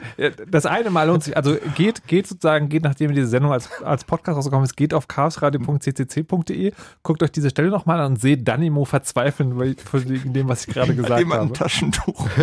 das 0.51 0.67
eine 0.67 0.91
Mal 0.91 1.05
lohnt 1.05 1.25
sich, 1.25 1.37
also 1.37 1.57
geht, 1.75 2.07
geht 2.07 2.27
sozusagen, 2.27 2.69
geht 2.69 2.85
nachdem 2.85 3.15
diese 3.15 3.27
Sendung 3.27 3.53
als, 3.53 3.71
als 3.83 4.05
Podcast 4.05 4.37
rausgekommen 4.37 4.65
ist, 4.65 4.77
geht 4.77 4.95
auf 4.95 5.09
chaosradio.ccc.de, 5.09 6.73
guckt 7.03 7.23
euch 7.23 7.33
diese 7.33 7.51
Stelle 7.51 7.71
nochmal 7.71 8.01
an 8.01 8.13
und 8.13 8.21
seht 8.21 8.47
Danimo 8.47 8.85
verzweifeln 8.85 9.59
wegen 9.59 10.33
dem, 10.33 10.49
was 10.49 10.67
ich 10.67 10.75
gerade 10.75 10.95
gesagt 10.95 11.21
Jemand 11.21 11.41
ein 11.41 11.49
habe. 11.49 11.59
Taschentuch. 11.59 12.29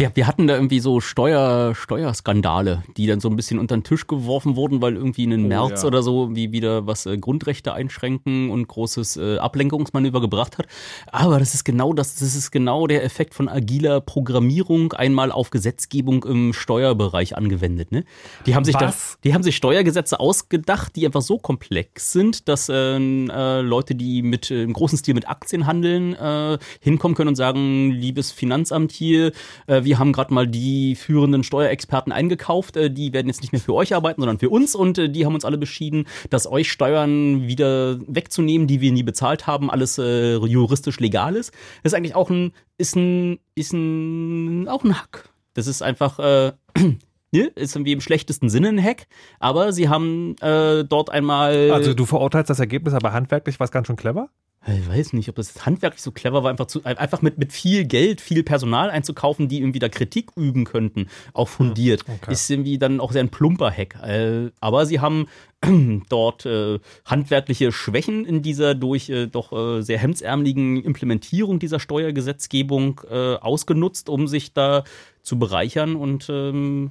Wir, 0.00 0.10
wir 0.14 0.26
hatten 0.26 0.46
da 0.46 0.54
irgendwie 0.54 0.80
so 0.80 1.02
Steuer, 1.02 1.74
Steuerskandale, 1.74 2.84
die 2.96 3.06
dann 3.06 3.20
so 3.20 3.28
ein 3.28 3.36
bisschen 3.36 3.58
unter 3.58 3.76
den 3.76 3.84
Tisch 3.84 4.06
geworfen 4.06 4.56
wurden, 4.56 4.80
weil 4.80 4.96
irgendwie 4.96 5.24
in 5.24 5.30
den 5.30 5.44
Oh, 5.44 5.48
März 5.48 5.82
ja. 5.82 5.88
oder 5.88 6.02
so 6.02 6.34
wie 6.34 6.52
wieder 6.52 6.86
was 6.86 7.04
äh, 7.04 7.18
Grundrechte 7.18 7.74
einschränken 7.74 8.48
und 8.48 8.66
großes 8.66 9.18
äh, 9.18 9.36
Ablenkungsmanöver 9.36 10.22
gebracht 10.22 10.56
hat. 10.56 10.68
Aber 11.12 11.38
das 11.38 11.52
ist 11.52 11.64
genau 11.64 11.92
das, 11.92 12.14
das 12.14 12.34
ist 12.34 12.50
genau 12.50 12.86
der 12.86 13.04
Effekt 13.04 13.34
von 13.34 13.46
agiler 13.46 14.00
Programmierung 14.00 14.94
einmal 14.94 15.30
auf 15.30 15.50
Gesetzgebung 15.50 16.24
im 16.24 16.54
Steuerbereich 16.54 17.36
angewendet. 17.36 17.92
Ne? 17.92 18.04
Die 18.46 18.54
haben 18.54 18.64
sich 18.64 18.76
da, 18.76 18.88
Was? 18.88 19.18
die 19.22 19.34
haben 19.34 19.42
sich 19.42 19.54
Steuergesetze 19.54 20.18
ausgedacht, 20.18 20.96
die 20.96 21.04
einfach 21.04 21.20
so 21.20 21.36
komplex 21.36 22.10
sind, 22.12 22.48
dass 22.48 22.70
äh, 22.70 22.96
äh, 22.96 23.60
Leute, 23.60 23.94
die 23.94 24.22
mit 24.22 24.50
äh, 24.50 24.62
im 24.62 24.72
großen 24.72 24.96
Stil 24.96 25.12
mit 25.12 25.28
Aktien 25.28 25.66
handeln, 25.66 26.14
äh, 26.14 26.56
hinkommen 26.80 27.14
können 27.14 27.28
und 27.28 27.36
sagen, 27.36 27.90
liebes 27.90 28.32
Finanzamt 28.32 28.92
hier, 28.92 29.32
wir 29.66 29.89
wir 29.90 29.98
haben 29.98 30.12
gerade 30.12 30.32
mal 30.32 30.46
die 30.46 30.94
führenden 30.94 31.42
Steuerexperten 31.42 32.12
eingekauft, 32.12 32.76
äh, 32.76 32.92
die 32.92 33.12
werden 33.12 33.26
jetzt 33.26 33.40
nicht 33.40 33.50
mehr 33.50 33.60
für 33.60 33.74
euch 33.74 33.92
arbeiten, 33.92 34.20
sondern 34.20 34.38
für 34.38 34.48
uns 34.48 34.76
und 34.76 34.98
äh, 34.98 35.08
die 35.10 35.26
haben 35.26 35.34
uns 35.34 35.44
alle 35.44 35.58
beschieden, 35.58 36.06
dass 36.30 36.46
euch 36.46 36.70
Steuern 36.70 37.48
wieder 37.48 37.98
wegzunehmen, 38.06 38.68
die 38.68 38.80
wir 38.80 38.92
nie 38.92 39.02
bezahlt 39.02 39.48
haben, 39.48 39.68
alles 39.68 39.98
äh, 39.98 40.36
juristisch 40.36 41.00
legal 41.00 41.34
ist. 41.34 41.52
Das 41.82 41.92
ist 41.92 41.96
eigentlich 41.96 42.14
auch 42.14 42.30
ein, 42.30 42.52
ist 42.78 42.94
ein, 42.94 43.40
ist 43.56 43.72
ein, 43.72 44.68
auch 44.68 44.84
ein 44.84 44.96
Hack. 44.96 45.28
Das 45.54 45.66
ist 45.66 45.82
einfach, 45.82 46.20
äh, 46.20 46.52
ne, 47.32 47.46
ist 47.56 47.74
irgendwie 47.74 47.92
im 47.92 48.00
schlechtesten 48.00 48.48
Sinne 48.48 48.68
ein 48.68 48.80
Hack, 48.80 49.08
aber 49.40 49.72
sie 49.72 49.88
haben 49.88 50.36
äh, 50.40 50.84
dort 50.84 51.10
einmal. 51.10 51.72
Also 51.72 51.94
du 51.94 52.06
verurteilst 52.06 52.48
das 52.48 52.60
Ergebnis, 52.60 52.94
aber 52.94 53.12
handwerklich 53.12 53.58
war 53.58 53.64
es 53.64 53.72
ganz 53.72 53.88
schön 53.88 53.96
clever? 53.96 54.28
Ich 54.66 54.88
weiß 54.88 55.14
nicht, 55.14 55.28
ob 55.30 55.36
das 55.36 55.64
handwerklich 55.64 56.02
so 56.02 56.12
clever 56.12 56.42
war, 56.42 56.50
einfach, 56.50 56.66
zu, 56.66 56.84
einfach 56.84 57.22
mit, 57.22 57.38
mit 57.38 57.50
viel 57.50 57.86
Geld, 57.86 58.20
viel 58.20 58.42
Personal 58.42 58.90
einzukaufen, 58.90 59.48
die 59.48 59.60
irgendwie 59.60 59.78
da 59.78 59.88
Kritik 59.88 60.32
üben 60.36 60.64
könnten, 60.64 61.08
auch 61.32 61.48
fundiert. 61.48 62.04
okay. 62.06 62.30
Ist 62.30 62.50
irgendwie 62.50 62.76
dann 62.76 63.00
auch 63.00 63.12
sehr 63.12 63.22
ein 63.22 63.30
plumper 63.30 63.70
Hack. 63.70 63.98
Äh, 64.02 64.50
aber 64.60 64.84
sie 64.84 65.00
haben 65.00 65.28
dort 66.10 66.44
äh, 66.44 66.78
handwerkliche 67.06 67.72
Schwächen 67.72 68.26
in 68.26 68.42
dieser 68.42 68.74
durch 68.74 69.08
äh, 69.08 69.26
doch 69.28 69.52
äh, 69.52 69.80
sehr 69.80 69.98
hemdsärmeligen 69.98 70.82
Implementierung 70.82 71.58
dieser 71.58 71.80
Steuergesetzgebung 71.80 73.00
ausgenutzt, 73.00 74.08
um 74.08 74.28
sich 74.28 74.52
da 74.52 74.84
zu 75.22 75.38
bereichern 75.38 75.96
und 75.96 76.28
ähm, 76.28 76.90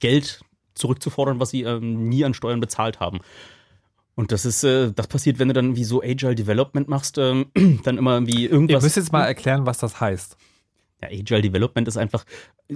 Geld 0.00 0.40
zurückzufordern, 0.74 1.40
was 1.40 1.50
sie 1.50 1.62
ähm, 1.62 2.08
nie 2.08 2.24
an 2.24 2.34
Steuern 2.34 2.60
bezahlt 2.60 3.00
haben. 3.00 3.20
Und 4.14 4.30
das 4.32 4.44
ist, 4.44 4.62
äh, 4.64 4.92
das 4.92 5.06
passiert, 5.06 5.38
wenn 5.38 5.48
du 5.48 5.54
dann 5.54 5.74
wie 5.76 5.84
so 5.84 6.02
Agile 6.02 6.34
Development 6.34 6.88
machst, 6.88 7.18
ähm, 7.18 7.46
dann 7.84 7.98
immer 7.98 8.14
irgendwie 8.14 8.44
Ihr 8.44 8.50
irgendwas. 8.52 8.82
müsst 8.82 8.96
jetzt 8.96 9.12
mal 9.12 9.24
erklären, 9.24 9.64
was 9.66 9.78
das 9.78 10.00
heißt. 10.00 10.36
Ja, 11.00 11.08
Agile 11.08 11.42
Development 11.42 11.88
ist 11.88 11.96
einfach, 11.96 12.24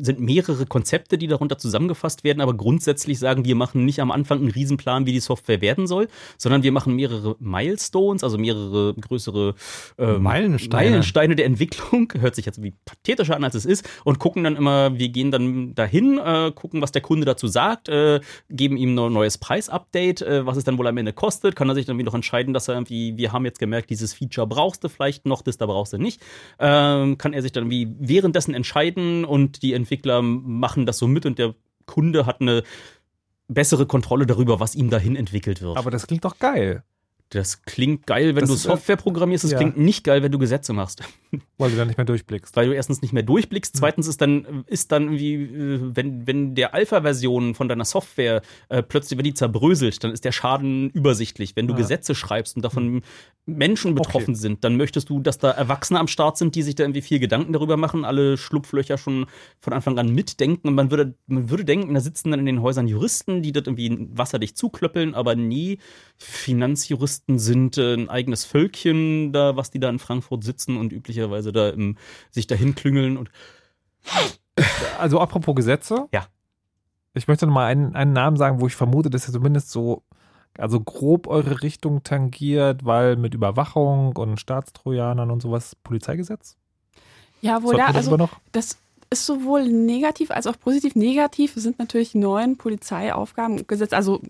sind 0.03 0.21
mehrere 0.21 0.67
Konzepte, 0.67 1.19
die 1.19 1.27
darunter 1.27 1.59
zusammengefasst 1.59 2.25
werden, 2.25 2.41
aber 2.41 2.55
grundsätzlich 2.55 3.19
sagen, 3.19 3.45
wir 3.45 3.55
machen 3.55 3.85
nicht 3.85 4.01
am 4.01 4.11
Anfang 4.11 4.41
einen 4.41 4.51
Riesenplan, 4.51 5.07
wie 5.07 5.13
die 5.13 5.21
Software 5.21 5.61
werden 5.61 5.87
soll, 5.87 6.09
sondern 6.39 6.63
wir 6.63 6.73
machen 6.73 6.95
mehrere 6.95 7.37
Milestones, 7.39 8.25
also 8.25 8.39
mehrere 8.39 8.95
größere 8.95 9.55
ähm, 9.99 10.23
Meilensteine. 10.23 10.91
Meilensteine 10.91 11.37
der 11.37 11.47
Entwicklung, 11.47 12.13
hört 12.19 12.35
sich 12.35 12.47
jetzt 12.47 12.63
wie 12.63 12.73
pathetischer 12.85 13.37
an, 13.37 13.45
als 13.45 13.55
es 13.55 13.65
ist, 13.65 13.89
und 14.05 14.19
gucken 14.19 14.45
dann 14.45 14.57
immer, 14.57 14.99
wir 14.99 15.09
gehen 15.09 15.31
dann 15.31 15.75
dahin, 15.75 16.19
äh, 16.19 16.53
gucken, 16.55 16.83
was 16.83 16.93
der 16.93 17.03
Kunde 17.03 17.25
dazu 17.25 17.47
sagt, 17.47 17.89
äh, 17.89 18.21
geben 18.51 18.77
ihm 18.77 18.99
ein 18.99 19.13
neues 19.13 19.39
Preisupdate, 19.39 20.23
äh, 20.23 20.47
was 20.47 20.57
es 20.57 20.65
dann 20.65 20.79
wohl 20.79 20.87
am 20.87 20.97
Ende 20.97 21.13
kostet, 21.13 21.57
kann 21.57 21.69
er 21.69 21.75
sich 21.75 21.87
dann 21.87 21.97
noch 21.97 22.15
entscheiden, 22.15 22.55
dass 22.55 22.69
er 22.69 22.75
irgendwie, 22.75 23.17
wir 23.17 23.33
haben 23.33 23.45
jetzt 23.45 23.59
gemerkt, 23.59 23.91
dieses 23.91 24.15
Feature 24.15 24.47
brauchst 24.47 24.85
du 24.85 24.89
vielleicht 24.89 25.27
noch, 25.27 25.43
das 25.43 25.59
da 25.59 25.67
brauchst 25.67 25.93
du 25.93 25.99
nicht, 25.99 26.21
ähm, 26.59 27.19
kann 27.19 27.33
er 27.33 27.43
sich 27.43 27.53
dann 27.53 27.71
wie 27.71 27.89
währenddessen 27.99 28.55
entscheiden 28.55 29.25
und 29.25 29.63
die 29.63 29.73
Entwickler 29.87 30.21
machen 30.21 30.85
das 30.85 30.99
so 30.99 31.07
mit 31.07 31.27
und 31.27 31.39
der 31.39 31.55
Kunde 31.87 32.27
hat 32.27 32.41
eine 32.41 32.65
bessere 33.47 33.87
Kontrolle 33.87 34.27
darüber, 34.27 34.59
was 34.59 34.75
ihm 34.75 34.91
dahin 34.91 35.15
entwickelt 35.15 35.63
wird. 35.63 35.77
Aber 35.77 35.93
das 35.93 36.09
klingt 36.09 36.25
doch 36.25 36.41
geil, 36.41 36.83
das 37.31 37.63
klingt 37.63 38.07
geil, 38.07 38.37
wenn 38.37 38.43
Das 38.43 38.51
du 38.51 38.55
äh, 38.55 38.59
Software 38.59 38.97
programmierst, 38.97 39.43
das 39.45 39.51
ja. 39.51 39.59
klingt 39.59 39.77
nicht 39.77 40.05
geil, 40.05 40.23
wenn 40.23 40.31
du 40.31 40.39
Gesetze 40.39 40.73
machst. 40.73 41.03
weil 41.59 41.71
du 41.71 41.77
dann 41.77 41.89
nicht 41.89 41.97
mehr 41.97 42.05
durchblickst. 42.07 42.55
Weil 42.55 42.69
du 42.69 42.75
erstens 42.75 43.03
nicht 43.03 43.13
mehr 43.13 43.25
durchblickst, 43.25 43.77
zweitens 43.77 44.07
ist 44.07 44.21
dann, 44.21 44.65
ist 44.67 44.93
dann 44.93 45.05
irgendwie, 45.05 45.35
äh, 45.35 45.81
wenn, 45.95 46.27
wenn 46.27 46.55
der 46.55 46.73
Alpha-Version 46.73 47.55
von 47.57 47.69
deiner 47.69 47.85
Software 47.85 48.43
äh, 48.69 48.83
plötzlich, 48.83 49.19
wenn 49.19 49.25
die 49.25 49.35
zerbröselt, 49.35 50.05
dann 50.05 50.13
ist 50.13 50.25
der 50.25 50.31
Schaden 50.33 50.91
übersichtlich. 50.91 51.57
Wenn 51.57 51.67
du 51.67 51.73
Ja. 51.75 51.79
Gesetze 51.79 52.15
schreibst 52.15 52.55
und 52.57 52.63
davon 52.63 53.03
Menschen 53.45 53.95
betroffen 53.95 54.35
Okay. 54.35 54.41
sind, 54.41 54.65
dann 54.65 54.77
möchtest 54.77 55.09
du, 55.11 55.21
dass 55.21 55.39
da 55.39 55.51
Erwachsene 55.51 55.99
am 56.01 56.09
Start 56.09 56.37
sind, 56.39 56.55
die 56.55 56.63
sich 56.63 56.75
da 56.75 56.85
irgendwie 56.85 57.03
viel 57.03 57.19
Gedanken 57.19 57.53
darüber 57.53 57.77
machen, 57.77 58.05
alle 58.05 58.37
Schlupflöcher 58.37 58.99
schon 58.99 59.27
von 59.61 59.73
Anfang 59.73 59.99
an 59.99 60.09
mitdenken. 60.13 60.69
Und 60.69 60.75
man 60.75 60.91
würde, 60.91 61.15
man 61.27 61.51
würde 61.51 61.65
denken, 61.65 61.95
da 61.95 62.01
sitzen 62.01 62.31
dann 62.31 62.41
in 62.41 62.47
den 62.47 62.63
Häusern 62.63 62.87
Juristen, 62.89 63.43
die 63.43 63.53
das 63.53 63.65
irgendwie 63.67 64.09
wasserdicht 64.13 64.57
zuklöppeln, 64.57 65.15
aber 65.15 65.35
nie 65.35 65.79
Finanzjuristen 66.17 67.16
sind 67.27 67.79
äh, 67.79 67.95
ein 67.95 68.09
eigenes 68.09 68.45
Völkchen, 68.45 69.33
da, 69.33 69.57
was 69.57 69.71
die 69.71 69.81
da 69.81 69.89
in 69.89 69.99
Frankfurt 69.99 70.45
sitzen 70.45 70.77
und 70.77 70.93
üblicherweise 70.93 71.53
da 71.53 71.69
im, 71.71 71.97
sich 72.31 72.47
dahin 72.47 72.75
klüngeln 72.75 73.17
und 73.17 73.31
Also 74.99 75.21
apropos 75.21 75.55
Gesetze. 75.55 76.09
Ja. 76.13 76.27
Ich 77.15 77.29
möchte 77.29 77.47
noch 77.47 77.55
mal 77.55 77.67
einen, 77.67 77.95
einen 77.97 78.13
Namen 78.13 78.37
sagen, 78.37 78.61
wo 78.61 78.67
ich 78.67 78.77
vermute, 78.77 79.11
dass 79.11 79.27
er 79.27 79.33
zumindest 79.33 79.71
so, 79.71 80.03
also 80.59 80.81
grob 80.81 81.27
eure 81.27 81.63
Richtung 81.63 82.03
tangiert, 82.03 82.85
weil 82.85 83.17
mit 83.17 83.35
Überwachung 83.35 84.17
und 84.17 84.39
Staatstrojanern 84.39 85.31
und 85.31 85.41
sowas 85.41 85.77
Polizeigesetz? 85.77 86.57
Ja, 87.41 87.63
wohl 87.63 87.77
da, 87.77 87.87
also 87.87 88.29
das 88.53 88.79
ist 89.11 89.27
sowohl 89.27 89.69
negativ 89.69 90.31
als 90.31 90.47
auch 90.47 90.59
positiv. 90.59 90.95
Negativ 90.97 91.55
sind 91.55 91.79
natürlich 91.79 92.13
die 92.13 92.19
neuen 92.19 92.57
Polizeiaufgabengesetze. 92.57 93.97
Also 93.97 94.21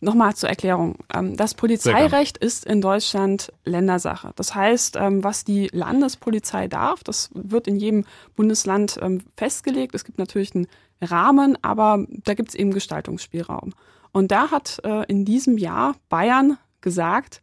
nochmal 0.00 0.34
zur 0.36 0.48
Erklärung. 0.48 0.96
Ähm, 1.14 1.36
Das 1.36 1.54
Polizeirecht 1.54 2.38
ist 2.38 2.64
in 2.64 2.80
Deutschland 2.80 3.52
Ländersache. 3.64 4.32
Das 4.36 4.54
heißt, 4.54 4.96
ähm, 4.96 5.24
was 5.24 5.44
die 5.44 5.68
Landespolizei 5.72 6.68
darf, 6.68 7.02
das 7.04 7.30
wird 7.34 7.66
in 7.66 7.76
jedem 7.76 8.04
Bundesland 8.36 8.98
ähm, 9.00 9.22
festgelegt. 9.36 9.94
Es 9.94 10.04
gibt 10.04 10.18
natürlich 10.18 10.54
einen 10.54 10.66
Rahmen, 11.00 11.56
aber 11.62 12.04
da 12.08 12.34
gibt 12.34 12.50
es 12.50 12.54
eben 12.54 12.72
Gestaltungsspielraum. 12.72 13.72
Und 14.12 14.30
da 14.30 14.50
hat 14.50 14.80
äh, 14.84 15.04
in 15.06 15.24
diesem 15.24 15.58
Jahr 15.58 15.94
Bayern 16.08 16.58
gesagt, 16.80 17.40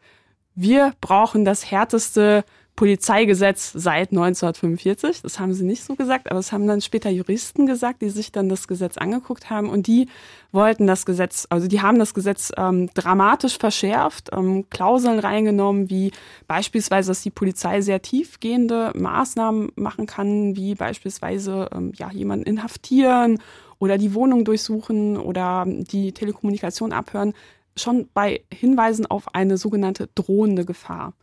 wir 0.56 0.94
brauchen 1.02 1.46
das 1.46 1.70
härteste 1.70 2.44
Polizeigesetz 2.76 3.72
seit 3.74 4.12
1945. 4.12 5.22
Das 5.22 5.40
haben 5.40 5.54
sie 5.54 5.64
nicht 5.64 5.84
so 5.84 5.96
gesagt, 5.96 6.30
aber 6.30 6.40
es 6.40 6.52
haben 6.52 6.68
dann 6.68 6.82
später 6.82 7.10
Juristen 7.10 7.66
gesagt, 7.66 8.02
die 8.02 8.10
sich 8.10 8.34
dann 8.34 8.50
das 8.50 8.68
Gesetz 8.68 8.98
angeguckt 8.98 9.50
haben 9.50 9.70
und 9.70 9.88
die 9.88 10.10
wollten 10.52 10.86
das 10.86 11.06
Gesetz, 11.06 11.48
also 11.50 11.68
die 11.68 11.82
haben 11.82 12.00
das 12.00 12.14
Gesetz 12.14 12.52
ähm, 12.58 12.90
dramatisch 12.94 13.58
verschärft, 13.58 14.30
ähm, 14.34 14.70
Klauseln 14.70 15.20
reingenommen, 15.20 15.90
wie 15.90 16.12
beispielsweise, 16.48 17.12
dass 17.12 17.22
die 17.22 17.30
Polizei 17.30 17.80
sehr 17.80 18.02
tiefgehende 18.02 18.92
Maßnahmen 18.94 19.72
machen 19.76 20.06
kann, 20.06 20.58
wie 20.58 20.76
beispielsweise 20.76 21.70
ähm, 21.74 21.94
ja 21.96 22.12
jemanden 22.12 22.46
inhaftieren 22.46 23.40
oder 23.80 23.98
die 23.98 24.14
Wohnung 24.14 24.44
durchsuchen 24.44 25.18
oder 25.18 25.66
die 25.66 26.12
Telekommunikation 26.12 26.92
abhören, 26.92 27.34
schon 27.78 28.10
bei 28.14 28.42
Hinweisen 28.54 29.06
auf 29.06 29.34
eine 29.34 29.58
sogenannte 29.58 30.10
drohende 30.16 30.66
Gefahr. 30.66 31.14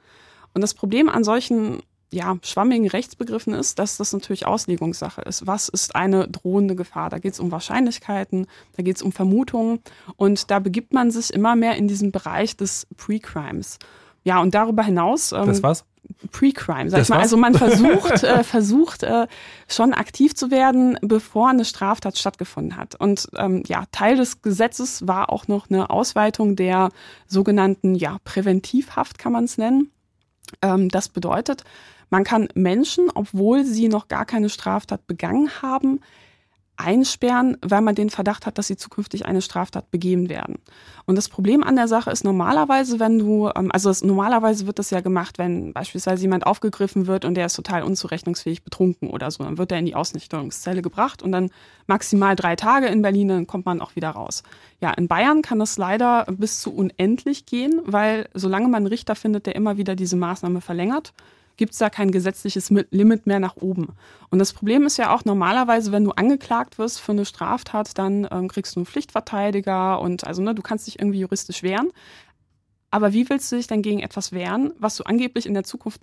Und 0.55 0.61
das 0.61 0.74
Problem 0.74 1.09
an 1.09 1.24
solchen 1.24 1.83
ja, 2.12 2.37
schwammigen 2.43 2.87
Rechtsbegriffen 2.87 3.55
ist, 3.55 3.79
dass 3.79 3.97
das 3.97 4.12
natürlich 4.12 4.47
Auslegungssache 4.47 5.23
ist. 5.23 5.47
Was 5.47 5.69
ist 5.69 5.97
eine 5.97 6.29
drohende 6.29 6.77
Gefahr? 6.77 7.09
Da 7.09 7.19
geht 7.19 7.33
es 7.33 7.41
um 7.41 7.51
Wahrscheinlichkeiten, 7.51 8.47
da 8.77 8.83
geht 8.83 8.97
es 8.97 9.03
um 9.03 9.12
Vermutungen 9.12 9.81
und 10.16 10.51
da 10.51 10.59
begibt 10.59 10.93
man 10.93 11.11
sich 11.11 11.33
immer 11.33 11.57
mehr 11.57 11.77
in 11.77 11.89
diesen 11.89 12.12
Bereich 12.12 12.57
des 12.57 12.87
Pre-Crimes. 12.99 13.79
Ja, 14.24 14.41
und 14.41 14.55
darüber 14.55 14.83
hinaus. 14.83 15.33
Ähm, 15.33 15.47
Das 15.47 15.62
was? 15.62 15.85
Pre-Crime, 16.33 16.91
sag 16.91 16.99
Das 16.99 17.09
ich 17.09 17.15
mal. 17.15 17.20
Also 17.20 17.37
man 17.37 17.55
versucht, 17.59 18.23
äh, 18.23 18.45
versucht 18.45 19.03
äh, 19.05 19.27
schon 19.69 19.95
aktiv 19.95 20.35
zu 20.35 20.51
werden, 20.51 20.99
bevor 21.01 21.49
eine 21.49 21.65
Straftat 21.65 22.19
stattgefunden 22.19 22.77
hat. 22.77 22.95
Und 22.95 23.29
ähm, 23.37 23.62
ja, 23.66 23.85
Teil 23.91 24.16
des 24.16 24.43
Gesetzes 24.43 25.07
war 25.07 25.31
auch 25.31 25.49
noch 25.49 25.70
eine 25.70 25.91
Ausweitung 25.91 26.57
der 26.57 26.91
sogenannten 27.27 27.95
ja, 27.95 28.19
Präventivhaft, 28.24 29.19
kann 29.19 29.33
man 29.33 29.45
es 29.45 29.59
nennen. 29.59 29.91
Ähm, 30.61 30.89
das 30.89 31.09
bedeutet, 31.09 31.65
man 32.11 32.24
kann 32.24 32.49
Menschen, 32.55 33.09
obwohl 33.15 33.65
sie 33.65 33.89
noch 33.89 34.09
gar 34.09 34.27
keine 34.27 34.51
Straftat 34.51 35.07
begangen 35.07 35.51
haben, 35.62 36.01
einsperren, 36.83 37.57
weil 37.63 37.81
man 37.81 37.95
den 37.95 38.11
Verdacht 38.11 38.47
hat, 38.47 38.59
dass 38.59 38.67
sie 38.67 38.77
zukünftig 38.77 39.27
eine 39.27 39.41
Straftat 39.43 39.91
begehen 39.91 40.29
werden. 40.29 40.59
Und 41.05 41.17
das 41.17 41.29
Problem 41.29 41.63
an 41.63 41.77
der 41.77 41.89
Sache 41.89 42.11
ist 42.11 42.25
normalerweise, 42.25 43.01
wenn 43.01 43.19
du, 43.19 43.51
ähm, 43.55 43.71
also 43.73 43.91
es, 43.91 44.03
normalerweise 44.03 44.67
wird 44.67 44.79
das 44.79 44.91
ja 44.91 45.01
gemacht, 45.01 45.39
wenn 45.39 45.73
beispielsweise 45.73 46.23
jemand 46.23 46.47
aufgegriffen 46.47 47.07
wird 47.07 47.25
und 47.25 47.35
der 47.35 47.47
ist 47.47 47.55
total 47.55 47.83
unzurechnungsfähig 47.83 48.63
betrunken 48.63 49.11
oder 49.11 49.31
so, 49.31 49.45
dann 49.45 49.59
wird 49.59 49.73
er 49.73 49.79
in 49.79 49.87
die 49.87 49.95
Ausnüchterungszelle 49.95 50.83
gebracht 50.83 51.23
und 51.23 51.33
dann 51.33 51.51
maximal 51.87 52.37
drei 52.37 52.57
Tage 52.57 52.87
in 52.87 53.03
Berlin, 53.03 53.29
dann 53.29 53.47
kommt 53.47 53.67
man 53.67 53.81
auch 53.81 53.97
wieder 53.97 54.11
raus. 54.11 54.43
Ja, 54.81 54.91
in 54.93 55.09
Bayern 55.09 55.43
kann 55.43 55.59
das 55.59 55.79
leider 55.79 56.27
bis 56.31 56.61
zu 56.61 56.73
unendlich 56.75 57.47
gehen, 57.47 57.81
weil 57.85 58.29
solange 58.35 58.67
man 58.67 58.77
einen 58.77 58.87
Richter 58.87 59.15
findet, 59.15 59.47
der 59.47 59.57
immer 59.57 59.77
wieder 59.77 59.97
diese 59.97 60.17
Maßnahme 60.17 60.61
verlängert, 60.61 61.13
gibt 61.63 61.75
es 61.75 61.79
da 61.79 61.91
kein 61.91 62.11
gesetzliches 62.11 62.73
Mi- 62.73 62.87
Limit 62.91 63.29
mehr 63.29 63.39
nach 63.39 63.55
oben. 63.55 63.91
Und 64.31 64.41
das 64.41 64.53
Problem 64.53 64.85
ist 64.85 64.97
ja 64.97 65.15
auch 65.15 65.25
normalerweise, 65.25 65.93
wenn 65.93 66.03
du 66.03 66.11
angeklagt 66.11 66.77
wirst 66.77 66.99
für 67.01 67.13
eine 67.13 67.25
Straftat, 67.25 67.97
dann 67.97 68.27
ähm, 68.33 68.49
kriegst 68.49 68.75
du 68.75 68.81
einen 68.81 68.87
Pflichtverteidiger 68.87 70.01
und 70.01 70.27
also 70.27 70.43
ne, 70.43 70.57
du 70.57 70.63
kannst 70.63 70.89
dich 70.89 70.99
irgendwie 70.99 71.21
juristisch 71.21 71.63
wehren. 71.63 71.93
Aber 72.91 73.13
wie 73.13 73.31
willst 73.31 73.53
du 73.53 73.57
dich 73.57 73.69
denn 73.69 73.81
gegen 73.83 74.01
etwas 74.01 74.33
wehren, 74.33 74.73
was 74.81 74.97
du 74.97 75.05
angeblich 75.05 75.47
in 75.47 75.55
der 75.55 75.63
Zukunft, 75.63 76.01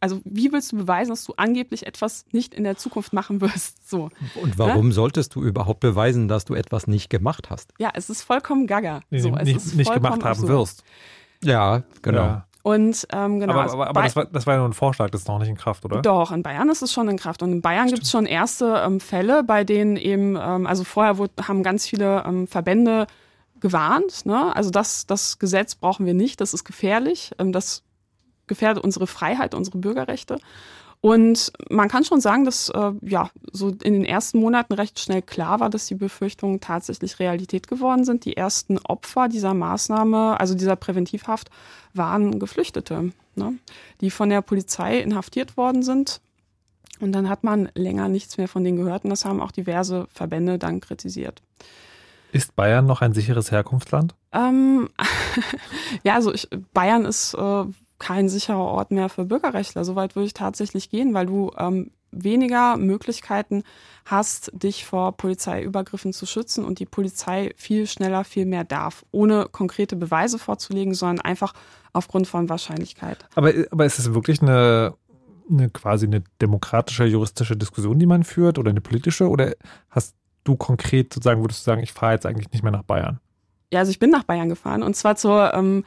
also 0.00 0.22
wie 0.24 0.50
willst 0.50 0.72
du 0.72 0.78
beweisen, 0.78 1.10
dass 1.10 1.24
du 1.24 1.34
angeblich 1.36 1.86
etwas 1.86 2.24
nicht 2.32 2.54
in 2.54 2.64
der 2.64 2.78
Zukunft 2.78 3.12
machen 3.12 3.42
wirst? 3.42 3.88
So. 3.90 4.08
Und 4.40 4.56
warum 4.58 4.92
solltest 4.92 5.34
du 5.34 5.42
überhaupt 5.42 5.80
beweisen, 5.80 6.26
dass 6.26 6.46
du 6.46 6.54
etwas 6.54 6.86
nicht 6.86 7.10
gemacht 7.10 7.50
hast? 7.50 7.74
Ja, 7.78 7.90
es 7.94 8.08
ist 8.08 8.22
vollkommen 8.22 8.66
gaga. 8.66 9.02
Nee, 9.10 9.20
so, 9.20 9.36
es 9.36 9.44
nicht 9.44 9.56
ist 9.56 9.74
nicht 9.76 9.92
gemacht 9.92 10.14
haben 10.14 10.22
absurd. 10.30 10.48
wirst. 10.48 10.84
Ja, 11.44 11.82
genau. 12.00 12.22
Ja. 12.22 12.46
Und 12.62 13.08
ähm, 13.12 13.40
genau. 13.40 13.54
aber 13.54 13.62
also 13.62 13.74
aber, 13.74 13.88
aber 13.88 14.02
das, 14.02 14.14
war, 14.14 14.24
das 14.26 14.46
war 14.46 14.54
ja 14.54 14.60
nur 14.60 14.68
ein 14.68 14.72
Vorschlag, 14.72 15.10
das 15.10 15.22
ist 15.22 15.28
noch 15.28 15.40
nicht 15.40 15.48
in 15.48 15.56
Kraft, 15.56 15.84
oder? 15.84 16.00
Doch, 16.00 16.30
in 16.30 16.44
Bayern 16.44 16.68
ist 16.68 16.82
es 16.82 16.92
schon 16.92 17.08
in 17.08 17.16
Kraft. 17.16 17.42
Und 17.42 17.52
in 17.52 17.60
Bayern 17.60 17.88
gibt 17.88 18.04
es 18.04 18.10
schon 18.10 18.24
erste 18.24 18.82
ähm, 18.86 19.00
Fälle, 19.00 19.42
bei 19.42 19.64
denen 19.64 19.96
eben, 19.96 20.36
ähm, 20.40 20.66
also 20.66 20.84
vorher 20.84 21.18
wurde, 21.18 21.32
haben 21.48 21.64
ganz 21.64 21.86
viele 21.88 22.24
ähm, 22.24 22.46
Verbände 22.46 23.08
gewarnt. 23.58 24.26
Ne? 24.26 24.54
Also 24.54 24.70
das, 24.70 25.06
das 25.06 25.38
Gesetz 25.38 25.74
brauchen 25.74 26.06
wir 26.06 26.14
nicht, 26.14 26.40
das 26.40 26.54
ist 26.54 26.64
gefährlich. 26.64 27.32
Ähm, 27.38 27.52
das 27.52 27.82
gefährdet 28.46 28.84
unsere 28.84 29.06
Freiheit, 29.06 29.54
unsere 29.54 29.78
Bürgerrechte. 29.78 30.38
Und 31.02 31.52
man 31.68 31.88
kann 31.88 32.04
schon 32.04 32.20
sagen, 32.20 32.44
dass 32.44 32.68
äh, 32.68 32.92
ja 33.02 33.28
so 33.50 33.70
in 33.70 33.92
den 33.92 34.04
ersten 34.04 34.38
Monaten 34.38 34.72
recht 34.72 35.00
schnell 35.00 35.20
klar 35.20 35.58
war, 35.58 35.68
dass 35.68 35.86
die 35.86 35.96
Befürchtungen 35.96 36.60
tatsächlich 36.60 37.18
Realität 37.18 37.66
geworden 37.66 38.04
sind. 38.04 38.24
Die 38.24 38.36
ersten 38.36 38.78
Opfer 38.78 39.28
dieser 39.28 39.52
Maßnahme, 39.52 40.38
also 40.38 40.54
dieser 40.54 40.76
Präventivhaft, 40.76 41.50
waren 41.92 42.38
Geflüchtete, 42.38 43.10
ne? 43.34 43.54
die 44.00 44.12
von 44.12 44.30
der 44.30 44.42
Polizei 44.42 45.00
inhaftiert 45.00 45.56
worden 45.56 45.82
sind. 45.82 46.20
Und 47.00 47.10
dann 47.10 47.28
hat 47.28 47.42
man 47.42 47.68
länger 47.74 48.06
nichts 48.06 48.38
mehr 48.38 48.46
von 48.46 48.62
denen 48.62 48.78
gehört 48.78 49.02
und 49.02 49.10
das 49.10 49.24
haben 49.24 49.40
auch 49.40 49.50
diverse 49.50 50.06
Verbände 50.14 50.56
dann 50.56 50.80
kritisiert. 50.80 51.42
Ist 52.30 52.54
Bayern 52.54 52.86
noch 52.86 53.00
ein 53.00 53.12
sicheres 53.12 53.50
Herkunftsland? 53.50 54.14
Ähm, 54.30 54.88
ja, 56.04 56.14
also 56.14 56.32
ich, 56.32 56.48
Bayern 56.72 57.04
ist 57.06 57.34
äh, 57.34 57.64
kein 58.02 58.28
sicherer 58.28 58.58
Ort 58.58 58.90
mehr 58.90 59.08
für 59.08 59.24
Bürgerrechtler. 59.24 59.84
Soweit 59.84 60.16
würde 60.16 60.26
ich 60.26 60.34
tatsächlich 60.34 60.90
gehen, 60.90 61.14
weil 61.14 61.26
du 61.26 61.52
ähm, 61.56 61.92
weniger 62.10 62.76
Möglichkeiten 62.76 63.62
hast, 64.04 64.50
dich 64.54 64.84
vor 64.84 65.16
Polizeiübergriffen 65.16 66.12
zu 66.12 66.26
schützen 66.26 66.64
und 66.64 66.80
die 66.80 66.84
Polizei 66.84 67.52
viel 67.56 67.86
schneller, 67.86 68.24
viel 68.24 68.44
mehr 68.44 68.64
darf, 68.64 69.04
ohne 69.12 69.46
konkrete 69.52 69.94
Beweise 69.94 70.40
vorzulegen, 70.40 70.94
sondern 70.94 71.24
einfach 71.24 71.54
aufgrund 71.92 72.26
von 72.26 72.48
Wahrscheinlichkeit. 72.48 73.24
Aber, 73.36 73.52
aber 73.70 73.86
ist 73.86 74.00
es 74.00 74.12
wirklich 74.12 74.42
eine, 74.42 74.94
eine 75.48 75.70
quasi 75.70 76.06
eine 76.06 76.24
demokratische, 76.40 77.04
juristische 77.04 77.56
Diskussion, 77.56 78.00
die 78.00 78.06
man 78.06 78.24
führt 78.24 78.58
oder 78.58 78.70
eine 78.70 78.80
politische? 78.80 79.28
Oder 79.28 79.52
hast 79.90 80.16
du 80.42 80.56
konkret 80.56 81.14
sozusagen, 81.14 81.40
würdest 81.40 81.60
du 81.60 81.64
sagen, 81.70 81.84
ich 81.84 81.92
fahre 81.92 82.14
jetzt 82.14 82.26
eigentlich 82.26 82.50
nicht 82.50 82.64
mehr 82.64 82.72
nach 82.72 82.82
Bayern? 82.82 83.20
Ja, 83.72 83.78
also 83.78 83.90
ich 83.90 83.98
bin 83.98 84.10
nach 84.10 84.24
Bayern 84.24 84.50
gefahren 84.50 84.82
und 84.82 84.96
zwar 84.96 85.16
zur, 85.16 85.54
ähm, 85.54 85.84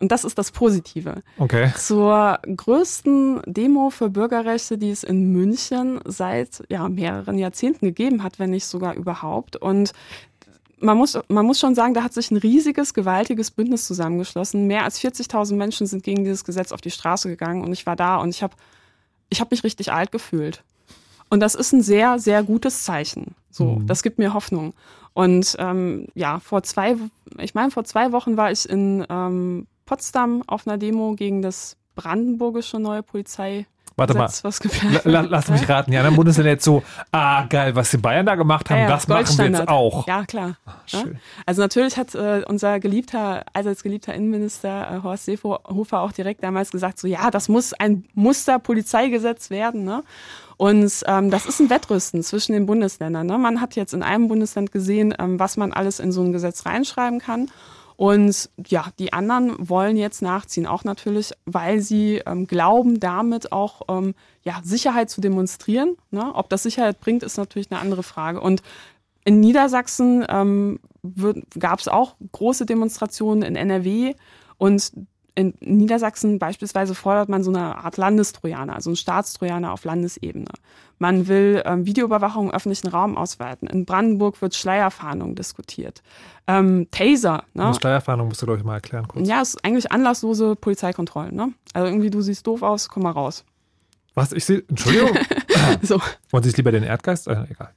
und 0.00 0.12
das 0.12 0.24
ist 0.24 0.36
das 0.38 0.50
Positive, 0.50 1.22
Okay. 1.38 1.72
zur 1.76 2.38
größten 2.54 3.40
Demo 3.46 3.90
für 3.90 4.10
Bürgerrechte, 4.10 4.76
die 4.78 4.90
es 4.90 5.02
in 5.04 5.32
München 5.32 6.00
seit 6.04 6.62
ja, 6.68 6.88
mehreren 6.88 7.38
Jahrzehnten 7.38 7.86
gegeben 7.86 8.22
hat, 8.22 8.38
wenn 8.38 8.50
nicht 8.50 8.66
sogar 8.66 8.94
überhaupt. 8.94 9.56
Und 9.56 9.92
man 10.78 10.98
muss, 10.98 11.18
man 11.28 11.46
muss 11.46 11.58
schon 11.58 11.74
sagen, 11.74 11.94
da 11.94 12.02
hat 12.02 12.12
sich 12.12 12.30
ein 12.30 12.36
riesiges, 12.36 12.92
gewaltiges 12.92 13.50
Bündnis 13.50 13.86
zusammengeschlossen. 13.86 14.66
Mehr 14.66 14.84
als 14.84 15.00
40.000 15.00 15.54
Menschen 15.54 15.86
sind 15.86 16.02
gegen 16.04 16.24
dieses 16.24 16.44
Gesetz 16.44 16.72
auf 16.72 16.82
die 16.82 16.90
Straße 16.90 17.28
gegangen 17.30 17.64
und 17.64 17.72
ich 17.72 17.86
war 17.86 17.96
da 17.96 18.16
und 18.18 18.28
ich 18.30 18.42
habe 18.42 18.54
ich 19.30 19.40
hab 19.40 19.50
mich 19.50 19.64
richtig 19.64 19.92
alt 19.92 20.12
gefühlt. 20.12 20.62
Und 21.30 21.40
das 21.40 21.54
ist 21.54 21.72
ein 21.72 21.82
sehr, 21.82 22.18
sehr 22.18 22.42
gutes 22.42 22.84
Zeichen. 22.84 23.34
So, 23.50 23.76
Mhm. 23.76 23.86
das 23.86 24.02
gibt 24.02 24.18
mir 24.18 24.34
Hoffnung. 24.34 24.74
Und 25.14 25.56
ähm, 25.58 26.06
ja, 26.14 26.38
vor 26.40 26.62
zwei, 26.62 26.96
ich 27.38 27.54
meine, 27.54 27.70
vor 27.70 27.84
zwei 27.84 28.12
Wochen 28.12 28.36
war 28.36 28.52
ich 28.52 28.68
in 28.68 29.04
ähm, 29.08 29.66
Potsdam 29.86 30.42
auf 30.46 30.66
einer 30.66 30.76
Demo 30.78 31.14
gegen 31.14 31.42
das 31.42 31.76
brandenburgische 31.94 32.78
neue 32.78 33.02
Polizei. 33.02 33.66
Warte 33.98 34.12
mal. 34.12 34.28
was 34.42 34.42
La, 34.42 34.50
geplant 34.58 35.04
la, 35.04 35.20
lass 35.22 35.48
mich 35.48 35.66
raten. 35.70 35.90
Die 35.90 35.96
anderen 35.96 36.16
Bundesländer 36.16 36.50
jetzt 36.50 36.64
so, 36.64 36.82
ah, 37.12 37.44
geil, 37.44 37.74
was 37.74 37.90
die 37.90 37.96
Bayern 37.96 38.26
da 38.26 38.34
gemacht 38.34 38.68
haben, 38.68 38.76
Ja, 38.76 38.84
ja, 38.84 38.90
das 38.90 39.08
machen 39.08 39.38
wir 39.38 39.46
jetzt 39.46 39.68
auch. 39.68 40.06
Ja, 40.06 40.26
klar. 40.26 40.58
Ja? 40.88 40.98
schön. 41.00 41.18
Also 41.46 41.62
natürlich 41.62 41.96
hat 41.96 42.14
äh, 42.14 42.42
unser 42.46 42.78
geliebter, 42.78 43.44
allseits 43.54 43.82
geliebter 43.82 44.12
Innenminister 44.12 44.98
äh, 44.98 45.02
Horst 45.02 45.24
Seehofer 45.24 46.00
auch 46.00 46.12
direkt 46.12 46.44
damals 46.44 46.72
gesagt, 46.72 46.98
so 46.98 47.08
ja, 47.08 47.30
das 47.30 47.48
muss 47.48 47.72
ein 47.72 48.04
Musterpolizeigesetz 48.12 49.48
werden. 49.48 49.84
Ne? 49.84 50.02
Und 50.58 50.92
ähm, 51.06 51.30
das 51.30 51.46
ist 51.46 51.60
ein 51.60 51.70
Wettrüsten 51.70 52.22
zwischen 52.22 52.52
den 52.52 52.66
Bundesländern. 52.66 53.26
Ne? 53.26 53.38
Man 53.38 53.62
hat 53.62 53.76
jetzt 53.76 53.94
in 53.94 54.02
einem 54.02 54.28
Bundesland 54.28 54.72
gesehen, 54.72 55.14
ähm, 55.18 55.38
was 55.38 55.56
man 55.56 55.72
alles 55.72 56.00
in 56.00 56.12
so 56.12 56.22
ein 56.22 56.32
Gesetz 56.32 56.66
reinschreiben 56.66 57.18
kann. 57.18 57.50
Und 57.96 58.50
ja, 58.66 58.86
die 58.98 59.12
anderen 59.14 59.56
wollen 59.58 59.96
jetzt 59.96 60.20
nachziehen, 60.20 60.66
auch 60.66 60.84
natürlich, 60.84 61.32
weil 61.46 61.80
sie 61.80 62.22
ähm, 62.26 62.46
glauben, 62.46 63.00
damit 63.00 63.52
auch 63.52 63.82
ähm, 63.88 64.14
ja, 64.42 64.60
Sicherheit 64.62 65.08
zu 65.08 65.22
demonstrieren. 65.22 65.96
Ne? 66.10 66.30
Ob 66.34 66.50
das 66.50 66.62
Sicherheit 66.62 67.00
bringt, 67.00 67.22
ist 67.22 67.38
natürlich 67.38 67.70
eine 67.70 67.80
andere 67.80 68.02
Frage. 68.02 68.40
Und 68.40 68.62
in 69.24 69.40
Niedersachsen 69.40 70.24
ähm, 70.28 70.78
gab 71.58 71.80
es 71.80 71.88
auch 71.88 72.16
große 72.32 72.66
Demonstrationen 72.66 73.42
in 73.42 73.56
NRW 73.56 74.14
und 74.58 74.92
in 75.36 75.54
Niedersachsen 75.60 76.38
beispielsweise 76.38 76.94
fordert 76.94 77.28
man 77.28 77.44
so 77.44 77.50
eine 77.50 77.76
Art 77.78 77.98
Landestrojaner, 77.98 78.74
also 78.74 78.90
einen 78.90 78.96
Staatstrojaner 78.96 79.70
auf 79.70 79.84
Landesebene. 79.84 80.48
Man 80.98 81.28
will 81.28 81.62
ähm, 81.66 81.84
Videoüberwachung 81.84 82.48
im 82.48 82.54
öffentlichen 82.54 82.88
Raum 82.88 83.18
ausweiten. 83.18 83.68
In 83.68 83.84
Brandenburg 83.84 84.40
wird 84.40 84.54
Schleierfahndung 84.54 85.34
diskutiert. 85.34 86.02
Ähm, 86.46 86.88
Taser, 86.90 87.44
ne? 87.52 87.66
Eine 87.66 87.74
Steuerfahndung 87.74 88.28
musst 88.28 88.40
du, 88.40 88.46
glaube 88.46 88.60
ich, 88.60 88.64
mal 88.64 88.74
erklären 88.74 89.06
kurz. 89.06 89.28
Ja, 89.28 89.42
es 89.42 89.50
ist 89.50 89.64
eigentlich 89.64 89.92
anlasslose 89.92 90.56
Polizeikontrollen. 90.56 91.34
Ne? 91.34 91.52
Also 91.74 91.86
irgendwie, 91.86 92.08
du 92.08 92.22
siehst 92.22 92.46
doof 92.46 92.62
aus, 92.62 92.88
komm 92.88 93.02
mal 93.02 93.10
raus. 93.10 93.44
Was? 94.14 94.32
Ich 94.32 94.46
sehe, 94.46 94.64
Entschuldigung. 94.68 95.18
so. 95.82 96.00
Wollen 96.30 96.42
Sie 96.42 96.48
es 96.48 96.56
lieber 96.56 96.72
den 96.72 96.82
Erdgeist? 96.82 97.28
Äh, 97.28 97.44
egal. 97.50 97.74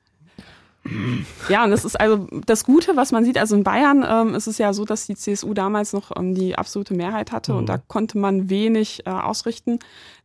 Ja, 1.49 1.63
und 1.63 1.71
das 1.71 1.85
ist 1.85 1.99
also 1.99 2.27
das 2.45 2.63
Gute, 2.63 2.95
was 2.95 3.11
man 3.11 3.23
sieht. 3.25 3.37
Also 3.37 3.55
in 3.55 3.63
Bayern 3.63 4.05
ähm, 4.07 4.35
ist 4.35 4.47
es 4.47 4.57
ja 4.57 4.73
so, 4.73 4.85
dass 4.85 5.05
die 5.07 5.15
CSU 5.15 5.53
damals 5.53 5.93
noch 5.93 6.15
ähm, 6.17 6.35
die 6.35 6.55
absolute 6.57 6.93
Mehrheit 6.93 7.31
hatte 7.31 7.53
und 7.53 7.63
Mhm. 7.63 7.67
da 7.67 7.77
konnte 7.87 8.17
man 8.17 8.49
wenig 8.49 9.05
äh, 9.05 9.09
ausrichten. 9.09 9.79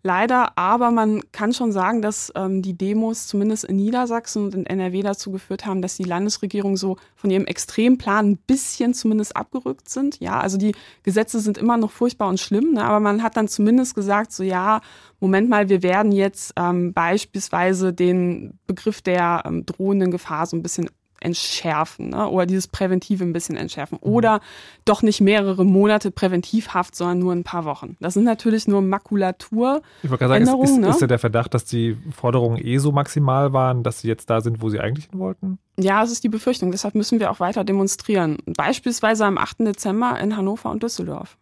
Leider, 0.07 0.59
aber 0.59 0.91
man 0.91 1.23
kann 1.33 1.55
schon 1.55 1.73
sagen, 1.73 2.03
dass 2.03 2.31
ähm, 2.37 2.61
die 2.61 2.77
Demos 2.77 3.27
zumindest 3.27 3.65
in 3.65 3.77
Niedersachsen 3.77 4.45
und 4.45 4.55
in 4.55 4.67
NRW 4.67 5.01
dazu 5.01 5.33
geführt 5.33 5.65
haben, 5.65 5.81
dass 5.81 5.97
die 5.97 6.05
Landesregierung 6.05 6.77
so 6.77 6.99
von 7.17 7.31
ihrem 7.31 7.47
Extremplan 7.47 8.33
ein 8.33 8.37
bisschen 8.37 8.93
zumindest 8.93 9.35
abgerückt 9.35 9.89
sind. 9.89 10.21
Ja, 10.21 10.39
also 10.39 10.59
die 10.59 10.75
Gesetze 11.05 11.41
sind 11.41 11.57
immer 11.57 11.79
noch 11.79 11.91
furchtbar 11.91 12.29
und 12.29 12.39
schlimm, 12.39 12.75
ne? 12.75 12.85
aber 12.85 13.01
man 13.01 13.23
hat 13.23 13.39
dann 13.39 13.49
zumindest 13.49 13.95
gesagt, 13.95 14.33
so 14.33 14.43
ja, 14.43 14.83
Moment 15.21 15.49
mal, 15.49 15.71
wir 15.71 15.83
werden 15.83 16.13
jetzt 16.13 16.53
ähm, 16.57 16.93
beispielsweise 16.93 17.95
den 17.95 18.59
Begriff 18.67 19.01
der 19.01 19.45
ähm, 19.47 19.65
drohenden 19.65 20.11
Gefahr 20.11 20.45
so 20.45 20.55
ein 20.55 20.63
bisschen 20.63 20.91
entschärfen 21.25 22.11
ne? 22.11 22.29
oder 22.29 22.47
dieses 22.47 22.69
Präventive 22.69 23.25
ein 23.25 23.33
bisschen 23.33 23.57
entschärfen 23.57 23.99
oder 24.01 24.41
doch 24.85 25.03
nicht 25.03 25.21
mehrere 25.21 25.65
Monate 25.65 26.11
Präventivhaft, 26.11 26.95
sondern 26.95 27.19
nur 27.19 27.33
ein 27.33 27.45
paar 27.45 27.65
Wochen. 27.65 27.97
Das 28.01 28.15
sind 28.15 28.25
natürlich 28.25 28.69
nur 28.69 28.83
Makulatur. 28.83 29.83
Ich 30.03 30.11
wollte 30.11 30.27
gerade 30.27 30.45
sagen, 30.45 30.63
ist, 30.63 30.71
ist, 30.71 30.79
ne? 30.79 30.89
ist 30.89 31.01
ja 31.01 31.07
der 31.07 31.19
Verdacht, 31.19 31.55
dass 31.55 31.65
die 31.65 31.97
Forderungen 32.15 32.59
eh 32.65 32.79
so 32.79 32.93
maximal 32.93 33.53
waren, 33.53 33.83
dass 33.83 34.01
sie 34.01 34.09
jetzt 34.09 34.31
da 34.31 34.41
sind, 34.41 34.61
wo 34.61 34.69
sie 34.69 34.81
eigentlich 34.81 35.07
hin 35.07 35.19
wollten? 35.19 35.59
Ja, 35.79 36.03
es 36.03 36.13
ist 36.13 36.23
die 36.23 36.29
Befürchtung. 36.29 36.71
Deshalb 36.71 36.95
müssen 36.95 37.19
wir 37.19 37.31
auch 37.31 37.41
weiter 37.41 37.65
demonstrieren. 37.65 38.39
Beispielsweise 38.47 39.25
am 39.25 39.39
8. 39.39 39.61
Dezember 39.61 40.19
in 40.21 40.37
Hannover 40.37 40.71
und 40.71 40.83
Düsseldorf. 40.83 41.37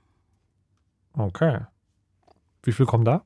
Okay. 1.14 1.60
Wie 2.62 2.72
viel 2.72 2.86
kommen 2.86 3.04
da? 3.04 3.22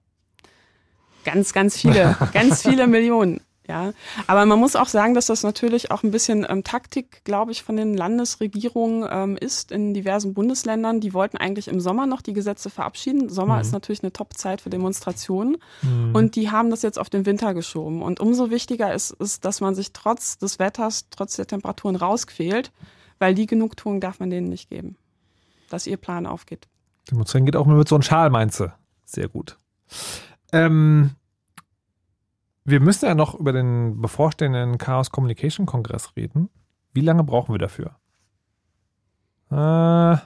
Ganz, 1.24 1.52
ganz 1.52 1.76
viele, 1.76 2.16
ganz 2.32 2.62
viele 2.62 2.86
Millionen. 2.86 3.40
Ja, 3.68 3.92
aber 4.28 4.46
man 4.46 4.60
muss 4.60 4.76
auch 4.76 4.86
sagen, 4.86 5.14
dass 5.14 5.26
das 5.26 5.42
natürlich 5.42 5.90
auch 5.90 6.04
ein 6.04 6.12
bisschen 6.12 6.46
ähm, 6.48 6.62
Taktik, 6.62 7.24
glaube 7.24 7.50
ich, 7.50 7.64
von 7.64 7.76
den 7.76 7.96
Landesregierungen 7.96 9.08
ähm, 9.10 9.36
ist 9.36 9.72
in 9.72 9.92
diversen 9.92 10.34
Bundesländern. 10.34 11.00
Die 11.00 11.12
wollten 11.12 11.36
eigentlich 11.36 11.66
im 11.66 11.80
Sommer 11.80 12.06
noch 12.06 12.22
die 12.22 12.32
Gesetze 12.32 12.70
verabschieden. 12.70 13.28
Sommer 13.28 13.56
Mhm. 13.56 13.60
ist 13.62 13.72
natürlich 13.72 14.04
eine 14.04 14.12
Top-Zeit 14.12 14.60
für 14.60 14.70
Demonstrationen. 14.70 15.56
Mhm. 15.82 16.14
Und 16.14 16.36
die 16.36 16.50
haben 16.52 16.70
das 16.70 16.82
jetzt 16.82 16.96
auf 16.98 17.10
den 17.10 17.26
Winter 17.26 17.54
geschoben. 17.54 18.02
Und 18.02 18.20
umso 18.20 18.50
wichtiger 18.50 18.94
ist, 18.94 19.10
ist, 19.10 19.44
dass 19.44 19.60
man 19.60 19.74
sich 19.74 19.92
trotz 19.92 20.38
des 20.38 20.60
Wetters, 20.60 21.06
trotz 21.10 21.34
der 21.34 21.48
Temperaturen 21.48 21.96
rausquält, 21.96 22.70
weil 23.18 23.34
die 23.34 23.46
Genugtuung 23.46 24.00
darf 24.00 24.20
man 24.20 24.30
denen 24.30 24.48
nicht 24.48 24.70
geben, 24.70 24.96
dass 25.70 25.88
ihr 25.88 25.96
Plan 25.96 26.26
aufgeht. 26.26 26.68
Demonstrieren 27.10 27.46
geht 27.46 27.56
auch 27.56 27.66
mit 27.66 27.88
so 27.88 27.96
einem 27.96 28.02
Schal, 28.02 28.30
meinst 28.30 28.60
du? 28.60 28.72
Sehr 29.04 29.28
gut. 29.28 29.56
Ähm, 30.52 31.10
wir 32.66 32.80
müssen 32.80 33.06
ja 33.06 33.14
noch 33.14 33.34
über 33.34 33.52
den 33.52 34.00
bevorstehenden 34.00 34.78
Chaos 34.78 35.10
Communication 35.10 35.66
Kongress 35.66 36.16
reden. 36.16 36.50
Wie 36.92 37.00
lange 37.00 37.24
brauchen 37.24 37.54
wir 37.54 37.58
dafür? 37.58 37.96
Äh, 39.50 40.18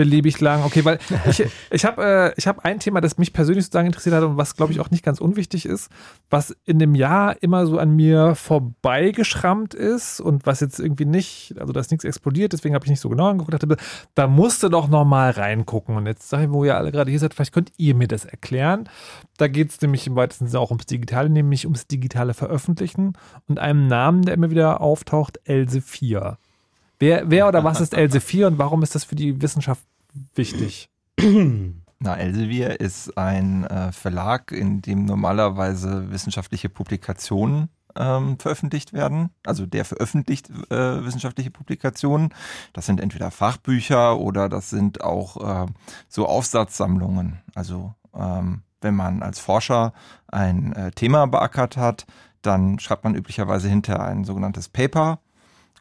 beliebig 0.00 0.40
lang. 0.40 0.64
Okay, 0.64 0.82
weil 0.86 0.98
ich, 1.28 1.44
ich 1.70 1.84
habe 1.84 2.02
äh, 2.02 2.32
ich 2.38 2.48
hab 2.48 2.64
ein 2.64 2.80
Thema, 2.80 3.02
das 3.02 3.18
mich 3.18 3.34
persönlich 3.34 3.66
sozusagen 3.66 3.86
interessiert 3.86 4.14
hat 4.14 4.24
und 4.24 4.38
was, 4.38 4.56
glaube 4.56 4.72
ich, 4.72 4.80
auch 4.80 4.90
nicht 4.90 5.04
ganz 5.04 5.20
unwichtig 5.20 5.66
ist, 5.66 5.90
was 6.30 6.56
in 6.64 6.78
dem 6.78 6.94
Jahr 6.94 7.42
immer 7.42 7.66
so 7.66 7.76
an 7.76 7.94
mir 7.94 8.34
vorbeigeschrammt 8.34 9.74
ist 9.74 10.20
und 10.20 10.46
was 10.46 10.60
jetzt 10.60 10.80
irgendwie 10.80 11.04
nicht, 11.04 11.54
also 11.60 11.74
da 11.74 11.80
ist 11.80 11.90
nichts 11.90 12.04
explodiert, 12.04 12.54
deswegen 12.54 12.74
habe 12.74 12.86
ich 12.86 12.90
nicht 12.90 13.00
so 13.00 13.10
genau 13.10 13.28
angeguckt, 13.28 13.52
dachte, 13.52 13.76
da 14.14 14.26
musste 14.26 14.70
doch 14.70 14.88
noch 14.88 15.04
mal 15.04 15.32
reingucken. 15.32 15.96
Und 15.96 16.06
jetzt 16.06 16.30
sage 16.30 16.44
ich, 16.44 16.50
wo 16.50 16.64
ihr 16.64 16.78
alle 16.78 16.92
gerade 16.92 17.10
hier 17.10 17.20
seid, 17.20 17.34
vielleicht 17.34 17.52
könnt 17.52 17.70
ihr 17.76 17.94
mir 17.94 18.08
das 18.08 18.24
erklären. 18.24 18.88
Da 19.36 19.48
geht 19.48 19.68
es 19.68 19.82
nämlich 19.82 20.06
im 20.06 20.16
weitesten 20.16 20.46
Sinne 20.46 20.60
auch 20.60 20.70
ums 20.70 20.86
Digitale, 20.86 21.28
nämlich 21.28 21.66
ums 21.66 21.88
digitale 21.88 22.32
Veröffentlichen 22.32 23.12
und 23.48 23.58
einem 23.58 23.86
Namen, 23.86 24.22
der 24.22 24.32
immer 24.32 24.50
wieder 24.50 24.80
auftaucht, 24.80 25.40
Else 25.44 25.82
4. 25.82 26.38
Wer, 27.00 27.30
wer 27.30 27.48
oder 27.48 27.64
was 27.64 27.80
ist 27.80 27.94
Else 27.94 28.20
4 28.20 28.46
und 28.46 28.58
warum 28.58 28.82
ist 28.82 28.94
das 28.94 29.04
für 29.04 29.14
die 29.14 29.40
Wissenschaft 29.40 29.82
wichtig? 30.34 30.90
Na, 32.02 32.16
Elsevier 32.16 32.80
ist 32.80 33.18
ein 33.18 33.64
äh, 33.64 33.92
Verlag, 33.92 34.52
in 34.52 34.80
dem 34.80 35.04
normalerweise 35.04 36.10
wissenschaftliche 36.10 36.70
Publikationen 36.70 37.68
ähm, 37.94 38.38
veröffentlicht 38.38 38.92
werden. 38.92 39.30
Also 39.44 39.66
der 39.66 39.84
veröffentlicht 39.84 40.48
äh, 40.70 41.04
wissenschaftliche 41.04 41.50
Publikationen. 41.50 42.30
Das 42.72 42.86
sind 42.86 43.00
entweder 43.00 43.30
Fachbücher 43.30 44.18
oder 44.18 44.48
das 44.48 44.70
sind 44.70 45.02
auch 45.02 45.66
äh, 45.66 45.66
so 46.08 46.26
Aufsatzsammlungen. 46.26 47.40
Also 47.54 47.94
ähm, 48.14 48.62
wenn 48.80 48.94
man 48.94 49.22
als 49.22 49.38
Forscher 49.38 49.92
ein 50.28 50.72
äh, 50.72 50.92
Thema 50.92 51.26
beackert 51.26 51.76
hat, 51.76 52.06
dann 52.42 52.78
schreibt 52.78 53.04
man 53.04 53.14
üblicherweise 53.14 53.68
hinter 53.68 54.00
ein 54.02 54.24
sogenanntes 54.24 54.70
Paper 54.70 55.18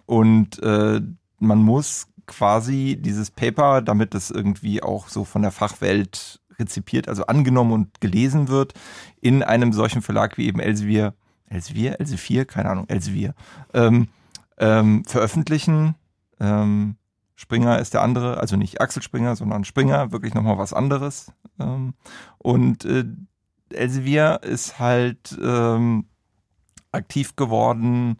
und 0.05 0.61
äh, 0.61 0.99
man 1.39 1.59
muss 1.59 2.07
quasi 2.29 2.97
dieses 2.99 3.31
Paper, 3.31 3.81
damit 3.81 4.15
es 4.15 4.31
irgendwie 4.31 4.81
auch 4.81 5.09
so 5.09 5.25
von 5.25 5.41
der 5.41 5.51
Fachwelt 5.51 6.39
rezipiert, 6.57 7.09
also 7.09 7.25
angenommen 7.25 7.71
und 7.71 8.01
gelesen 8.01 8.47
wird, 8.47 8.73
in 9.19 9.43
einem 9.43 9.73
solchen 9.73 10.01
Verlag 10.01 10.37
wie 10.37 10.47
eben 10.47 10.59
Elsevier, 10.59 11.13
Elsevier, 11.47 11.99
Elsevier, 11.99 12.45
keine 12.45 12.69
Ahnung, 12.69 12.87
Elsevier, 12.87 13.33
ähm, 13.73 14.07
ähm, 14.57 15.03
veröffentlichen. 15.05 15.95
Ähm, 16.39 16.95
Springer 17.35 17.79
ist 17.79 17.93
der 17.93 18.01
andere, 18.01 18.37
also 18.37 18.57
nicht 18.57 18.81
Axel 18.81 19.01
Springer, 19.01 19.35
sondern 19.35 19.63
Springer, 19.63 20.11
wirklich 20.11 20.33
nochmal 20.33 20.57
was 20.57 20.73
anderes. 20.73 21.31
Ähm, 21.59 21.93
und 22.37 22.85
äh, 22.85 23.05
Elsevier 23.71 24.41
ist 24.43 24.79
halt 24.79 25.37
ähm, 25.41 26.05
aktiv 26.91 27.35
geworden, 27.35 28.17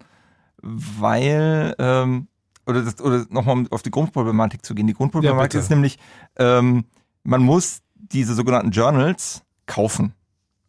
weil 0.61 1.75
ähm, 1.79 2.27
oder, 2.69 2.83
das, 2.83 3.01
oder 3.01 3.25
nochmal 3.29 3.65
auf 3.71 3.81
die 3.81 3.91
Grundproblematik 3.91 4.65
zu 4.65 4.75
gehen. 4.75 4.87
Die 4.87 4.93
Grundproblematik 4.93 5.55
Ja, 5.55 5.59
ist 5.59 5.69
nämlich, 5.69 5.97
ähm, 6.37 6.85
man 7.23 7.41
muss 7.41 7.81
diese 7.95 8.33
sogenannten 8.33 8.71
Journals 8.71 9.43
kaufen. 9.65 10.13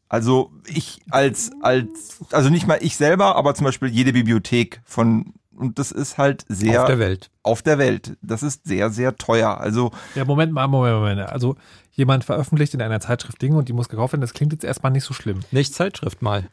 Also 0.09 0.51
ich 0.67 1.01
als, 1.11 1.53
als, 1.63 2.19
also 2.33 2.51
nicht 2.51 2.67
mal 2.67 2.79
ich 2.81 2.97
selber, 2.97 3.37
aber 3.37 3.55
zum 3.55 3.65
Beispiel 3.67 3.89
jede 3.89 4.13
Bibliothek 4.13 4.81
von, 4.85 5.35
und 5.55 5.79
das 5.79 5.93
ist 5.93 6.19
halt 6.19 6.45
sehr 6.49 6.81
Auf 6.83 6.87
der 6.89 6.99
Welt. 6.99 7.31
auf 7.45 7.63
der 7.63 7.79
Welt. 7.79 8.17
Das 8.21 8.43
ist 8.43 8.67
sehr, 8.67 8.91
sehr 8.91 9.17
teuer. 9.17 9.59
Also 9.59 9.93
Ja, 10.17 10.25
Moment 10.25 10.53
mal, 10.53 10.67
Moment, 10.67 10.97
Moment. 10.97 11.21
Also 11.29 11.55
jemand 11.93 12.25
veröffentlicht 12.25 12.75
in 12.75 12.83
einer 12.83 12.99
Zeitschrift 12.99 13.41
Dinge 13.41 13.57
und 13.57 13.69
die 13.69 13.73
muss 13.73 13.89
gekauft 13.89 14.13
werden. 14.13 14.23
Das 14.23 14.33
klingt 14.33 14.53
jetzt 14.53 14.65
erstmal 14.65 14.91
nicht 14.91 15.05
so 15.05 15.15
schlimm. 15.15 15.41
Nicht 15.53 15.75
Zeitschrift 15.75 16.23
mal. 16.23 16.49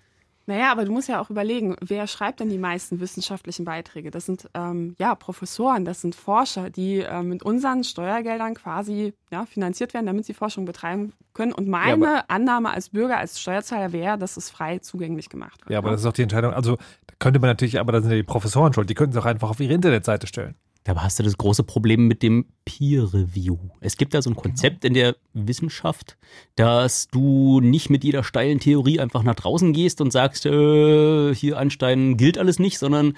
Naja, 0.48 0.72
aber 0.72 0.86
du 0.86 0.94
musst 0.94 1.10
ja 1.10 1.20
auch 1.20 1.30
überlegen, 1.30 1.76
wer 1.82 2.08
schreibt 2.08 2.40
denn 2.40 2.50
die 2.50 2.58
meisten 2.58 3.02
wissenschaftlichen 3.02 3.66
Beiträge? 3.66 4.12
Das 4.12 4.26
sind 4.26 4.50
ähm, 4.54 4.96
ja 4.98 5.14
Professoren, 5.14 5.84
das 5.84 6.00
sind 6.00 6.16
Forscher, 6.16 6.70
die 6.70 7.02
äh, 7.02 7.22
mit 7.22 7.44
unseren 7.44 7.84
Steuergeldern 7.84 8.56
quasi 8.56 9.14
ja, 9.30 9.46
finanziert 9.46 9.94
werden, 9.94 10.06
damit 10.06 10.26
sie 10.26 10.34
Forschung 10.34 10.64
betreiben 10.64 11.12
können. 11.34 11.52
Und 11.52 11.68
meine 11.68 12.30
Annahme 12.30 12.72
als 12.72 12.90
Bürger, 12.90 13.18
als 13.18 13.42
Steuerzahler 13.42 13.92
wäre, 13.92 14.18
dass 14.18 14.38
es 14.38 14.50
frei 14.50 14.80
zugänglich 14.80 15.28
gemacht 15.28 15.60
wird. 15.62 15.72
Ja, 15.72 15.80
aber 15.80 15.92
das 15.92 16.00
ist 16.00 16.08
auch 16.08 16.14
die 16.14 16.24
Entscheidung. 16.24 16.54
Also 16.54 16.78
da 16.78 17.16
könnte 17.20 17.42
man 17.42 17.50
natürlich, 17.50 17.78
aber 17.78 17.92
da 17.92 18.02
sind 18.02 18.12
ja 18.12 18.16
die 18.18 18.24
Professoren 18.24 18.72
schuld. 18.72 18.90
Die 18.90 18.96
könnten 18.96 19.18
es 19.18 19.22
auch 19.22 19.28
einfach 19.28 19.50
auf 19.50 19.60
ihre 19.60 19.74
Internetseite 19.74 20.28
stellen. 20.28 20.56
Dabei 20.88 21.02
hast 21.02 21.20
du 21.20 21.24
das 21.24 21.38
große 21.38 21.64
Problem 21.64 22.08
mit 22.08 22.24
dem 22.24 22.46
Peer 22.64 23.14
Review. 23.14 23.58
Es 23.82 23.98
gibt 23.98 24.14
da 24.14 24.22
so 24.22 24.30
ein 24.30 24.38
Konzept 24.38 24.86
in 24.86 24.94
der 24.94 25.18
Wissenschaft, 25.34 26.18
dass 26.56 27.10
du 27.10 27.60
nicht 27.60 27.90
mit 27.90 28.06
jeder 28.06 28.24
steilen 28.24 28.62
Theorie 28.62 29.02
einfach 29.02 29.22
nach 29.24 29.36
draußen 29.36 29.74
gehst 29.74 30.00
und 30.00 30.12
sagst, 30.12 30.46
äh, 30.46 31.36
hier 31.36 31.58
Einstein 31.58 32.16
gilt 32.16 32.38
alles 32.38 32.58
nicht, 32.58 32.80
sondern 32.80 33.18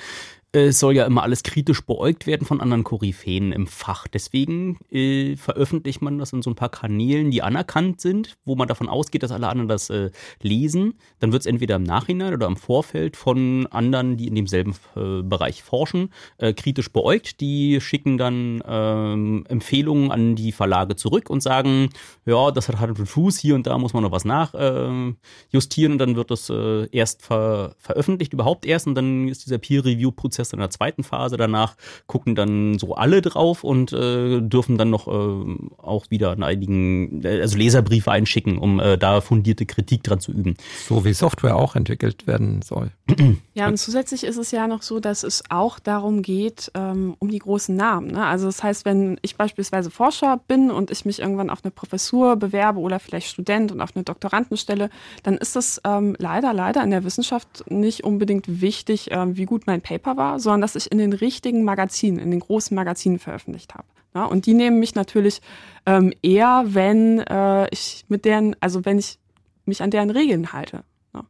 es 0.51 0.79
soll 0.79 0.95
ja 0.95 1.05
immer 1.05 1.21
alles 1.21 1.43
kritisch 1.43 1.81
beäugt 1.81 2.25
werden 2.25 2.47
von 2.47 2.59
anderen 2.59 2.83
Koryphäen 2.83 3.51
im 3.51 3.67
Fach. 3.67 4.07
Deswegen 4.07 4.79
äh, 4.89 5.35
veröffentlicht 5.35 6.01
man 6.01 6.17
das 6.17 6.33
in 6.33 6.41
so 6.41 6.49
ein 6.49 6.55
paar 6.55 6.69
Kanälen, 6.69 7.29
die 7.29 7.43
anerkannt 7.43 8.01
sind, 8.01 8.35
wo 8.45 8.55
man 8.55 8.67
davon 8.67 8.89
ausgeht, 8.89 9.21
dass 9.21 9.31
alle 9.31 9.47
anderen 9.47 9.67
das 9.67 9.91
äh, 9.91 10.09
lesen. 10.41 10.95
Dann 11.19 11.31
wird 11.31 11.41
es 11.41 11.45
entweder 11.45 11.75
im 11.75 11.83
Nachhinein 11.83 12.33
oder 12.33 12.47
im 12.47 12.57
Vorfeld 12.57 13.15
von 13.15 13.67
anderen, 13.67 14.17
die 14.17 14.27
in 14.27 14.33
demselben 14.33 14.73
äh, 14.95 15.21
Bereich 15.21 15.61
forschen, 15.61 16.11
äh, 16.39 16.53
kritisch 16.53 16.91
beäugt. 16.91 17.41
Die 17.41 17.79
schicken 17.79 18.17
dann 18.17 18.63
ähm, 18.67 19.45
Empfehlungen 19.49 20.11
an 20.11 20.35
die 20.35 20.51
Verlage 20.51 20.95
zurück 20.95 21.29
und 21.29 21.43
sagen, 21.43 21.89
ja, 22.25 22.49
das 22.49 22.69
hat 22.69 22.79
Hand 22.79 22.97
und 22.97 23.05
Fuß, 23.05 23.37
hier 23.37 23.53
und 23.53 23.67
da 23.67 23.77
muss 23.77 23.93
man 23.93 24.01
noch 24.01 24.11
was 24.11 24.25
nachjustieren 24.25 25.91
äh, 25.91 25.93
und 25.93 25.97
dann 25.99 26.15
wird 26.15 26.31
das 26.31 26.49
äh, 26.49 26.87
erst 26.91 27.21
ver 27.21 27.75
veröffentlicht, 27.77 28.33
überhaupt 28.33 28.65
erst 28.65 28.87
und 28.87 28.95
dann 28.95 29.27
ist 29.27 29.45
dieser 29.45 29.59
Peer-Review-Prozess 29.59 30.38
in 30.53 30.59
der 30.59 30.69
zweiten 30.69 31.03
Phase. 31.03 31.37
Danach 31.37 31.75
gucken 32.07 32.35
dann 32.35 32.79
so 32.79 32.95
alle 32.95 33.21
drauf 33.21 33.63
und 33.63 33.93
äh, 33.93 34.41
dürfen 34.41 34.77
dann 34.77 34.89
noch 34.89 35.07
äh, 35.07 35.57
auch 35.77 36.05
wieder 36.09 36.31
einen 36.31 36.43
einigen, 36.43 37.25
also 37.25 37.57
Leserbriefe 37.57 38.11
einschicken, 38.11 38.57
um 38.57 38.79
äh, 38.79 38.97
da 38.97 39.21
fundierte 39.21 39.65
Kritik 39.65 40.03
dran 40.03 40.19
zu 40.19 40.31
üben. 40.31 40.55
So 40.87 41.05
wie 41.05 41.13
Software 41.13 41.55
auch 41.55 41.75
entwickelt 41.75 42.27
werden 42.27 42.61
soll. 42.61 42.91
Ja, 43.53 43.67
und 43.67 43.75
zusätzlich 43.75 44.23
ist 44.23 44.37
es 44.37 44.51
ja 44.51 44.67
noch 44.67 44.81
so, 44.81 45.01
dass 45.01 45.23
es 45.23 45.43
auch 45.49 45.79
darum 45.79 46.21
geht, 46.21 46.71
ähm, 46.75 47.15
um 47.19 47.29
die 47.29 47.39
großen 47.39 47.75
Namen. 47.75 48.11
Ne? 48.11 48.25
Also 48.25 48.45
das 48.45 48.63
heißt, 48.63 48.85
wenn 48.85 49.19
ich 49.21 49.35
beispielsweise 49.35 49.89
Forscher 49.91 50.39
bin 50.47 50.71
und 50.71 50.91
ich 50.91 51.03
mich 51.03 51.19
irgendwann 51.19 51.49
auf 51.49 51.65
eine 51.65 51.71
Professur 51.71 52.37
bewerbe 52.37 52.79
oder 52.79 53.01
vielleicht 53.01 53.27
Student 53.27 53.73
und 53.73 53.81
auf 53.81 53.95
eine 53.95 54.05
Doktorandenstelle, 54.05 54.89
dann 55.23 55.37
ist 55.37 55.57
es 55.57 55.81
ähm, 55.83 56.15
leider, 56.19 56.53
leider 56.53 56.81
in 56.83 56.91
der 56.91 57.03
Wissenschaft 57.03 57.69
nicht 57.69 58.03
unbedingt 58.05 58.61
wichtig, 58.61 59.09
ähm, 59.11 59.35
wie 59.35 59.45
gut 59.45 59.67
mein 59.67 59.81
Paper 59.81 60.15
war, 60.15 60.28
sondern 60.37 60.61
dass 60.61 60.75
ich 60.75 60.91
in 60.91 60.97
den 60.99 61.13
richtigen 61.13 61.63
Magazinen, 61.63 62.19
in 62.19 62.29
den 62.31 62.39
großen 62.41 62.75
Magazinen 62.75 63.17
veröffentlicht 63.19 63.73
habe. 63.73 63.87
Ja, 64.13 64.25
und 64.25 64.45
die 64.45 64.53
nehmen 64.53 64.79
mich 64.79 64.95
natürlich 64.95 65.41
ähm, 65.85 66.13
eher, 66.21 66.63
wenn 66.67 67.19
äh, 67.19 67.67
ich 67.69 68.05
mit 68.09 68.25
deren, 68.25 68.55
also 68.59 68.83
wenn 68.85 68.99
ich 68.99 69.17
mich 69.65 69.81
an 69.83 69.91
deren 69.91 70.09
Regeln 70.09 70.51
halte. 70.51 70.83
Ja. 71.13 71.23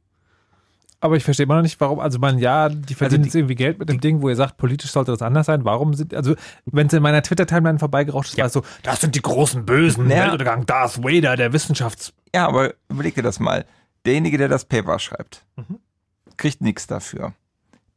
Aber 1.02 1.18
ich 1.18 1.24
verstehe 1.26 1.44
immer 1.46 1.56
noch 1.56 1.62
nicht, 1.62 1.80
warum, 1.82 2.00
also 2.00 2.20
man, 2.20 2.40
ja, 2.40 2.70
die 2.70 2.94
verdienen 2.96 3.24
die- 3.24 3.28
jetzt 3.28 3.36
irgendwie 3.36 3.56
Geld 3.56 3.80
mit 3.80 3.90
dem 3.90 4.00
Ding, 4.00 4.22
wo 4.22 4.30
ihr 4.30 4.36
sagt, 4.36 4.56
politisch 4.58 4.92
sollte 4.92 5.12
das 5.12 5.22
anders 5.22 5.46
sein. 5.48 5.66
Warum 5.66 5.94
sind, 5.94 6.14
also, 6.14 6.36
wenn 6.66 6.88
es 6.88 6.94
in 6.94 7.02
meiner 7.04 7.22
Twitter-Timeline 7.22 7.80
vorbeigerauscht 7.80 8.32
ist, 8.32 8.38
war 8.38 8.46
es 8.46 8.54
so, 8.54 8.64
das 8.84 9.02
sind 9.02 9.14
die 9.16 9.22
großen 9.22 9.66
Bösen, 9.66 10.08
Naja. 10.08 10.24
Weltuntergang, 10.24 10.66
Darth 10.66 11.04
Vader, 11.04 11.36
der 11.36 11.52
Wissenschafts... 11.54 12.14
Ja, 12.34 12.48
aber 12.48 12.74
überleg 12.90 13.16
dir 13.16 13.24
das 13.24 13.40
mal. 13.40 13.66
Derjenige, 14.06 14.38
der 14.38 14.48
das 14.48 14.64
Paper 14.66 15.00
schreibt, 15.00 15.44
Mhm. 15.58 15.80
kriegt 16.38 16.62
nichts 16.62 16.88
dafür. 16.88 17.34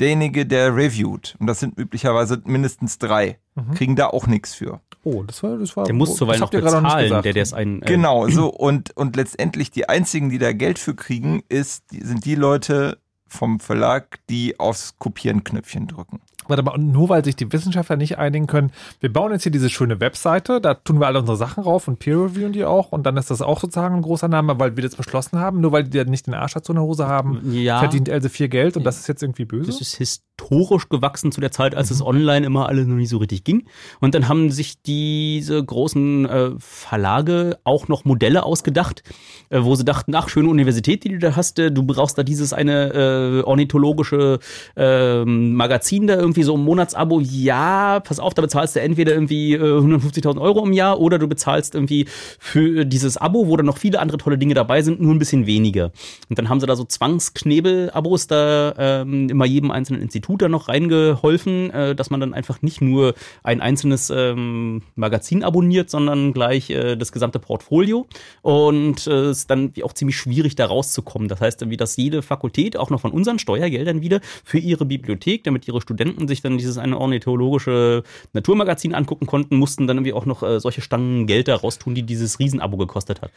Derjenige, 0.03 0.45
der 0.45 0.75
reviewt, 0.77 1.37
und 1.39 1.47
das 1.47 1.61
sind 1.61 1.79
üblicherweise 1.79 2.43
mindestens 2.45 2.99
drei, 2.99 3.39
Mhm. 3.55 3.75
kriegen 3.75 3.97
da 3.97 4.07
auch 4.09 4.27
nichts 4.27 4.55
für. 4.55 4.81
Oh, 5.05 5.23
das 5.25 5.43
war, 5.43 5.59
das 5.59 5.77
war, 5.77 5.85
Der 5.85 5.95
muss 5.95 6.11
das 6.11 6.19
zuweilen 6.19 6.41
noch 6.41 6.51
bezahlen, 6.51 7.05
gesagt. 7.05 7.25
der, 7.25 7.33
der 7.35 7.43
ist 7.43 7.53
ein. 7.55 7.83
Äh, 7.83 7.87
Genau, 7.87 8.29
so 8.29 8.49
und, 8.49 8.97
und 8.97 9.15
letztendlich 9.17 9.71
die 9.71 9.89
einzigen, 9.89 10.31
die 10.31 10.39
da 10.39 10.53
Geld 10.53 10.79
für 10.79 10.95
kriegen, 10.95 11.43
ist, 11.49 11.85
sind 11.91 12.25
die 12.25 12.35
Leute 12.35 12.99
vom 13.29 13.61
Verlag, 13.61 14.19
die 14.29 14.59
aufs 14.61 14.99
Kopieren-Knöpfchen 14.99 15.87
drücken. 15.87 16.21
Warte 16.49 16.63
mal, 16.63 16.73
und 16.75 16.91
nur 16.93 17.09
weil 17.09 17.25
sich 17.25 17.37
die 17.37 17.53
Wissenschaftler 17.53 17.97
nicht 17.97 18.19
einigen 18.19 18.47
können, 18.47 18.73
wir 19.01 19.13
bauen 19.13 19.33
jetzt 19.33 19.43
hier 19.45 19.53
diese 19.53 19.71
schöne 19.71 20.01
Webseite, 20.01 20.61
da 20.61 20.75
tun 20.75 20.99
wir 21.01 21.07
alle 21.07 21.21
unsere 21.21 21.37
Sachen 21.37 21.63
rauf 21.63 21.89
und 21.89 21.99
peer-reviewen 21.99 22.53
die 22.53 22.65
auch 22.65 22.93
und 22.93 23.05
dann 23.05 23.17
ist 23.17 23.31
das 23.31 23.43
auch 23.43 23.61
sozusagen 23.61 23.97
ein 23.97 24.03
großer 24.03 24.29
Name, 24.29 24.59
weil 24.59 24.77
wir 24.77 24.83
das 24.83 24.97
beschlossen 24.97 25.39
haben, 25.39 25.61
nur 25.61 25.73
weil 25.73 25.85
die 25.85 25.99
ja 25.99 26.05
nicht 26.05 26.27
den 26.27 26.35
Arsch 26.35 26.55
dazu 26.55 26.73
in 26.73 26.77
der 26.77 26.85
Hose 26.85 27.07
haben, 27.07 27.41
Ja. 27.53 27.79
verdient 27.79 28.09
Else 28.09 28.29
viel 28.29 28.49
Geld 28.49 28.77
und 28.77 28.85
das 28.85 28.99
ist 28.99 29.07
jetzt 29.09 29.23
irgendwie 29.23 29.45
böse. 29.45 29.71
Das 29.71 29.81
ist 29.81 30.23
historisch 30.43 30.89
gewachsen 30.89 31.33
zu 31.33 31.41
der 31.41 31.51
Zeit, 31.51 31.75
als 31.75 31.91
es 31.91 32.05
online 32.05 32.47
immer 32.47 32.69
alles 32.69 32.87
noch 32.87 32.97
nicht 32.97 33.09
so 33.09 33.19
richtig 33.19 33.45
ging. 33.45 33.65
Und 34.01 34.15
dann 34.15 34.29
haben 34.29 34.51
sich 34.51 34.83
diese 34.83 35.63
großen 35.63 36.27
äh, 36.27 36.51
Verlage 36.59 37.59
auch 37.65 37.89
noch 37.89 38.05
Modelle 38.05 38.45
ausgedacht, 38.45 39.03
äh, 39.51 39.61
wo 39.63 39.75
sie 39.75 39.85
dachten, 39.85 40.15
ach, 40.15 40.29
schöne 40.29 40.49
Universität, 40.49 41.05
die 41.05 41.11
du 41.11 41.19
da 41.19 41.37
hast, 41.37 41.59
äh, 41.59 41.71
du 41.71 41.83
brauchst 41.83 42.19
da 42.19 42.23
dieses 42.23 42.53
eine 42.53 42.93
äh, 42.93 43.43
ornithologische 43.43 44.39
ähm, 44.77 45.55
Magazin 45.55 46.07
da 46.07 46.15
irgendwie 46.15 46.43
so 46.43 46.57
ein 46.57 46.65
Monatsabo. 46.65 47.21
Ja, 47.21 48.01
pass 48.01 48.19
auf, 48.19 48.35
da 48.35 48.43
bezahlst 48.43 48.77
du 48.77 48.81
entweder 48.81 49.13
irgendwie 49.13 49.55
äh, 49.55 49.59
150.000 49.59 50.41
Euro 50.41 50.65
im 50.65 50.73
Jahr 50.73 51.01
oder 51.01 51.19
du 51.19 51.29
bezahlst 51.29 51.75
irgendwie 51.75 52.07
für 52.39 52.85
dieses 52.85 53.17
Abo, 53.17 53.49
wo 53.49 53.57
dann 53.57 53.67
noch 53.67 53.79
viele 53.79 54.01
andere 54.01 54.19
tolle 54.19 54.39
Dinge 54.39 54.55
dabei 54.55 54.83
sind, 54.83 55.01
nur 55.01 55.15
ein 55.15 55.19
bisschen 55.19 55.47
weniger. 55.47 55.93
Und 56.29 56.39
dann 56.39 56.49
haben 56.49 56.61
sie 56.61 56.67
da 56.67 56.77
so 56.77 56.85
Zwangsknebel-Abos 56.85 58.27
da 58.27 58.75
ähm, 58.79 59.29
immer 59.29 59.45
jedem 59.45 59.71
einzelnen 59.71 60.03
Institut 60.03 60.32
da 60.37 60.49
noch 60.49 60.69
reingeholfen, 60.69 61.71
äh, 61.71 61.95
dass 61.95 62.11
man 62.11 62.21
dann 62.21 62.35
einfach 62.35 62.63
nicht 62.63 62.81
nur 62.81 63.15
ein 63.43 63.61
einzelnes 63.61 64.11
ähm, 64.11 64.83
Magazin 64.95 65.43
abonniert, 65.45 65.91
sondern 65.91 66.33
gleich 66.33 66.71
äh, 66.71 66.97
das 66.97 67.13
gesamte 67.13 67.39
Portfolio. 67.39 68.07
Und 68.43 69.07
äh, 69.07 69.11
es 69.11 69.39
ist 69.39 69.51
dann 69.51 69.73
auch 69.83 69.93
ziemlich 69.93 70.17
schwierig, 70.17 70.55
da 70.55 70.67
rauszukommen. 70.67 71.29
Das 71.29 71.41
heißt, 71.41 71.63
irgendwie, 71.63 71.77
dass 71.77 71.97
jede 71.97 72.23
Fakultät, 72.23 72.77
auch 72.77 72.91
noch 72.91 73.01
von 73.01 73.13
unseren 73.13 73.39
Steuergeldern 73.39 74.01
wieder, 74.03 74.21
für 74.45 74.59
ihre 74.59 74.85
Bibliothek, 74.85 75.45
damit 75.45 75.69
ihre 75.69 75.81
Studenten 75.81 76.29
sich 76.29 76.43
dann 76.43 76.59
dieses 76.59 76.79
eine 76.79 76.99
ornithologische 76.99 78.03
Naturmagazin 78.33 78.95
angucken 78.95 79.27
konnten, 79.27 79.57
mussten 79.57 79.87
dann 79.87 79.99
irgendwie 79.99 80.13
auch 80.13 80.27
noch 80.27 80.43
äh, 80.43 80.61
solche 80.61 80.81
Stangen 80.81 81.27
Geld 81.27 81.49
da 81.49 81.57
raustun, 81.57 81.95
die 81.95 82.03
dieses 82.03 82.39
Riesenabo 82.39 82.77
gekostet 82.77 83.23
hat. 83.23 83.31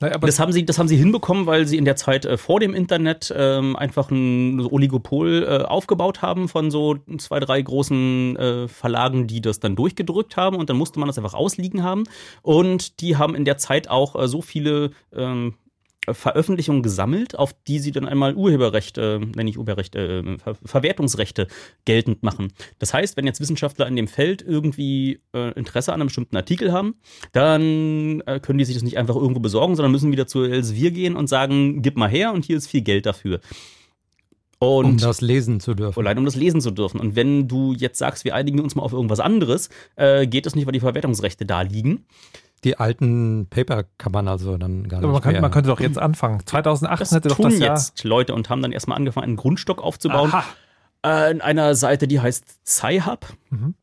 Na, 0.00 0.12
aber 0.14 0.26
Das 0.26 0.38
haben, 0.38 0.52
sie, 0.52 0.66
das 0.66 0.78
haben 0.78 0.88
sie 0.88 0.96
hinbekommen, 0.96 1.46
weil 1.46 1.66
sie 1.66 1.78
in 1.78 1.84
der 1.86 1.96
Zeit 1.96 2.26
äh, 2.26 2.36
vor 2.36 2.60
dem 2.60 2.74
Internet 2.74 3.32
ähm, 3.34 3.76
einfach 3.76 4.10
ein 4.10 4.60
Oligopol 4.60 5.42
äh, 5.42 5.64
aufgebaut 5.64 6.20
haben 6.20 6.48
von 6.48 6.70
so 6.70 6.96
zwei, 7.18 7.40
drei 7.40 7.62
großen 7.62 8.36
äh, 8.36 8.68
Verlagen, 8.68 9.26
die 9.26 9.40
das 9.40 9.58
dann 9.58 9.74
durchgedrückt 9.74 10.36
haben 10.36 10.56
und 10.56 10.68
dann 10.68 10.76
musste 10.76 10.98
man 10.98 11.06
das 11.06 11.16
einfach 11.16 11.34
ausliegen 11.34 11.82
haben. 11.82 12.04
Und 12.42 13.00
die 13.00 13.16
haben 13.16 13.34
in 13.34 13.44
der 13.44 13.56
Zeit 13.56 13.88
auch 13.88 14.16
äh, 14.16 14.28
so 14.28 14.42
viele 14.42 14.90
ähm, 15.14 15.54
Veröffentlichungen 16.10 16.82
gesammelt, 16.82 17.38
auf 17.38 17.54
die 17.66 17.78
sie 17.78 17.92
dann 17.92 18.06
einmal 18.06 18.34
Urheberrechte, 18.34 19.20
äh, 19.22 19.26
nenne 19.36 19.50
ich 19.50 19.58
Urheberrechte, 19.58 19.98
äh, 19.98 20.38
Ver 20.38 20.56
Verwertungsrechte 20.64 21.48
geltend 21.84 22.22
machen. 22.22 22.52
Das 22.78 22.94
heißt, 22.94 23.16
wenn 23.16 23.26
jetzt 23.26 23.40
Wissenschaftler 23.40 23.86
in 23.86 23.96
dem 23.96 24.08
Feld 24.08 24.42
irgendwie 24.42 25.20
äh, 25.34 25.52
Interesse 25.52 25.92
an 25.92 26.00
einem 26.00 26.08
bestimmten 26.08 26.36
Artikel 26.36 26.72
haben, 26.72 26.96
dann 27.32 28.22
äh, 28.26 28.40
können 28.40 28.58
die 28.58 28.64
sich 28.64 28.74
das 28.74 28.82
nicht 28.82 28.98
einfach 28.98 29.16
irgendwo 29.16 29.40
besorgen, 29.40 29.76
sondern 29.76 29.92
müssen 29.92 30.12
wieder 30.12 30.26
zu 30.26 30.42
Elsevier 30.42 30.90
gehen 30.90 31.16
und 31.16 31.28
sagen, 31.28 31.82
gib 31.82 31.96
mal 31.96 32.10
her 32.10 32.32
und 32.32 32.44
hier 32.44 32.56
ist 32.56 32.68
viel 32.68 32.82
Geld 32.82 33.06
dafür. 33.06 33.40
Und 34.58 34.84
um 34.86 34.98
das 34.98 35.20
lesen 35.20 35.60
zu 35.60 35.74
dürfen. 35.74 36.00
Allein 36.00 36.18
um 36.18 36.24
das 36.24 36.34
lesen 36.34 36.60
zu 36.60 36.70
dürfen. 36.70 36.98
Und 36.98 37.14
wenn 37.14 37.46
du 37.46 37.74
jetzt 37.74 37.98
sagst, 37.98 38.24
wir 38.24 38.34
einigen 38.34 38.60
uns 38.60 38.74
mal 38.74 38.82
auf 38.82 38.92
irgendwas 38.92 39.20
anderes, 39.20 39.68
äh, 39.96 40.26
geht 40.26 40.46
das 40.46 40.54
nicht, 40.54 40.64
weil 40.64 40.72
die 40.72 40.80
Verwertungsrechte 40.80 41.44
da 41.44 41.60
liegen. 41.60 42.06
Die 42.66 42.76
alten 42.78 43.46
Paper 43.48 43.84
kann 43.96 44.10
man 44.10 44.26
also 44.26 44.58
dann 44.58 44.88
gar 44.88 44.98
aber 44.98 45.06
nicht 45.06 45.12
man, 45.12 45.22
könnte, 45.22 45.32
mehr. 45.34 45.40
man 45.40 45.50
könnte 45.52 45.68
doch 45.68 45.78
jetzt 45.78 45.98
anfangen. 45.98 46.44
2018 46.44 46.98
Das 46.98 47.12
hätte 47.12 47.28
doch 47.28 47.36
tun 47.36 47.44
das 47.50 47.58
Jahr. 47.60 47.76
jetzt 47.76 48.02
Leute 48.02 48.34
und 48.34 48.50
haben 48.50 48.60
dann 48.60 48.72
erstmal 48.72 48.96
angefangen, 48.98 49.26
einen 49.26 49.36
Grundstock 49.36 49.80
aufzubauen. 49.80 50.32
Aha. 50.32 50.44
Äh, 51.04 51.30
in 51.30 51.40
einer 51.40 51.76
Seite, 51.76 52.08
die 52.08 52.18
heißt 52.18 52.66
Sci-Hub. 52.66 53.28
Mhm. 53.50 53.76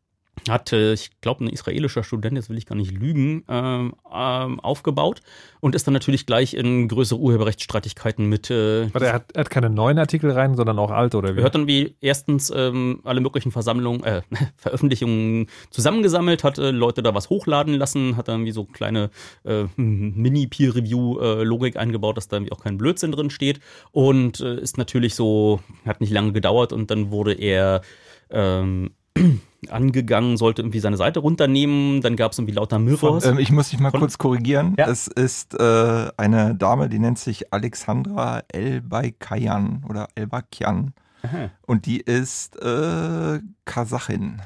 Hat, 0.49 0.73
ich 0.73 1.11
glaube, 1.21 1.45
ein 1.45 1.47
israelischer 1.47 2.03
Student, 2.03 2.35
jetzt 2.35 2.49
will 2.49 2.57
ich 2.57 2.65
gar 2.65 2.75
nicht 2.75 2.91
lügen, 2.91 3.45
ähm, 3.47 3.93
ähm, 4.13 4.59
aufgebaut 4.59 5.21
und 5.61 5.73
ist 5.73 5.87
dann 5.87 5.93
natürlich 5.93 6.25
gleich 6.25 6.53
in 6.53 6.89
größere 6.89 7.17
Urheberrechtsstreitigkeiten 7.17 8.27
mit. 8.27 8.49
Äh, 8.49 8.93
Warte, 8.93 9.07
er 9.07 9.13
hat, 9.13 9.31
er 9.33 9.41
hat 9.41 9.49
keine 9.49 9.69
neuen 9.69 9.99
Artikel 9.99 10.31
rein, 10.31 10.55
sondern 10.55 10.79
auch 10.79 10.91
alte 10.91 11.17
oder 11.17 11.35
wie? 11.35 11.39
er 11.39 11.45
hat 11.45 11.55
dann 11.55 11.67
wie 11.67 11.95
erstens 12.01 12.51
ähm, 12.53 12.99
alle 13.05 13.21
möglichen 13.21 13.51
Versammlungen, 13.51 14.03
äh, 14.03 14.21
Veröffentlichungen 14.57 15.47
zusammengesammelt, 15.69 16.43
hat 16.43 16.57
äh, 16.57 16.71
Leute 16.71 17.03
da 17.03 17.15
was 17.15 17.29
hochladen 17.29 17.75
lassen, 17.75 18.17
hat 18.17 18.27
dann 18.27 18.43
wie 18.43 18.51
so 18.51 18.65
kleine 18.65 19.11
äh, 19.45 19.63
Mini-Peer-Review-Logik 19.77 21.77
eingebaut, 21.77 22.17
dass 22.17 22.27
da 22.27 22.37
irgendwie 22.37 22.51
auch 22.51 22.61
kein 22.61 22.77
Blödsinn 22.77 23.13
drin 23.13 23.29
steht 23.29 23.61
und 23.91 24.41
äh, 24.41 24.59
ist 24.59 24.77
natürlich 24.77 25.15
so, 25.15 25.61
hat 25.85 26.01
nicht 26.01 26.11
lange 26.11 26.33
gedauert 26.33 26.73
und 26.73 26.91
dann 26.91 27.11
wurde 27.11 27.33
er 27.33 27.81
ähm, 28.29 28.91
angegangen, 29.71 30.37
sollte 30.37 30.61
irgendwie 30.61 30.79
seine 30.79 30.97
Seite 30.97 31.19
runternehmen, 31.19 32.01
dann 32.01 32.15
gab 32.15 32.31
es 32.31 32.37
irgendwie 32.39 32.53
lauter 32.55 32.79
Mirrors. 32.79 33.25
Ähm, 33.25 33.37
ich 33.39 33.51
muss 33.51 33.69
dich 33.69 33.79
mal 33.79 33.91
Von- 33.91 33.99
kurz 34.01 34.17
korrigieren. 34.17 34.75
Ja. 34.77 34.87
Es 34.89 35.07
ist 35.07 35.53
äh, 35.59 36.09
eine 36.17 36.55
Dame, 36.55 36.89
die 36.89 36.99
nennt 36.99 37.19
sich 37.19 37.53
Alexandra 37.53 38.43
Elbaikayan 38.49 39.83
oder 39.87 40.07
Elbakian. 40.15 40.93
Aha. 41.23 41.49
Und 41.65 41.85
die 41.85 41.99
ist 42.01 42.55
äh, 42.61 43.39
Kasachin. 43.65 44.41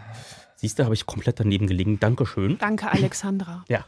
Siehst 0.56 0.80
du, 0.80 0.84
habe 0.84 0.94
ich 0.95 1.06
komplett 1.06 1.39
daneben 1.39 1.68
gelegen. 1.68 1.99
Dankeschön. 1.99 2.57
Danke, 2.57 2.91
Alexandra. 2.91 3.64
ja. 3.68 3.85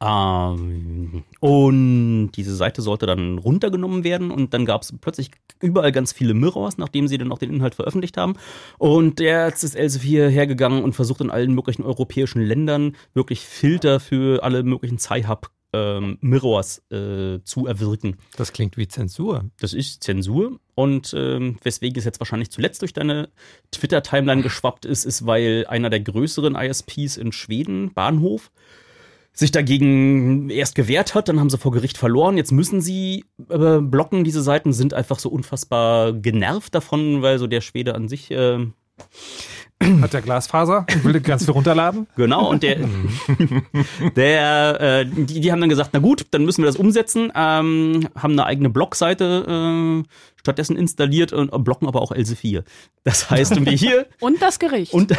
Ähm, 0.00 1.24
und 1.40 2.32
diese 2.32 2.54
Seite 2.54 2.82
sollte 2.82 3.06
dann 3.06 3.38
runtergenommen 3.38 4.04
werden 4.04 4.30
und 4.30 4.52
dann 4.52 4.66
gab 4.66 4.82
es 4.82 4.94
plötzlich 5.00 5.30
überall 5.60 5.92
ganz 5.92 6.12
viele 6.12 6.34
Mirrors, 6.34 6.76
nachdem 6.76 7.08
sie 7.08 7.16
dann 7.16 7.32
auch 7.32 7.38
den 7.38 7.52
Inhalt 7.52 7.74
veröffentlicht 7.74 8.16
haben. 8.16 8.34
Und 8.78 9.20
jetzt 9.20 9.64
ist 9.64 9.74
Elsevier 9.74 10.28
hergegangen 10.28 10.84
und 10.84 10.92
versucht 10.92 11.22
in 11.22 11.30
allen 11.30 11.54
möglichen 11.54 11.82
europäischen 11.82 12.42
Ländern 12.42 12.94
wirklich 13.14 13.40
Filter 13.40 14.00
für 14.00 14.42
alle 14.42 14.62
möglichen 14.62 14.98
Sci-Hub 14.98 15.50
ähm, 15.72 16.18
Mirrors 16.20 16.82
äh, 16.90 17.40
zu 17.42 17.66
erwirken. 17.66 18.16
Das 18.36 18.52
klingt 18.52 18.76
wie 18.76 18.88
Zensur. 18.88 19.44
Das 19.60 19.72
ist 19.72 20.04
Zensur. 20.04 20.60
Und 20.74 21.14
ähm, 21.16 21.56
weswegen 21.62 21.98
es 21.98 22.04
jetzt 22.04 22.20
wahrscheinlich 22.20 22.50
zuletzt 22.50 22.82
durch 22.82 22.92
deine 22.92 23.30
Twitter-Timeline 23.72 24.42
geschwappt 24.42 24.84
ist, 24.84 25.04
ist, 25.04 25.26
weil 25.26 25.64
einer 25.68 25.90
der 25.90 26.00
größeren 26.00 26.54
ISPs 26.54 27.16
in 27.16 27.32
Schweden, 27.32 27.92
Bahnhof, 27.94 28.50
sich 29.36 29.52
dagegen 29.52 30.48
erst 30.48 30.74
gewehrt 30.74 31.14
hat, 31.14 31.28
dann 31.28 31.38
haben 31.38 31.50
sie 31.50 31.58
vor 31.58 31.70
Gericht 31.70 31.98
verloren. 31.98 32.38
Jetzt 32.38 32.52
müssen 32.52 32.80
sie 32.80 33.26
äh, 33.50 33.78
blocken. 33.80 34.24
Diese 34.24 34.40
Seiten 34.40 34.72
sind 34.72 34.94
einfach 34.94 35.18
so 35.18 35.28
unfassbar 35.28 36.14
genervt 36.14 36.74
davon, 36.74 37.20
weil 37.20 37.38
so 37.38 37.46
der 37.46 37.60
Schwede 37.60 37.94
an 37.94 38.08
sich 38.08 38.30
äh, 38.30 38.66
Hat 39.82 40.14
der 40.14 40.22
Glasfaser 40.22 40.86
und 40.88 41.04
will 41.04 41.20
ganz 41.20 41.44
viel 41.44 41.52
runterladen? 41.52 42.06
Genau, 42.16 42.48
und 42.50 42.62
der, 42.62 42.78
der 44.16 44.80
äh, 44.80 45.06
die, 45.06 45.40
die 45.40 45.52
haben 45.52 45.60
dann 45.60 45.68
gesagt, 45.68 45.90
na 45.92 45.98
gut, 45.98 46.26
dann 46.30 46.44
müssen 46.44 46.62
wir 46.62 46.66
das 46.66 46.76
umsetzen, 46.76 47.30
ähm, 47.34 48.08
haben 48.16 48.32
eine 48.32 48.46
eigene 48.46 48.70
Blogseite 48.70 50.02
äh, 50.02 50.08
stattdessen 50.40 50.76
installiert 50.76 51.32
und 51.32 51.50
blocken 51.62 51.86
aber 51.86 52.00
auch 52.00 52.10
Elsevier. 52.10 52.64
Das 53.04 53.30
heißt, 53.30 53.52
irgendwie 53.52 53.76
hier 53.76 54.06
Und 54.20 54.40
das 54.40 54.58
Gericht. 54.58 54.94
und 54.94 55.14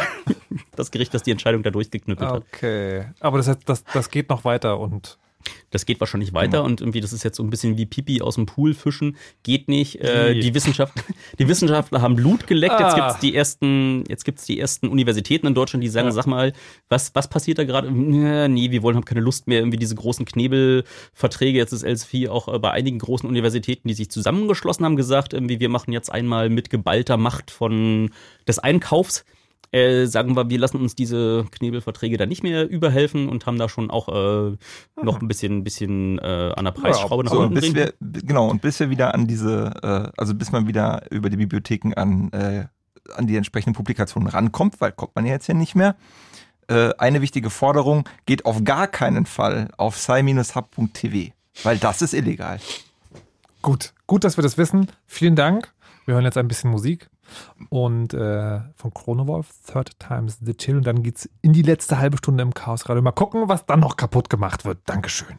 das 0.74 0.90
Gericht, 0.90 1.14
das 1.14 1.22
die 1.22 1.30
Entscheidung 1.30 1.62
da 1.62 1.70
durchgeknüppelt 1.70 2.28
hat. 2.28 2.44
Okay. 2.52 3.06
Aber 3.20 3.38
das, 3.38 3.46
heißt, 3.48 3.60
das, 3.66 3.84
das 3.84 4.10
geht 4.10 4.28
noch 4.28 4.44
weiter 4.44 4.80
und 4.80 5.18
Das 5.70 5.86
geht 5.86 6.00
wahrscheinlich 6.00 6.32
weiter 6.32 6.64
und 6.64 6.80
irgendwie, 6.80 7.00
das 7.00 7.12
ist 7.12 7.22
jetzt 7.24 7.36
so 7.36 7.42
ein 7.42 7.50
bisschen 7.50 7.76
wie 7.78 7.86
Pipi 7.86 8.20
aus 8.22 8.34
dem 8.34 8.46
Pool 8.46 8.74
fischen. 8.74 9.16
Geht 9.42 9.68
nicht. 9.68 9.96
Äh, 9.96 10.38
die, 10.40 10.54
Wissenschaft, 10.54 10.94
die 11.38 11.46
Wissenschaftler 11.48 12.02
haben 12.02 12.16
Blut 12.16 12.46
geleckt. 12.46 12.80
Jetzt 12.80 12.94
Ah. 12.94 13.06
gibt's 13.08 13.20
die 13.20 13.34
ersten, 13.34 14.04
jetzt 14.08 14.24
gibt's 14.24 14.44
die 14.46 14.58
ersten 14.58 14.88
Universitäten 14.88 15.46
in 15.46 15.54
Deutschland, 15.54 15.84
die 15.84 15.88
sagen, 15.88 16.08
Ja. 16.08 16.12
sag 16.12 16.26
mal, 16.26 16.52
was, 16.88 17.14
was 17.14 17.28
passiert 17.28 17.58
da 17.58 17.64
gerade? 17.64 17.90
Nee, 17.92 18.70
wir 18.70 18.82
wollen, 18.82 18.96
haben 18.96 19.04
keine 19.04 19.20
Lust 19.20 19.46
mehr, 19.46 19.60
irgendwie 19.60 19.78
diese 19.78 19.94
großen 19.94 20.24
Knebelverträge. 20.26 21.58
Jetzt 21.58 21.72
ist 21.72 21.84
LSV 21.84 22.28
auch 22.28 22.52
äh, 22.52 22.58
bei 22.58 22.70
einigen 22.70 22.98
großen 22.98 23.28
Universitäten, 23.28 23.88
die 23.88 23.94
sich 23.94 24.10
zusammengeschlossen 24.10 24.84
haben, 24.84 24.96
gesagt, 24.96 25.32
irgendwie, 25.32 25.60
wir 25.60 25.68
machen 25.68 25.92
jetzt 25.92 26.10
einmal 26.10 26.48
mit 26.50 26.70
geballter 26.70 27.16
Macht 27.16 27.50
von 27.50 28.10
des 28.46 28.58
Einkaufs 28.58 29.24
äh, 29.72 30.06
sagen 30.06 30.34
wir, 30.36 30.48
wir 30.48 30.58
lassen 30.58 30.78
uns 30.78 30.94
diese 30.94 31.44
Knebelverträge 31.50 32.16
da 32.16 32.26
nicht 32.26 32.42
mehr 32.42 32.68
überhelfen 32.68 33.28
und 33.28 33.46
haben 33.46 33.58
da 33.58 33.68
schon 33.68 33.90
auch 33.90 34.08
äh, 34.08 34.56
noch 35.02 35.20
ein 35.20 35.28
bisschen, 35.28 35.64
bisschen 35.64 36.18
äh, 36.18 36.52
an 36.56 36.64
der 36.64 36.72
Preisschraube 36.72 37.24
nach 37.24 37.32
So, 37.32 37.40
unten 37.40 37.54
bis 37.54 37.74
wir, 37.74 37.92
genau, 38.00 38.48
und 38.48 38.62
bis 38.62 38.80
wir 38.80 38.90
wieder 38.90 39.14
an 39.14 39.26
diese, 39.26 39.72
äh, 39.82 40.10
also 40.16 40.34
bis 40.34 40.52
man 40.52 40.66
wieder 40.66 41.02
über 41.10 41.28
die 41.28 41.36
Bibliotheken 41.36 41.92
an, 41.94 42.32
äh, 42.32 42.64
an 43.14 43.26
die 43.26 43.36
entsprechenden 43.36 43.74
Publikationen 43.74 44.28
rankommt, 44.28 44.80
weil 44.80 44.92
kommt 44.92 45.14
man 45.14 45.26
ja 45.26 45.32
jetzt 45.32 45.48
ja 45.48 45.54
nicht 45.54 45.74
mehr. 45.74 45.96
Äh, 46.68 46.94
eine 46.98 47.20
wichtige 47.20 47.50
Forderung 47.50 48.08
geht 48.26 48.46
auf 48.46 48.64
gar 48.64 48.86
keinen 48.86 49.26
Fall 49.26 49.68
auf 49.76 49.98
sci-hub.tv, 49.98 51.32
weil 51.62 51.78
das 51.78 52.02
ist 52.02 52.14
illegal. 52.14 52.58
gut. 53.62 53.92
Gut, 54.06 54.24
dass 54.24 54.38
wir 54.38 54.42
das 54.42 54.56
wissen. 54.56 54.88
Vielen 55.06 55.36
Dank. 55.36 55.74
Wir 56.06 56.14
hören 56.14 56.24
jetzt 56.24 56.38
ein 56.38 56.48
bisschen 56.48 56.70
Musik 56.70 57.10
und 57.68 58.14
äh, 58.14 58.60
von 58.74 58.92
Chronowolf, 58.92 59.48
Third 59.66 59.98
Times 59.98 60.38
the 60.40 60.54
Chill. 60.54 60.76
Und 60.76 60.86
dann 60.86 61.02
geht's 61.02 61.28
in 61.42 61.52
die 61.52 61.62
letzte 61.62 61.98
halbe 61.98 62.16
Stunde 62.18 62.42
im 62.42 62.54
Chaos 62.54 62.88
Radio. 62.88 63.02
Mal 63.02 63.12
gucken, 63.12 63.48
was 63.48 63.66
dann 63.66 63.80
noch 63.80 63.96
kaputt 63.96 64.30
gemacht 64.30 64.64
wird. 64.64 64.78
Dankeschön. 64.86 65.38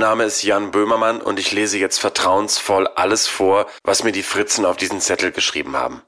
Mein 0.00 0.08
Name 0.08 0.24
ist 0.24 0.42
Jan 0.42 0.70
Böhmermann 0.70 1.20
und 1.20 1.38
ich 1.38 1.52
lese 1.52 1.76
jetzt 1.76 1.98
vertrauensvoll 2.00 2.86
alles 2.86 3.26
vor, 3.26 3.66
was 3.84 4.02
mir 4.02 4.12
die 4.12 4.22
Fritzen 4.22 4.64
auf 4.64 4.78
diesen 4.78 4.98
Zettel 4.98 5.30
geschrieben 5.30 5.76
haben. 5.76 6.00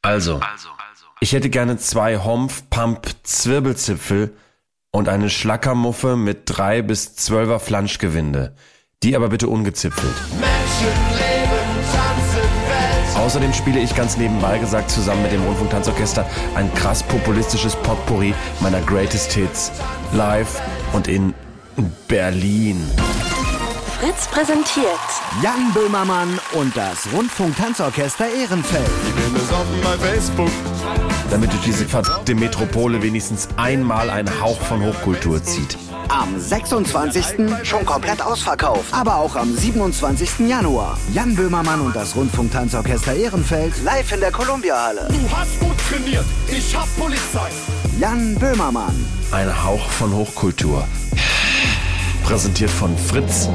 Also, 0.00 0.40
ich 1.18 1.32
hätte 1.32 1.50
gerne 1.50 1.76
zwei 1.76 2.18
Homf 2.18 2.70
Pump 2.70 3.08
Zwirbelzipfel 3.24 4.36
und 4.92 5.08
eine 5.08 5.28
Schlackermuffe 5.28 6.14
mit 6.14 6.42
drei 6.44 6.82
bis 6.82 7.16
zwölfer 7.16 7.58
Flanschgewinde. 7.58 8.54
Die 9.02 9.16
aber 9.16 9.28
bitte 9.28 9.48
ungezipfelt. 9.48 10.14
Außerdem 13.16 13.52
spiele 13.54 13.80
ich 13.80 13.96
ganz 13.96 14.16
nebenbei 14.16 14.58
gesagt 14.58 14.88
zusammen 14.88 15.22
mit 15.22 15.32
dem 15.32 15.42
Rundfunktanzorchester 15.42 16.24
ein 16.54 16.72
krass 16.74 17.02
populistisches 17.02 17.74
Potpourri 17.74 18.34
meiner 18.60 18.82
Greatest 18.82 19.32
Hits 19.32 19.72
live 20.12 20.62
und 20.92 21.08
in 21.08 21.34
Berlin. 22.08 22.86
Fritz 23.98 24.28
präsentiert 24.28 24.86
Jan 25.42 25.72
Böhmermann 25.72 26.38
und 26.52 26.76
das 26.76 27.10
Rundfunk-Tanzorchester 27.14 28.26
Ehrenfeld. 28.28 28.86
Ich 29.08 29.14
bin 29.14 29.32
besoffen 29.32 29.80
bei 29.82 29.96
Facebook. 29.96 30.50
Damit 31.30 31.50
durch 31.50 31.62
diese 31.62 31.86
verdammte 31.86 32.34
Metropole 32.34 33.00
wenigstens 33.00 33.48
einmal 33.56 34.10
ein 34.10 34.28
Hauch 34.40 34.60
von 34.60 34.84
Hochkultur 34.84 35.42
zieht. 35.42 35.78
Am 36.08 36.38
26. 36.38 37.24
schon 37.62 37.86
komplett 37.86 38.20
ausverkauft. 38.20 38.92
Aber 38.92 39.16
auch 39.16 39.34
am 39.34 39.56
27. 39.56 40.40
Januar. 40.46 40.98
Jan 41.14 41.34
Böhmermann 41.34 41.80
und 41.80 41.96
das 41.96 42.14
Rundfunk-Tanzorchester 42.14 43.14
Ehrenfeld 43.14 43.82
live 43.82 44.12
in 44.12 44.20
der 44.20 44.30
Columbia-Halle. 44.30 45.08
Du 45.08 45.36
hast 45.36 45.58
gut 45.58 45.76
trainiert. 45.88 46.26
Ich 46.48 46.76
hab 46.76 46.86
Polizei. 46.98 47.48
Jan 47.98 48.34
Böhmermann. 48.34 48.94
Ein 49.32 49.64
Hauch 49.64 49.88
von 49.88 50.12
Hochkultur. 50.12 50.86
Präsentiert 52.26 52.70
von 52.70 52.98
Fritz. 52.98 53.48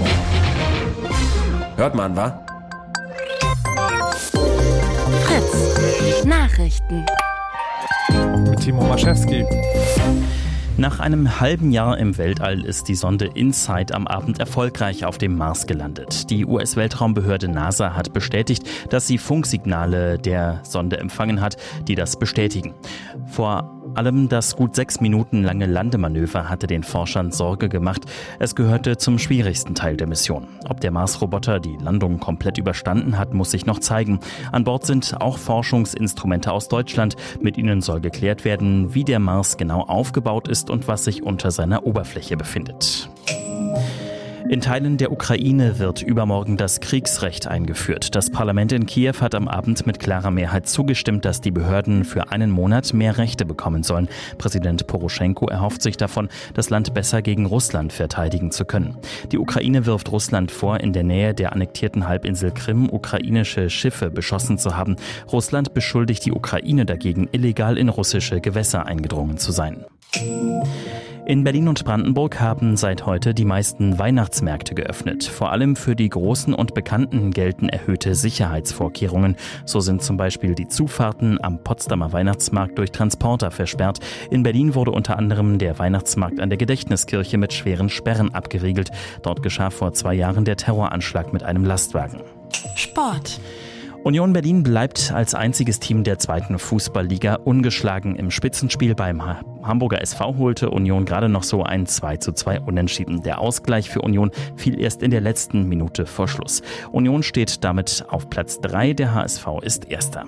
Hört 1.75 1.93
man, 1.93 2.15
wa? 2.15 2.41
Fritz. 5.25 6.23
Nachrichten. 6.23 7.05
Mit 8.49 8.61
Timo 8.61 8.83
Maschewski. 8.83 9.43
Nach 10.77 11.01
einem 11.01 11.41
halben 11.41 11.71
Jahr 11.71 11.97
im 11.97 12.17
Weltall 12.17 12.63
ist 12.63 12.87
die 12.87 12.95
Sonde 12.95 13.29
InSight 13.35 13.91
am 13.91 14.07
Abend 14.07 14.39
erfolgreich 14.39 15.03
auf 15.03 15.17
dem 15.17 15.35
Mars 15.35 15.67
gelandet. 15.67 16.29
Die 16.29 16.45
US-Weltraumbehörde 16.45 17.49
NASA 17.49 17.93
hat 17.93 18.13
bestätigt, 18.13 18.63
dass 18.89 19.05
sie 19.05 19.17
Funksignale 19.17 20.17
der 20.17 20.61
Sonde 20.63 20.97
empfangen 20.97 21.41
hat, 21.41 21.57
die 21.89 21.95
das 21.95 22.17
bestätigen. 22.17 22.73
Vor 23.27 23.80
allem 23.95 24.29
das 24.29 24.55
gut 24.55 24.75
sechs 24.75 25.01
Minuten 25.01 25.43
lange 25.43 25.65
Landemanöver 25.65 26.49
hatte 26.49 26.67
den 26.67 26.83
Forschern 26.83 27.31
Sorge 27.31 27.69
gemacht. 27.69 28.05
Es 28.39 28.55
gehörte 28.55 28.97
zum 28.97 29.19
schwierigsten 29.19 29.75
Teil 29.75 29.97
der 29.97 30.07
Mission. 30.07 30.47
Ob 30.69 30.81
der 30.81 30.91
Mars-Roboter 30.91 31.59
die 31.59 31.77
Landung 31.77 32.19
komplett 32.19 32.57
überstanden 32.57 33.17
hat, 33.17 33.33
muss 33.33 33.51
sich 33.51 33.65
noch 33.65 33.79
zeigen. 33.79 34.19
An 34.51 34.63
Bord 34.63 34.85
sind 34.85 35.15
auch 35.19 35.37
Forschungsinstrumente 35.37 36.51
aus 36.51 36.67
Deutschland. 36.67 37.15
Mit 37.41 37.57
ihnen 37.57 37.81
soll 37.81 38.01
geklärt 38.01 38.45
werden, 38.45 38.93
wie 38.93 39.03
der 39.03 39.19
Mars 39.19 39.57
genau 39.57 39.81
aufgebaut 39.81 40.47
ist 40.47 40.69
und 40.69 40.87
was 40.87 41.03
sich 41.03 41.23
unter 41.23 41.51
seiner 41.51 41.85
Oberfläche 41.85 42.37
befindet. 42.37 43.09
In 44.51 44.59
Teilen 44.59 44.97
der 44.97 45.13
Ukraine 45.13 45.79
wird 45.79 46.01
übermorgen 46.01 46.57
das 46.57 46.81
Kriegsrecht 46.81 47.47
eingeführt. 47.47 48.15
Das 48.15 48.29
Parlament 48.29 48.73
in 48.73 48.85
Kiew 48.85 49.13
hat 49.21 49.33
am 49.33 49.47
Abend 49.47 49.87
mit 49.87 49.97
klarer 49.97 50.29
Mehrheit 50.29 50.67
zugestimmt, 50.67 51.23
dass 51.23 51.39
die 51.39 51.51
Behörden 51.51 52.03
für 52.03 52.33
einen 52.33 52.51
Monat 52.51 52.93
mehr 52.93 53.17
Rechte 53.17 53.45
bekommen 53.45 53.83
sollen. 53.83 54.09
Präsident 54.37 54.87
Poroschenko 54.87 55.47
erhofft 55.47 55.81
sich 55.81 55.95
davon, 55.95 56.27
das 56.53 56.69
Land 56.69 56.93
besser 56.93 57.21
gegen 57.21 57.45
Russland 57.45 57.93
verteidigen 57.93 58.51
zu 58.51 58.65
können. 58.65 58.97
Die 59.31 59.37
Ukraine 59.37 59.85
wirft 59.85 60.11
Russland 60.11 60.51
vor, 60.51 60.81
in 60.81 60.91
der 60.91 61.03
Nähe 61.03 61.33
der 61.33 61.53
annektierten 61.53 62.09
Halbinsel 62.09 62.51
Krim 62.51 62.89
ukrainische 62.89 63.69
Schiffe 63.69 64.09
beschossen 64.09 64.57
zu 64.57 64.75
haben. 64.75 64.97
Russland 65.31 65.73
beschuldigt 65.73 66.25
die 66.25 66.33
Ukraine 66.33 66.85
dagegen, 66.85 67.29
illegal 67.31 67.77
in 67.77 67.87
russische 67.87 68.41
Gewässer 68.41 68.85
eingedrungen 68.85 69.37
zu 69.37 69.53
sein. 69.53 69.85
In 71.31 71.45
Berlin 71.45 71.69
und 71.69 71.85
Brandenburg 71.85 72.41
haben 72.41 72.75
seit 72.75 73.05
heute 73.05 73.33
die 73.33 73.45
meisten 73.45 73.97
Weihnachtsmärkte 73.97 74.75
geöffnet. 74.75 75.23
Vor 75.23 75.53
allem 75.53 75.77
für 75.77 75.95
die 75.95 76.09
großen 76.09 76.53
und 76.53 76.73
bekannten 76.73 77.31
gelten 77.31 77.69
erhöhte 77.69 78.15
Sicherheitsvorkehrungen. 78.15 79.37
So 79.63 79.79
sind 79.79 80.03
zum 80.03 80.17
Beispiel 80.17 80.55
die 80.55 80.67
Zufahrten 80.67 81.41
am 81.41 81.63
Potsdamer 81.63 82.11
Weihnachtsmarkt 82.11 82.77
durch 82.77 82.91
Transporter 82.91 83.49
versperrt. 83.49 83.99
In 84.29 84.43
Berlin 84.43 84.75
wurde 84.75 84.91
unter 84.91 85.17
anderem 85.17 85.57
der 85.57 85.79
Weihnachtsmarkt 85.79 86.41
an 86.41 86.49
der 86.49 86.57
Gedächtniskirche 86.57 87.37
mit 87.37 87.53
schweren 87.53 87.87
Sperren 87.87 88.33
abgeriegelt. 88.33 88.91
Dort 89.23 89.41
geschah 89.41 89.69
vor 89.69 89.93
zwei 89.93 90.13
Jahren 90.13 90.43
der 90.43 90.57
Terroranschlag 90.57 91.31
mit 91.31 91.43
einem 91.43 91.63
Lastwagen. 91.63 92.19
Sport. 92.75 93.39
Union 94.03 94.33
Berlin 94.33 94.63
bleibt 94.63 95.11
als 95.11 95.35
einziges 95.35 95.79
Team 95.79 96.03
der 96.03 96.17
zweiten 96.17 96.57
Fußballliga 96.57 97.35
ungeschlagen 97.35 98.15
im 98.15 98.31
Spitzenspiel 98.31 98.95
beim 98.95 99.23
Ha- 99.23 99.41
Hamburger 99.61 100.01
SV 100.01 100.37
holte 100.37 100.71
Union 100.71 101.05
gerade 101.05 101.29
noch 101.29 101.43
so 101.43 101.61
ein 101.63 101.85
2 101.85 102.17
zu 102.17 102.31
2 102.31 102.61
Unentschieden. 102.61 103.21
Der 103.21 103.39
Ausgleich 103.39 103.91
für 103.91 104.01
Union 104.01 104.31
fiel 104.55 104.79
erst 104.79 105.03
in 105.03 105.11
der 105.11 105.21
letzten 105.21 105.69
Minute 105.69 106.07
vor 106.07 106.27
Schluss. 106.27 106.63
Union 106.91 107.21
steht 107.21 107.63
damit 107.63 108.03
auf 108.09 108.27
Platz 108.29 108.59
3, 108.61 108.93
der 108.93 109.13
HSV 109.13 109.45
ist 109.61 109.85
erster. 109.91 110.25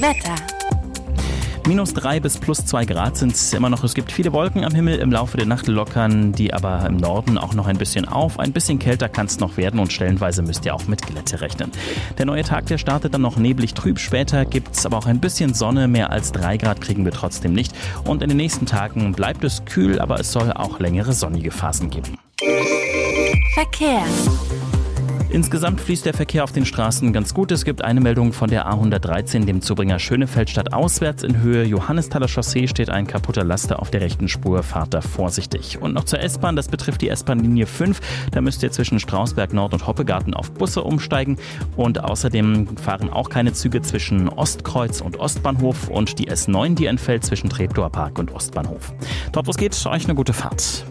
Wetter. 0.00 0.34
Minus 1.66 1.94
3 1.94 2.20
bis 2.20 2.38
plus 2.38 2.64
2 2.64 2.84
Grad 2.84 3.16
sind 3.16 3.34
es 3.34 3.52
immer 3.52 3.68
noch. 3.68 3.82
Es 3.82 3.94
gibt 3.94 4.12
viele 4.12 4.32
Wolken 4.32 4.64
am 4.64 4.72
Himmel. 4.72 5.00
Im 5.00 5.10
Laufe 5.10 5.36
der 5.36 5.46
Nacht 5.46 5.66
lockern 5.66 6.30
die 6.30 6.54
aber 6.54 6.86
im 6.86 6.96
Norden 6.96 7.38
auch 7.38 7.54
noch 7.54 7.66
ein 7.66 7.76
bisschen 7.76 8.06
auf. 8.06 8.38
Ein 8.38 8.52
bisschen 8.52 8.78
kälter 8.78 9.08
kann 9.08 9.26
es 9.26 9.40
noch 9.40 9.56
werden 9.56 9.80
und 9.80 9.92
stellenweise 9.92 10.42
müsst 10.42 10.64
ihr 10.64 10.76
auch 10.76 10.86
mit 10.86 11.04
Glätte 11.04 11.40
rechnen. 11.40 11.72
Der 12.18 12.26
neue 12.26 12.44
Tag, 12.44 12.66
der 12.66 12.78
startet 12.78 13.14
dann 13.14 13.22
noch 13.22 13.36
neblig 13.36 13.74
trüb. 13.74 13.98
Später 13.98 14.44
gibt 14.44 14.76
es 14.76 14.86
aber 14.86 14.96
auch 14.96 15.06
ein 15.06 15.18
bisschen 15.18 15.54
Sonne. 15.54 15.88
Mehr 15.88 16.12
als 16.12 16.30
3 16.30 16.56
Grad 16.56 16.80
kriegen 16.80 17.04
wir 17.04 17.12
trotzdem 17.12 17.52
nicht. 17.52 17.74
Und 18.04 18.22
in 18.22 18.28
den 18.28 18.36
nächsten 18.36 18.66
Tagen 18.66 19.10
bleibt 19.12 19.42
es 19.42 19.64
kühl, 19.64 19.98
aber 19.98 20.20
es 20.20 20.30
soll 20.30 20.52
auch 20.52 20.78
längere 20.78 21.14
sonnige 21.14 21.50
Phasen 21.50 21.90
geben. 21.90 22.16
Verkehr. 23.54 24.04
Insgesamt 25.28 25.80
fließt 25.80 26.06
der 26.06 26.14
Verkehr 26.14 26.44
auf 26.44 26.52
den 26.52 26.64
Straßen 26.64 27.12
ganz 27.12 27.34
gut. 27.34 27.50
Es 27.50 27.64
gibt 27.64 27.82
eine 27.82 28.00
Meldung 28.00 28.32
von 28.32 28.48
der 28.48 28.70
A113, 28.70 29.44
dem 29.44 29.60
Zubringer 29.60 29.98
Schönefeldstadt 29.98 30.72
auswärts 30.72 31.24
in 31.24 31.40
Höhe 31.40 31.64
Johannesthaler 31.64 32.28
Chaussee 32.28 32.68
steht 32.68 32.90
ein 32.90 33.06
kaputter 33.06 33.44
Laster 33.44 33.80
auf 33.80 33.90
der 33.90 34.00
rechten 34.00 34.28
Spur. 34.28 34.62
Fahrt 34.62 34.94
da 34.94 35.00
vorsichtig. 35.00 35.82
Und 35.82 35.94
noch 35.94 36.04
zur 36.04 36.20
S-Bahn, 36.20 36.54
das 36.54 36.68
betrifft 36.68 37.02
die 37.02 37.08
S-Bahn-Linie 37.08 37.66
5. 37.66 38.00
Da 38.30 38.40
müsst 38.40 38.62
ihr 38.62 38.70
zwischen 38.70 39.00
Strausberg 39.00 39.52
Nord 39.52 39.72
und 39.74 39.86
Hoppegarten 39.86 40.32
auf 40.32 40.52
Busse 40.52 40.82
umsteigen. 40.82 41.38
Und 41.76 42.02
außerdem 42.02 42.76
fahren 42.76 43.10
auch 43.10 43.28
keine 43.28 43.52
Züge 43.52 43.82
zwischen 43.82 44.28
Ostkreuz 44.28 45.00
und 45.00 45.18
Ostbahnhof 45.18 45.88
und 45.88 46.18
die 46.18 46.30
S9, 46.30 46.76
die 46.76 46.86
entfällt 46.86 47.24
zwischen 47.24 47.50
Treptower 47.50 47.90
Park 47.90 48.18
und 48.18 48.32
Ostbahnhof. 48.32 48.92
Dort, 49.32 49.46
wo 49.46 49.50
es 49.50 49.56
geht, 49.56 49.74
euch 49.86 50.04
eine 50.04 50.14
gute 50.14 50.32
Fahrt. 50.32 50.84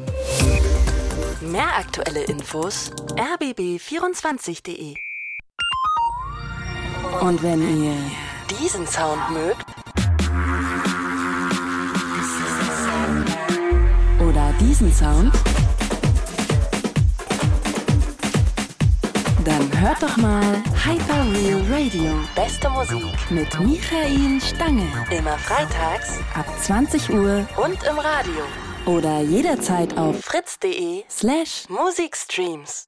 Mehr 1.51 1.77
aktuelle 1.77 2.23
Infos 2.23 2.91
rbb24.de. 3.15 4.95
Und 7.21 7.43
wenn 7.43 7.83
ihr 7.83 7.95
diesen 8.49 8.87
Sound 8.87 9.29
mögt 9.29 9.65
oder 14.19 14.53
diesen 14.59 14.91
Sound, 14.91 15.31
dann 19.43 19.79
hört 19.79 20.01
doch 20.01 20.17
mal 20.17 20.63
Hyper 20.83 21.31
Real 21.31 21.61
Radio. 21.69 22.11
Beste 22.35 22.69
Musik 22.71 23.13
mit 23.29 23.59
Michael 23.59 24.41
Stange. 24.41 24.87
Immer 25.11 25.37
freitags 25.37 26.17
ab 26.33 26.47
20 26.59 27.11
Uhr 27.11 27.47
und 27.63 27.83
im 27.83 27.99
Radio. 27.99 28.64
Oder 28.85 29.21
jederzeit 29.21 29.97
auf 29.97 30.21
fritz.de 30.21 31.03
slash 31.09 31.65
Musikstreams. 31.69 32.87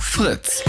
Fritz. 0.00 0.64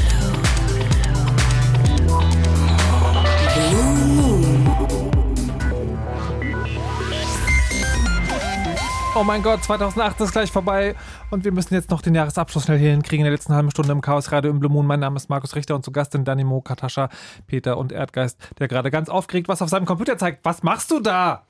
Oh 9.15 9.23
mein 9.23 9.41
Gott, 9.41 9.64
2018 9.64 10.26
ist 10.26 10.31
gleich 10.34 10.52
vorbei 10.52 10.95
und 11.31 11.45
wir 11.45 11.53
müssen 11.53 11.73
jetzt 11.73 11.90
noch 11.90 12.02
den 12.02 12.14
Jahresabschluss 12.14 12.65
schnell 12.65 12.77
hier 12.77 12.91
hinkriegen. 12.91 13.22
In 13.22 13.31
der 13.31 13.34
letzten 13.34 13.53
halben 13.53 13.72
Stunde 13.72 13.94
im 13.94 14.02
Chaos 14.02 14.34
Radio 14.34 14.52
im 14.52 14.60
Blue 14.60 14.72
Moon. 14.72 14.86
Mein 14.86 14.99
Name 14.99 15.15
ist 15.15 15.30
Markus 15.30 15.56
Richter 15.56 15.76
und 15.76 15.86
zu 15.86 15.94
Gast 15.94 16.11
sind 16.11 16.27
Danimo, 16.27 16.60
Katascha, 16.60 17.07
Peter 17.48 17.77
und 17.77 17.94
Erdgeist, 17.94 18.38
der 18.60 18.68
gerade 18.68 18.91
ganz 18.91 19.07
aufgeregt 19.07 19.48
was 19.48 19.61
auf 19.61 19.69
seinem 19.69 19.86
Computer 19.86 20.18
zeigt. 20.18 20.44
Was 20.44 20.61
machst 20.61 20.91
du 20.91 20.99
da? 20.99 21.45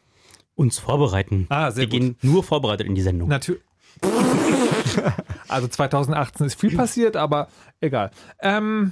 Uns 0.60 0.78
vorbereiten. 0.78 1.46
Ah, 1.48 1.72
sehr 1.72 1.84
Wir 1.84 1.88
gut. 1.88 2.00
gehen 2.00 2.16
nur 2.22 2.44
vorbereitet 2.44 2.86
in 2.86 2.94
die 2.94 3.02
Sendung. 3.02 3.30
Natürlich. 3.30 3.62
also 5.48 5.70
2018 5.70 6.48
ist 6.48 6.60
viel 6.60 6.76
passiert, 6.76 7.16
aber 7.16 7.48
egal. 7.80 8.12
Ähm, 8.42 8.92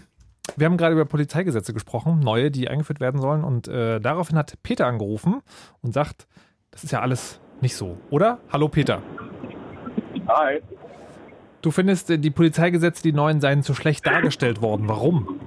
wir 0.56 0.65
haben 0.65 0.77
gerade 0.77 0.94
über 0.94 1.03
Polizeigesetze 1.03 1.73
gesprochen, 1.73 2.22
neue, 2.22 2.52
die 2.52 2.69
eingeführt 2.69 3.02
werden 3.02 3.19
sollen. 3.19 3.44
Und 3.44 3.68
äh, 3.68 3.99
daraufhin 3.99 4.38
hat 4.38 4.53
Peter 4.64 4.88
angerufen 4.88 5.41
und 5.81 5.94
sagt, 5.94 6.26
das 6.72 6.85
ist 6.85 6.91
ja 6.91 7.02
alles 7.02 7.41
nicht 7.60 7.76
so, 7.76 7.98
oder? 8.11 8.39
Hallo 8.49 8.69
Peter. 8.69 9.03
Hi. 10.30 10.61
Du 11.61 11.72
findest, 11.72 12.10
äh, 12.10 12.18
die 12.18 12.31
Polizeigesetze, 12.31 13.03
die 13.03 13.11
neuen, 13.11 13.41
seien 13.41 13.61
zu 13.61 13.73
schlecht 13.73 14.06
dargestellt 14.07 14.61
worden. 14.61 14.88
Warum? 14.88 15.41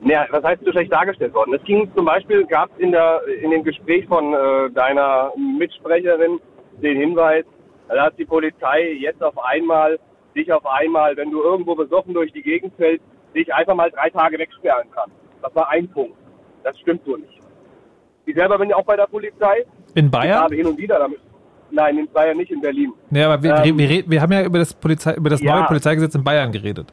Naja, 0.00 0.26
was 0.30 0.44
heißt 0.44 0.62
so 0.64 0.70
schlecht 0.72 0.92
dargestellt 0.92 1.32
worden? 1.34 1.54
Es 1.54 1.62
ging 1.64 1.90
zum 1.96 2.04
Beispiel, 2.04 2.44
gab 2.46 2.70
es 2.74 2.78
in, 2.80 2.92
der, 2.92 3.20
in 3.42 3.50
dem 3.50 3.64
Gespräch 3.64 4.06
von 4.06 4.32
äh, 4.34 4.70
deiner 4.70 5.32
Mitsprecherin 5.58 6.38
den 6.82 6.96
Hinweis, 6.98 7.44
dass 7.88 8.14
die 8.16 8.24
Polizei 8.26 8.92
jetzt 9.00 9.22
auf 9.22 9.36
einmal, 9.42 9.98
dich 10.34 10.52
auf 10.52 10.66
einmal, 10.66 11.16
wenn 11.16 11.30
du 11.30 11.42
irgendwo 11.42 11.74
besoffen 11.74 12.12
durch 12.12 12.30
die 12.32 12.42
Gegend 12.42 12.72
fällst, 12.76 13.02
dich 13.34 13.52
einfach 13.54 13.74
mal 13.74 13.90
drei 13.90 14.10
Tage 14.10 14.38
wegsperren 14.38 14.90
kann. 14.90 15.10
Das 15.42 15.54
war 15.54 15.70
ein 15.70 15.88
Punkt. 15.88 16.16
Das 16.62 16.78
stimmt 16.80 17.00
so 17.06 17.16
nicht. 17.16 17.40
Ich 18.26 18.34
selber 18.34 18.58
bin 18.58 18.68
ja 18.68 18.76
auch 18.76 18.84
bei 18.84 18.96
der 18.96 19.06
Polizei. 19.06 19.64
In 19.94 20.06
Ich 20.06 20.10
Bayern? 20.10 20.40
habe 20.42 20.54
hin 20.56 20.66
und 20.66 20.76
wieder 20.78 20.98
damit. 20.98 21.20
Nein, 21.70 21.98
in 21.98 22.08
Bayern 22.08 22.36
nicht, 22.36 22.50
in 22.50 22.60
Berlin. 22.60 22.92
Nee, 23.10 23.22
aber 23.22 23.42
wir, 23.42 23.54
Ähm, 23.64 23.78
wir, 23.78 23.88
wir, 23.88 24.04
wir 24.10 24.20
haben 24.22 24.32
ja 24.32 24.44
über 24.44 24.58
das, 24.58 24.74
Polizei, 24.74 25.14
über 25.14 25.30
das 25.30 25.40
Ja. 25.40 25.56
neue 25.56 25.64
Polizeigesetz 25.66 26.14
in 26.14 26.22
Bayern 26.24 26.52
geredet. 26.52 26.92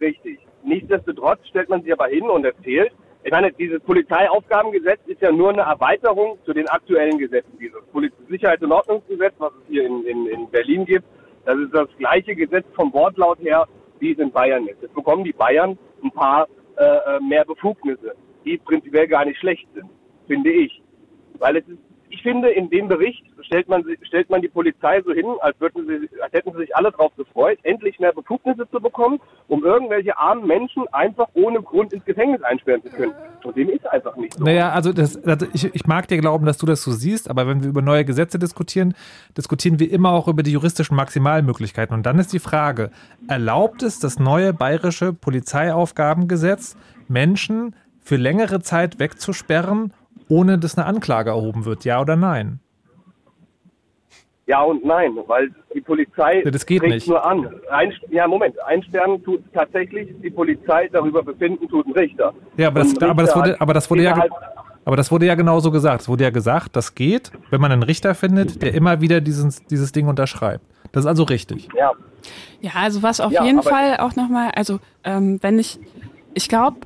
Richtig. 0.00 0.38
Nichtsdestotrotz 0.64 1.46
stellt 1.48 1.68
man 1.68 1.82
sich 1.82 1.92
aber 1.92 2.06
hin 2.06 2.28
und 2.28 2.44
erzählt, 2.44 2.92
ich 3.22 3.30
meine, 3.30 3.52
dieses 3.52 3.80
Polizeiaufgabengesetz 3.82 5.00
ist 5.06 5.22
ja 5.22 5.32
nur 5.32 5.50
eine 5.50 5.62
Erweiterung 5.62 6.38
zu 6.44 6.52
den 6.52 6.68
aktuellen 6.68 7.18
Gesetzen. 7.18 7.56
Dieses 7.58 7.82
Poliz 7.86 8.12
Sicherheits- 8.28 8.62
und 8.62 8.72
Ordnungsgesetz, 8.72 9.32
was 9.38 9.52
es 9.52 9.68
hier 9.68 9.86
in, 9.86 10.04
in, 10.04 10.26
in 10.26 10.50
Berlin 10.50 10.84
gibt, 10.84 11.06
das 11.46 11.58
ist 11.58 11.74
das 11.74 11.88
gleiche 11.98 12.34
Gesetz 12.34 12.66
vom 12.74 12.92
Wortlaut 12.92 13.38
her, 13.40 13.66
wie 13.98 14.12
es 14.12 14.18
in 14.18 14.30
Bayern 14.30 14.66
ist. 14.66 14.82
Jetzt 14.82 14.94
bekommen 14.94 15.24
die 15.24 15.32
Bayern 15.32 15.78
ein 16.02 16.10
paar 16.10 16.48
äh, 16.76 16.84
äh, 16.84 17.20
mehr 17.20 17.44
Befugnisse, 17.46 18.14
die 18.44 18.58
prinzipiell 18.58 19.06
gar 19.08 19.24
nicht 19.24 19.38
schlecht 19.38 19.66
sind, 19.74 19.88
finde 20.26 20.50
ich. 20.50 20.82
Weil 21.38 21.56
es 21.56 21.68
ist, 21.68 21.78
ich 22.14 22.22
finde, 22.22 22.48
in 22.50 22.70
dem 22.70 22.86
Bericht 22.86 23.24
stellt 23.40 23.68
man, 23.68 23.84
stellt 24.02 24.30
man 24.30 24.40
die 24.40 24.48
Polizei 24.48 25.02
so 25.04 25.12
hin, 25.12 25.26
als, 25.40 25.58
würden 25.60 25.86
sie, 25.86 26.08
als 26.20 26.32
hätten 26.32 26.52
sie 26.52 26.58
sich 26.58 26.76
alle 26.76 26.92
darauf 26.92 27.14
gefreut, 27.16 27.58
endlich 27.64 27.98
mehr 27.98 28.12
Befugnisse 28.12 28.68
zu 28.70 28.80
bekommen, 28.80 29.20
um 29.48 29.64
irgendwelche 29.64 30.16
armen 30.16 30.46
Menschen 30.46 30.84
einfach 30.92 31.28
ohne 31.34 31.60
Grund 31.60 31.92
ins 31.92 32.04
Gefängnis 32.04 32.40
einsperren 32.42 32.82
zu 32.82 32.90
können. 32.90 33.14
Und 33.42 33.56
dem 33.56 33.68
ist 33.68 33.86
einfach 33.88 34.16
nicht 34.16 34.34
so. 34.34 34.44
Naja, 34.44 34.70
also, 34.70 34.92
das, 34.92 35.22
also 35.24 35.46
ich, 35.52 35.74
ich 35.74 35.86
mag 35.86 36.06
dir 36.06 36.18
glauben, 36.18 36.46
dass 36.46 36.56
du 36.56 36.66
das 36.66 36.82
so 36.82 36.92
siehst, 36.92 37.28
aber 37.28 37.48
wenn 37.48 37.62
wir 37.62 37.68
über 37.68 37.82
neue 37.82 38.04
Gesetze 38.04 38.38
diskutieren, 38.38 38.94
diskutieren 39.36 39.80
wir 39.80 39.90
immer 39.90 40.12
auch 40.12 40.28
über 40.28 40.44
die 40.44 40.52
juristischen 40.52 40.96
Maximalmöglichkeiten. 40.96 41.94
Und 41.96 42.06
dann 42.06 42.18
ist 42.20 42.32
die 42.32 42.38
Frage, 42.38 42.90
erlaubt 43.28 43.82
es 43.82 43.98
das 43.98 44.20
neue 44.20 44.52
bayerische 44.52 45.12
Polizeiaufgabengesetz, 45.12 46.76
Menschen 47.08 47.74
für 48.00 48.16
längere 48.16 48.60
Zeit 48.60 48.98
wegzusperren, 48.98 49.92
ohne 50.28 50.58
dass 50.58 50.76
eine 50.76 50.86
Anklage 50.86 51.30
erhoben 51.30 51.64
wird, 51.64 51.84
ja 51.84 52.00
oder 52.00 52.16
nein? 52.16 52.60
Ja 54.46 54.62
und 54.62 54.84
nein, 54.84 55.12
weil 55.26 55.50
die 55.74 55.80
Polizei 55.80 56.42
Ja, 56.44 56.50
das 56.50 56.66
geht 56.66 56.82
nicht. 56.82 57.08
nur 57.08 57.24
an. 57.24 57.48
Ein, 57.70 57.92
ja, 58.10 58.28
Moment, 58.28 58.54
einsperren 58.66 59.22
tut 59.24 59.42
tatsächlich 59.54 60.08
die 60.22 60.30
Polizei, 60.30 60.88
darüber 60.92 61.22
befinden 61.22 61.66
tut 61.68 61.86
ein 61.86 61.92
Richter. 61.92 62.34
Ja, 62.58 62.68
aber 62.68 62.80
das, 62.80 63.00
aber 63.00 63.22
das 63.22 63.34
wurde, 63.34 63.60
aber 63.60 63.72
das 63.72 63.90
wurde 63.90 64.02
ja, 64.02 64.22
aber 64.84 64.96
das 64.96 65.10
wurde 65.10 65.24
ja 65.24 65.34
genauso 65.34 65.70
gesagt. 65.70 66.02
Es 66.02 66.08
wurde 66.10 66.24
ja 66.24 66.30
gesagt, 66.30 66.76
das 66.76 66.94
geht, 66.94 67.32
wenn 67.48 67.60
man 67.62 67.72
einen 67.72 67.82
Richter 67.82 68.14
findet, 68.14 68.60
der 68.60 68.74
immer 68.74 69.00
wieder 69.00 69.22
dieses, 69.22 69.64
dieses 69.64 69.92
Ding 69.92 70.08
unterschreibt. 70.08 70.62
Das 70.92 71.04
ist 71.04 71.08
also 71.08 71.22
richtig. 71.22 71.68
Ja. 71.74 71.92
Ja, 72.60 72.72
also 72.76 73.02
was 73.02 73.20
auf 73.20 73.32
Ja, 73.32 73.44
jeden 73.44 73.62
Fall 73.62 73.96
auch 73.98 74.14
nochmal, 74.16 74.50
also 74.56 74.78
ähm, 75.04 75.38
wenn 75.42 75.58
ich, 75.58 75.78
ich 76.34 76.48
glaube, 76.48 76.78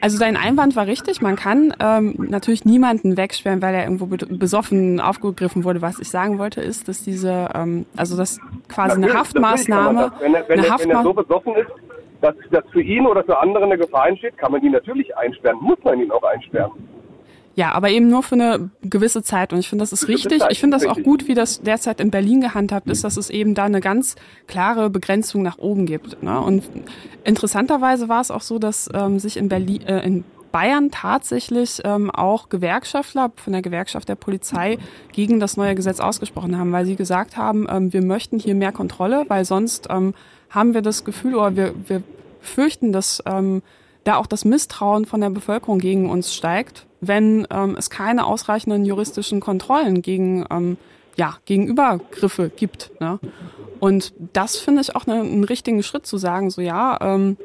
also 0.00 0.18
dein 0.18 0.36
Einwand 0.36 0.76
war 0.76 0.86
richtig, 0.86 1.22
man 1.22 1.36
kann 1.36 1.74
ähm, 1.80 2.14
natürlich 2.18 2.64
niemanden 2.64 3.16
wegsperren, 3.16 3.62
weil 3.62 3.74
er 3.74 3.84
irgendwo 3.84 4.06
be 4.06 4.16
besoffen 4.16 5.00
aufgegriffen 5.00 5.64
wurde. 5.64 5.82
Was 5.82 5.98
ich 5.98 6.08
sagen 6.08 6.38
wollte, 6.38 6.60
ist, 6.60 6.88
dass 6.88 7.02
diese, 7.02 7.48
ähm, 7.54 7.86
also 7.96 8.16
das 8.16 8.40
quasi 8.68 8.92
eine 8.92 9.06
Natürlich, 9.06 9.16
Haftmaßnahme, 9.16 10.10
das. 10.12 10.20
Wenn 10.20 10.34
er, 10.34 10.48
wenn, 10.48 10.58
eine 10.58 10.68
er, 10.68 10.78
wenn 10.80 10.90
er 10.90 11.02
so 11.02 11.14
besoffen 11.14 11.54
ist, 11.54 11.70
dass, 12.20 12.34
dass 12.50 12.64
für 12.72 12.82
ihn 12.82 13.06
oder 13.06 13.24
für 13.24 13.38
andere 13.38 13.64
eine 13.64 13.78
Gefahr 13.78 14.08
entsteht, 14.08 14.38
kann 14.38 14.52
man 14.52 14.62
ihn 14.62 14.72
natürlich 14.72 15.16
einsperren, 15.16 15.58
muss 15.60 15.78
man 15.84 16.00
ihn 16.00 16.10
auch 16.10 16.22
einsperren. 16.22 16.72
Ja, 17.54 17.72
aber 17.72 17.90
eben 17.90 18.08
nur 18.08 18.22
für 18.22 18.34
eine 18.34 18.70
gewisse 18.82 19.22
Zeit. 19.22 19.52
Und 19.52 19.58
ich 19.58 19.68
finde, 19.68 19.82
das 19.82 19.92
ist 19.92 20.08
richtig. 20.08 20.42
Ich 20.50 20.60
finde 20.60 20.78
das 20.78 20.86
auch 20.86 21.02
gut, 21.02 21.28
wie 21.28 21.34
das 21.34 21.60
derzeit 21.60 22.00
in 22.00 22.10
Berlin 22.10 22.40
gehandhabt 22.40 22.88
ist, 22.88 23.04
dass 23.04 23.16
es 23.16 23.28
eben 23.28 23.54
da 23.54 23.64
eine 23.64 23.80
ganz 23.80 24.16
klare 24.46 24.88
Begrenzung 24.88 25.42
nach 25.42 25.58
oben 25.58 25.84
gibt. 25.84 26.22
Ne? 26.22 26.40
Und 26.40 26.64
interessanterweise 27.24 28.08
war 28.08 28.20
es 28.20 28.30
auch 28.30 28.40
so, 28.40 28.58
dass 28.58 28.88
ähm, 28.94 29.18
sich 29.18 29.36
in 29.36 29.48
Berlin, 29.48 29.82
äh, 29.82 30.00
in 30.00 30.24
Bayern 30.50 30.90
tatsächlich 30.90 31.80
ähm, 31.84 32.10
auch 32.10 32.48
Gewerkschaftler 32.48 33.32
von 33.36 33.52
der 33.52 33.62
Gewerkschaft 33.62 34.08
der 34.08 34.14
Polizei 34.14 34.78
gegen 35.12 35.40
das 35.40 35.56
neue 35.56 35.74
Gesetz 35.74 35.98
ausgesprochen 35.98 36.58
haben, 36.58 36.72
weil 36.72 36.84
sie 36.84 36.96
gesagt 36.96 37.36
haben, 37.36 37.66
ähm, 37.68 37.92
wir 37.92 38.02
möchten 38.02 38.38
hier 38.38 38.54
mehr 38.54 38.72
Kontrolle, 38.72 39.24
weil 39.28 39.44
sonst 39.44 39.88
ähm, 39.90 40.14
haben 40.50 40.74
wir 40.74 40.82
das 40.82 41.04
Gefühl 41.04 41.34
oder 41.34 41.56
wir, 41.56 41.74
wir 41.88 42.02
fürchten, 42.40 42.92
dass 42.92 43.22
ähm, 43.26 43.62
da 44.04 44.16
auch 44.16 44.26
das 44.26 44.44
Misstrauen 44.44 45.06
von 45.06 45.20
der 45.20 45.30
Bevölkerung 45.30 45.78
gegen 45.78 46.10
uns 46.10 46.34
steigt, 46.34 46.86
wenn 47.02 47.46
ähm, 47.50 47.76
es 47.76 47.90
keine 47.90 48.24
ausreichenden 48.24 48.84
juristischen 48.84 49.40
Kontrollen 49.40 50.00
gegen, 50.02 50.46
ähm, 50.50 50.78
ja, 51.16 51.36
gegen 51.44 51.66
Übergriffe 51.66 52.48
gibt. 52.48 52.92
Ne? 53.00 53.18
Und 53.80 54.14
das 54.32 54.56
finde 54.56 54.80
ich 54.80 54.94
auch 54.94 55.06
ne, 55.06 55.20
einen 55.20 55.44
richtigen 55.44 55.82
Schritt 55.82 56.06
zu 56.06 56.16
sagen, 56.16 56.50
so 56.50 56.62
ja, 56.62 56.96
ähm, 57.02 57.36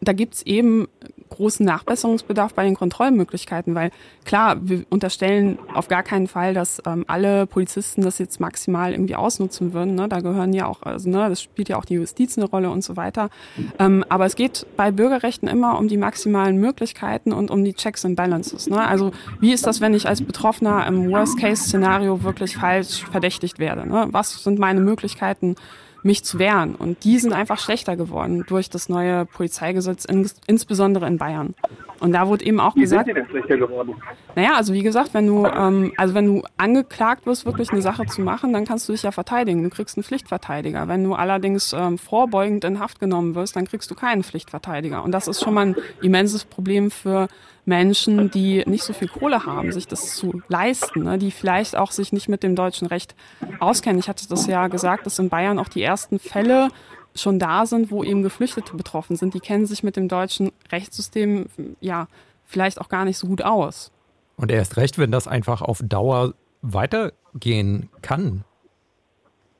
da 0.00 0.14
gibt's 0.14 0.42
eben 0.42 0.88
großen 1.30 1.64
Nachbesserungsbedarf 1.64 2.54
bei 2.54 2.64
den 2.64 2.74
Kontrollmöglichkeiten, 2.74 3.74
weil 3.74 3.90
klar, 4.24 4.56
wir 4.60 4.84
unterstellen 4.90 5.58
auf 5.74 5.88
gar 5.88 6.02
keinen 6.02 6.26
Fall, 6.26 6.54
dass 6.54 6.82
ähm, 6.86 7.04
alle 7.06 7.46
Polizisten 7.46 8.02
das 8.02 8.18
jetzt 8.18 8.40
maximal 8.40 8.92
irgendwie 8.92 9.16
ausnutzen 9.16 9.72
würden. 9.72 9.94
Ne? 9.94 10.08
Da 10.08 10.20
gehören 10.20 10.52
ja 10.52 10.66
auch, 10.66 10.82
also 10.82 11.08
ne, 11.08 11.28
das 11.28 11.40
spielt 11.40 11.68
ja 11.68 11.78
auch 11.78 11.84
die 11.84 11.94
Justiz 11.94 12.36
eine 12.36 12.46
Rolle 12.46 12.70
und 12.70 12.84
so 12.84 12.96
weiter. 12.96 13.30
Ähm, 13.78 14.04
aber 14.08 14.26
es 14.26 14.36
geht 14.36 14.66
bei 14.76 14.90
Bürgerrechten 14.90 15.48
immer 15.48 15.78
um 15.78 15.88
die 15.88 15.96
maximalen 15.96 16.58
Möglichkeiten 16.58 17.32
und 17.32 17.50
um 17.50 17.64
die 17.64 17.74
Checks 17.74 18.04
and 18.04 18.16
Balances. 18.16 18.68
Ne? 18.68 18.86
Also 18.86 19.12
wie 19.40 19.52
ist 19.52 19.66
das, 19.66 19.80
wenn 19.80 19.94
ich 19.94 20.08
als 20.08 20.22
Betroffener 20.22 20.86
im 20.86 21.10
Worst-Case-Szenario 21.10 22.22
wirklich 22.22 22.56
falsch 22.56 23.04
verdächtigt 23.10 23.58
werde? 23.58 23.88
Ne? 23.88 24.08
Was 24.10 24.42
sind 24.42 24.58
meine 24.58 24.80
Möglichkeiten? 24.80 25.56
Mich 26.02 26.24
zu 26.24 26.38
wehren. 26.38 26.74
Und 26.74 27.04
die 27.04 27.18
sind 27.18 27.32
einfach 27.32 27.58
schlechter 27.58 27.96
geworden 27.96 28.44
durch 28.46 28.70
das 28.70 28.88
neue 28.88 29.26
Polizeigesetz, 29.26 30.04
ins, 30.04 30.34
insbesondere 30.46 31.06
in 31.06 31.18
Bayern. 31.18 31.54
Und 32.00 32.12
da 32.12 32.26
wurde 32.28 32.44
eben 32.44 32.60
auch 32.60 32.74
Wie 32.76 32.86
sind 32.86 33.04
gesagt, 33.04 33.08
die 33.08 33.14
denn 33.14 33.28
schlechter 33.28 33.58
geworden? 33.58 33.94
naja, 34.34 34.54
also 34.54 34.72
wie 34.72 34.82
gesagt, 34.82 35.12
wenn 35.12 35.26
du, 35.26 35.44
ähm, 35.46 35.92
also 35.96 36.14
wenn 36.14 36.26
du 36.26 36.42
angeklagt 36.56 37.26
wirst, 37.26 37.44
wirklich 37.44 37.70
eine 37.70 37.82
Sache 37.82 38.06
zu 38.06 38.22
machen, 38.22 38.52
dann 38.52 38.64
kannst 38.64 38.88
du 38.88 38.92
dich 38.92 39.02
ja 39.02 39.12
verteidigen. 39.12 39.62
Du 39.62 39.70
kriegst 39.70 39.96
einen 39.98 40.04
Pflichtverteidiger. 40.04 40.88
Wenn 40.88 41.04
du 41.04 41.14
allerdings 41.14 41.74
ähm, 41.74 41.98
vorbeugend 41.98 42.64
in 42.64 42.80
Haft 42.80 43.00
genommen 43.00 43.34
wirst, 43.34 43.56
dann 43.56 43.66
kriegst 43.66 43.90
du 43.90 43.94
keinen 43.94 44.22
Pflichtverteidiger. 44.22 45.04
Und 45.04 45.12
das 45.12 45.28
ist 45.28 45.42
schon 45.42 45.54
mal 45.54 45.66
ein 45.66 45.76
immenses 46.00 46.44
Problem 46.44 46.90
für 46.90 47.28
Menschen, 47.64 48.30
die 48.30 48.64
nicht 48.66 48.84
so 48.84 48.92
viel 48.92 49.08
Kohle 49.08 49.44
haben, 49.46 49.72
sich 49.72 49.86
das 49.86 50.16
zu 50.16 50.42
leisten, 50.48 51.04
ne? 51.04 51.18
die 51.18 51.30
vielleicht 51.30 51.76
auch 51.76 51.92
sich 51.92 52.12
nicht 52.12 52.28
mit 52.28 52.42
dem 52.42 52.56
deutschen 52.56 52.86
Recht 52.86 53.14
auskennen. 53.58 53.98
Ich 53.98 54.08
hatte 54.08 54.28
das 54.28 54.46
ja 54.46 54.68
gesagt, 54.68 55.06
dass 55.06 55.18
in 55.18 55.28
Bayern 55.28 55.58
auch 55.58 55.68
die 55.68 55.82
ersten 55.82 56.18
Fälle 56.18 56.68
schon 57.14 57.38
da 57.38 57.66
sind, 57.66 57.90
wo 57.90 58.04
eben 58.04 58.22
Geflüchtete 58.22 58.76
betroffen 58.76 59.16
sind. 59.16 59.34
Die 59.34 59.40
kennen 59.40 59.66
sich 59.66 59.82
mit 59.82 59.96
dem 59.96 60.08
deutschen 60.08 60.52
Rechtssystem 60.70 61.46
ja 61.80 62.06
vielleicht 62.44 62.80
auch 62.80 62.88
gar 62.88 63.04
nicht 63.04 63.18
so 63.18 63.26
gut 63.26 63.42
aus. 63.42 63.90
Und 64.36 64.50
erst 64.50 64.76
recht, 64.76 64.98
wenn 64.98 65.10
das 65.10 65.28
einfach 65.28 65.60
auf 65.60 65.80
Dauer 65.84 66.34
weitergehen 66.62 67.88
kann. 68.02 68.44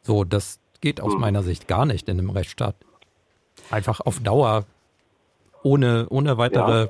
So, 0.03 0.25
das 0.25 0.59
geht 0.81 1.01
aus 1.01 1.17
meiner 1.17 1.43
Sicht 1.43 1.69
gar 1.69 1.85
nicht 1.85 2.09
in 2.09 2.19
einem 2.19 2.31
Rechtsstaat. 2.31 2.75
Einfach 3.71 4.01
auf 4.01 4.21
Dauer 4.21 4.65
ohne, 5.63 6.07
ohne 6.09 6.39
weitere, 6.39 6.89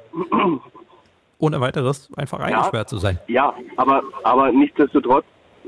ohne 1.41 1.61
weiteres 1.61 2.11
einfach 2.17 2.39
eingesperrt 2.41 2.89
zu 2.89 2.99
sein. 2.99 3.19
Ja, 3.27 3.55
aber, 3.77 4.03
aber 4.23 4.53
nichtsdestotrotz 4.53 5.25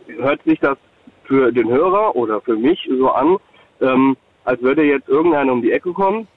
hört 0.07 0.43
sich 0.45 0.61
das 0.61 0.79
für 1.25 1.51
den 1.53 1.69
Hörer 1.69 2.15
oder 2.15 2.41
für 2.41 2.57
mich 2.57 2.89
so 2.99 3.11
an, 3.11 3.39
ähm, 3.81 4.17
als 4.45 4.61
würde 4.63 4.85
jetzt 4.85 5.09
irgendeiner 5.09 5.53
um 5.53 5.63
die 5.63 5.73
Ecke 5.73 5.93
kommen, 5.93 6.29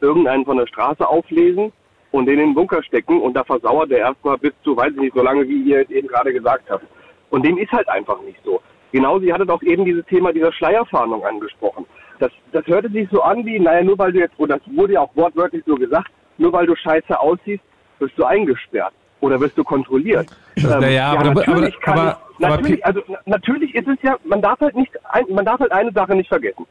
irgendeinen 0.00 0.44
von 0.44 0.56
der 0.56 0.66
Straße 0.66 1.06
auflesen 1.06 1.72
und 2.10 2.26
den 2.26 2.38
in 2.38 2.48
den 2.50 2.54
Bunker 2.54 2.82
stecken 2.82 3.20
und 3.20 3.34
da 3.34 3.44
versauert 3.44 3.90
der 3.90 3.98
erstmal 3.98 4.38
bis 4.38 4.52
zu, 4.64 4.76
weiß 4.76 4.92
ich 4.94 5.00
nicht, 5.00 5.14
so 5.14 5.22
lange, 5.22 5.48
wie 5.48 5.62
ihr 5.62 5.88
eben 5.90 6.08
gerade 6.08 6.32
gesagt 6.32 6.68
habt. 6.70 6.84
Und 7.30 7.46
dem 7.46 7.56
ist 7.58 7.72
halt 7.72 7.88
einfach 7.88 8.20
nicht 8.22 8.38
so. 8.44 8.60
Genauso, 8.90 9.24
ihr 9.24 9.32
hattet 9.32 9.50
auch 9.50 9.62
eben 9.62 9.84
dieses 9.84 10.04
Thema 10.06 10.32
dieser 10.32 10.52
Schleierfahndung 10.52 11.24
angesprochen. 11.24 11.86
Das, 12.18 12.30
das 12.52 12.66
hörte 12.66 12.90
sich 12.90 13.08
so 13.10 13.22
an 13.22 13.44
wie, 13.46 13.58
naja, 13.58 13.82
nur 13.82 13.98
weil 13.98 14.12
du 14.12 14.18
jetzt, 14.18 14.38
oder 14.38 14.58
das 14.58 14.76
wurde 14.76 14.94
ja 14.94 15.00
auch 15.00 15.16
wortwörtlich 15.16 15.62
so 15.66 15.74
gesagt, 15.76 16.10
nur 16.36 16.52
weil 16.52 16.66
du 16.66 16.76
scheiße 16.76 17.18
aussiehst, 17.18 17.62
wirst 18.02 18.18
du 18.18 18.24
eingesperrt 18.24 18.92
oder 19.20 19.40
wirst 19.40 19.56
du 19.56 19.64
kontrolliert. 19.64 20.26
Naja, 20.56 21.12
aber- 21.12 21.32
natürlich 21.32 21.74
aber- 21.74 21.80
kann 21.80 21.98
aber- 21.98 22.18
ich, 22.38 22.44
aber- 22.46 22.56
natürlich, 22.56 22.84
also 22.86 23.00
na- 23.08 23.18
natürlich 23.24 23.74
ist 23.74 23.88
es 23.88 23.96
ja, 24.02 24.16
man 24.24 24.42
darf 24.42 24.60
halt 24.60 24.76
nicht, 24.76 24.92
man 25.30 25.44
darf 25.44 25.60
halt 25.60 25.72
eine 25.72 25.92
Sache 25.92 26.14
nicht 26.14 26.28
vergessen. 26.28 26.66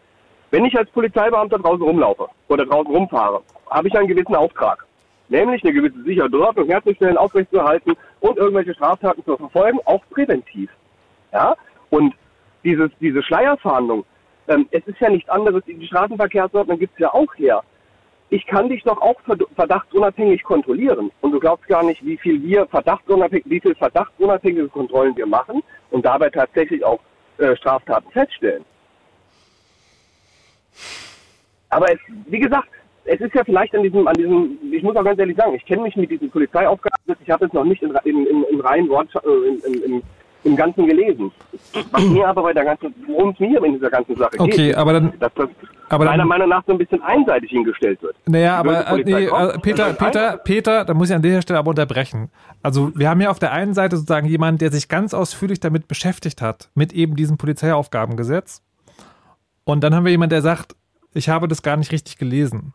Wenn 0.51 0.65
ich 0.65 0.77
als 0.77 0.89
Polizeibeamter 0.91 1.57
draußen 1.57 1.81
rumlaufe 1.81 2.27
oder 2.49 2.65
draußen 2.65 2.93
rumfahre, 2.93 3.41
habe 3.69 3.87
ich 3.87 3.97
einen 3.97 4.07
gewissen 4.07 4.35
Auftrag. 4.35 4.85
Nämlich 5.29 5.63
eine 5.63 5.71
gewisse 5.73 6.03
Sicherheit 6.03 6.33
Ordnung 6.33 6.67
herzustellen, 6.67 7.15
aufrechtzuerhalten 7.17 7.93
und 8.19 8.37
irgendwelche 8.37 8.73
Straftaten 8.73 9.23
zu 9.23 9.37
verfolgen, 9.37 9.79
auch 9.85 10.01
präventiv. 10.09 10.69
Ja? 11.31 11.55
Und 11.89 12.13
dieses, 12.63 12.91
diese 12.99 13.23
Schleierfahndung, 13.23 14.05
Ähm, 14.47 14.67
es 14.71 14.85
ist 14.87 14.99
ja 14.99 15.09
nichts 15.09 15.29
anderes, 15.29 15.63
die 15.65 15.85
Straßenverkehrsordnung 15.85 16.77
gibt 16.79 16.93
es 16.93 16.99
ja 16.99 17.13
auch 17.13 17.33
her. 17.35 17.61
Ich 18.33 18.47
kann 18.47 18.69
dich 18.69 18.81
doch 18.83 19.01
auch 19.01 19.19
verdachtsunabhängig 19.55 20.41
kontrollieren. 20.43 21.11
Und 21.19 21.33
du 21.33 21.39
glaubst 21.39 21.67
gar 21.67 21.83
nicht, 21.83 22.03
wie 22.05 22.17
viel 22.17 22.41
wir 22.41 22.65
verdachtsunabhängig, 22.65 23.43
wie 23.45 23.59
viel 23.59 23.75
verdachtsunabhängige 23.75 24.69
Kontrollen 24.69 25.15
wir 25.17 25.27
machen 25.27 25.61
und 25.89 26.05
dabei 26.05 26.29
tatsächlich 26.29 26.81
auch 26.83 27.01
äh, 27.39 27.53
Straftaten 27.57 28.09
feststellen. 28.11 28.63
Aber 31.69 31.91
es, 31.91 31.99
wie 32.27 32.39
gesagt, 32.39 32.69
es 33.03 33.19
ist 33.19 33.35
ja 33.35 33.43
vielleicht 33.43 33.75
an 33.75 33.83
diesem, 33.83 34.07
an 34.07 34.13
diesem, 34.13 34.57
ich 34.71 34.81
muss 34.81 34.95
auch 34.95 35.03
ganz 35.03 35.19
ehrlich 35.19 35.35
sagen, 35.35 35.53
ich 35.55 35.65
kenne 35.65 35.81
mich 35.81 35.97
mit 35.97 36.09
diesen 36.09 36.31
Polizeiaufgaben, 36.31 37.17
ich 37.21 37.29
habe 37.29 37.45
es 37.45 37.51
noch 37.51 37.65
nicht 37.65 37.83
in, 37.83 37.93
in, 38.05 38.25
in, 38.27 38.43
in 38.43 38.61
reinen 38.61 38.87
Wort, 38.87 39.09
äh, 39.13 39.67
in, 39.67 39.83
in, 39.83 40.03
im 40.43 40.55
Ganzen 40.55 40.85
gelesen. 40.85 41.31
Was 41.91 42.03
mir 42.03 42.27
aber 42.27 42.43
bei 42.43 42.53
der 42.53 42.65
ganzen, 42.65 42.93
worum 43.07 43.29
es 43.29 43.39
mir 43.39 43.63
in 43.63 43.73
dieser 43.73 43.89
ganzen 43.89 44.15
Sache 44.15 44.39
okay, 44.39 44.67
geht, 44.67 44.75
aber 44.75 44.93
dann, 44.93 45.13
dass 45.19 45.33
das 45.35 45.49
aber 45.89 46.05
meiner 46.05 46.19
dann, 46.19 46.27
Meinung 46.27 46.49
nach 46.49 46.63
so 46.65 46.71
ein 46.71 46.77
bisschen 46.77 47.01
einseitig 47.03 47.51
hingestellt 47.51 48.01
wird. 48.01 48.15
Naja, 48.25 48.57
aber 48.57 48.97
nee, 49.03 49.27
kommt, 49.27 49.55
äh, 49.55 49.59
Peter, 49.59 49.93
Peter, 49.93 50.37
Peter, 50.37 50.85
da 50.85 50.93
muss 50.93 51.09
ich 51.09 51.15
an 51.15 51.21
dieser 51.21 51.41
Stelle 51.41 51.59
aber 51.59 51.69
unterbrechen. 51.69 52.29
Also 52.63 52.91
wir 52.95 53.09
haben 53.09 53.21
ja 53.21 53.29
auf 53.29 53.39
der 53.39 53.51
einen 53.51 53.73
Seite 53.73 53.97
sozusagen 53.97 54.27
jemanden, 54.27 54.59
der 54.59 54.71
sich 54.71 54.87
ganz 54.87 55.13
ausführlich 55.13 55.59
damit 55.59 55.87
beschäftigt 55.87 56.41
hat, 56.41 56.69
mit 56.75 56.93
eben 56.93 57.15
diesem 57.15 57.37
Polizeiaufgabengesetz. 57.37 58.63
Und 59.63 59.83
dann 59.83 59.93
haben 59.93 60.05
wir 60.05 60.11
jemanden, 60.11 60.31
der 60.31 60.41
sagt, 60.41 60.75
ich 61.13 61.29
habe 61.29 61.47
das 61.47 61.61
gar 61.61 61.77
nicht 61.77 61.91
richtig 61.91 62.17
gelesen. 62.17 62.73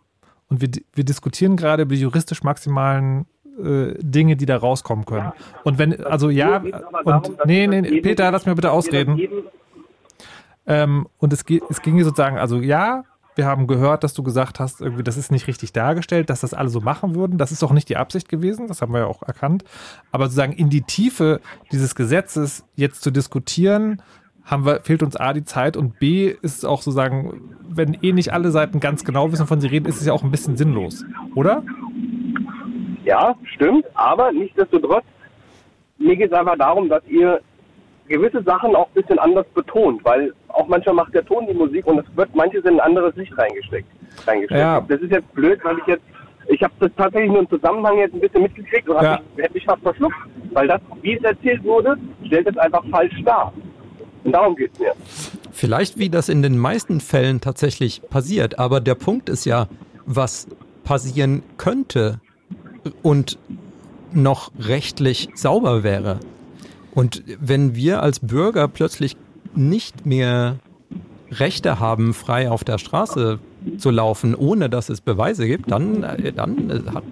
Und 0.49 0.61
wir, 0.61 0.69
wir 0.93 1.05
diskutieren 1.05 1.57
gerade 1.57 1.83
über 1.83 1.95
die 1.95 2.01
juristisch 2.01 2.43
maximalen 2.43 3.27
äh, 3.63 3.95
Dinge, 3.99 4.37
die 4.37 4.47
da 4.47 4.57
rauskommen 4.57 5.05
können. 5.05 5.33
Und 5.65 5.79
wenn, 5.79 6.05
also 6.05 6.31
ja, 6.31 6.63
und 7.05 7.47
nee, 7.47 7.67
nee, 7.67 7.81
nee, 7.81 8.01
Peter, 8.01 8.31
lass 8.31 8.47
mir 8.47 8.55
bitte 8.55 8.71
ausreden. 8.71 9.21
Ähm, 10.67 11.07
und 11.19 11.33
es, 11.33 11.45
geht, 11.45 11.63
es 11.71 11.81
ging 11.83 12.03
sozusagen, 12.03 12.39
also 12.39 12.59
ja, 12.59 13.05
wir 13.37 13.47
haben 13.47 13.67
gehört, 13.67 14.03
dass 14.03 14.15
du 14.15 14.23
gesagt 14.23 14.59
hast, 14.59 14.81
irgendwie, 14.81 15.03
das 15.03 15.17
ist 15.17 15.31
nicht 15.31 15.47
richtig 15.47 15.73
dargestellt, 15.73 16.31
dass 16.31 16.41
das 16.41 16.55
alle 16.55 16.71
so 16.71 16.81
machen 16.81 17.15
würden. 17.15 17.39
Das 17.39 17.53
ist 17.53 17.63
auch 17.63 17.73
nicht 17.73 17.89
die 17.89 17.97
Absicht 17.97 18.29
gewesen, 18.29 18.67
das 18.67 18.81
haben 18.81 18.93
wir 18.93 19.01
ja 19.01 19.07
auch 19.07 19.23
erkannt. 19.23 19.63
Aber 20.11 20.25
sozusagen 20.25 20.53
in 20.53 20.71
die 20.71 20.83
Tiefe 20.83 21.41
dieses 21.71 21.95
Gesetzes 21.95 22.65
jetzt 22.75 23.03
zu 23.03 23.11
diskutieren, 23.11 24.03
haben 24.47 24.65
wir, 24.65 24.81
fehlt 24.81 25.03
uns 25.03 25.17
A 25.17 25.33
die 25.33 25.45
Zeit 25.45 25.77
und 25.77 25.99
B 25.99 26.29
ist 26.29 26.59
es 26.59 26.65
auch 26.65 26.81
sozusagen, 26.81 27.55
wenn 27.69 27.95
eh 27.95 28.13
nicht 28.13 28.33
alle 28.33 28.53
Seiten 28.53 28.81
ganz 28.81 29.05
genau 29.05 29.33
wissen, 29.33 29.43
wovon 29.43 29.61
sie 29.61 29.67
reden, 29.67 29.87
ist 29.87 30.01
es 30.01 30.07
ja 30.07 30.13
auch 30.13 30.23
ein 30.23 30.31
bisschen 30.31 30.57
sinnlos, 30.57 31.05
oder? 31.35 31.63
Ja, 33.07 33.37
stimmt, 33.55 33.87
aber 33.95 34.33
nichtsdestotrotz, 34.33 35.05
mir 35.97 36.17
geht 36.17 36.33
es 36.33 36.37
einfach 36.39 36.59
darum, 36.59 36.89
dass 36.89 37.03
ihr 37.07 37.41
gewisse 38.09 38.43
Sachen 38.43 38.75
auch 38.75 38.89
ein 38.89 38.95
bisschen 39.01 39.19
anders 39.21 39.47
betont, 39.55 40.05
weil 40.05 40.35
auch 40.49 40.67
manchmal 40.67 40.97
macht 40.97 41.15
der 41.15 41.25
Ton 41.25 41.47
die 41.47 41.55
Musik 41.55 41.87
und 41.87 42.01
es 42.01 42.17
wird 42.17 42.35
manches 42.35 42.65
in 42.65 42.75
ein 42.75 42.81
anderes 42.81 43.15
Licht 43.15 43.33
reingesteckt. 43.39 43.89
reingesteckt. 44.27 44.61
Ja. 44.61 44.81
Das 44.89 45.01
ist 45.01 45.13
jetzt 45.13 45.33
blöd, 45.35 45.61
weil 45.63 45.79
ich 45.79 45.87
jetzt, 45.87 46.03
ich 46.49 46.61
habe 46.63 46.73
das 46.81 46.91
tatsächlich 46.97 47.31
nur 47.31 47.41
im 47.41 47.49
Zusammenhang 47.49 47.97
jetzt 47.99 48.15
ein 48.15 48.21
bisschen 48.21 48.43
mitgekriegt 48.43 48.89
und 48.89 49.01
Ja. 49.01 49.21
hätte 49.37 49.55
mich 49.55 49.65
fast 49.65 49.83
verschluckt, 49.83 50.17
weil 50.53 50.67
das, 50.67 50.81
wie 51.03 51.15
es 51.17 51.23
erzählt 51.23 51.63
wurde, 51.63 51.97
stellt 52.27 52.49
es 52.49 52.57
einfach 52.59 52.85
falsch 52.91 53.23
dar. 53.25 53.53
Und 54.25 54.33
darum 54.33 54.57
geht 54.57 54.73
es 54.73 54.81
mir. 54.81 54.93
Vielleicht 55.53 55.97
wie 55.97 56.11
das 56.11 56.29
in 56.29 56.43
den 56.43 56.59
meisten 56.59 57.01
Fällen 57.01 57.41
tatsächlich 57.41 58.03
passiert, 58.11 58.59
aber 58.59 58.81
der 58.81 58.97
Punkt 58.97 59.29
ist 59.29 59.45
ja, 59.45 59.69
was 60.07 60.49
passieren 60.85 61.45
könnte 61.57 62.21
und 63.03 63.39
noch 64.13 64.51
rechtlich 64.59 65.29
sauber 65.35 65.83
wäre. 65.83 66.21
Und 66.95 67.23
wenn 67.41 67.75
wir 67.75 68.03
als 68.03 68.21
Bürger 68.21 68.69
plötzlich 68.69 69.17
nicht 69.55 70.07
mehr 70.07 70.59
Rechte 71.31 71.81
haben, 71.81 72.15
frei 72.15 72.51
auf 72.51 72.65
der 72.65 72.79
Straße 72.79 73.39
zu 73.79 73.91
laufen, 73.91 74.35
ohne 74.35 74.71
dass 74.71 74.89
es 74.89 75.01
Beweise 75.01 75.47
gibt, 75.47 75.71
dann, 75.71 76.03
äh, 76.03 76.33
dann 76.33 76.71
äh, 76.71 76.91
hat 76.91 77.05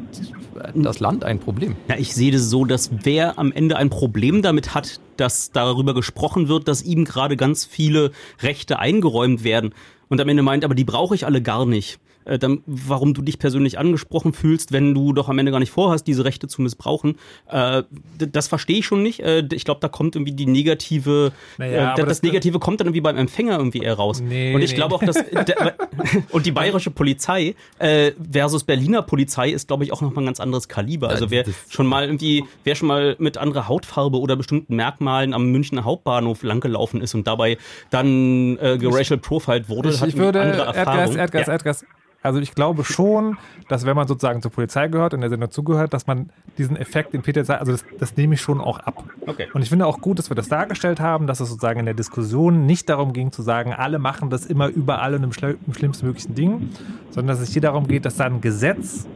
das 0.75 1.01
Land 1.01 1.25
ein 1.25 1.41
Problem. 1.41 1.77
Ja, 1.89 1.97
ich 1.99 2.15
sehe 2.15 2.31
das 2.31 2.49
so, 2.49 2.65
dass 2.65 2.91
wer 3.03 3.39
am 3.39 3.53
Ende 3.53 3.77
ein 3.77 3.91
Problem 3.91 4.41
damit 4.41 4.75
hat, 4.75 5.01
dass 5.17 5.51
darüber 5.51 5.95
gesprochen 5.95 6.49
wird, 6.49 6.69
dass 6.69 6.83
ihm 6.83 7.05
gerade 7.05 7.37
ganz 7.37 7.65
viele 7.65 8.13
Rechte 8.41 8.79
eingeräumt 8.79 9.45
werden 9.45 9.75
und 10.09 10.21
am 10.21 10.29
Ende 10.29 10.43
meint, 10.43 10.65
aber 10.65 10.75
die 10.75 10.85
brauche 10.85 11.15
ich 11.15 11.27
alle 11.27 11.43
gar 11.43 11.67
nicht. 11.67 11.99
Äh, 12.25 12.39
dann, 12.39 12.63
warum 12.67 13.15
du 13.15 13.23
dich 13.23 13.39
persönlich 13.39 13.79
angesprochen 13.79 14.33
fühlst, 14.33 14.73
wenn 14.73 14.95
du 14.95 15.13
doch 15.13 15.29
am 15.29 15.39
Ende 15.39 15.53
gar 15.53 15.59
nicht 15.59 15.71
vorhast, 15.71 16.07
diese 16.07 16.25
Rechte 16.25 16.49
zu 16.49 16.63
missbrauchen, 16.63 17.17
äh, 17.51 17.83
das 18.19 18.49
verstehe 18.49 18.79
ich 18.79 18.87
schon 18.87 19.03
nicht. 19.03 19.21
Äh, 19.21 19.47
ich 19.53 19.65
glaube, 19.65 19.81
da 19.81 19.89
kommt 19.89 20.17
irgendwie 20.17 20.33
die 20.33 20.47
negative, 20.47 21.33
Naja, 21.59 21.93
äh, 21.93 21.97
das, 21.97 22.07
das- 22.07 22.23
Negative 22.23 22.59
kommt 22.59 22.81
dann 22.81 22.87
irgendwie 22.87 23.01
beim 23.03 23.17
Empfänger 23.17 23.57
irgendwie 23.59 23.81
eher 23.81 23.95
raus. 23.95 24.21
Nee, 24.21 24.55
und 24.55 24.63
ich 24.63 24.71
nee. 24.71 24.77
glaube 24.77 24.95
auch, 24.95 25.03
dass 25.03 25.17
der, 25.17 25.75
und 26.31 26.47
die 26.47 26.53
bayerische 26.53 26.91
Polizei 26.91 27.55
äh, 27.79 28.13
versus 28.33 28.65
Berliner 28.65 29.03
Polizei 29.03 29.51
ist, 29.51 29.69
glaube 29.69 29.85
ich, 29.85 29.93
auch 29.93 30.01
nochmal 30.01 30.23
ein 30.25 30.27
ganz 30.27 30.41
anderes 30.41 30.69
Kaliber. 30.69 31.09
Also 31.11 31.31
wer 31.31 31.45
schon 31.69 31.87
mal 31.87 32.05
irgendwie, 32.05 32.45
wer 32.65 32.75
schon 32.75 32.89
mal 32.89 33.17
mit 33.19 33.37
anderer 33.37 33.69
Hautfarbe 33.69 34.19
oder 34.19 34.37
bestimmten 34.37 34.77
Merkmalen 34.77 35.35
am 35.35 35.51
Münchner 35.51 35.85
Hauptbahnhof 35.85 36.43
langgelaufen 36.43 37.01
ist 37.01 37.15
und 37.15 37.27
dabei 37.27 37.59
dann 37.91 38.57
äh, 38.59 38.79
geracial 38.79 39.19
profiled 39.19 39.69
wurde, 39.69 39.91
Ich, 39.91 40.01
hat 40.01 40.09
ich 40.09 40.15
eine 40.15 40.25
würde, 40.25 40.41
andere 40.41 40.67
Erdgas. 40.77 41.15
Erdgas, 41.17 41.47
Ja. 41.47 41.53
Erdgas. 41.53 41.85
Also 42.25 42.41
ich 42.41 42.55
glaube 42.55 42.85
schon, 42.85 43.37
dass 43.69 43.85
wenn 43.85 43.95
man 43.95 44.09
sozusagen 44.09 44.41
zur 44.41 44.51
Polizei 44.51 44.89
gehört 44.89 45.13
und 45.13 45.21
der 45.21 45.29
Sender 45.29 45.51
zugehört, 45.51 45.93
dass 45.93 46.07
man 46.07 46.31
diesen 46.57 46.75
Effekt, 46.75 47.13
den 47.13 47.21
Peter 47.21 47.41
also 47.61 47.73
das, 47.73 47.85
das 47.99 48.17
nehme 48.17 48.33
ich 48.33 48.41
schon 48.41 48.63
auch 48.63 48.79
ab. 48.79 49.05
Okay. 49.27 49.49
Und 49.53 49.61
ich 49.61 49.69
finde 49.69 49.87
auch 49.87 50.01
gut, 50.01 50.19
dass 50.19 50.31
wir 50.31 50.35
das 50.35 50.49
dargestellt 50.49 51.01
haben, 51.01 51.27
dass 51.27 51.41
es 51.41 51.51
sozusagen 51.51 51.81
in 51.81 51.85
der 51.85 51.95
Diskussion 51.95 52.65
nicht 52.65 52.89
darum 52.89 53.13
ging 53.13 53.31
zu 53.31 53.43
sagen, 53.43 53.75
alle 53.75 53.99
machen 53.99 54.31
das 54.31 54.47
immer 54.47 54.69
überall 54.69 55.15
und 55.15 55.23
im, 55.23 55.33
schl 55.33 55.59
im 55.67 55.75
schlimmstmöglichen 55.75 56.35
Ding, 56.35 56.71
sondern 57.11 57.37
dass 57.37 57.47
es 57.47 57.53
hier 57.53 57.61
darum 57.61 57.87
geht, 57.87 58.07
dass 58.07 58.17
da 58.17 58.25
ein 58.25 58.41
Gesetz 58.41 59.07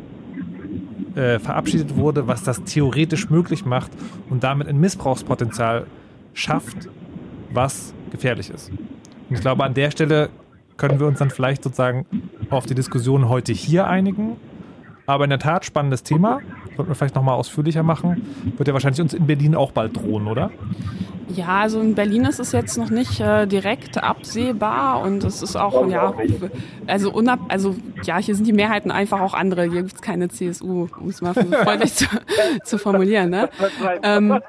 äh, 1.15 1.39
verabschiedet 1.39 1.97
wurde, 1.97 2.29
was 2.29 2.43
das 2.43 2.63
theoretisch 2.65 3.31
möglich 3.31 3.65
macht 3.65 3.91
und 4.29 4.45
damit 4.45 4.69
ein 4.69 4.79
Missbrauchspotenzial 4.79 5.87
schafft, 6.35 6.91
was 7.55 7.95
gefährlich 8.11 8.51
ist. 8.51 8.69
Und 8.69 9.37
ich 9.37 9.41
glaube, 9.41 9.65
an 9.65 9.73
der 9.73 9.91
Stelle 9.91 10.29
können 10.79 10.99
wir 11.01 11.07
uns 11.07 11.19
dann 11.19 11.31
vielleicht 11.31 11.63
sozusagen 11.63 12.07
auf 12.49 12.65
die 12.65 12.75
Diskussion 12.75 13.29
heute 13.29 13.53
hier 13.53 13.87
einigen. 13.87 14.37
Aber 15.07 15.25
in 15.25 15.31
der 15.31 15.39
Tat 15.39 15.65
spannendes 15.65 16.03
Thema. 16.03 16.41
Sollten 16.77 16.91
wir 16.91 16.95
vielleicht 16.95 17.15
nochmal 17.15 17.35
ausführlicher 17.35 17.83
machen. 17.83 18.27
Wird 18.57 18.69
ja 18.69 18.75
wahrscheinlich 18.75 19.01
uns 19.01 19.15
in 19.15 19.27
Berlin 19.27 19.55
auch 19.55 19.73
bald 19.73 19.97
drohen, 19.97 20.27
oder? 20.27 20.51
Ja, 21.29 21.61
also 21.61 21.81
in 21.81 21.95
Berlin 21.95 22.25
ist 22.25 22.41
es 22.41 22.53
jetzt 22.53 22.79
noch 22.79 22.91
nicht 22.91 23.21
äh, 23.21 23.47
direkt 23.47 24.03
absehbar 24.03 25.03
und 25.03 25.25
es 25.25 25.43
ist 25.43 25.57
auch, 25.57 25.87
ja, 25.87 26.15
also 26.87 27.13
unab, 27.13 27.41
also 27.49 27.77
ja, 28.03 28.17
hier 28.17 28.35
sind 28.35 28.47
die 28.47 28.53
Mehrheiten 28.53 28.91
einfach 28.91 29.21
auch 29.21 29.35
andere. 29.35 29.65
Hier 29.65 29.83
gibt 29.83 29.95
es 29.95 30.03
keine 30.03 30.29
CSU, 30.29 30.89
um 30.99 31.09
es 31.09 31.21
mal 31.21 31.35
freundlich 31.65 31.95
zu, 31.95 32.07
zu 32.65 32.79
formulieren. 32.79 33.31
Ne? 33.31 33.51
Ähm, 34.03 34.41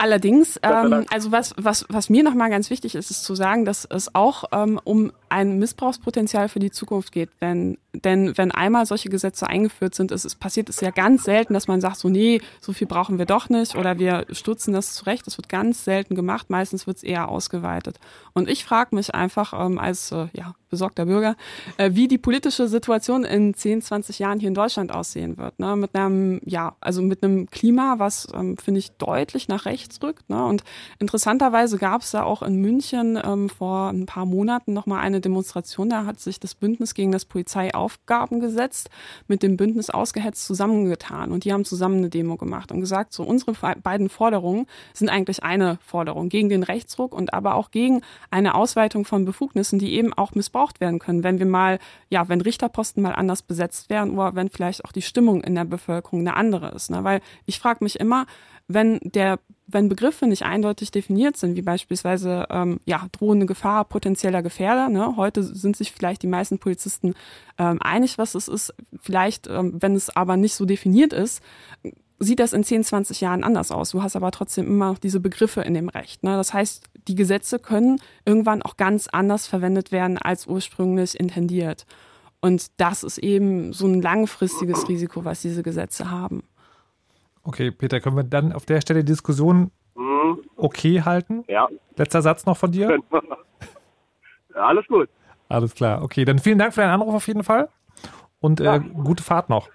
Allerdings, 0.00 0.60
ähm, 0.62 1.06
also 1.10 1.32
was, 1.32 1.54
was, 1.56 1.84
was 1.88 2.08
mir 2.08 2.22
nochmal 2.22 2.50
ganz 2.50 2.70
wichtig 2.70 2.94
ist, 2.94 3.10
ist 3.10 3.24
zu 3.24 3.34
sagen, 3.34 3.64
dass 3.64 3.84
es 3.84 4.14
auch 4.14 4.44
ähm, 4.52 4.80
um 4.84 5.12
ein 5.28 5.58
Missbrauchspotenzial 5.58 6.48
für 6.48 6.60
die 6.60 6.70
Zukunft 6.70 7.10
geht. 7.10 7.30
Wenn, 7.40 7.78
denn 8.04 8.36
wenn 8.36 8.50
einmal 8.50 8.86
solche 8.86 9.08
Gesetze 9.08 9.46
eingeführt 9.46 9.94
sind, 9.94 10.12
ist 10.12 10.24
es 10.24 10.34
passiert 10.34 10.68
es 10.68 10.80
ja 10.80 10.90
ganz 10.90 11.24
selten, 11.24 11.54
dass 11.54 11.68
man 11.68 11.80
sagt, 11.80 11.96
so 11.96 12.08
nee, 12.08 12.40
so 12.60 12.72
viel 12.72 12.86
brauchen 12.86 13.18
wir 13.18 13.26
doch 13.26 13.48
nicht 13.48 13.76
oder 13.76 13.98
wir 13.98 14.26
stutzen 14.32 14.72
das 14.72 14.94
zurecht. 14.94 15.26
Das 15.26 15.38
wird 15.38 15.48
ganz 15.48 15.84
selten 15.84 16.14
gemacht. 16.14 16.50
Meistens 16.50 16.86
wird 16.86 16.98
es 16.98 17.02
eher 17.02 17.28
ausgeweitet. 17.28 17.98
Und 18.34 18.48
ich 18.48 18.64
frage 18.64 18.94
mich 18.94 19.14
einfach 19.14 19.52
ähm, 19.52 19.78
als 19.78 20.12
äh, 20.12 20.28
ja, 20.32 20.54
besorgter 20.70 21.06
Bürger, 21.06 21.36
äh, 21.76 21.90
wie 21.94 22.08
die 22.08 22.18
politische 22.18 22.68
Situation 22.68 23.24
in 23.24 23.54
10, 23.54 23.82
20 23.82 24.18
Jahren 24.18 24.40
hier 24.40 24.48
in 24.48 24.54
Deutschland 24.54 24.92
aussehen 24.92 25.38
wird. 25.38 25.58
Ne? 25.58 25.76
Mit 25.76 25.94
einem, 25.94 26.40
ja, 26.44 26.76
also 26.80 27.02
mit 27.02 27.22
einem 27.22 27.48
Klima, 27.50 27.96
was, 27.98 28.28
ähm, 28.34 28.56
finde 28.58 28.78
ich, 28.78 28.92
deutlich 28.92 29.48
nach 29.48 29.64
rechts 29.64 30.02
rückt. 30.02 30.28
Ne? 30.28 30.44
Und 30.44 30.64
interessanterweise 30.98 31.78
gab 31.78 32.02
es 32.02 32.10
da 32.10 32.22
auch 32.22 32.42
in 32.42 32.56
München 32.56 33.18
ähm, 33.22 33.48
vor 33.48 33.88
ein 33.88 34.06
paar 34.06 34.26
Monaten 34.26 34.72
nochmal 34.72 35.00
eine 35.00 35.20
Demonstration. 35.20 35.88
Da 35.88 36.04
hat 36.04 36.20
sich 36.20 36.40
das 36.40 36.54
Bündnis 36.54 36.94
gegen 36.94 37.12
das 37.12 37.24
Polizeiaufgabengesetz 37.88 38.84
mit 39.26 39.42
dem 39.42 39.56
Bündnis 39.56 39.90
ausgehetzt 39.90 40.44
zusammengetan. 40.44 41.32
Und 41.32 41.44
die 41.44 41.52
haben 41.52 41.64
zusammen 41.64 41.98
eine 41.98 42.10
Demo 42.10 42.36
gemacht 42.36 42.70
und 42.72 42.80
gesagt, 42.80 43.12
so 43.12 43.22
unsere 43.22 43.52
beiden 43.82 44.08
Forderungen 44.08 44.66
sind 44.92 45.08
eigentlich 45.08 45.42
eine 45.42 45.78
Forderung 45.84 46.28
gegen 46.28 46.48
den 46.48 46.62
Rechtsruck 46.62 47.14
und 47.14 47.32
aber 47.34 47.54
auch 47.54 47.70
gegen 47.70 48.02
eine 48.30 48.54
Ausweitung 48.54 49.04
von 49.04 49.24
Befugnissen, 49.24 49.78
die 49.78 49.94
eben 49.94 50.12
auch 50.12 50.34
missbraucht 50.34 50.80
werden 50.80 50.98
können, 50.98 51.24
wenn 51.24 51.38
wir 51.38 51.46
mal, 51.46 51.78
ja, 52.10 52.28
wenn 52.28 52.40
Richterposten 52.40 53.02
mal 53.02 53.14
anders 53.14 53.42
besetzt 53.42 53.90
werden 53.90 54.12
oder 54.12 54.34
wenn 54.34 54.48
vielleicht 54.48 54.84
auch 54.84 54.92
die 54.92 55.02
Stimmung 55.02 55.42
in 55.42 55.54
der 55.54 55.64
Bevölkerung 55.64 56.20
eine 56.20 56.36
andere 56.36 56.70
ist. 56.70 56.90
Ne? 56.90 57.04
Weil 57.04 57.20
ich 57.46 57.58
frage 57.58 57.82
mich 57.82 57.98
immer, 58.00 58.26
wenn 58.68 59.00
der 59.02 59.38
wenn 59.70 59.90
Begriffe 59.90 60.26
nicht 60.26 60.44
eindeutig 60.44 60.90
definiert 60.90 61.36
sind, 61.36 61.54
wie 61.54 61.62
beispielsweise 61.62 62.46
ähm, 62.48 62.80
ja, 62.86 63.06
drohende 63.12 63.44
Gefahr, 63.44 63.84
potenzieller 63.84 64.42
Gefährder, 64.42 64.88
ne? 64.88 65.16
heute 65.16 65.42
sind 65.42 65.76
sich 65.76 65.92
vielleicht 65.92 66.22
die 66.22 66.26
meisten 66.26 66.58
Polizisten 66.58 67.14
ähm, 67.58 67.76
einig, 67.82 68.16
was 68.16 68.34
es 68.34 68.48
ist, 68.48 68.74
vielleicht, 68.98 69.46
ähm, 69.46 69.76
wenn 69.80 69.94
es 69.94 70.08
aber 70.08 70.38
nicht 70.38 70.54
so 70.54 70.64
definiert 70.64 71.12
ist, 71.12 71.42
sieht 72.18 72.40
das 72.40 72.54
in 72.54 72.64
10, 72.64 72.82
20 72.82 73.20
Jahren 73.20 73.44
anders 73.44 73.70
aus. 73.70 73.90
Du 73.90 74.02
hast 74.02 74.16
aber 74.16 74.30
trotzdem 74.30 74.66
immer 74.66 74.88
noch 74.88 74.98
diese 74.98 75.20
Begriffe 75.20 75.60
in 75.60 75.74
dem 75.74 75.90
Recht. 75.90 76.24
Ne? 76.24 76.34
Das 76.34 76.54
heißt, 76.54 76.84
die 77.06 77.14
Gesetze 77.14 77.58
können 77.58 78.00
irgendwann 78.24 78.62
auch 78.62 78.78
ganz 78.78 79.06
anders 79.06 79.46
verwendet 79.46 79.92
werden 79.92 80.16
als 80.16 80.46
ursprünglich 80.46 81.20
intendiert. 81.20 81.86
Und 82.40 82.68
das 82.78 83.02
ist 83.02 83.18
eben 83.18 83.72
so 83.72 83.86
ein 83.86 84.00
langfristiges 84.00 84.88
Risiko, 84.88 85.24
was 85.24 85.42
diese 85.42 85.62
Gesetze 85.62 86.10
haben. 86.10 86.42
Okay, 87.48 87.70
Peter, 87.70 87.98
können 88.00 88.14
wir 88.14 88.24
dann 88.24 88.52
auf 88.52 88.66
der 88.66 88.82
Stelle 88.82 89.00
die 89.00 89.12
Diskussion 89.12 89.70
Mhm. 89.94 90.42
okay 90.56 91.00
halten? 91.02 91.44
Ja. 91.48 91.66
Letzter 91.96 92.20
Satz 92.20 92.44
noch 92.44 92.58
von 92.58 92.70
dir? 92.70 92.98
Alles 94.54 94.86
gut. 94.86 95.08
Alles 95.48 95.74
klar. 95.74 96.02
Okay, 96.02 96.26
dann 96.26 96.38
vielen 96.38 96.58
Dank 96.58 96.74
für 96.74 96.82
deinen 96.82 96.90
Anruf 96.90 97.14
auf 97.14 97.26
jeden 97.26 97.42
Fall. 97.44 97.70
Und 98.40 98.60
äh, 98.60 98.78
gute 98.80 99.22
Fahrt 99.22 99.48
noch. 99.48 99.70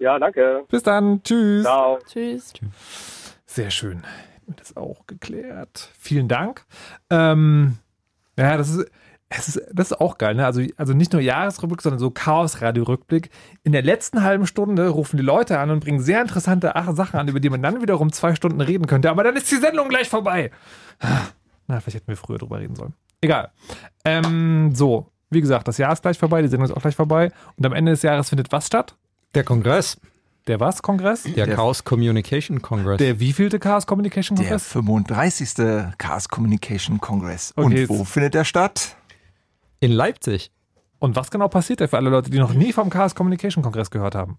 Ja, 0.00 0.18
danke. 0.18 0.64
Bis 0.68 0.82
dann. 0.82 1.22
Tschüss. 1.22 1.62
Ciao. 1.62 1.98
Tschüss. 2.04 2.52
Sehr 3.46 3.70
schön. 3.70 4.02
Das 4.56 4.76
auch 4.76 5.06
geklärt. 5.06 5.92
Vielen 5.96 6.26
Dank. 6.26 6.64
Ähm, 7.08 7.78
ja, 8.36 8.56
das 8.56 8.70
ist, 8.70 8.90
es 9.30 9.48
ist, 9.48 9.60
das 9.72 9.90
ist 9.90 10.00
auch 10.00 10.16
geil. 10.18 10.34
Ne? 10.34 10.46
Also, 10.46 10.62
also 10.76 10.94
nicht 10.94 11.12
nur 11.12 11.20
Jahresrückblick, 11.20 11.82
sondern 11.82 11.98
so 11.98 12.10
Chaos-Radio-Rückblick. 12.10 13.30
In 13.62 13.72
der 13.72 13.82
letzten 13.82 14.22
halben 14.22 14.46
Stunde 14.46 14.88
rufen 14.88 15.16
die 15.18 15.22
Leute 15.22 15.58
an 15.58 15.70
und 15.70 15.80
bringen 15.80 16.00
sehr 16.00 16.20
interessante 16.22 16.74
Ach- 16.76 16.94
Sachen 16.94 17.18
an, 17.20 17.28
über 17.28 17.40
die 17.40 17.50
man 17.50 17.62
dann 17.62 17.82
wiederum 17.82 18.12
zwei 18.12 18.34
Stunden 18.34 18.60
reden 18.60 18.86
könnte. 18.86 19.10
Aber 19.10 19.24
dann 19.24 19.36
ist 19.36 19.50
die 19.50 19.56
Sendung 19.56 19.88
gleich 19.88 20.08
vorbei. 20.08 20.50
Na, 21.66 21.80
vielleicht 21.80 21.96
hätten 21.96 22.08
wir 22.08 22.16
früher 22.16 22.38
drüber 22.38 22.58
reden 22.58 22.74
sollen. 22.74 22.94
Egal. 23.20 23.50
Ähm, 24.04 24.70
so, 24.74 25.10
wie 25.30 25.40
gesagt, 25.40 25.68
das 25.68 25.76
Jahr 25.78 25.92
ist 25.92 26.02
gleich 26.02 26.18
vorbei, 26.18 26.40
die 26.40 26.48
Sendung 26.48 26.68
ist 26.68 26.74
auch 26.76 26.80
gleich 26.82 26.96
vorbei. 26.96 27.30
Und 27.56 27.66
am 27.66 27.72
Ende 27.72 27.92
des 27.92 28.02
Jahres 28.02 28.30
findet 28.30 28.50
was 28.52 28.66
statt? 28.66 28.96
Der 29.34 29.44
Kongress. 29.44 29.98
Der 30.46 30.58
was 30.60 30.80
Kongress? 30.80 31.24
Der, 31.24 31.46
Chaos 31.46 31.84
Communication 31.84 32.62
Congress. 32.62 32.96
Der 32.96 33.20
wievielte 33.20 33.58
Chaos 33.58 33.86
Communication 33.86 34.36
Der 34.36 34.46
Kongress? 34.46 34.68
35. 34.68 35.98
Chaos 35.98 36.28
Communication 36.30 36.98
Congress. 37.00 37.52
Okay, 37.54 37.82
Und 37.84 37.88
wo 37.90 38.04
findet 38.04 38.32
der 38.32 38.44
statt? 38.44 38.96
In 39.80 39.92
Leipzig. 39.92 40.50
Und 40.98 41.14
was 41.14 41.30
genau 41.30 41.48
passiert 41.48 41.80
da 41.80 41.86
für 41.86 41.96
alle 41.96 42.10
Leute, 42.10 42.30
die 42.30 42.38
noch 42.38 42.52
nie 42.52 42.72
vom 42.72 42.90
Chaos 42.90 43.14
Communication 43.14 43.62
Kongress 43.62 43.90
gehört 43.90 44.16
haben? 44.16 44.38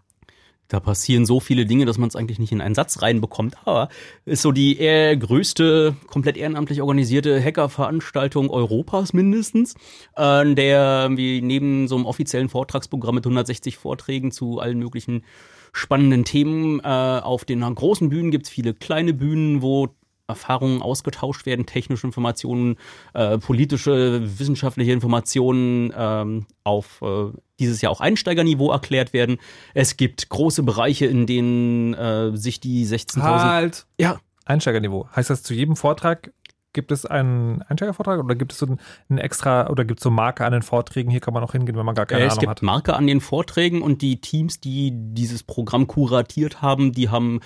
Da 0.68 0.80
passieren 0.80 1.26
so 1.26 1.40
viele 1.40 1.66
Dinge, 1.66 1.86
dass 1.86 1.98
man 1.98 2.10
es 2.10 2.16
eigentlich 2.16 2.38
nicht 2.38 2.52
in 2.52 2.62
einen 2.62 2.76
Satz 2.76 3.02
reinbekommt. 3.02 3.56
Aber 3.66 3.90
ist 4.26 4.44
so 4.44 4.52
die 4.52 4.78
eher 4.78 5.18
größte, 5.18 5.96
komplett 6.08 6.38
ehrenamtlich 6.38 6.82
organisierte 6.82 7.42
Hackerveranstaltung 7.44 8.50
Europas 8.52 9.14
mindestens. 9.14 9.76
Äh, 10.16 10.54
der 10.54 11.10
wie 11.14 11.42
neben 11.42 11.88
so 11.88 11.96
einem 11.96 12.06
offiziellen 12.06 12.50
Vortragsprogramm 12.50 13.16
mit 13.16 13.26
160 13.26 13.78
Vorträgen 13.78 14.32
zu 14.32 14.60
allen 14.60 14.78
möglichen 14.78 15.24
spannenden 15.72 16.24
Themen. 16.24 16.82
Äh, 16.82 16.84
auf 16.84 17.46
den 17.46 17.62
großen 17.62 18.10
Bühnen 18.10 18.30
gibt 18.30 18.46
es 18.46 18.52
viele 18.52 18.74
kleine 18.74 19.14
Bühnen, 19.14 19.64
wo 19.64 19.88
Erfahrungen 20.30 20.82
ausgetauscht 20.82 21.46
werden, 21.46 21.66
technische 21.66 22.08
Informationen, 22.08 22.78
äh, 23.14 23.38
politische, 23.38 24.22
wissenschaftliche 24.40 24.92
Informationen 24.92 25.94
ähm, 25.96 26.46
auf 26.64 27.02
äh, 27.02 27.32
dieses 27.60 27.82
Jahr 27.82 27.92
auch 27.92 28.02
Einsteigerniveau 28.02 28.72
erklärt 28.72 29.12
werden. 29.12 29.38
Es 29.74 29.98
gibt 29.98 30.30
große 30.30 30.64
Bereiche, 30.64 31.06
in 31.06 31.26
denen 31.26 31.94
äh, 31.94 32.36
sich 32.38 32.60
die 32.60 32.86
16.000 32.86 33.22
Halt! 33.22 33.86
Ja. 34.00 34.20
Einsteigerniveau. 34.46 35.08
Heißt 35.16 35.30
das, 35.30 35.44
zu 35.44 35.54
jedem 35.54 35.76
Vortrag 35.76 36.32
gibt 36.74 36.92
es 36.92 37.06
einen 37.06 37.62
Einsteigervortrag 37.64 38.24
oder 38.24 38.36
gibt 38.36 38.52
es 38.52 38.60
so 38.60 38.68
einen, 38.68 39.18
extra 39.18 39.70
oder 39.70 39.86
gibt 39.86 40.00
es 40.00 40.04
so 40.04 40.12
Marker 40.12 40.46
an 40.46 40.52
den 40.52 40.62
Vorträgen? 40.62 41.10
Hier 41.10 41.20
kann 41.20 41.34
man 41.34 41.44
auch 41.44 41.54
hingehen, 41.54 41.76
wenn 41.76 41.86
man 41.86 41.96
gar 41.96 42.06
keine 42.06 42.22
Äh, 42.22 42.26
es 42.28 42.34
Ahnung 42.34 42.42
gibt 42.42 42.50
hat. 42.52 42.62
Marker 42.62 42.96
an 42.96 43.08
den 43.08 43.22
Vorträgen 43.22 43.82
und 43.82 44.02
die 44.02 44.22
Teams, 44.22 44.60
die 44.60 44.92
dieses 44.94 45.44
Programm 45.44 45.88
kuratiert 45.88 46.62
haben, 46.62 46.92
die 46.92 47.10
haben 47.10 47.40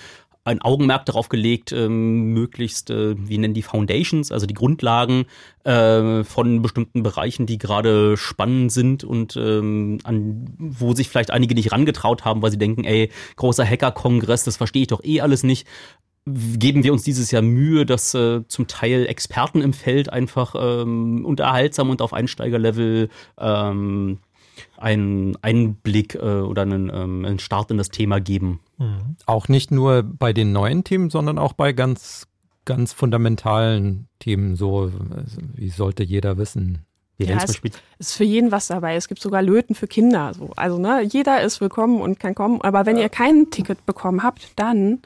ein 0.45 0.61
Augenmerk 0.61 1.05
darauf 1.05 1.29
gelegt, 1.29 1.71
ähm, 1.71 2.33
möglichst, 2.33 2.89
äh, 2.89 3.15
wie 3.17 3.37
nennen 3.37 3.53
die 3.53 3.61
Foundations, 3.61 4.31
also 4.31 4.45
die 4.45 4.53
Grundlagen 4.53 5.25
äh, 5.63 6.23
von 6.23 6.61
bestimmten 6.61 7.01
Bereichen, 7.01 7.45
die 7.45 7.57
gerade 7.57 8.17
spannend 8.17 8.71
sind 8.71 9.03
und 9.03 9.37
ähm, 9.37 9.99
an 10.03 10.45
wo 10.57 10.93
sich 10.93 11.07
vielleicht 11.07 11.31
einige 11.31 11.55
nicht 11.55 11.71
rangetraut 11.71 12.25
haben, 12.25 12.41
weil 12.41 12.51
sie 12.51 12.57
denken, 12.57 12.83
ey, 12.83 13.09
großer 13.37 13.65
Hacker-Kongress, 13.65 14.43
das 14.43 14.57
verstehe 14.57 14.83
ich 14.83 14.89
doch 14.89 15.03
eh 15.03 15.21
alles 15.21 15.43
nicht. 15.43 15.65
Geben 16.25 16.83
wir 16.83 16.93
uns 16.93 17.03
dieses 17.03 17.31
Jahr 17.31 17.41
Mühe, 17.41 17.85
dass 17.85 18.13
äh, 18.13 18.47
zum 18.47 18.67
Teil 18.67 19.05
Experten 19.07 19.61
im 19.61 19.73
Feld 19.73 20.11
einfach 20.11 20.55
ähm, 20.57 21.25
unterhaltsam 21.25 21.89
und 21.89 22.01
auf 22.01 22.13
Einsteigerlevel 22.13 23.09
ähm, 23.37 24.19
einen 24.77 25.37
Einblick 25.41 26.15
äh, 26.15 26.19
oder 26.19 26.63
einen, 26.63 26.89
ähm, 26.93 27.25
einen 27.25 27.39
Start 27.39 27.71
in 27.71 27.77
das 27.77 27.89
Thema 27.89 28.19
geben. 28.19 28.59
Mhm. 28.77 29.15
Auch 29.25 29.47
nicht 29.47 29.71
nur 29.71 30.03
bei 30.03 30.33
den 30.33 30.51
neuen 30.51 30.83
Themen, 30.83 31.09
sondern 31.09 31.37
auch 31.37 31.53
bei 31.53 31.73
ganz, 31.73 32.27
ganz 32.65 32.93
fundamentalen 32.93 34.07
Themen, 34.19 34.55
so 34.55 34.81
also, 34.81 35.37
wie 35.55 35.69
sollte 35.69 36.03
jeder 36.03 36.37
wissen. 36.37 36.85
Wie 37.17 37.25
Ja, 37.25 37.37
es 37.43 37.61
ist 37.99 38.13
für 38.13 38.23
jeden 38.23 38.51
was 38.51 38.67
dabei. 38.67 38.95
Es 38.95 39.07
gibt 39.07 39.21
sogar 39.21 39.41
Löten 39.41 39.75
für 39.75 39.87
Kinder. 39.87 40.33
So. 40.33 40.51
Also 40.55 40.79
ne, 40.79 41.03
jeder 41.03 41.41
ist 41.41 41.61
willkommen 41.61 42.01
und 42.01 42.19
kann 42.19 42.33
kommen. 42.33 42.61
Aber 42.61 42.85
wenn 42.85 42.97
ihr 42.97 43.09
kein 43.09 43.51
Ticket 43.51 43.85
bekommen 43.85 44.23
habt, 44.23 44.51
dann 44.55 45.01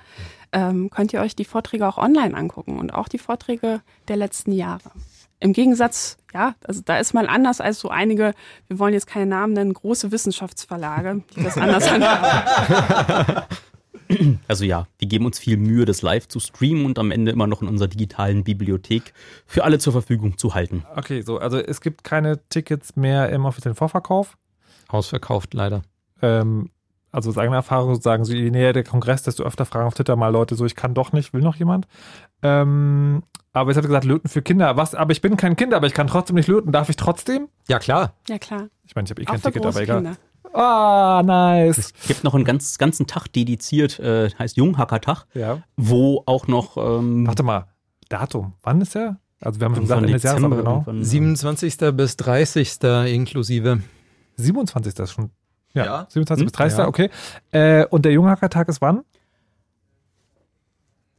ähm, 0.53 0.90
könnt 0.90 1.11
ihr 1.11 1.19
euch 1.19 1.36
die 1.36 1.45
Vorträge 1.45 1.88
auch 1.88 1.98
online 1.98 2.36
angucken 2.36 2.80
und 2.80 2.94
auch 2.94 3.10
die 3.10 3.18
Vorträge 3.18 3.82
der 4.07 4.15
letzten 4.15 4.53
Jahre. 4.53 4.91
Im 5.39 5.53
Gegensatz, 5.53 6.18
ja, 6.34 6.55
also 6.64 6.81
da 6.84 6.97
ist 6.97 7.14
mal 7.14 7.27
anders 7.27 7.61
als 7.61 7.80
so 7.80 7.89
einige, 7.89 8.34
wir 8.68 8.80
wollen 8.80 8.93
jetzt 8.93 9.07
keine 9.07 9.27
Namen 9.27 9.53
nennen, 9.53 9.73
große 9.73 10.11
Wissenschaftsverlage, 10.11 11.23
die 11.35 11.43
das 11.43 11.57
anders 11.57 11.89
handhaben. 11.89 13.43
Also 14.47 14.64
ja, 14.64 14.88
wir 14.99 15.07
geben 15.07 15.26
uns 15.26 15.38
viel 15.38 15.57
Mühe, 15.57 15.85
das 15.85 16.01
live 16.01 16.27
zu 16.27 16.39
streamen 16.39 16.85
und 16.85 16.97
am 16.97 17.11
Ende 17.11 17.31
immer 17.31 17.45
noch 17.45 17.61
in 17.61 17.68
unserer 17.68 17.89
digitalen 17.89 18.43
Bibliothek 18.43 19.14
für 19.45 19.64
alle 19.64 19.80
zur 19.80 19.93
Verfügung 19.93 20.38
zu 20.38 20.55
halten. 20.55 20.85
Okay, 20.95 21.22
so, 21.22 21.39
also 21.39 21.59
es 21.59 21.81
gibt 21.81 22.03
keine 22.03 22.39
Tickets 22.49 22.95
mehr 22.95 23.30
im 23.30 23.45
offiziellen 23.45 23.76
Vorverkauf. 23.76 24.38
Ausverkauft, 24.88 25.53
leider. 25.53 25.81
Ähm, 26.22 26.69
also 27.11 27.29
aus 27.29 27.38
eigener 27.38 27.57
Erfahrung 27.57 27.99
sagen 28.01 28.25
sie, 28.25 28.38
je 28.38 28.51
näher 28.51 28.73
der 28.73 28.84
Kongress, 28.84 29.23
desto 29.23 29.43
öfter 29.43 29.65
fragen 29.65 29.88
auf 29.88 29.93
Twitter 29.93 30.15
mal 30.15 30.29
Leute 30.29 30.55
so, 30.55 30.65
ich 30.65 30.75
kann 30.75 30.93
doch 30.93 31.13
nicht, 31.13 31.34
will 31.34 31.41
noch 31.41 31.55
jemand. 31.55 31.88
Ähm, 32.43 33.23
aber 33.53 33.71
jetzt 33.71 33.77
hat 33.77 33.85
er 33.85 33.88
gesagt, 33.88 34.05
löten 34.05 34.29
für 34.29 34.41
Kinder. 34.41 34.77
Was? 34.77 34.93
Aber 34.93 35.11
ich 35.11 35.21
bin 35.21 35.35
kein 35.38 35.55
Kind, 35.55 35.73
aber 35.73 35.88
ich 35.88 35.93
kann 35.93 36.07
trotzdem 36.07 36.35
nicht 36.35 36.47
löten. 36.47 36.71
Darf 36.71 36.89
ich 36.89 36.95
trotzdem? 36.95 37.47
Ja, 37.67 37.79
klar. 37.79 38.13
Ja, 38.29 38.38
klar. 38.38 38.67
Ich 38.85 38.95
meine, 38.95 39.05
ich 39.05 39.11
habe 39.11 39.21
eh 39.21 39.25
Auch 39.27 39.31
kein 39.31 39.41
Ticket, 39.41 39.65
aber 39.65 39.81
egal. 39.81 39.97
Kinder. 40.03 40.17
Ah, 40.53 41.21
nice. 41.25 41.77
Es 41.99 42.07
gibt 42.07 42.23
noch 42.23 42.34
einen 42.35 42.45
ganz, 42.45 42.77
ganzen 42.77 43.07
Tag 43.07 43.27
dediziert, 43.34 43.99
äh, 43.99 44.29
heißt 44.38 44.57
Junghackertag, 44.57 45.25
Ja. 45.34 45.61
wo 45.75 46.23
auch 46.25 46.47
noch. 46.47 46.77
Ähm, 46.77 47.25
Warte 47.27 47.43
mal, 47.43 47.65
Datum. 48.09 48.53
Wann 48.63 48.81
ist 48.81 48.95
der? 48.95 49.17
Also 49.41 49.59
wir 49.59 49.65
haben 49.65 49.75
schon 49.75 49.84
gesagt, 49.84 50.01
Ende 50.01 50.13
des 50.13 50.23
Jahres, 50.23 50.43
aber 50.43 50.55
Dezember, 50.55 50.63
genau. 50.71 50.84
irgendwann. 50.88 51.03
27. 51.03 51.77
bis 51.95 52.17
30. 52.17 52.79
inklusive. 53.07 53.81
27. 54.38 54.97
ist 54.99 55.11
schon. 55.11 55.31
Ja, 55.78 55.86
Ja. 55.86 56.06
27 56.10 56.41
Hm? 56.41 56.45
bis 56.48 56.52
30. 56.54 56.80
Ja. 56.80 56.88
Okay. 56.88 57.10
Äh, 57.52 57.86
und 57.86 58.06
der 58.06 58.12
Junghackertag 58.12 58.68
ist 58.70 58.82
wann? 58.82 59.04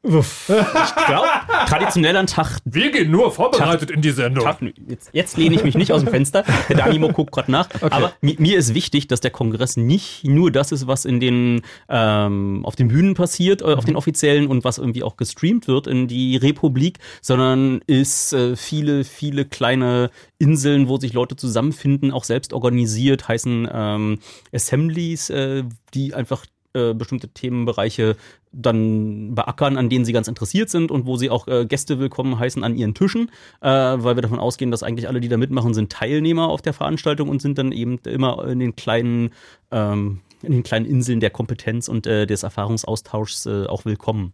Ich 0.09 1.07
glaube, 1.07 1.29
traditionell 1.67 2.17
ein 2.17 2.27
Tag. 2.27 2.59
Wir 2.65 2.91
gehen 2.91 3.11
nur 3.11 3.31
vorbereitet 3.33 3.91
in 3.91 4.01
die 4.01 4.11
Sendung. 4.11 4.45
Tag 4.45 4.59
jetzt, 4.89 5.11
jetzt 5.13 5.37
lehne 5.37 5.55
ich 5.55 5.65
mich 5.65 5.77
nicht 5.77 5.93
aus 5.93 6.03
dem 6.03 6.11
Fenster. 6.11 6.45
Der 6.69 6.77
Danimo 6.77 7.09
guckt 7.11 7.33
gerade 7.33 7.51
nach. 7.51 7.69
Aber 7.83 8.13
mi, 8.21 8.37
mir 8.39 8.59
ist 8.59 8.75
wichtig, 8.75 9.09
dass 9.09 9.21
der 9.21 9.31
Kongress 9.31 9.77
nicht 9.77 10.25
nur 10.25 10.51
das 10.51 10.73
ist, 10.73 10.87
was 10.87 11.05
in 11.05 11.21
den 11.21 11.63
ähm, 11.89 12.65
auf 12.65 12.77
den 12.77 12.89
Bühnen 12.89 13.15
passiert, 13.15 13.63
äh, 13.63 13.67
auf 13.67 13.85
den 13.85 13.97
offiziellen 13.97 14.47
und 14.47 14.65
was 14.65 14.79
irgendwie 14.79 15.03
auch 15.03 15.17
gestreamt 15.17 15.69
wird 15.69 15.87
in 15.87 16.09
die 16.09 16.37
Republik, 16.37 16.99
sondern 17.21 17.81
ist 17.87 18.33
äh, 18.33 18.57
viele, 18.57 19.05
viele 19.05 19.45
kleine 19.45 20.11
Inseln, 20.39 20.89
wo 20.89 20.99
sich 20.99 21.13
Leute 21.13 21.37
zusammenfinden, 21.37 22.13
auch 22.13 22.25
selbst 22.25 22.53
organisiert, 22.53 23.29
heißen 23.29 23.69
ähm, 23.73 24.19
Assemblies, 24.53 25.31
äh, 25.31 25.65
die 25.95 26.15
einfach 26.15 26.45
äh, 26.75 26.95
bestimmte 26.95 27.29
Themenbereiche 27.29 28.17
dann 28.53 29.35
beackern, 29.35 29.77
an 29.77 29.89
denen 29.89 30.05
sie 30.05 30.13
ganz 30.13 30.29
interessiert 30.29 30.71
sind 30.71 30.91
und 30.91 31.07
wo 31.07 31.17
sie 31.17 31.31
auch 31.31 31.47
äh, 31.49 31.67
Gäste 31.67 31.99
willkommen 31.99 32.39
heißen 32.39 32.65
an 32.65 32.75
ihren 32.75 32.95
Tischen, 32.95 33.31
äh, 33.61 33.69
weil 33.69 34.17
wir 34.17 34.23
davon 34.23 34.39
ausgehen, 34.39 34.71
dass 34.71 34.83
eigentlich 34.83 35.09
alle, 35.09 35.21
die 35.21 35.29
da 35.29 35.37
mitmachen, 35.37 35.75
sind 35.75 35.93
Teilnehmer 35.93 36.49
auf 36.49 36.63
der 36.63 36.73
Veranstaltung 36.73 37.29
und 37.29 37.43
sind 37.43 37.59
dann 37.59 37.73
eben 37.73 37.99
immer 38.05 38.47
in 38.47 38.59
den 38.59 38.77
kleinen, 38.77 39.31
ähm, 39.71 40.21
in 40.43 40.53
den 40.53 40.63
kleinen 40.63 40.87
Inseln 40.87 41.21
der 41.21 41.31
Kompetenz 41.31 41.89
und 41.89 42.07
äh, 42.07 42.27
des 42.27 42.43
Erfahrungsaustauschs 42.43 43.47
äh, 43.47 43.67
auch 43.67 43.85
willkommen. 43.85 44.33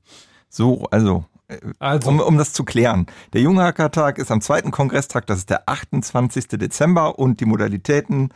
So, 0.48 0.86
also, 0.90 1.24
Also. 1.78 2.08
Um, 2.08 2.20
um 2.20 2.38
das 2.38 2.52
zu 2.52 2.64
klären. 2.64 3.06
Der 3.32 3.42
Junghackertag 3.42 4.18
ist 4.18 4.30
am 4.30 4.40
zweiten 4.40 4.70
Kongresstag, 4.70 5.26
das 5.26 5.38
ist 5.38 5.50
der 5.50 5.68
28. 5.68 6.48
Dezember 6.48 7.18
und 7.18 7.40
die 7.40 7.44
Modalitäten, 7.44 8.30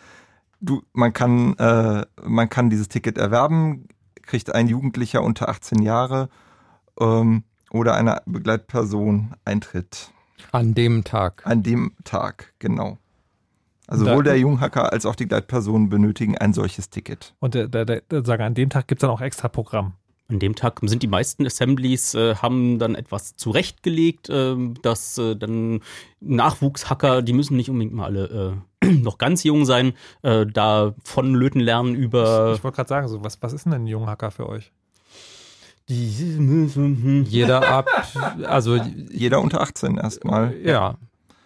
du, 0.61 0.83
man 0.93 1.13
kann, 1.13 1.55
äh, 1.59 2.05
man 2.23 2.49
kann 2.49 2.71
dieses 2.71 2.89
Ticket 2.89 3.19
erwerben, 3.19 3.89
kriegt 4.23 4.55
ein 4.55 4.69
Jugendlicher 4.69 5.23
unter 5.23 5.49
18 5.49 5.83
Jahre 5.83 6.29
ähm, 7.01 7.45
oder 7.71 7.95
eine 7.95 8.23
Begleitperson 8.27 9.35
Eintritt. 9.45 10.11
An 10.53 10.75
dem 10.75 11.05
Tag. 11.05 11.43
An 11.45 11.63
dem 11.63 11.93
Tag, 12.05 12.55
genau. 12.59 12.99
Also 13.87 14.05
sowohl 14.05 14.23
der 14.23 14.39
Junghacker 14.39 14.93
als 14.93 15.07
auch 15.07 15.15
die 15.15 15.25
Begleitperson 15.25 15.89
benötigen 15.89 16.37
ein 16.37 16.53
solches 16.53 16.91
Ticket. 16.91 17.35
Und 17.41 17.55
der, 17.55 17.69
der, 17.69 17.87
der, 17.87 18.03
der 18.03 18.25
sagen, 18.25 18.43
an 18.43 18.55
dem 18.55 18.69
Tag 18.69 18.87
gibt 18.87 19.01
es 19.01 19.07
dann 19.07 19.11
auch 19.11 19.23
extra 19.23 19.49
Programm. 19.49 19.95
An 20.31 20.41
dem 20.41 20.55
Tag 20.55 20.81
sind 20.83 21.03
die 21.03 21.09
meisten 21.09 21.47
Assemblies, 21.47 22.15
äh, 22.15 22.35
haben 22.35 22.79
dann 22.79 22.95
etwas 22.95 23.37
zurechtgelegt, 23.37 24.29
äh, 24.29 24.57
dass 24.83 25.17
äh, 25.17 25.35
dann 25.35 25.81
Nachwuchshacker, 26.21 27.23
die 27.23 27.33
müssen 27.33 27.57
nicht 27.57 27.71
unbedingt 27.71 27.95
mal 27.95 28.05
alle 28.05 28.61
äh, 28.83 28.87
noch 28.93 29.17
ganz 29.17 29.43
jung 29.43 29.65
sein, 29.65 29.95
äh, 30.21 30.45
da 30.45 30.95
von 31.03 31.35
Löten 31.35 31.61
lernen 31.61 31.95
über. 31.95 32.53
Ich 32.55 32.63
wollte 32.63 32.77
gerade 32.77 32.89
sagen, 32.89 33.09
so, 33.09 33.25
was, 33.25 33.41
was 33.41 33.55
ist 33.55 33.65
denn 33.65 33.73
ein 33.73 33.87
Junghacker 33.87 34.31
für 34.31 34.47
euch? 34.51 34.71
Jeder 37.27 37.67
ab, 37.67 37.89
also 38.45 38.77
Jeder 38.77 39.41
unter 39.41 39.63
18 39.63 39.97
erstmal. 39.97 40.55
ja, 40.63 40.99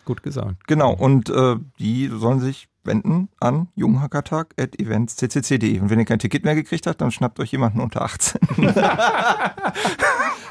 gut 0.04 0.24
gesagt. 0.24 0.66
Genau, 0.66 0.92
und 0.92 1.30
äh, 1.30 1.54
die 1.78 2.09
sollen 2.09 2.40
sich 2.40 2.68
wenden 2.84 3.28
an 3.40 3.68
junghackertag.eventsccc.de. 3.74 5.80
Und 5.80 5.90
wenn 5.90 5.98
ihr 5.98 6.04
kein 6.04 6.18
Ticket 6.18 6.44
mehr 6.44 6.54
gekriegt 6.54 6.86
habt, 6.86 7.00
dann 7.00 7.10
schnappt 7.10 7.40
euch 7.40 7.50
jemanden 7.52 7.80
unter 7.80 8.02
18. 8.02 8.40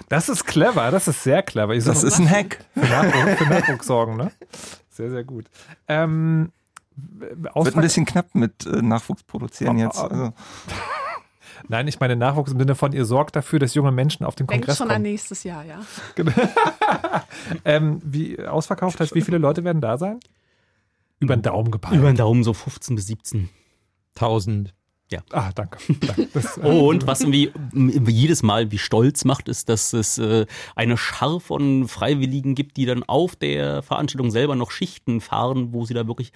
Das 0.10 0.28
ist 0.28 0.46
clever, 0.46 0.92
das 0.92 1.08
ist 1.08 1.24
sehr 1.24 1.42
clever. 1.42 1.74
Ich 1.74 1.86
Das 1.86 2.04
ist 2.04 2.20
ein 2.20 2.30
Hack. 2.30 2.60
Für 2.74 2.82
Nachwuchs, 2.82 3.38
für 3.38 3.46
Nachwuchs 3.46 3.88
sorgen, 3.88 4.18
ne? 4.18 4.30
Sehr, 4.90 5.10
sehr 5.10 5.24
gut. 5.24 5.46
Ähm, 5.88 6.52
Wird 6.98 7.76
ein 7.78 7.82
bisschen 7.82 8.06
knapp 8.06 8.36
mit 8.36 8.66
äh, 8.66 8.82
Nachwuchs 8.82 9.24
produzieren 9.24 9.78
jetzt. 9.78 9.98
Also, 9.98 10.34
Nein, 11.70 11.88
ich 11.88 12.02
meine 12.02 12.18
Nachwuchs 12.18 12.52
im 12.52 12.60
Sinne 12.60 12.76
von, 12.76 12.92
ihr 12.92 13.06
sorgt 13.06 13.38
dafür, 13.38 13.60
dass 13.60 13.74
junge 13.74 13.94
Menschen 13.94 14.26
auf 14.26 14.36
den 14.36 14.48
Denk 14.48 14.64
Kongress 14.64 14.80
schon 14.80 14.90
an 14.90 14.96
kommen. 14.96 15.04
nächstes 15.04 15.46
Jahr, 15.46 15.64
ja. 15.64 15.80
ähm, 17.66 18.02
wie 18.04 18.38
ausverkauft 18.46 19.00
heißt, 19.00 19.16
wie 19.16 19.22
viele 19.22 19.38
Leute 19.38 19.64
werden 19.64 19.80
da 19.80 19.98
sein? 19.98 20.20
Über 21.22 21.38
den 21.38 21.44
Daumen 21.44 21.72
gepeilt. 21.72 21.98
Über 21.98 22.12
den 22.12 22.18
Daumen 22.18 22.44
so 22.44 22.54
15 22.54 22.96
bis 22.96 23.08
17. 23.08 23.50
1000. 24.16 24.74
Ja. 25.12 25.20
Ah, 25.32 25.52
danke. 25.54 25.78
danke. 26.00 26.28
Das, 26.34 26.58
äh, 26.58 26.62
Und 26.62 27.06
was 27.06 27.22
irgendwie 27.22 27.52
jedes 28.10 28.44
Mal 28.44 28.72
wie 28.72 28.78
stolz 28.78 29.26
macht, 29.26 29.50
ist, 29.50 29.68
dass 29.68 29.92
es 29.92 30.18
äh, 30.18 30.46
eine 30.76 30.98
Schar 30.98 31.40
von 31.40 31.88
Freiwilligen 31.88 32.56
gibt, 32.56 32.78
die 32.78 32.86
dann 32.86 33.04
auf 33.04 33.36
der 33.36 33.84
Veranstaltung 33.84 34.32
selber 34.32 34.56
noch 34.56 34.72
Schichten 34.72 35.20
fahren, 35.20 35.74
wo 35.74 35.86
sie 35.86 35.94
da 35.94 36.08
wirklich 36.08 36.32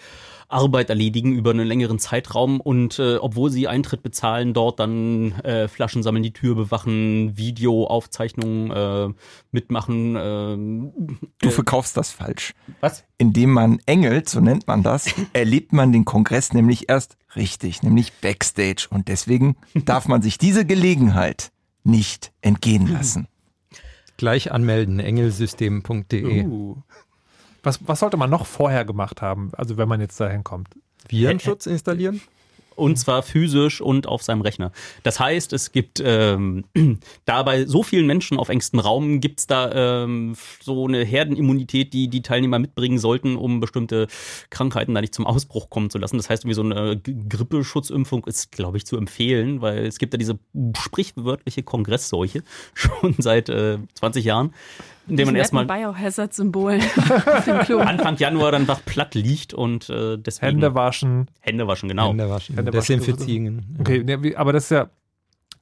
Arbeit 0.47 0.89
erledigen 0.89 1.33
über 1.33 1.51
einen 1.51 1.67
längeren 1.67 1.99
Zeitraum 1.99 2.59
und 2.59 2.99
äh, 2.99 3.15
obwohl 3.15 3.49
sie 3.49 3.67
Eintritt 3.67 4.03
bezahlen, 4.03 4.53
dort 4.53 4.79
dann 4.79 5.31
äh, 5.39 5.67
Flaschen 5.67 6.03
sammeln, 6.03 6.23
die 6.23 6.33
Tür 6.33 6.55
bewachen, 6.55 7.37
Videoaufzeichnungen 7.37 8.71
äh, 8.71 9.13
mitmachen. 9.51 10.15
ähm, 10.19 11.19
du 11.39 11.49
verkaufst 11.49 11.97
das 11.97 12.11
falsch. 12.11 12.53
Was? 12.81 13.05
Indem 13.17 13.51
man 13.51 13.79
engelt, 13.85 14.29
so 14.29 14.39
nennt 14.39 14.67
man 14.67 14.83
das, 14.83 15.07
erlebt 15.33 15.73
man 15.73 15.91
den 15.91 16.05
Kongress 16.05 16.53
nämlich 16.53 16.89
erst 16.89 17.17
richtig, 17.35 17.83
nämlich 17.83 18.13
Backstage. 18.13 18.87
Und 18.89 19.07
deswegen 19.07 19.55
darf 19.85 20.07
man 20.07 20.21
sich 20.21 20.37
diese 20.37 20.65
Gelegenheit 20.65 21.51
nicht 21.83 22.31
entgehen 22.41 22.87
lassen. 22.87 23.27
Gleich 24.17 24.51
anmelden, 24.51 24.99
engelsystem.de. 24.99 26.45
Uh. 26.45 26.77
Was, 27.63 27.79
was 27.87 27.99
sollte 27.99 28.17
man 28.17 28.29
noch 28.29 28.45
vorher 28.45 28.85
gemacht 28.85 29.21
haben, 29.21 29.51
also 29.53 29.77
wenn 29.77 29.89
man 29.89 29.99
jetzt 29.99 30.19
dahin 30.19 30.43
kommt? 30.43 30.69
Virenschutz 31.09 31.65
installieren? 31.65 32.21
Und 32.75 32.97
zwar 32.97 33.23
physisch 33.23 33.81
und 33.81 34.07
auf 34.07 34.21
seinem 34.23 34.41
Rechner. 34.41 34.71
Das 35.03 35.19
heißt, 35.19 35.53
es 35.53 35.71
gibt 35.71 36.01
ähm, 36.03 36.65
da 37.25 37.43
bei 37.43 37.65
so 37.65 37.83
vielen 37.83 38.05
Menschen 38.05 38.37
auf 38.37 38.49
engstem 38.49 38.79
Raum 38.79 39.21
gibt 39.21 39.39
es 39.39 39.47
da 39.47 40.03
ähm, 40.03 40.35
so 40.61 40.85
eine 40.85 41.03
Herdenimmunität, 41.03 41.93
die 41.93 42.09
die 42.09 42.21
Teilnehmer 42.21 42.59
mitbringen 42.59 42.97
sollten, 42.97 43.35
um 43.37 43.59
bestimmte 43.59 44.07
Krankheiten 44.49 44.93
da 44.93 45.01
nicht 45.01 45.15
zum 45.15 45.25
Ausbruch 45.25 45.69
kommen 45.69 45.89
zu 45.89 45.97
lassen. 45.97 46.17
Das 46.17 46.29
heißt, 46.29 46.45
wie 46.45 46.53
so 46.53 46.63
eine 46.63 46.99
Grippeschutzimpfung 46.99 48.25
ist, 48.25 48.51
glaube 48.51 48.77
ich, 48.77 48.85
zu 48.85 48.97
empfehlen, 48.97 49.61
weil 49.61 49.85
es 49.85 49.97
gibt 49.97 50.13
ja 50.13 50.17
diese 50.17 50.37
sprichwörtliche 50.77 51.63
Kongressseuche 51.63 52.43
schon 52.73 53.15
seit 53.17 53.49
äh, 53.49 53.77
20 53.93 54.25
Jahren, 54.25 54.53
in 55.07 55.17
der 55.17 55.25
man 55.25 55.35
erstmal 55.35 55.65
Biohazard-Symbolen. 55.65 56.81
Anfang 57.79 58.17
Januar 58.17 58.51
dann 58.51 58.61
einfach 58.61 58.83
platt 58.85 59.15
liegt 59.15 59.53
und 59.53 59.89
äh, 59.89 60.17
deswegen 60.17 60.53
Hände 60.53 60.75
waschen. 60.75 61.29
Hände 61.41 61.67
waschen, 61.67 61.89
genau. 61.89 62.09
Hände 62.09 62.29
waschen, 62.29 62.55
Hände 62.55 62.71
desinfizieren. 62.71 63.77
Okay, 63.79 64.03
ne, 64.03 64.33
aber 64.35 64.53
das 64.53 64.65
ist 64.65 64.71
ja, 64.71 64.89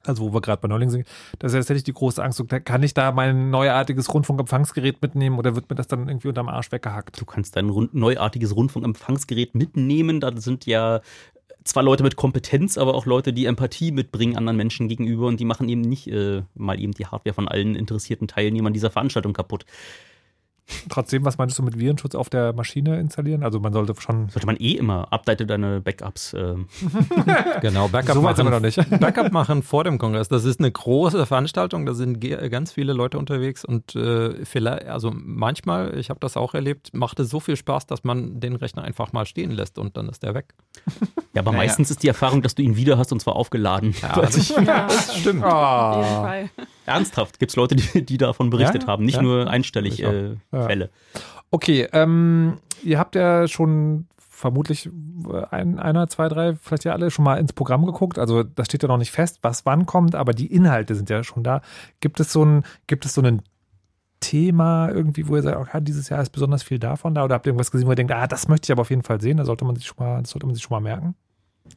also 0.04 0.22
wo 0.24 0.34
wir 0.34 0.40
gerade 0.40 0.60
bei 0.60 0.68
Neulingen 0.68 0.90
sind, 0.90 1.06
das 1.38 1.52
ist 1.52 1.54
ja 1.54 1.60
tatsächlich 1.60 1.84
die 1.84 1.92
große 1.92 2.22
Angst. 2.22 2.38
So, 2.38 2.44
Kann 2.44 2.82
ich 2.82 2.94
da 2.94 3.12
mein 3.12 3.50
neuartiges 3.50 4.12
Rundfunkempfangsgerät 4.12 5.00
mitnehmen 5.02 5.38
oder 5.38 5.54
wird 5.54 5.68
mir 5.68 5.76
das 5.76 5.88
dann 5.88 6.08
irgendwie 6.08 6.28
unterm 6.28 6.48
Arsch 6.48 6.72
weggehackt? 6.72 7.20
Du 7.20 7.24
kannst 7.24 7.56
dein 7.56 7.68
rund, 7.68 7.94
neuartiges 7.94 8.54
Rundfunkempfangsgerät 8.54 9.54
mitnehmen. 9.54 10.20
Da 10.20 10.32
sind 10.36 10.66
ja 10.66 11.00
zwar 11.64 11.82
Leute 11.82 12.02
mit 12.02 12.16
Kompetenz, 12.16 12.78
aber 12.78 12.94
auch 12.94 13.06
Leute, 13.06 13.32
die 13.32 13.46
Empathie 13.46 13.90
mitbringen 13.90 14.36
anderen 14.36 14.56
Menschen 14.56 14.88
gegenüber 14.88 15.26
und 15.26 15.40
die 15.40 15.44
machen 15.44 15.68
eben 15.68 15.80
nicht 15.80 16.08
äh, 16.08 16.42
mal 16.54 16.78
eben 16.78 16.92
die 16.92 17.06
Hardware 17.06 17.34
von 17.34 17.48
allen 17.48 17.74
interessierten 17.74 18.28
Teilnehmern 18.28 18.72
dieser 18.72 18.90
Veranstaltung 18.90 19.32
kaputt. 19.32 19.64
Trotzdem, 20.88 21.24
was 21.24 21.36
meinst 21.38 21.58
du 21.58 21.62
mit 21.62 21.78
Virenschutz 21.78 22.14
auf 22.14 22.30
der 22.30 22.52
Maschine 22.54 22.98
installieren? 22.98 23.42
Also 23.42 23.60
man 23.60 23.72
sollte 23.72 23.94
schon. 24.00 24.28
Sollte 24.30 24.46
man 24.46 24.56
eh 24.56 24.72
immer, 24.72 25.12
update 25.12 25.48
deine 25.48 25.80
Backups. 25.80 26.32
Äh. 26.32 26.54
Genau, 27.60 27.88
Backup 27.88 28.14
So 28.14 28.22
weit 28.22 28.36
sind 28.36 28.46
machen, 28.46 28.62
wir 28.62 28.70
noch 28.70 28.76
nicht. 28.90 29.00
Backup 29.00 29.32
machen 29.32 29.62
vor 29.62 29.84
dem 29.84 29.98
Kongress. 29.98 30.28
Das 30.28 30.44
ist 30.44 30.60
eine 30.60 30.70
große 30.70 31.26
Veranstaltung, 31.26 31.86
da 31.86 31.94
sind 31.94 32.20
ganz 32.20 32.72
viele 32.72 32.92
Leute 32.92 33.18
unterwegs 33.18 33.64
und 33.64 33.94
äh, 33.94 34.44
vielleicht, 34.44 34.86
also 34.86 35.12
manchmal, 35.14 35.96
ich 35.98 36.10
habe 36.10 36.20
das 36.20 36.36
auch 36.36 36.54
erlebt, 36.54 36.92
macht 36.94 37.20
es 37.20 37.28
so 37.30 37.40
viel 37.40 37.56
Spaß, 37.56 37.86
dass 37.86 38.04
man 38.04 38.40
den 38.40 38.56
Rechner 38.56 38.82
einfach 38.82 39.12
mal 39.12 39.26
stehen 39.26 39.50
lässt 39.50 39.78
und 39.78 39.96
dann 39.96 40.08
ist 40.08 40.22
der 40.22 40.34
weg. 40.34 40.54
Ja, 41.34 41.42
aber 41.42 41.52
Naja. 41.52 41.64
meistens 41.64 41.90
ist 41.90 42.02
die 42.02 42.08
Erfahrung, 42.08 42.42
dass 42.42 42.54
du 42.54 42.62
ihn 42.62 42.76
wieder 42.76 42.96
hast 42.98 43.12
und 43.12 43.20
zwar 43.20 43.36
aufgeladen. 43.36 43.94
Ja, 44.00 44.20
das, 44.20 44.48
Ja, 44.64 44.86
das 44.86 45.18
stimmt. 45.18 45.44
auf 45.44 45.96
jeden 45.96 46.14
Fall. 46.22 46.50
Ernsthaft 46.86 47.38
gibt 47.38 47.50
es 47.50 47.56
Leute, 47.56 47.76
die, 47.76 48.04
die 48.04 48.18
davon 48.18 48.50
berichtet 48.50 48.82
Ja, 48.82 48.88
haben, 48.88 49.04
nicht 49.04 49.16
ja. 49.16 49.22
nur 49.22 49.48
einstellig 49.48 50.02
äh. 50.02 50.36
Fälle. 50.50 50.90
Okay, 51.50 51.88
ähm, 51.92 52.58
ihr 52.82 52.98
habt 52.98 53.14
ja 53.14 53.48
schon 53.48 54.06
vermutlich 54.18 54.90
ein, 55.50 55.78
einer, 55.78 56.08
zwei, 56.08 56.28
drei, 56.28 56.54
vielleicht 56.56 56.84
ja 56.84 56.92
alle 56.92 57.10
schon 57.10 57.24
mal 57.24 57.36
ins 57.36 57.52
Programm 57.52 57.86
geguckt. 57.86 58.18
Also 58.18 58.42
das 58.42 58.66
steht 58.66 58.82
ja 58.82 58.88
noch 58.88 58.98
nicht 58.98 59.12
fest, 59.12 59.38
was 59.42 59.64
wann 59.64 59.86
kommt, 59.86 60.14
aber 60.14 60.32
die 60.32 60.52
Inhalte 60.52 60.94
sind 60.94 61.08
ja 61.08 61.22
schon 61.22 61.44
da. 61.44 61.62
Gibt 62.00 62.20
es 62.20 62.32
so 62.32 62.44
ein, 62.44 62.64
gibt 62.86 63.06
es 63.06 63.14
so 63.14 63.22
ein 63.22 63.42
Thema 64.20 64.88
irgendwie, 64.90 65.28
wo 65.28 65.36
ihr 65.36 65.42
sagt, 65.42 65.56
okay, 65.56 65.80
dieses 65.82 66.08
Jahr 66.08 66.20
ist 66.20 66.30
besonders 66.30 66.62
viel 66.62 66.78
davon 66.78 67.14
da? 67.14 67.24
Oder 67.24 67.36
habt 67.36 67.46
ihr 67.46 67.50
irgendwas 67.50 67.70
gesehen, 67.70 67.86
wo 67.86 67.92
ihr 67.92 67.96
denkt, 67.96 68.12
ah, 68.12 68.26
das 68.26 68.48
möchte 68.48 68.66
ich 68.66 68.72
aber 68.72 68.82
auf 68.82 68.90
jeden 68.90 69.02
Fall 69.02 69.20
sehen, 69.20 69.36
da 69.36 69.44
sollte 69.44 69.64
man 69.64 69.76
sich 69.76 69.86
schon 69.86 69.96
mal, 69.98 70.20
das 70.20 70.30
sollte 70.30 70.46
man 70.46 70.54
sich 70.54 70.64
schon 70.64 70.74
mal 70.74 70.80
merken? 70.80 71.14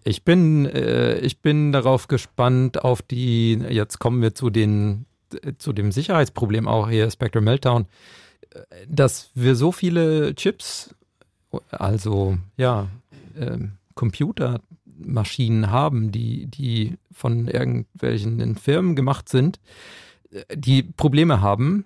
Ich 0.03 0.23
bin, 0.23 0.65
äh, 0.65 1.17
ich 1.19 1.41
bin 1.41 1.71
darauf 1.71 2.07
gespannt 2.07 2.83
auf 2.83 3.01
die, 3.01 3.53
jetzt 3.53 3.99
kommen 3.99 4.21
wir 4.21 4.35
zu 4.35 4.49
den, 4.49 5.05
zu 5.57 5.73
dem 5.73 5.91
Sicherheitsproblem 5.91 6.67
auch 6.67 6.89
hier, 6.89 7.09
Spectrum 7.09 7.43
Meltdown, 7.43 7.85
äh, 8.51 8.59
dass 8.87 9.31
wir 9.33 9.55
so 9.55 9.71
viele 9.71 10.35
Chips, 10.35 10.93
also 11.71 12.37
ja, 12.57 12.87
ähm, 13.37 13.73
Computermaschinen 13.95 15.71
haben, 15.71 16.11
die, 16.11 16.47
die 16.47 16.97
von 17.11 17.47
irgendwelchen 17.47 18.55
Firmen 18.55 18.95
gemacht 18.95 19.29
sind, 19.29 19.59
äh, 20.31 20.43
die 20.55 20.83
Probleme 20.83 21.41
haben. 21.41 21.85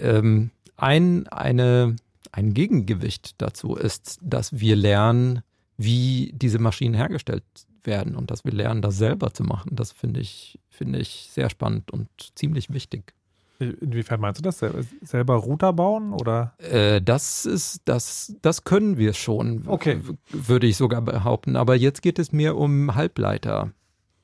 Ähm, 0.00 0.50
ein, 0.76 1.26
eine, 1.28 1.96
ein 2.32 2.54
Gegengewicht 2.54 3.34
dazu 3.38 3.74
ist, 3.74 4.18
dass 4.22 4.58
wir 4.60 4.76
lernen, 4.76 5.42
wie 5.82 6.32
diese 6.34 6.58
Maschinen 6.58 6.94
hergestellt 6.94 7.44
werden 7.82 8.14
und 8.16 8.30
dass 8.30 8.44
wir 8.44 8.52
lernen, 8.52 8.82
das 8.82 8.98
selber 8.98 9.32
zu 9.32 9.42
machen. 9.42 9.70
Das 9.74 9.92
finde 9.92 10.20
ich, 10.20 10.58
finde 10.68 10.98
ich 10.98 11.28
sehr 11.32 11.48
spannend 11.48 11.90
und 11.90 12.08
ziemlich 12.34 12.70
wichtig. 12.72 13.14
Inwiefern 13.58 14.20
meinst 14.20 14.40
du 14.40 14.42
das? 14.42 14.58
Sel- 14.58 14.86
Selber 15.02 15.34
Router 15.36 15.72
bauen 15.72 16.12
oder? 16.14 16.54
Äh, 16.58 17.00
das 17.02 17.44
ist, 17.44 17.82
das, 17.84 18.34
das 18.40 18.64
können 18.64 18.96
wir 18.96 19.12
schon, 19.12 19.64
Okay. 19.66 20.00
würde 20.30 20.66
ich 20.66 20.76
sogar 20.78 21.02
behaupten. 21.02 21.56
Aber 21.56 21.74
jetzt 21.76 22.00
geht 22.02 22.18
es 22.18 22.32
mir 22.32 22.56
um 22.56 22.94
Halbleiter 22.94 23.70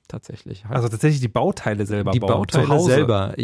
tatsächlich. 0.08 0.64
Also 0.68 0.88
tatsächlich 0.88 1.20
die 1.20 1.28
Bauteile 1.28 1.86
selber 1.86 2.12
die 2.12 2.20
bauen. 2.20 2.30
Bauteile 2.30 2.66
zu 2.66 2.72
Hause. 2.72 2.90
selber. 2.90 3.34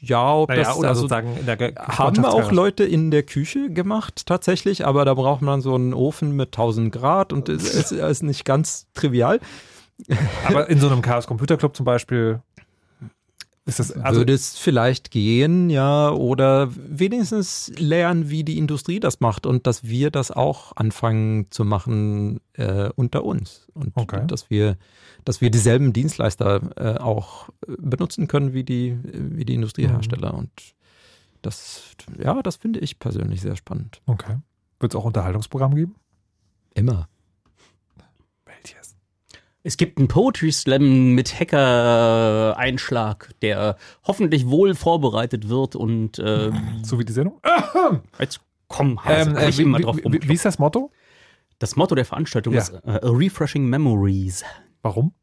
Ja, 0.00 0.34
ob 0.34 0.48
Naja, 0.48 0.62
das 0.64 0.76
oder 0.76 0.88
also, 0.88 1.02
sozusagen 1.02 1.36
in 1.36 1.46
der 1.46 1.74
haben 1.76 2.24
auch. 2.24 2.52
Leute 2.52 2.84
in 2.84 3.10
der 3.10 3.22
Küche 3.22 3.70
gemacht 3.70 4.26
tatsächlich, 4.26 4.86
aber 4.86 5.04
da 5.04 5.14
braucht 5.14 5.42
man 5.42 5.60
so 5.60 5.74
einen 5.74 5.94
Ofen 5.94 6.36
mit 6.36 6.48
1000 6.48 6.92
Grad 6.92 7.32
und 7.32 7.48
es 7.48 7.74
ist, 7.74 7.92
ist 7.92 8.22
nicht 8.22 8.44
ganz 8.44 8.86
trivial. 8.94 9.40
Aber 10.46 10.68
in 10.68 10.80
so 10.80 10.88
einem 10.88 11.02
Chaos 11.02 11.26
Computer 11.26 11.56
Club 11.56 11.76
zum 11.76 11.84
Beispiel 11.86 12.40
ist 13.66 13.78
das 13.78 13.92
also 13.92 14.20
würde 14.20 14.34
es 14.34 14.58
vielleicht 14.58 15.10
gehen, 15.10 15.70
ja, 15.70 16.10
oder 16.10 16.68
wenigstens 16.76 17.72
lernen, 17.78 18.28
wie 18.28 18.44
die 18.44 18.58
Industrie 18.58 19.00
das 19.00 19.20
macht 19.20 19.46
und 19.46 19.66
dass 19.66 19.84
wir 19.84 20.10
das 20.10 20.30
auch 20.30 20.72
anfangen 20.76 21.50
zu 21.50 21.64
machen 21.64 22.40
äh, 22.54 22.90
unter 22.94 23.24
uns 23.24 23.66
und 23.72 23.92
Okay. 23.96 24.26
dass 24.26 24.50
wir, 24.50 24.76
dass 25.24 25.40
wir 25.40 25.50
dieselben 25.50 25.94
Dienstleister 25.94 26.60
äh, 26.76 26.98
auch 26.98 27.48
benutzen 27.66 28.28
können 28.28 28.52
wie 28.52 28.64
die, 28.64 28.98
wie 29.02 29.46
die 29.46 29.54
Industriehersteller 29.54 30.34
und 30.34 30.50
das, 31.40 31.94
ja, 32.22 32.42
das 32.42 32.56
finde 32.56 32.80
ich 32.80 32.98
persönlich 32.98 33.40
sehr 33.40 33.56
spannend. 33.56 34.00
okay. 34.06 34.36
Wird 34.80 34.92
es 34.92 34.96
auch 34.96 35.04
Unterhaltungsprogramm 35.04 35.74
geben? 35.74 35.94
Immer. 36.74 37.08
Es 39.66 39.78
gibt 39.78 39.96
einen 39.98 40.08
Poetry 40.08 40.52
Slam 40.52 41.14
mit 41.14 41.40
Hacker-Einschlag, 41.40 43.30
der 43.40 43.76
hoffentlich 44.06 44.46
wohl 44.46 44.74
vorbereitet 44.74 45.48
wird 45.48 45.74
und 45.74 46.18
äh, 46.18 46.52
so 46.82 46.98
wie 46.98 47.04
die 47.06 47.12
Sendung. 47.14 47.40
Jetzt 48.20 48.40
komm, 48.68 49.02
Hase, 49.02 49.30
Ähm, 49.30 49.36
äh, 49.38 49.48
ich 49.48 49.58
wie, 49.58 49.62
immer 49.62 49.80
drauf 49.80 49.96
wie, 49.96 50.28
wie 50.28 50.34
ist 50.34 50.44
das 50.44 50.58
Motto? 50.58 50.90
Das 51.58 51.76
Motto 51.76 51.94
der 51.94 52.04
Veranstaltung 52.04 52.52
Ja. 52.52 52.60
ist 52.60 52.74
äh, 52.84 52.90
A 52.90 52.98
Refreshing 53.04 53.64
Memories. 53.66 54.44
Warum? 54.82 55.14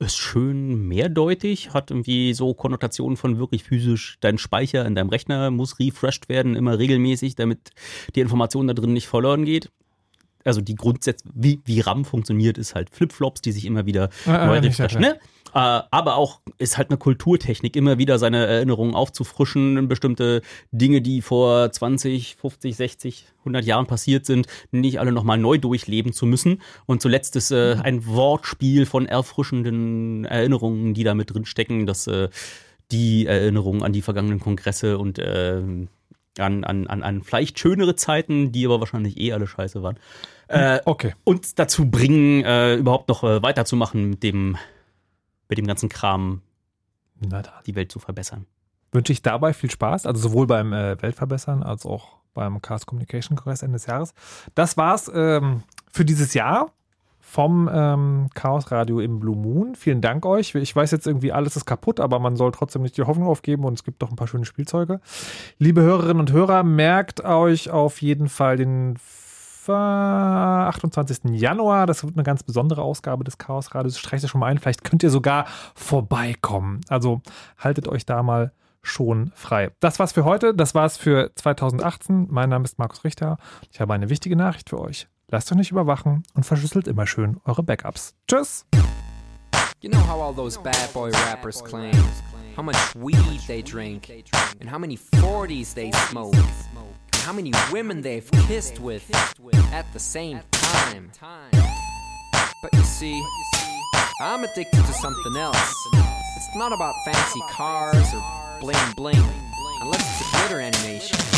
Ist 0.00 0.16
schön 0.16 0.86
mehrdeutig, 0.88 1.72
hat 1.72 1.90
irgendwie 1.92 2.34
so 2.34 2.54
Konnotationen 2.54 3.16
von 3.16 3.38
wirklich 3.38 3.62
physisch, 3.64 4.18
dein 4.20 4.38
Speicher 4.38 4.84
in 4.86 4.94
deinem 4.96 5.08
Rechner 5.08 5.50
muss 5.52 5.78
refreshed 5.78 6.28
werden, 6.28 6.56
immer 6.56 6.78
regelmäßig, 6.78 7.34
damit 7.36 7.70
die 8.14 8.20
Information 8.20 8.66
da 8.66 8.74
drin 8.74 8.92
nicht 8.92 9.06
verloren 9.08 9.44
geht. 9.44 9.70
Also 10.44 10.60
die 10.60 10.74
Grundsätze, 10.74 11.24
wie, 11.34 11.60
wie 11.64 11.80
RAM 11.80 12.04
funktioniert, 12.04 12.58
ist 12.58 12.74
halt 12.74 12.90
Flipflops, 12.90 13.40
die 13.40 13.52
sich 13.52 13.64
immer 13.64 13.86
wieder 13.86 14.10
Ah, 14.26 14.36
ah, 14.36 14.46
neu 14.46 14.58
refreshen. 14.58 15.00
Ne? 15.00 15.18
Äh, 15.54 15.80
aber 15.90 16.16
auch 16.16 16.40
ist 16.58 16.76
halt 16.76 16.90
eine 16.90 16.98
Kulturtechnik, 16.98 17.76
immer 17.76 17.98
wieder 17.98 18.18
seine 18.18 18.46
Erinnerungen 18.46 18.94
aufzufrischen, 18.94 19.88
bestimmte 19.88 20.42
Dinge, 20.72 21.00
die 21.00 21.22
vor 21.22 21.70
20, 21.70 22.36
50, 22.36 22.76
60, 22.76 23.26
100 23.40 23.64
Jahren 23.64 23.86
passiert 23.86 24.26
sind, 24.26 24.46
nicht 24.70 25.00
alle 25.00 25.12
nochmal 25.12 25.38
neu 25.38 25.58
durchleben 25.58 26.12
zu 26.12 26.26
müssen. 26.26 26.60
Und 26.86 27.02
zuletzt 27.02 27.36
ist 27.36 27.50
äh, 27.50 27.76
ein 27.82 28.06
Wortspiel 28.06 28.86
von 28.86 29.06
erfrischenden 29.06 30.24
Erinnerungen, 30.24 30.94
die 30.94 31.04
da 31.04 31.14
mit 31.14 31.32
drin 31.32 31.46
stecken, 31.46 31.86
dass 31.86 32.06
äh, 32.06 32.28
die 32.90 33.26
Erinnerungen 33.26 33.82
an 33.82 33.92
die 33.92 34.02
vergangenen 34.02 34.40
Kongresse 34.40 34.98
und 34.98 35.18
äh, 35.18 35.60
an, 36.40 36.64
an, 36.64 36.86
an, 36.86 37.02
an 37.02 37.22
vielleicht 37.22 37.58
schönere 37.58 37.96
Zeiten, 37.96 38.52
die 38.52 38.66
aber 38.66 38.80
wahrscheinlich 38.80 39.18
eh 39.18 39.32
alle 39.32 39.46
scheiße 39.46 39.82
waren, 39.82 39.98
äh, 40.48 40.80
okay. 40.84 41.14
uns 41.24 41.54
dazu 41.54 41.90
bringen, 41.90 42.44
äh, 42.44 42.76
überhaupt 42.76 43.08
noch 43.08 43.24
äh, 43.24 43.42
weiterzumachen 43.42 44.10
mit 44.10 44.22
dem, 44.22 44.56
mit 45.48 45.58
dem 45.58 45.66
ganzen 45.66 45.88
Kram, 45.88 46.42
die 47.66 47.74
Welt 47.74 47.90
zu 47.90 47.98
verbessern. 47.98 48.46
Wünsche 48.92 49.12
ich 49.12 49.22
dabei 49.22 49.52
viel 49.52 49.70
Spaß, 49.70 50.06
also 50.06 50.28
sowohl 50.28 50.46
beim 50.46 50.72
äh, 50.72 51.00
Weltverbessern 51.02 51.62
als 51.62 51.84
auch 51.84 52.18
beim 52.32 52.62
Chaos 52.62 52.86
Communication 52.86 53.36
Kongress 53.36 53.62
Ende 53.62 53.76
des 53.76 53.86
Jahres. 53.86 54.14
Das 54.54 54.76
war's 54.76 55.10
ähm, 55.12 55.64
für 55.90 56.04
dieses 56.04 56.34
Jahr 56.34 56.72
vom 57.30 57.68
ähm, 57.72 58.28
Chaos 58.34 58.70
Radio 58.72 59.00
im 59.00 59.20
Blue 59.20 59.36
Moon. 59.36 59.74
Vielen 59.74 60.00
Dank 60.00 60.24
euch. 60.24 60.54
Ich 60.54 60.74
weiß 60.74 60.90
jetzt 60.92 61.06
irgendwie, 61.06 61.30
alles 61.30 61.56
ist 61.56 61.66
kaputt, 61.66 62.00
aber 62.00 62.18
man 62.18 62.36
soll 62.36 62.52
trotzdem 62.52 62.80
nicht 62.82 62.96
die 62.96 63.02
Hoffnung 63.02 63.28
aufgeben 63.28 63.64
und 63.64 63.74
es 63.74 63.84
gibt 63.84 64.00
doch 64.02 64.08
ein 64.10 64.16
paar 64.16 64.28
schöne 64.28 64.46
Spielzeuge. 64.46 65.00
Liebe 65.58 65.82
Hörerinnen 65.82 66.20
und 66.20 66.32
Hörer, 66.32 66.62
merkt 66.62 67.22
euch 67.24 67.70
auf 67.70 68.00
jeden 68.00 68.28
Fall 68.28 68.56
den 68.56 68.94
f- 68.94 69.68
28. 69.68 71.18
Januar. 71.38 71.86
Das 71.86 72.02
wird 72.02 72.14
eine 72.16 72.22
ganz 72.24 72.42
besondere 72.42 72.80
Ausgabe 72.82 73.24
des 73.24 73.36
Chaos 73.36 73.74
Radios. 73.74 73.98
Streicht 73.98 74.24
es 74.24 74.30
schon 74.30 74.40
mal 74.40 74.46
ein. 74.46 74.56
Vielleicht 74.58 74.82
könnt 74.84 75.02
ihr 75.02 75.10
sogar 75.10 75.44
vorbeikommen. 75.74 76.80
Also 76.88 77.20
haltet 77.58 77.88
euch 77.88 78.06
da 78.06 78.22
mal 78.22 78.52
schon 78.82 79.32
frei. 79.34 79.70
Das 79.80 79.98
war's 79.98 80.12
für 80.12 80.24
heute. 80.24 80.54
Das 80.54 80.74
war's 80.74 80.96
für 80.96 81.30
2018. 81.34 82.28
Mein 82.30 82.48
Name 82.48 82.64
ist 82.64 82.78
Markus 82.78 83.04
Richter. 83.04 83.36
Ich 83.70 83.80
habe 83.80 83.92
eine 83.92 84.08
wichtige 84.08 84.36
Nachricht 84.36 84.70
für 84.70 84.80
euch. 84.80 85.08
Lasst 85.30 85.52
euch 85.52 85.58
nicht 85.58 85.70
überwachen 85.70 86.22
und 86.34 86.44
verschlüsselt 86.44 86.88
immer 86.88 87.06
schön 87.06 87.38
eure 87.44 87.62
Backups. 87.62 88.14
Tschüss. 88.26 88.64
You 89.82 89.90
know 89.90 90.00
how 90.00 90.20
all 90.20 90.34
those 90.34 90.58
bad 90.58 90.90
boy 90.94 91.10
rappers 91.10 91.62
claim 91.62 91.92
how 92.56 92.62
much 92.62 92.76
weed 92.96 93.40
they 93.46 93.62
drink, 93.62 94.10
and 94.60 94.68
how 94.68 94.78
many 94.78 94.96
40s 94.96 95.74
they 95.74 95.92
smoke, 96.08 96.34
and 96.34 97.22
how 97.24 97.32
many 97.32 97.52
women 97.70 98.00
they've 98.00 98.28
kissed 98.48 98.80
with 98.80 99.04
at 99.72 99.84
the 99.92 100.00
same 100.00 100.40
time. 100.50 101.12
But 102.62 102.72
you 102.72 102.82
see, 102.82 103.22
I'm 104.20 104.42
addicted 104.42 104.84
to 104.84 104.92
something 104.94 105.36
else. 105.36 105.74
It's 106.36 106.56
not 106.56 106.72
about 106.72 106.94
fancy 107.04 107.40
cars 107.50 108.14
or 108.14 108.24
bling 108.60 108.92
bling, 108.96 109.22
unless 109.82 110.00
it's 110.00 110.26
a 110.26 110.36
glitter 110.38 110.60
animation. 110.60 111.37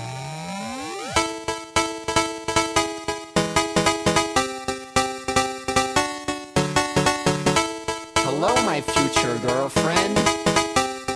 Future 8.81 9.37
girlfriend. 9.39 10.17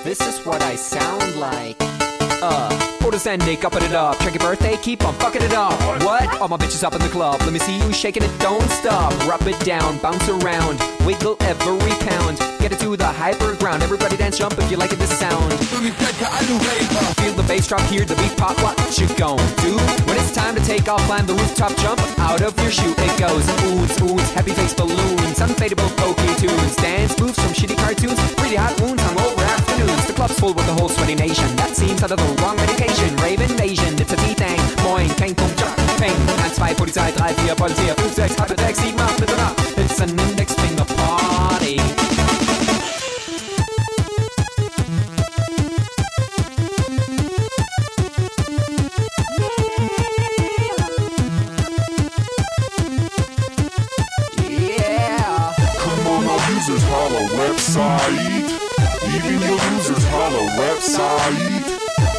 This 0.04 0.22
is 0.22 0.46
what 0.46 0.62
I 0.62 0.76
sound 0.76 1.36
like. 1.38 1.78
Uh, 2.42 2.95
orders 3.06 3.27
ending, 3.27 3.64
upping 3.64 3.84
it 3.84 3.94
up. 3.94 4.18
Check 4.19 4.34
your 4.34 4.41
birthday, 4.41 4.76
keep 4.77 5.06
on 5.06 5.14
fucking 5.15 5.44
it 5.44 5.53
up. 5.53 5.80
What? 6.03 6.41
All 6.41 6.48
my 6.48 6.57
bitches 6.57 6.84
up 6.84 6.94
in 6.94 7.02
the 7.02 7.10
club. 7.10 7.40
Let 7.41 7.53
me 7.53 7.60
see 7.60 7.77
you 7.77 7.94
shaking 7.94 8.23
it, 8.23 8.32
don't 8.40 8.68
stop. 8.69 9.14
Rub 9.27 9.41
it 9.44 9.60
down, 9.61 9.99
bounce 9.99 10.27
around, 10.27 10.80
wiggle 11.06 11.38
every 11.41 11.94
pound. 12.10 12.40
Get 12.60 12.72
it 12.72 12.80
to 12.80 12.98
the 12.98 13.06
hyper 13.06 13.56
ground. 13.56 13.84
Everybody 13.84 14.18
dance, 14.18 14.40
jump 14.40 14.57
if 14.57 14.72
you 14.72 14.77
like 14.77 14.91
it, 14.91 14.98
this 14.98 15.18
sound. 15.19 15.53
Feel 17.22 17.34
the 17.34 17.45
bass 17.48 17.68
drop, 17.68 17.82
hear 17.82 18.06
the 18.06 18.15
beat 18.15 18.36
pop. 18.38 18.57
What 18.64 18.76
you 18.98 19.07
gon' 19.15 19.38
do? 19.61 19.77
When 20.10 20.18
it's 20.18 20.34
time 20.34 20.56
to 20.56 20.61
take 20.65 20.88
off, 20.90 21.02
climb 21.06 21.27
the 21.27 21.34
rooftop, 21.34 21.76
jump 21.77 22.02
out 22.18 22.41
of 22.41 22.57
your 22.60 22.72
shoe. 22.72 22.95
It 22.98 23.19
goes 23.19 23.45
oohs, 23.45 23.98
oohs, 24.02 24.32
happy 24.34 24.52
face 24.52 24.73
balloons, 24.73 25.38
unfadable 25.40 25.95
pokey 25.98 26.34
tunes, 26.41 26.76
dance 26.77 27.19
moves 27.19 27.38
from 27.38 27.53
shitty 27.53 27.77
cartoons, 27.77 28.19
pretty 28.34 28.56
hot 28.56 28.80
wounds, 28.82 29.03
hungover 29.03 29.65
afternoons. 29.76 30.07
The 30.07 30.14
club's 30.14 30.39
full 30.39 30.53
with 30.53 30.65
the 30.65 30.73
whole 30.73 30.89
sweaty 30.89 31.15
nation. 31.15 31.56
That 31.56 31.76
seems 31.76 32.02
out 32.03 32.11
of 32.11 32.18
the 32.18 32.41
wrong 32.41 32.56
medication. 32.56 33.15
Rave 33.18 33.41
invasion, 33.41 33.99
it's 33.99 34.14
a 34.14 34.15
D-Thing. 34.15 34.60
Moin, 34.84 35.10
kein 35.15 35.35
Punkt, 35.35 35.60
Jock, 35.60 35.76
Peng. 35.97 36.15
1, 36.27 36.38
2, 36.56 36.76
Polizei, 36.76 37.11
3, 37.11 37.34
4, 37.47 37.56
Polizei, 37.56 37.95
5, 37.95 38.14
6, 38.14 38.35
halbe 38.35 38.56
6, 38.57 38.80
7, 38.80 38.99
8, 38.99 39.19
bitte 39.19 39.35
nach. 39.35 39.56
It's 39.77 39.99
an 39.99 40.10
Index 40.19 40.53
Finger 40.56 40.85
Party. 40.85 41.80
Yeah. 54.39 55.53
Come 55.77 56.07
on, 56.07 56.27
our 56.27 56.52
users 56.52 56.84
holla 56.84 57.22
website. 57.35 58.45
Even 59.16 59.40
your 59.40 59.58
losers 59.72 60.04
holla 60.12 60.44
website. 60.60 61.64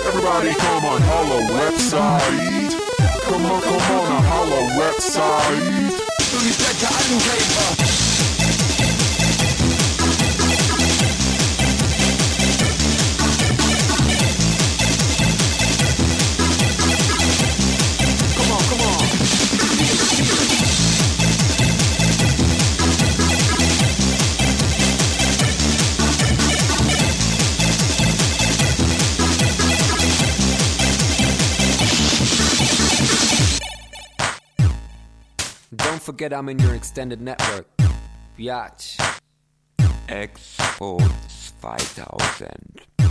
Everybody 0.06 0.54
come 0.54 0.84
on, 0.86 1.00
holla 1.02 1.40
website. 1.52 2.72
Come 3.22 3.44
on, 3.44 3.60
come 3.60 3.76
on, 3.76 4.22
holla 4.24 4.60
website. 4.80 6.06
Come 6.30 8.05
forget 36.06 36.32
I'm 36.32 36.48
in 36.48 36.60
your 36.60 36.72
extended 36.74 37.20
network. 37.20 37.66
Biatch. 38.38 38.96
Export 40.08 41.02
2000. 41.60 42.48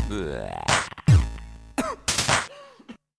Bäh. 0.07 0.84